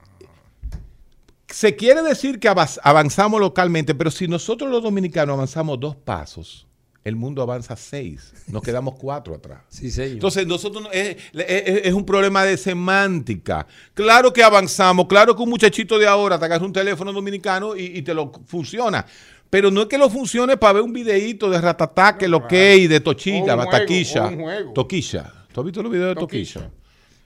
Se 1.49 1.77
quiere 1.77 2.03
decir 2.03 2.41
que 2.41 2.49
avanzamos 2.49 3.41
localmente, 3.41 3.95
pero 3.95 4.11
si 4.11 4.27
nosotros 4.27 4.71
los 4.71 4.83
dominicanos 4.83 5.35
avanzamos 5.35 5.79
dos 5.79 5.95
pasos, 5.97 6.66
el 7.07 7.17
mundo 7.17 7.41
avanza 7.43 7.77
seis. 7.77 8.33
Nos 8.49 8.63
quedamos 8.63 8.95
cuatro 8.97 9.35
atrás. 9.35 9.61
Sí, 9.69 9.91
señor. 9.91 10.13
Entonces, 10.15 10.47
nosotros 10.47 10.83
no- 10.83 10.91
es, 10.91 11.17
es- 11.35 11.81
es 11.87 11.93
un 11.95 12.05
problema 12.05 12.45
de 12.45 12.57
semántica. 12.57 13.67
Claro 13.95 14.33
que 14.33 14.43
avanzamos, 14.43 15.07
claro 15.07 15.37
que 15.37 15.43
un 15.43 15.51
muchachito 15.51 15.99
de 15.99 16.07
ahora 16.07 16.39
te 16.39 16.45
agarra 16.47 16.65
un 16.65 16.73
teléfono 16.73 17.13
dominicano 17.13 17.77
y, 17.77 17.85
y 17.99 18.03
te 18.03 18.13
lo 18.15 18.33
funciona. 18.47 19.07
Pero 19.49 19.71
no 19.71 19.83
es 19.83 19.87
que 19.87 19.97
lo 19.99 20.11
funcione 20.11 20.57
para 20.57 20.75
ver 20.75 20.83
un 20.83 20.93
videíto 20.93 21.49
de 21.49 21.61
ratatá, 21.61 22.19
que 22.19 22.27
lo 22.27 22.47
que 22.49 22.77
y 22.77 22.87
de 22.89 22.99
tochilla, 23.01 23.55
bataquilla. 23.55 24.29
Toquilla. 24.75 25.33
¿Tú 25.53 25.61
has 25.61 25.65
visto 25.65 25.83
los 25.83 25.93
videos 25.93 26.09
de 26.17 26.21
Toquilla. 26.21 26.71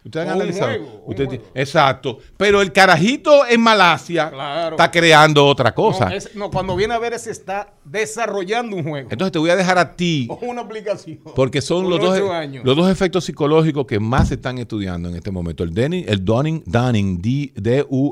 Ustedes 0.02 0.27
han 0.28 0.32
analizado. 0.35 0.70
juego, 0.70 1.02
Usted-. 1.06 1.40
Exacto. 1.55 2.18
Pero 2.39 2.62
el 2.62 2.72
carajito 2.72 3.47
en 3.47 3.60
Malasia 3.60 4.31
Claro. 4.31 4.77
está 4.77 4.90
creando 4.90 5.44
otra 5.47 5.74
cosa. 5.74 6.09
No, 6.09 6.14
es- 6.14 6.35
no, 6.35 6.51
cuando 6.51 6.74
viene 6.74 6.94
a 6.94 6.98
ver, 6.98 7.18
se 7.18 7.31
está 7.31 7.74
desarrollando 7.85 8.77
un 8.77 8.82
juego. 8.85 9.09
Entonces 9.10 9.32
te 9.32 9.39
voy 9.39 9.51
a 9.51 9.56
dejar 9.56 9.77
a 9.78 9.94
ti, 9.94 10.27
O 10.31 10.36
una 10.47 10.62
aplicación. 10.62 11.18
porque 11.35 11.60
son 11.60 11.90
los 11.90 12.01
dos, 12.01 12.18
años. 12.31 12.64
los 12.64 12.77
dos 12.77 12.90
efectos 12.90 13.24
psicológicos 13.27 13.86
que 13.86 14.01
más 14.01 14.28
se 14.28 14.35
están 14.35 14.56
estudiando 14.59 15.09
en 15.10 15.16
este 15.16 15.31
momento. 15.31 15.64
El 15.64 15.74
Dunning, 15.74 16.05
el 16.09 16.24
Dunning, 16.24 16.62
Dunning 16.64 17.20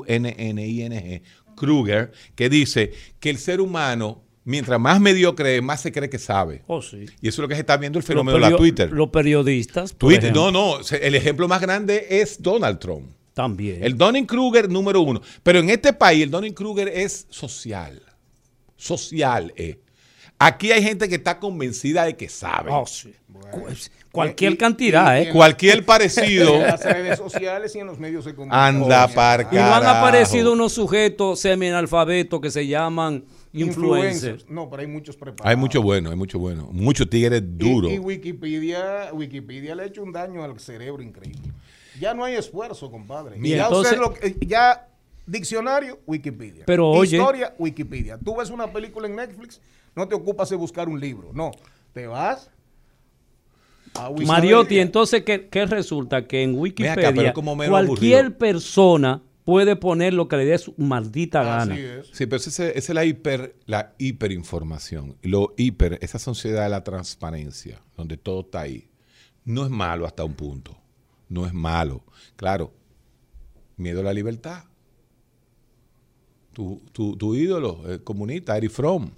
D-U-N-N-I-N-G, 0.09 1.21
Kruger, 1.55 2.11
que 2.35 2.49
dice 2.49 2.91
que 3.19 3.29
el 3.29 3.37
ser 3.37 3.61
humano, 3.61 4.21
mientras 4.49 4.79
más 4.79 4.99
mediocre 4.99 5.57
es, 5.57 5.63
más 5.63 5.81
se 5.81 5.91
cree 5.91 6.09
que 6.09 6.19
sabe. 6.19 6.63
Oh, 6.67 6.81
sí. 6.81 7.05
Y 7.21 7.27
eso 7.27 7.35
es 7.35 7.37
lo 7.39 7.47
que 7.47 7.55
se 7.55 7.61
está 7.61 7.77
viendo 7.77 7.97
el 7.99 8.03
fenómeno 8.03 8.37
de 8.37 8.49
la 8.51 8.57
Twitter. 8.57 8.91
Los 8.91 9.09
periodistas. 9.09 9.93
por 9.93 10.09
Twitter, 10.09 10.25
ejemplo. 10.31 10.51
no, 10.51 10.77
no, 10.79 10.97
el 11.01 11.15
ejemplo 11.15 11.47
más 11.47 11.61
grande 11.61 12.05
es 12.09 12.41
Donald 12.41 12.79
Trump. 12.79 13.11
También. 13.33 13.83
El 13.83 13.97
Donning-Kruger 13.97 14.67
número 14.67 14.99
uno. 15.01 15.21
Pero 15.43 15.59
en 15.59 15.69
este 15.69 15.93
país 15.93 16.23
el 16.23 16.31
Donning-Kruger 16.31 16.89
es 16.89 17.25
social. 17.29 18.01
Social, 18.75 19.53
eh. 19.55 19.79
Aquí 20.41 20.71
hay 20.71 20.81
gente 20.81 21.09
que 21.09 21.15
está 21.15 21.37
convencida 21.37 22.05
de 22.05 22.15
que 22.15 22.29
sabe. 22.29 22.71
Oh, 22.71 22.85
sí. 22.85 23.13
Cu- 23.51 23.67
Cualquier 24.11 24.57
cantidad, 24.57 25.21
¿eh? 25.21 25.29
Cualquier 25.31 25.85
parecido. 25.85 26.55
En 26.55 26.61
las 26.63 26.83
redes 26.83 27.17
sociales 27.17 27.75
y 27.75 27.79
en 27.79 27.87
los 27.87 27.99
medios 27.99 28.25
de 28.25 28.33
comunicación. 28.33 28.83
Anda 28.83 29.07
par 29.09 29.47
Y 29.51 29.55
no 29.55 29.75
han 29.75 29.85
aparecido 29.85 30.53
unos 30.53 30.73
sujetos 30.73 31.39
semi-analfabetos 31.41 32.39
que 32.41 32.51
se 32.51 32.65
llaman 32.67 33.25
influencers. 33.53 34.47
No, 34.49 34.69
pero 34.69 34.81
hay 34.81 34.87
muchos 34.87 35.15
preparados. 35.15 35.49
Hay 35.49 35.55
mucho 35.55 35.81
bueno, 35.81 36.09
hay 36.11 36.15
mucho 36.15 36.37
bueno. 36.39 36.69
Muchos 36.71 37.09
tigres 37.09 37.41
duros. 37.57 37.91
Y, 37.91 37.95
y 37.95 37.99
Wikipedia, 37.99 39.09
Wikipedia 39.13 39.75
le 39.75 39.83
ha 39.83 39.85
hecho 39.85 40.03
un 40.03 40.11
daño 40.11 40.43
al 40.43 40.59
cerebro 40.59 41.01
increíble. 41.01 41.51
Ya 41.99 42.13
no 42.13 42.23
hay 42.23 42.35
esfuerzo, 42.35 42.89
compadre. 42.91 43.37
Y 43.41 43.49
ya, 43.49 43.63
entonces- 43.65 43.93
usted 43.93 44.01
lo 44.01 44.13
que- 44.13 44.45
ya 44.45 44.87
diccionario, 45.25 45.99
Wikipedia. 46.05 46.63
Pero 46.65 46.89
oye- 46.89 47.17
Historia, 47.17 47.53
Wikipedia. 47.57 48.17
Tú 48.17 48.35
ves 48.37 48.49
una 48.49 48.71
película 48.71 49.07
en 49.07 49.15
Netflix, 49.15 49.59
no 49.95 50.07
te 50.07 50.15
ocupas 50.15 50.49
de 50.49 50.55
buscar 50.55 50.87
un 50.87 50.99
libro. 50.99 51.31
No, 51.33 51.51
te 51.93 52.07
vas 52.07 52.49
a 53.95 54.09
Wikipedia. 54.09 54.27
Mariotti, 54.33 54.79
entonces, 54.79 55.23
¿qué, 55.23 55.47
qué 55.49 55.65
resulta? 55.65 56.25
Que 56.27 56.43
en 56.43 56.57
Wikipedia 56.57 57.33
cualquier 57.33 57.73
aburrido. 58.25 58.37
persona 58.37 59.21
puede 59.49 59.75
poner 59.75 60.13
lo 60.13 60.27
que 60.27 60.37
le 60.37 60.45
dé 60.45 60.57
su 60.59 60.75
maldita 60.77 61.41
gana. 61.43 61.75
Sí, 62.11 62.27
pero 62.27 62.35
esa, 62.37 62.67
es 62.69 62.87
la 62.89 63.03
hiper, 63.03 63.55
la 63.65 63.95
hiperinformación. 63.97 65.17
Lo 65.23 65.55
hiper, 65.57 65.97
esa 66.03 66.19
sociedad 66.19 66.65
de 66.65 66.69
la 66.69 66.83
transparencia, 66.83 67.81
donde 67.97 68.15
todo 68.15 68.41
está 68.41 68.61
ahí. 68.61 68.91
No 69.45 69.63
es 69.65 69.71
malo 69.71 70.05
hasta 70.05 70.23
un 70.23 70.35
punto. 70.35 70.77
No 71.29 71.47
es 71.47 71.53
malo. 71.53 72.03
Claro, 72.35 72.71
miedo 73.75 74.01
a 74.01 74.03
la 74.03 74.13
libertad. 74.13 74.65
Tu, 76.53 76.79
tu, 76.91 77.15
tu 77.17 77.33
ídolo, 77.33 77.83
el 77.87 78.03
comunista, 78.03 78.55
Eric 78.55 78.69
Fromm. 78.69 79.09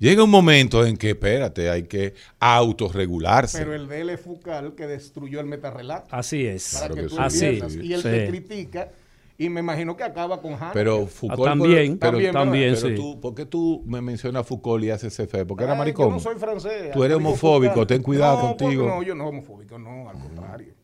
Llega 0.00 0.24
un 0.24 0.30
momento 0.30 0.84
en 0.84 0.96
que, 0.96 1.10
espérate, 1.10 1.70
hay 1.70 1.84
que 1.84 2.14
autorregularse. 2.40 3.58
Pero 3.58 3.74
el 3.74 3.86
DL 3.86 4.16
Fucal 4.18 4.74
que 4.74 4.86
destruyó 4.88 5.38
el 5.38 5.46
metarrelato. 5.46 6.08
Así 6.10 6.44
es. 6.44 6.74
Para 6.74 6.86
Claro 6.88 6.94
que 6.94 7.02
que 7.02 7.08
tú 7.08 7.14
sí. 7.14 7.20
Así. 7.22 7.44
entiendas. 7.46 7.74
Y 7.76 7.92
él 7.94 8.02
Sí. 8.02 8.08
te 8.08 8.28
critica. 8.28 8.92
Y 9.40 9.48
me 9.48 9.60
imagino 9.60 9.96
que 9.96 10.02
acaba 10.02 10.42
con 10.42 10.54
Hannah. 10.54 10.72
Pero 10.72 11.06
Foucault. 11.06 11.40
Ah, 11.46 11.50
también, 11.50 11.96
pero, 11.96 12.12
también, 12.12 12.32
también, 12.32 12.74
pero 12.74 12.88
sí. 12.88 12.94
tú, 12.96 13.20
¿por 13.20 13.36
qué 13.36 13.46
tú 13.46 13.84
me 13.86 14.00
mencionas 14.00 14.44
Foucault 14.44 14.82
y 14.84 14.90
haces 14.90 15.12
ese 15.12 15.28
fe? 15.28 15.46
Porque 15.46 15.62
era 15.62 15.76
maricón. 15.76 16.08
Yo 16.08 16.14
no 16.14 16.18
soy 16.20 16.34
francés. 16.36 16.90
Tú 16.92 17.04
eres 17.04 17.16
homofóbico, 17.18 17.74
Foucault. 17.74 17.88
ten 17.88 18.02
cuidado 18.02 18.36
No, 18.36 18.56
contigo. 18.56 18.86
No, 18.88 19.02
yo 19.04 19.14
no 19.14 19.28
homofóbico, 19.28 19.78
no, 19.78 20.10
al 20.10 20.18
contrario. 20.18 20.74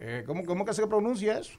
Eh, 0.00 0.24
¿cómo, 0.26 0.44
¿Cómo 0.44 0.64
que 0.64 0.74
se 0.74 0.84
pronuncia 0.88 1.38
eso? 1.38 1.52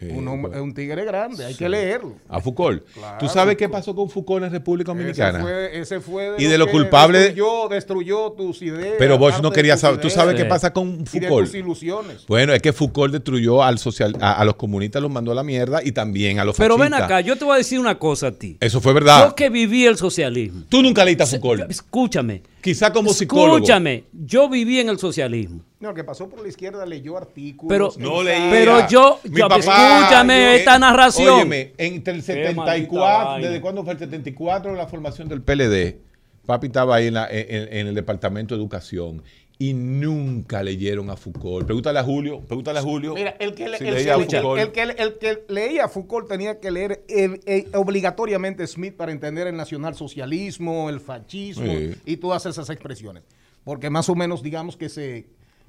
Eh, 0.00 0.12
un, 0.16 0.28
hombre- 0.28 0.50
bueno. 0.50 0.62
un 0.64 0.74
tigre 0.74 1.04
grande, 1.04 1.44
hay 1.44 1.54
Sí. 1.54 1.58
que 1.58 1.68
leerlo. 1.68 2.14
A 2.28 2.40
Foucault. 2.40 2.84
Claro, 2.94 3.18
¿Tú 3.18 3.26
sabes 3.28 3.56
qué 3.56 3.64
Foucault. 3.64 3.80
pasó 3.84 3.94
con 3.96 4.08
Foucault 4.08 4.44
en 4.44 4.52
República 4.52 4.92
Dominicana? 4.92 5.38
Ese 5.38 5.42
fue, 5.42 5.80
ese 5.80 6.00
fue 6.00 6.34
Y 6.38 6.44
de 6.44 6.56
lo 6.56 6.66
que 6.66 6.72
culpable- 6.72 7.18
Destruyó, 7.18 7.68
destruyó 7.68 8.30
tus 8.32 8.62
ideas. 8.62 8.94
Pero 8.96 9.18
Bosch 9.18 9.40
no 9.42 9.50
de 9.50 9.56
quería 9.56 9.76
saber. 9.76 10.00
¿Tú 10.00 10.08
sabes 10.08 10.36
qué 10.36 10.42
Sí. 10.42 10.48
pasa 10.48 10.72
con 10.72 11.00
Y 11.12 11.18
de 11.18 11.26
Foucault? 11.26 11.46
tus 11.48 11.54
ilusiones. 11.56 12.24
Bueno, 12.28 12.52
es 12.54 12.62
que 12.62 12.72
Foucault 12.72 13.12
destruyó 13.12 13.62
al 13.64 13.78
social, 13.78 14.14
a, 14.20 14.34
a 14.40 14.44
los 14.44 14.54
comunistas, 14.54 15.02
los 15.02 15.10
mandó 15.10 15.32
a 15.32 15.34
la 15.34 15.42
mierda 15.42 15.80
y 15.82 15.90
también 15.90 16.38
a 16.38 16.44
los 16.44 16.56
Pero 16.56 16.78
ven 16.78 16.94
acá, 16.94 17.20
yo 17.20 17.36
te 17.36 17.44
voy 17.44 17.54
a 17.54 17.58
decir 17.58 17.80
una 17.80 17.98
cosa 17.98 18.28
a 18.28 18.32
ti. 18.32 18.56
Eso 18.60 18.80
fue 18.80 18.92
verdad. 18.92 19.28
Yo 19.30 19.34
que 19.34 19.50
viví 19.50 19.84
el 19.84 19.96
socialismo. 19.96 20.62
Tú 20.68 20.80
nunca 20.80 21.04
leíste 21.04 21.24
a 21.24 21.26
Foucault. 21.26 21.68
Escúchame. 21.68 22.42
Quizá 22.60 22.92
como 22.92 23.12
psicólogo. 23.12 23.56
Escúchame. 23.56 24.04
Yo 24.12 24.48
viví 24.48 24.78
en 24.78 24.90
el 24.90 24.98
socialismo. 24.98 25.60
No, 25.80 25.90
el 25.90 25.94
que 25.94 26.02
pasó 26.02 26.28
por 26.28 26.42
la 26.42 26.48
izquierda 26.48 26.84
leyó 26.84 27.16
artículos. 27.16 27.94
Pero- 27.96 28.10
No 28.10 28.22
leía. 28.22 28.50
Pero 28.50 28.88
yo- 28.88 29.20
Mi 29.24 29.38
yo- 29.38 29.48
papá, 29.48 29.58
escúchame 30.00 30.40
yo- 30.42 30.48
esta 30.50 30.78
narración. 30.78 31.34
Óyeme, 31.34 31.72
entre 31.78 32.14
el 32.14 32.24
Qué 32.24 32.32
maldita 32.52 32.64
74, 32.64 33.00
vaina. 33.00 33.46
¿desde 33.46 33.60
cuándo 33.60 33.84
fue 33.84 33.92
el 33.92 33.98
74 34.00 34.74
la 34.74 34.86
formación 34.88 35.28
del 35.28 35.40
PLD? 35.42 35.98
Papi 36.46 36.66
estaba 36.68 36.96
ahí 36.96 37.06
en, 37.08 37.14
la- 37.14 37.28
en- 37.30 37.72
en 37.72 37.86
el 37.86 37.94
departamento 37.94 38.54
de 38.56 38.60
educación 38.60 39.22
y 39.60 39.72
nunca 39.74 40.62
leyeron 40.62 41.10
a 41.10 41.16
Foucault. 41.16 41.66
Pregúntale 41.66 41.98
a 41.98 42.02
Julio, 42.04 42.40
pregúntale 42.40 42.78
a 42.78 42.82
Julio. 42.82 43.14
Mira, 43.14 43.36
el 43.38 43.54
que, 43.54 43.68
le- 43.68 43.78
si 43.78 43.86
el- 43.86 43.94
leía 43.94 44.14
a 44.14 44.16
el- 44.16 44.24
Foucault. 44.24 44.60
el 44.60 44.72
que- 44.72 44.82
el 44.82 45.18
que 45.18 45.44
leía 45.48 45.84
a 45.84 45.88
Foucault 45.88 46.26
tenía 46.28 46.58
que 46.58 46.70
leer 46.72 47.04
eh, 47.08 47.38
eh, 47.46 47.66
obligatoriamente 47.74 48.66
Smith 48.66 48.94
para 48.96 49.12
entender 49.12 49.46
el 49.46 49.56
nacionalsocialismo, 49.56 50.88
el 50.90 51.00
fascismo 51.00 51.66
Sí. 51.72 51.94
y 52.06 52.16
todas 52.16 52.46
esas 52.46 52.68
expresiones. 52.70 53.22
Porque 53.64 53.90
más 53.90 54.08
o 54.08 54.14
menos, 54.14 54.42
digamos 54.42 54.76
que 54.76 54.88
se 54.88 55.26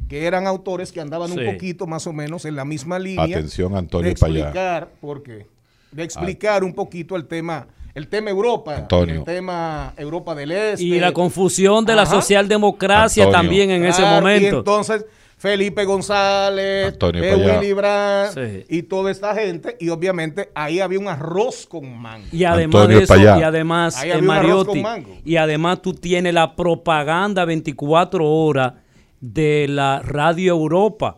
que 0.07 0.25
eran 0.25 0.47
autores 0.47 0.91
que 0.91 1.01
andaban 1.01 1.31
Sí. 1.31 1.39
un 1.39 1.45
poquito 1.53 1.85
más 1.87 2.07
o 2.07 2.13
menos 2.13 2.45
en 2.45 2.55
la 2.55 2.65
misma 2.65 2.97
línea. 2.99 3.23
Atención, 3.37 3.75
Antonio, 3.75 4.05
de 4.05 4.11
explicar, 4.11 4.89
porque 5.01 5.45
de 5.91 6.03
explicar 6.03 6.63
un 6.63 6.73
poquito 6.73 7.15
el 7.15 7.25
tema, 7.25 7.67
el 7.95 8.07
tema 8.07 8.29
Europa, 8.29 8.75
Antonio. 8.75 9.15
el 9.15 9.23
tema 9.23 9.93
Europa 9.97 10.33
del 10.35 10.51
Este. 10.51 10.83
Y 10.83 10.99
la 10.99 11.11
confusión 11.11 11.83
de 11.85 11.95
la 11.95 12.05
socialdemocracia 12.05 13.25
Antonio. 13.25 13.41
también 13.41 13.71
en 13.71 13.85
ese 13.85 14.01
Y 14.01 14.05
momento. 14.05 14.57
entonces 14.59 15.05
Felipe 15.37 15.85
González, 15.85 16.87
Antonio 16.93 17.23
eh. 17.23 17.35
Willy 17.61 17.71
Brandt 17.73 18.33
Sí. 18.33 18.65
y 18.67 18.83
toda 18.83 19.09
esta 19.09 19.33
gente. 19.33 19.77
Y 19.79 19.87
obviamente 19.89 20.49
ahí 20.53 20.79
había 20.81 20.99
un 20.99 21.07
arroz 21.07 21.65
con 21.65 21.97
mango. 21.97 22.27
Y 22.31 22.43
además 22.43 22.75
Antonio 22.81 22.97
de 22.97 23.03
eso, 23.05 23.13
Payá. 23.13 23.39
y 23.39 23.43
además, 23.43 24.03
eh, 24.03 24.21
Mariotti, 24.21 24.83
y 25.23 25.37
además 25.37 25.81
tú 25.81 25.93
tienes 25.93 26.33
la 26.33 26.55
propaganda 26.57 27.45
24 27.45 28.25
horas 28.29 28.73
de 29.21 29.67
la 29.69 30.01
Radio 30.01 30.53
Europa, 30.53 31.17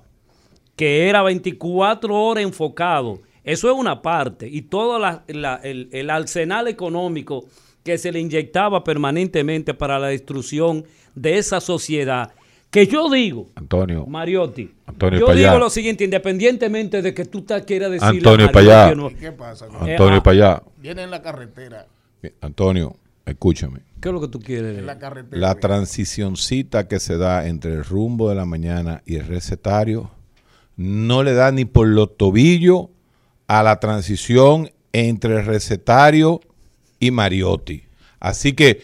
que 0.76 1.08
era 1.10 1.22
24 1.24 2.16
horas 2.16 2.44
enfocado. 2.44 3.20
Eso 3.44 3.70
es 3.72 3.76
una 3.78 4.02
parte. 4.02 4.48
Y 4.48 4.64
todo 4.64 5.00
la- 5.00 5.24
la- 5.28 5.60
el, 5.64 5.90
el 5.92 6.10
arsenal 6.10 6.68
económico 6.68 7.46
que 7.84 7.98
se 7.98 8.12
le 8.12 8.20
inyectaba 8.20 8.84
permanentemente 8.84 9.74
para 9.74 9.98
la 10.00 10.08
destrucción 10.08 10.86
de 11.16 11.38
esa 11.40 11.60
sociedad. 11.60 12.32
Que 12.70 12.88
yo 12.88 13.10
digo, 13.10 13.48
Antonio. 13.56 14.06
Mariotti, 14.06 14.72
Antonio 14.86 15.20
yo 15.20 15.26
Payá. 15.26 15.48
digo 15.50 15.60
lo 15.60 15.70
siguiente, 15.70 16.06
independientemente 16.06 17.02
de 17.02 17.14
que 17.14 17.26
tú 17.26 17.42
te 17.42 17.62
quieras 17.66 17.92
decir... 17.92 18.08
Antonio 18.08 18.50
Payá. 18.52 18.94
¿Y 18.94 19.16
qué 19.16 19.32
pasa? 19.34 19.68
no? 19.68 19.80
Antonio 19.80 20.20
ah, 20.20 20.24
para 20.24 20.36
allá. 20.38 20.64
Viene 20.78 21.04
en 21.04 21.12
la 21.12 21.22
carretera. 21.22 21.88
Antonio, 22.40 22.96
escúchame. 23.26 23.80
¿Qué 24.02 24.10
es 24.10 24.14
lo 24.14 24.20
que 24.20 24.28
tú 24.28 24.40
quieres? 24.40 24.80
En 24.80 24.88
la 24.88 24.98
carretera. 24.98 25.40
La 25.40 25.56
transicioncita 25.56 26.88
que 26.88 27.00
se 27.00 27.18
da 27.18 27.48
entre 27.48 27.74
el 27.74 27.84
rumbo 27.84 28.30
de 28.30 28.36
la 28.36 28.46
mañana 28.46 29.04
y 29.06 29.16
el 29.16 29.28
recetario 29.28 30.10
no 30.76 31.22
le 31.22 31.34
da 31.34 31.52
ni 31.52 31.66
por 31.66 31.88
los 31.88 32.18
tobillos 32.18 32.88
a 33.48 33.62
la 33.62 33.80
transición 33.80 34.72
entre 34.92 35.38
el 35.38 35.46
recetario 35.46 36.42
y 37.00 37.12
Mariotti. 37.12 37.84
Así 38.20 38.54
que 38.54 38.82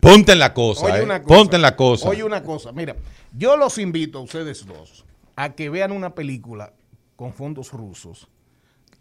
ponte 0.00 0.32
en 0.32 0.38
la 0.38 0.54
cosa, 0.54 0.86
Oye 0.86 0.98
eh. 0.98 1.04
una 1.04 1.22
cosa, 1.22 1.36
ponte 1.36 1.56
en 1.56 1.62
la 1.62 1.76
cosa. 1.76 2.08
Oye 2.08 2.24
una 2.24 2.42
cosa, 2.42 2.72
mira, 2.72 2.96
yo 3.36 3.56
los 3.56 3.78
invito 3.78 4.18
a 4.18 4.22
ustedes 4.22 4.66
dos 4.66 5.04
a 5.36 5.52
que 5.52 5.70
vean 5.70 5.92
una 5.92 6.14
película 6.14 6.72
con 7.16 7.32
fondos 7.32 7.72
rusos 7.72 8.28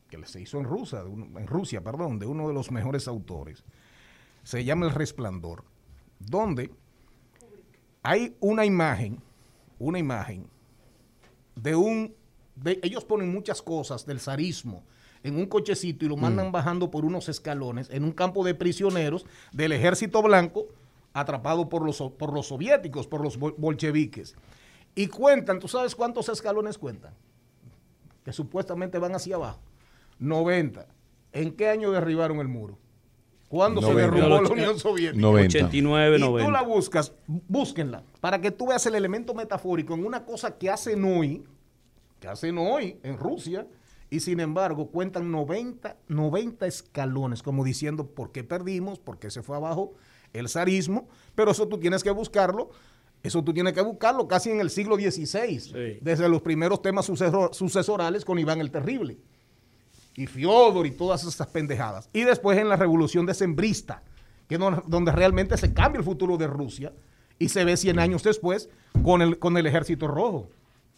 que 0.10 0.24
se 0.26 0.42
hizo 0.42 0.60
en 0.60 0.66
Rusia, 0.66 1.00
en 1.00 1.48
Rusia, 1.48 1.82
perdón, 1.82 2.20
de 2.20 2.26
uno 2.26 2.48
de 2.48 2.54
los 2.54 2.70
mejores 2.70 3.08
autores. 3.08 3.64
Se 4.44 4.64
llama 4.64 4.86
El 4.88 4.92
Resplandor, 4.94 5.64
donde 6.20 6.72
hay 8.04 8.36
una 8.40 8.66
imagen, 8.66 9.22
una 9.80 10.00
imagen 10.00 10.48
de 11.56 11.76
un, 11.76 12.16
de- 12.56 12.80
ellos 12.84 13.06
ponen 13.06 13.32
muchas 13.32 13.62
cosas 13.62 14.06
del 14.06 14.20
zarismo 14.20 14.84
en 15.24 15.36
un 15.36 15.46
cochecito 15.46 16.06
y 16.06 16.10
lo 16.10 16.18
mandan 16.18 16.52
bajando 16.52 16.90
por 16.90 17.06
unos 17.06 17.30
escalones 17.30 17.90
en 17.92 18.04
un 18.04 18.12
campo 18.12 18.44
de 18.44 18.56
prisioneros 18.56 19.26
del 19.52 19.72
ejército 19.72 20.22
blanco 20.24 20.68
atrapado 21.14 21.70
por 21.70 21.86
los, 21.86 22.02
por 22.18 22.34
los 22.34 22.48
soviéticos, 22.48 23.06
por 23.06 23.22
los 23.22 23.38
bol- 23.38 23.54
bolcheviques. 23.58 24.36
Y 24.96 25.08
cuentan, 25.08 25.60
¿tú 25.60 25.68
sabes 25.68 25.96
cuántos 25.96 26.28
escalones 26.30 26.78
cuentan? 26.78 27.14
Que 28.26 28.34
supuestamente 28.34 28.98
van 28.98 29.14
hacia 29.16 29.36
abajo. 29.36 29.60
90. 30.20 30.88
¿En 31.34 31.52
qué 31.56 31.70
año 31.70 31.92
derribaron 31.92 32.40
el 32.40 32.48
muro? 32.48 32.78
¿Cuándo 33.52 33.82
se 33.82 33.88
90. 33.92 34.12
derrumbó 34.16 34.42
la 34.42 34.50
Unión 34.50 34.80
Soviética? 34.80 35.22
90. 35.22 35.58
89, 35.58 36.16
Y 36.16 36.20
tú 36.22 36.26
90. 36.26 36.52
la 36.52 36.62
buscas, 36.64 37.14
búsquenla, 37.28 38.04
para 38.22 38.40
que 38.40 38.50
tú 38.50 38.68
veas 38.68 38.86
el 38.86 38.96
elemento 38.96 39.34
metafórico 39.34 39.94
en 39.94 40.06
una 40.06 40.24
cosa 40.24 40.58
que 40.58 40.70
hacen 40.70 41.04
hoy, 41.04 41.44
que 42.22 42.30
hacen 42.30 42.58
hoy 42.58 42.98
en 43.04 43.18
Rusia, 43.18 43.68
y 44.10 44.22
sin 44.22 44.40
embargo 44.40 44.88
cuentan 44.88 45.32
90, 45.32 45.98
90 46.08 46.66
escalones, 46.66 47.44
como 47.44 47.66
diciendo 47.66 48.08
por 48.08 48.32
qué 48.32 48.44
perdimos, 48.46 49.00
por 49.00 49.20
qué 49.20 49.30
se 49.30 49.42
fue 49.44 49.58
abajo 49.58 49.94
el 50.32 50.48
zarismo, 50.48 51.10
pero 51.36 51.52
eso 51.52 51.68
tú 51.68 51.78
tienes 51.78 52.04
que 52.04 52.12
buscarlo, 52.12 52.70
eso 53.22 53.44
tú 53.44 53.54
tienes 53.54 53.74
que 53.74 53.82
buscarlo 53.82 54.30
casi 54.30 54.50
en 54.50 54.62
el 54.62 54.70
siglo 54.70 54.96
XVI, 54.96 56.00
desde 56.02 56.30
los 56.30 56.42
primeros 56.42 56.82
temas 56.82 57.06
sucesor- 57.10 57.54
sucesorales 57.54 58.24
con 58.24 58.40
Iván 58.40 58.62
el 58.62 58.72
Terrible. 58.72 59.18
Y 60.16 60.28
Fiodor 60.28 60.86
y 60.86 60.92
todas 60.92 61.24
esas 61.24 61.48
pendejadas. 61.48 62.10
Y 62.14 62.22
después 62.24 62.58
en 62.58 62.70
la 62.70 62.76
revolución 62.76 63.26
decembrista, 63.26 64.04
que 64.48 64.56
es 64.56 64.62
donde- 64.88 65.12
realmente 65.12 65.58
se 65.58 65.74
cambia 65.74 66.00
el 66.00 66.04
futuro 66.06 66.38
de 66.38 66.48
Rusia 66.48 66.92
y 67.40 67.50
se 67.50 67.64
ve 67.64 67.78
100 67.78 68.00
años 68.00 68.24
después 68.24 68.70
con 69.04 69.22
el, 69.22 69.40
con 69.40 69.58
el 69.58 69.66
ejército 69.66 70.08
rojo. 70.08 70.50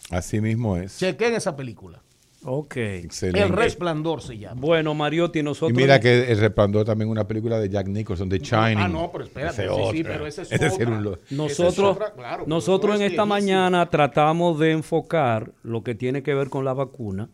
Así 0.09 0.41
mismo 0.41 0.77
es. 0.77 0.97
Chequen 0.97 1.33
esa 1.35 1.55
película. 1.55 2.01
Ok. 2.45 2.75
Excelente. 2.75 3.41
El 3.41 3.49
resplandor 3.49 4.21
se 4.21 4.37
llama. 4.37 4.59
Bueno, 4.59 4.93
Mariotti, 4.93 5.39
Y 5.39 5.43
nosotros... 5.43 5.77
mira 5.77 5.99
que 5.99 6.29
El 6.31 6.39
Resplandor 6.39 6.85
también 6.85 7.07
es 7.07 7.11
una 7.11 7.25
película 7.27 7.59
de 7.59 7.69
Jack 7.69 7.87
Nicholson, 7.87 8.27
The 8.27 8.39
Shining. 8.39 8.77
Ah, 8.79 8.87
no, 8.89 9.09
pero 9.11 9.23
espérate, 9.23 9.65
Ese 9.65 9.73
sí, 9.73 9.81
sí, 9.97 10.03
pero 10.03 10.27
ese 10.27 10.41
es 10.41 10.51
Ese 10.51 10.81
era 10.81 10.91
un 10.91 11.17
Nosotros, 11.29 11.95
otra, 11.95 12.11
claro, 12.13 12.43
nosotros 12.47 12.97
en 12.97 13.03
es 13.03 13.11
esta 13.11 13.25
mañana 13.25 13.89
tratamos 13.89 14.59
de 14.59 14.71
enfocar 14.71 15.51
lo 15.63 15.83
que 15.83 15.95
tiene 15.95 16.21
que 16.21 16.33
ver 16.33 16.49
con 16.49 16.65
la 16.65 16.73
vacuna, 16.73 17.29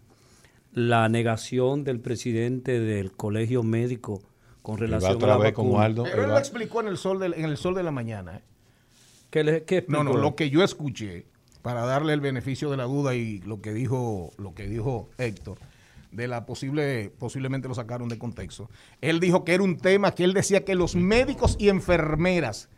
la 0.73 1.09
negación 1.09 1.83
del 1.83 1.99
presidente 1.99 2.79
del 2.79 3.11
colegio 3.11 3.63
médico 3.63 4.21
con 4.61 4.77
relación 4.77 5.23
a 5.23 5.27
la 5.27 5.37
vez 5.37 5.53
con 5.53 5.65
vacuna. 5.65 5.79
Waldo. 5.83 6.03
Pero 6.03 6.23
él 6.23 6.29
lo 6.29 6.37
explicó 6.37 6.81
en 6.81 6.87
el 6.87 6.97
sol 6.97 7.19
de, 7.19 7.27
en 7.27 7.45
el 7.45 7.57
sol 7.57 7.73
de 7.75 7.83
la 7.83 7.91
mañana. 7.91 8.37
¿eh? 8.37 8.41
¿Qué 9.29 9.43
le- 9.43 9.63
qué 9.63 9.85
No, 9.87 10.03
no, 10.03 10.17
lo 10.17 10.35
que 10.35 10.49
yo 10.49 10.63
escuché, 10.63 11.25
para 11.61 11.85
darle 11.85 12.13
el 12.13 12.21
beneficio 12.21 12.69
de 12.71 12.77
la 12.77 12.83
duda 12.85 13.15
y 13.15 13.39
lo 13.39 13.61
que 13.61 13.73
dijo, 13.73 14.31
lo 14.37 14.53
que 14.53 14.67
dijo 14.67 15.09
Héctor, 15.17 15.57
de 16.11 16.27
la 16.27 16.45
posible, 16.45 17.11
posiblemente 17.19 17.67
lo 17.67 17.75
sacaron 17.75 18.09
de 18.09 18.17
contexto. 18.17 18.69
Él 19.01 19.19
dijo 19.19 19.43
que 19.43 19.53
era 19.53 19.63
un 19.63 19.77
tema 19.77 20.13
que 20.15 20.23
él 20.23 20.33
decía 20.33 20.65
que 20.65 20.73
los 20.75 20.95
médicos 20.95 21.55
y 21.59 21.69
enfermeras 21.69 22.69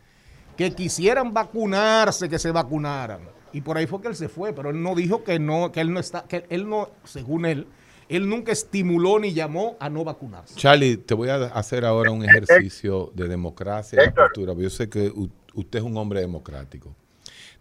que 0.56 0.72
quisieran 0.72 1.32
vacunarse, 1.32 2.28
que 2.28 2.38
se 2.38 2.50
vacunaran. 2.50 3.20
Y 3.54 3.60
por 3.62 3.76
ahí 3.78 3.86
fue 3.86 4.00
que 4.02 4.08
él 4.08 4.16
se 4.16 4.28
fue, 4.28 4.52
pero 4.52 4.70
él 4.70 4.82
no 4.82 4.94
dijo 4.94 5.24
que 5.24 5.38
no, 5.38 5.72
que 5.72 5.80
él 5.80 5.92
no 5.92 6.00
está, 6.00 6.24
que 6.24 6.44
él 6.50 6.68
no, 6.68 6.90
según 7.04 7.46
él, 7.46 7.66
él 8.08 8.28
nunca 8.28 8.52
estimuló 8.52 9.18
ni 9.18 9.32
llamó 9.32 9.76
a 9.80 9.88
no 9.88 10.04
vacunarse. 10.04 10.54
Charlie, 10.56 10.96
te 10.96 11.14
voy 11.14 11.28
a 11.28 11.36
hacer 11.46 11.84
ahora 11.84 12.10
un 12.10 12.24
ejercicio 12.24 13.10
de 13.14 13.28
democracia 13.28 14.02
y 14.04 14.08
apertura. 14.08 14.54
Yo 14.56 14.70
sé 14.70 14.88
que 14.88 15.12
usted 15.54 15.78
es 15.78 15.84
un 15.84 15.96
hombre 15.96 16.20
democrático. 16.20 16.94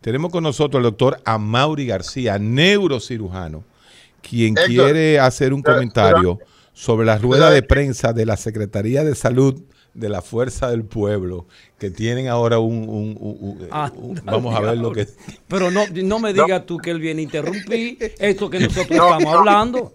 Tenemos 0.01 0.31
con 0.31 0.43
nosotros 0.43 0.80
al 0.80 0.84
doctor 0.84 1.22
Amaury 1.26 1.85
García, 1.85 2.39
neurocirujano, 2.39 3.63
quien 4.22 4.57
Héctor, 4.57 4.65
quiere 4.68 5.19
hacer 5.19 5.53
un 5.53 5.61
comentario 5.61 6.39
sobre 6.73 7.05
la 7.05 7.18
rueda 7.18 7.51
de 7.51 7.61
prensa 7.63 8.11
de 8.13 8.26
la 8.26 8.38
Secretaría 8.38 9.03
de 9.03 9.13
Salud 9.15 9.61
de 9.93 10.07
la 10.09 10.22
Fuerza 10.22 10.69
del 10.72 10.85
Pueblo, 10.85 11.45
que 11.77 11.91
tienen 11.91 12.30
ahora 12.30 12.59
un... 12.59 12.88
un- 12.89 13.18
un- 13.19 13.38
un- 13.41 13.68
Ah, 13.72 13.91
vamos 14.23 14.55
a 14.55 14.61
ver 14.61 14.77
lo 14.77 14.91
que... 14.93 15.05
Pero 15.49 15.69
no, 15.69 15.81
no 15.93 16.18
me 16.19 16.34
digas 16.34 16.65
tú 16.65 16.77
que 16.77 16.91
él 16.91 16.99
viene 16.99 17.19
a 17.19 17.23
interrumpir 17.23 17.97
esto 18.19 18.49
que 18.49 18.59
nosotros 18.61 18.97
No, 18.97 19.05
estamos 19.18 19.23
no. 19.34 19.39
hablando. 19.39 19.93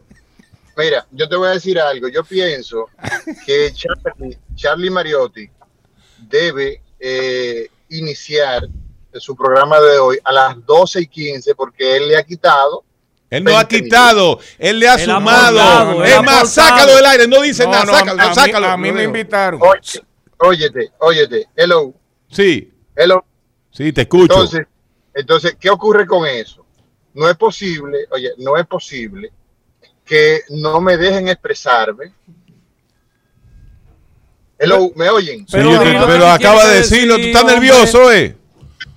Mira, 0.77 1.07
yo 1.11 1.29
te 1.29 1.37
voy 1.37 1.49
a 1.49 1.53
decir 1.53 1.79
algo. 1.81 2.09
Yo 2.09 2.23
pienso 2.25 2.87
que 3.47 3.73
Charlie, 3.73 4.39
Charlie 4.55 4.91
Mariotti 4.91 5.49
debe 6.29 6.83
eh, 7.01 7.69
iniciar 7.89 8.69
su 9.15 9.35
programa 9.35 9.81
de 9.81 9.99
hoy 9.99 10.19
a 10.23 10.33
las 10.33 10.67
12 10.67 11.01
y 11.03 11.07
15 11.07 11.55
porque 11.55 11.97
él 11.97 12.09
le 12.09 12.17
ha 12.19 12.23
quitado. 12.25 12.85
Él 13.31 13.43
no 13.43 13.53
ha 13.53 13.65
20 13.65 13.83
quitado, 13.83 14.39
él 14.59 14.79
le 14.79 14.89
ha 14.89 14.95
Él 14.95 15.01
sumado. 15.11 15.59
aportado, 15.61 16.05
él 16.05 16.11
es 16.11 16.17
ha 16.17 16.23
más, 16.23 16.53
sácalo 16.53 16.95
del 16.95 17.07
aire, 17.07 17.27
no 17.27 17.41
dice 17.43 17.65
No, 17.65 17.71
nada, 17.73 17.85
no, 17.87 17.93
sácalo, 17.93 18.23
a 18.23 18.29
mí- 18.29 18.35
sácalo. 18.35 18.67
a 18.69 18.77
mí 18.77 18.89
lo 18.89 18.95
me 18.95 19.03
invitaron. 19.05 19.61
Oye, 19.63 20.03
óyete, 20.39 20.93
óyete. 21.01 21.47
Hello. 21.57 21.93
Sí. 22.31 22.73
Hello. 22.95 23.25
Sí, 23.73 23.93
te 23.93 24.03
escucho. 24.03 24.33
Entonces, 24.33 24.67
entonces, 25.15 25.57
¿qué 25.59 25.71
ocurre 25.71 26.07
con 26.07 26.27
eso? 26.27 26.65
No 27.15 27.29
es 27.29 27.37
posible, 27.37 28.07
oye, 28.11 28.31
no 28.39 28.57
es 28.59 28.67
posible 28.67 29.33
que 30.07 30.43
no 30.51 30.81
me 30.81 30.97
dejen 30.97 31.29
expresarme. 31.29 32.13
Hello, 34.59 34.91
¿me 34.97 35.11
oyen? 35.11 35.41
Sí, 35.41 35.57
te- 35.59 36.01
pero 36.07 36.27
acaba 36.29 36.65
de 36.69 36.77
decirlo, 36.79 37.17
tú 37.17 37.23
estás 37.23 37.45
nervioso, 37.45 38.11
¿eh? 38.11 38.35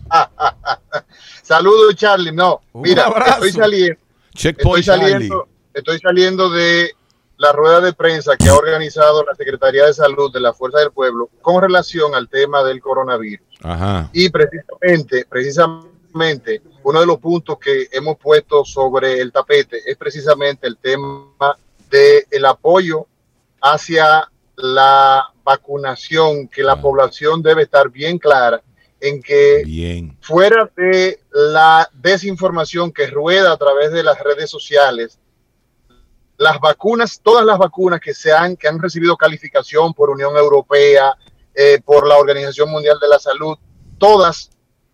Saludos, 1.43 1.95
Charlie. 1.95 2.31
No, 2.31 2.61
mira, 2.73 3.05
abrazo. 3.05 3.43
estoy 3.43 3.51
saliendo. 3.51 3.99
Checkpoint 4.35 4.79
estoy 4.79 4.99
saliendo, 4.99 5.49
estoy 5.73 5.99
saliendo 5.99 6.49
de 6.49 6.91
la 7.37 7.51
rueda 7.51 7.81
de 7.81 7.93
prensa 7.93 8.37
que 8.37 8.47
ha 8.47 8.53
organizado 8.53 9.23
la 9.25 9.33
Secretaría 9.35 9.85
de 9.85 9.93
Salud 9.93 10.31
de 10.31 10.39
la 10.39 10.53
Fuerza 10.53 10.79
del 10.79 10.91
Pueblo 10.91 11.29
con 11.41 11.61
relación 11.61 12.15
al 12.15 12.29
tema 12.29 12.63
del 12.63 12.79
coronavirus. 12.79 13.45
Ajá. 13.63 14.09
Y 14.13 14.29
precisamente, 14.29 15.25
precisamente, 15.27 16.61
uno 16.89 17.01
de 17.01 17.05
los 17.05 17.19
puntos 17.19 17.59
que 17.59 17.87
hemos 17.91 18.17
puesto 18.17 18.65
sobre 18.65 19.19
el 19.19 19.31
tapete 19.31 19.79
es 19.85 19.95
precisamente 19.95 20.65
el 20.65 20.77
tema 20.77 21.55
del 21.87 22.45
apoyo 22.45 23.05
hacia 23.61 24.27
la 24.55 25.31
vacunación, 25.43 26.47
que 26.47 26.63
la 26.63 26.81
población 26.81 27.43
debe 27.43 27.63
estar 27.63 27.89
bien 27.91 28.17
clara 28.17 28.63
en 28.99 29.21
que 29.21 29.61
Bien. 29.65 30.17
fuera 30.19 30.69
de 30.75 31.19
la 31.31 31.87
desinformación 31.93 32.91
que 32.91 33.05
rueda 33.05 33.51
a 33.51 33.57
través 33.57 33.91
de 33.91 34.01
las 34.01 34.19
redes 34.19 34.49
sociales, 34.49 35.19
las 36.37 36.59
vacunas, 36.59 37.21
todas 37.21 37.45
las 37.45 37.59
vacunas 37.59 38.01
que 38.01 38.15
se 38.15 38.31
han, 38.31 38.57
que 38.57 38.67
han 38.67 38.79
recibido 38.79 39.15
calificación 39.15 39.93
por 39.93 40.09
Unión 40.09 40.35
Europea, 40.35 41.15
eh, 41.53 41.79
por 41.85 42.07
la 42.07 42.17
Organización 42.17 42.71
Mundial 42.71 42.97
de 42.99 43.07
la 43.07 43.19
Salud, 43.19 43.57
todas 43.99 44.49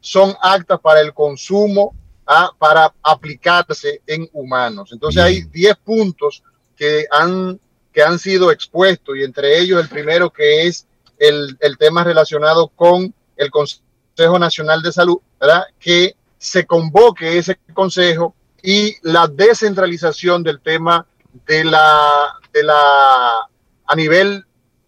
son 0.06 0.36
aptas 0.40 0.80
para 0.82 1.02
el 1.02 1.16
consumo, 1.16 1.96
ah, 2.28 2.52
para 2.60 2.94
aplicarse 3.02 4.04
en 4.06 4.30
humanos. 4.34 4.92
Entonces 4.94 5.20
hay 5.20 5.42
10 5.42 5.78
puntos 5.78 6.44
que 6.78 7.08
han, 7.10 7.60
que 7.92 8.04
han 8.04 8.20
sido 8.20 8.52
expuestos 8.52 9.18
y 9.18 9.24
entre 9.24 9.58
ellos 9.58 9.82
el 9.82 9.90
primero 9.90 10.30
que 10.30 10.68
es 10.68 10.86
el, 11.18 11.58
el 11.60 11.80
tema 11.80 12.04
relacionado 12.04 12.68
con 12.68 13.16
el 13.36 13.50
Consejo 13.50 14.38
Nacional 14.38 14.84
de 14.84 14.92
Salud, 14.92 15.18
¿verdad? 15.40 15.64
Que 15.80 16.16
se 16.38 16.68
convoque 16.68 17.40
ese 17.40 17.58
consejo 17.74 18.36
y 18.62 18.94
la 19.02 19.26
descentralización 19.26 20.44
del 20.44 20.62
tema 20.62 21.08
de 21.48 21.64
la, 21.64 22.36
de 22.54 22.62
la 22.62 23.50
a 23.88 23.96
nivel 23.96 24.46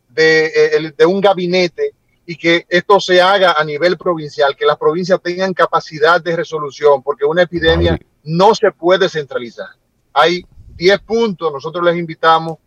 de, 0.09 0.45
eh, 0.45 0.93
de 0.95 1.05
un 1.07 1.21
gabinete 1.21 1.95
y 2.29 2.35
que 2.35 2.65
esto 2.67 2.99
se 2.99 3.21
haga 3.21 3.53
a 3.53 3.63
nivel 3.63 3.97
provincial, 3.97 4.53
que 4.57 4.65
las 4.65 4.75
provincias 4.75 5.19
tengan 5.23 5.53
capacidad 5.53 6.21
de 6.21 6.35
resolución, 6.35 7.01
porque 7.01 7.23
una 7.23 7.43
epidemia 7.43 7.97
no 8.25 8.53
se 8.53 8.69
puede 8.73 9.07
centralizar. 9.07 9.69
Hay 10.11 10.45
10 10.75 10.99
puntos, 10.99 11.53
nosotros 11.53 11.85
les 11.85 11.95
invitamos, 11.95 12.57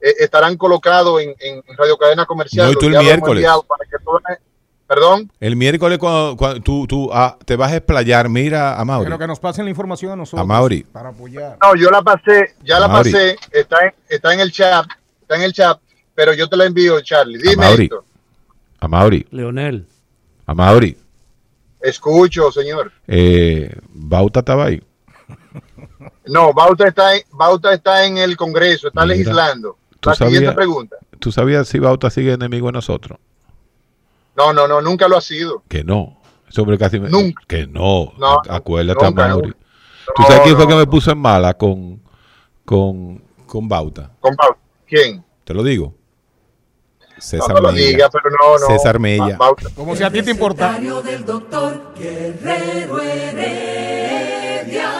eh, 0.00 0.12
estarán 0.18 0.56
colocados 0.56 1.22
en, 1.22 1.36
en 1.38 1.62
Radio 1.78 1.96
Cadena 1.96 2.26
Comercial. 2.26 2.66
No, 2.66 2.72
y 2.72 2.74
tú 2.74 2.86
el 2.86 2.98
miércoles. 2.98 3.46
para 3.68 3.84
que 3.88 4.40
Perdón. 4.88 5.30
El 5.38 5.54
miércoles 5.54 5.98
cuando, 5.98 6.36
cuando 6.36 6.60
tú, 6.60 6.84
tú 6.88 7.10
ah, 7.12 7.38
te 7.44 7.54
vas 7.54 7.70
a 7.70 7.76
explayar, 7.76 8.28
mira 8.28 8.76
a 8.76 8.84
Mauri. 8.84 9.04
Pero 9.04 9.20
que 9.20 9.26
nos 9.28 9.38
pasen 9.38 9.66
la 9.66 9.70
información 9.70 10.10
a 10.10 10.16
nosotros 10.16 10.42
A 10.42 10.44
Mauri. 10.44 10.82
para 10.82 11.10
apoyar. 11.10 11.56
No, 11.62 11.76
yo 11.76 11.90
la 11.90 12.02
pasé, 12.02 12.56
ya 12.64 12.80
la 12.80 12.88
Mauri. 12.88 13.12
pasé, 13.12 13.36
está 13.52 13.84
en, 13.84 13.94
está 14.08 14.34
en 14.34 14.40
el 14.40 14.50
chat, 14.50 14.84
está 15.20 15.36
en 15.36 15.42
el 15.42 15.52
chat, 15.52 15.78
pero 16.12 16.34
yo 16.34 16.48
te 16.48 16.56
la 16.56 16.64
envío, 16.64 17.00
Charlie. 17.02 17.38
Dime, 17.38 17.54
Mauri. 17.54 17.84
Héctor. 17.84 18.09
A 18.80 18.88
Mauri. 18.88 19.26
Leonel. 19.30 19.86
A 20.46 20.54
Mauri. 20.54 20.96
Escucho, 21.80 22.50
señor. 22.52 22.92
Eh, 23.06 23.74
Bauta 23.88 24.40
estaba 24.40 24.66
ahí. 24.66 24.82
No, 26.26 26.52
Bauta 26.52 26.88
está 26.88 27.14
en, 27.16 27.22
Bauta 27.32 27.72
está 27.74 28.04
en 28.06 28.18
el 28.18 28.36
Congreso, 28.36 28.88
está 28.88 29.02
Mira, 29.02 29.14
legislando. 29.16 29.76
¿tú 30.00 30.10
La 30.10 30.14
siguiente 30.14 30.38
sabías- 30.46 30.54
pregunta. 30.54 30.96
¿Tú 31.18 31.32
sabías 31.32 31.68
si 31.68 31.78
Bauta 31.78 32.08
sigue 32.10 32.32
enemigo 32.32 32.66
de 32.68 32.72
nosotros? 32.72 33.18
No, 34.36 34.52
no, 34.52 34.66
no, 34.66 34.80
nunca 34.80 35.08
lo 35.08 35.16
ha 35.16 35.20
sido. 35.20 35.62
Que 35.68 35.84
no. 35.84 36.18
Sobre 36.48 36.78
casi 36.78 36.98
me- 36.98 37.08
Nunca. 37.10 37.42
Que 37.46 37.66
no. 37.66 38.12
No, 38.18 38.40
Acuérdate 38.48 39.04
nunca, 39.04 39.24
a 39.24 39.28
Mauri. 39.28 39.48
nunca. 39.48 39.58
¿Tú 40.16 40.22
sabes 40.22 40.38
No, 40.38 40.42
quién 40.44 40.56
fue 40.56 40.64
no, 40.64 40.70
que 40.70 40.76
me 40.76 40.86
puso 40.86 41.10
en 41.12 41.18
mala 41.18 41.54
con, 41.54 42.00
con, 42.64 43.22
con 43.46 43.68
Bauta? 43.68 44.10
Con 44.20 44.34
Bauta. 44.34 44.58
¿Quién? 44.86 45.24
Te 45.44 45.54
lo 45.54 45.62
digo. 45.62 45.94
César 47.20 47.54
no 47.54 47.60
lo 47.60 47.72
Mella. 47.72 47.86
diga, 47.86 48.10
pero 48.10 48.24
no, 48.30 48.58
no. 48.58 48.66
César 48.66 48.98
Mella. 48.98 49.38
Como 49.74 49.94
si 49.94 50.02
a 50.02 50.10
ti 50.10 50.22
te 50.22 50.30
importa. 50.30 50.78
del 50.78 51.24
doctor 51.24 51.92
Guerrero 51.96 53.00
Heredia. 53.00 54.90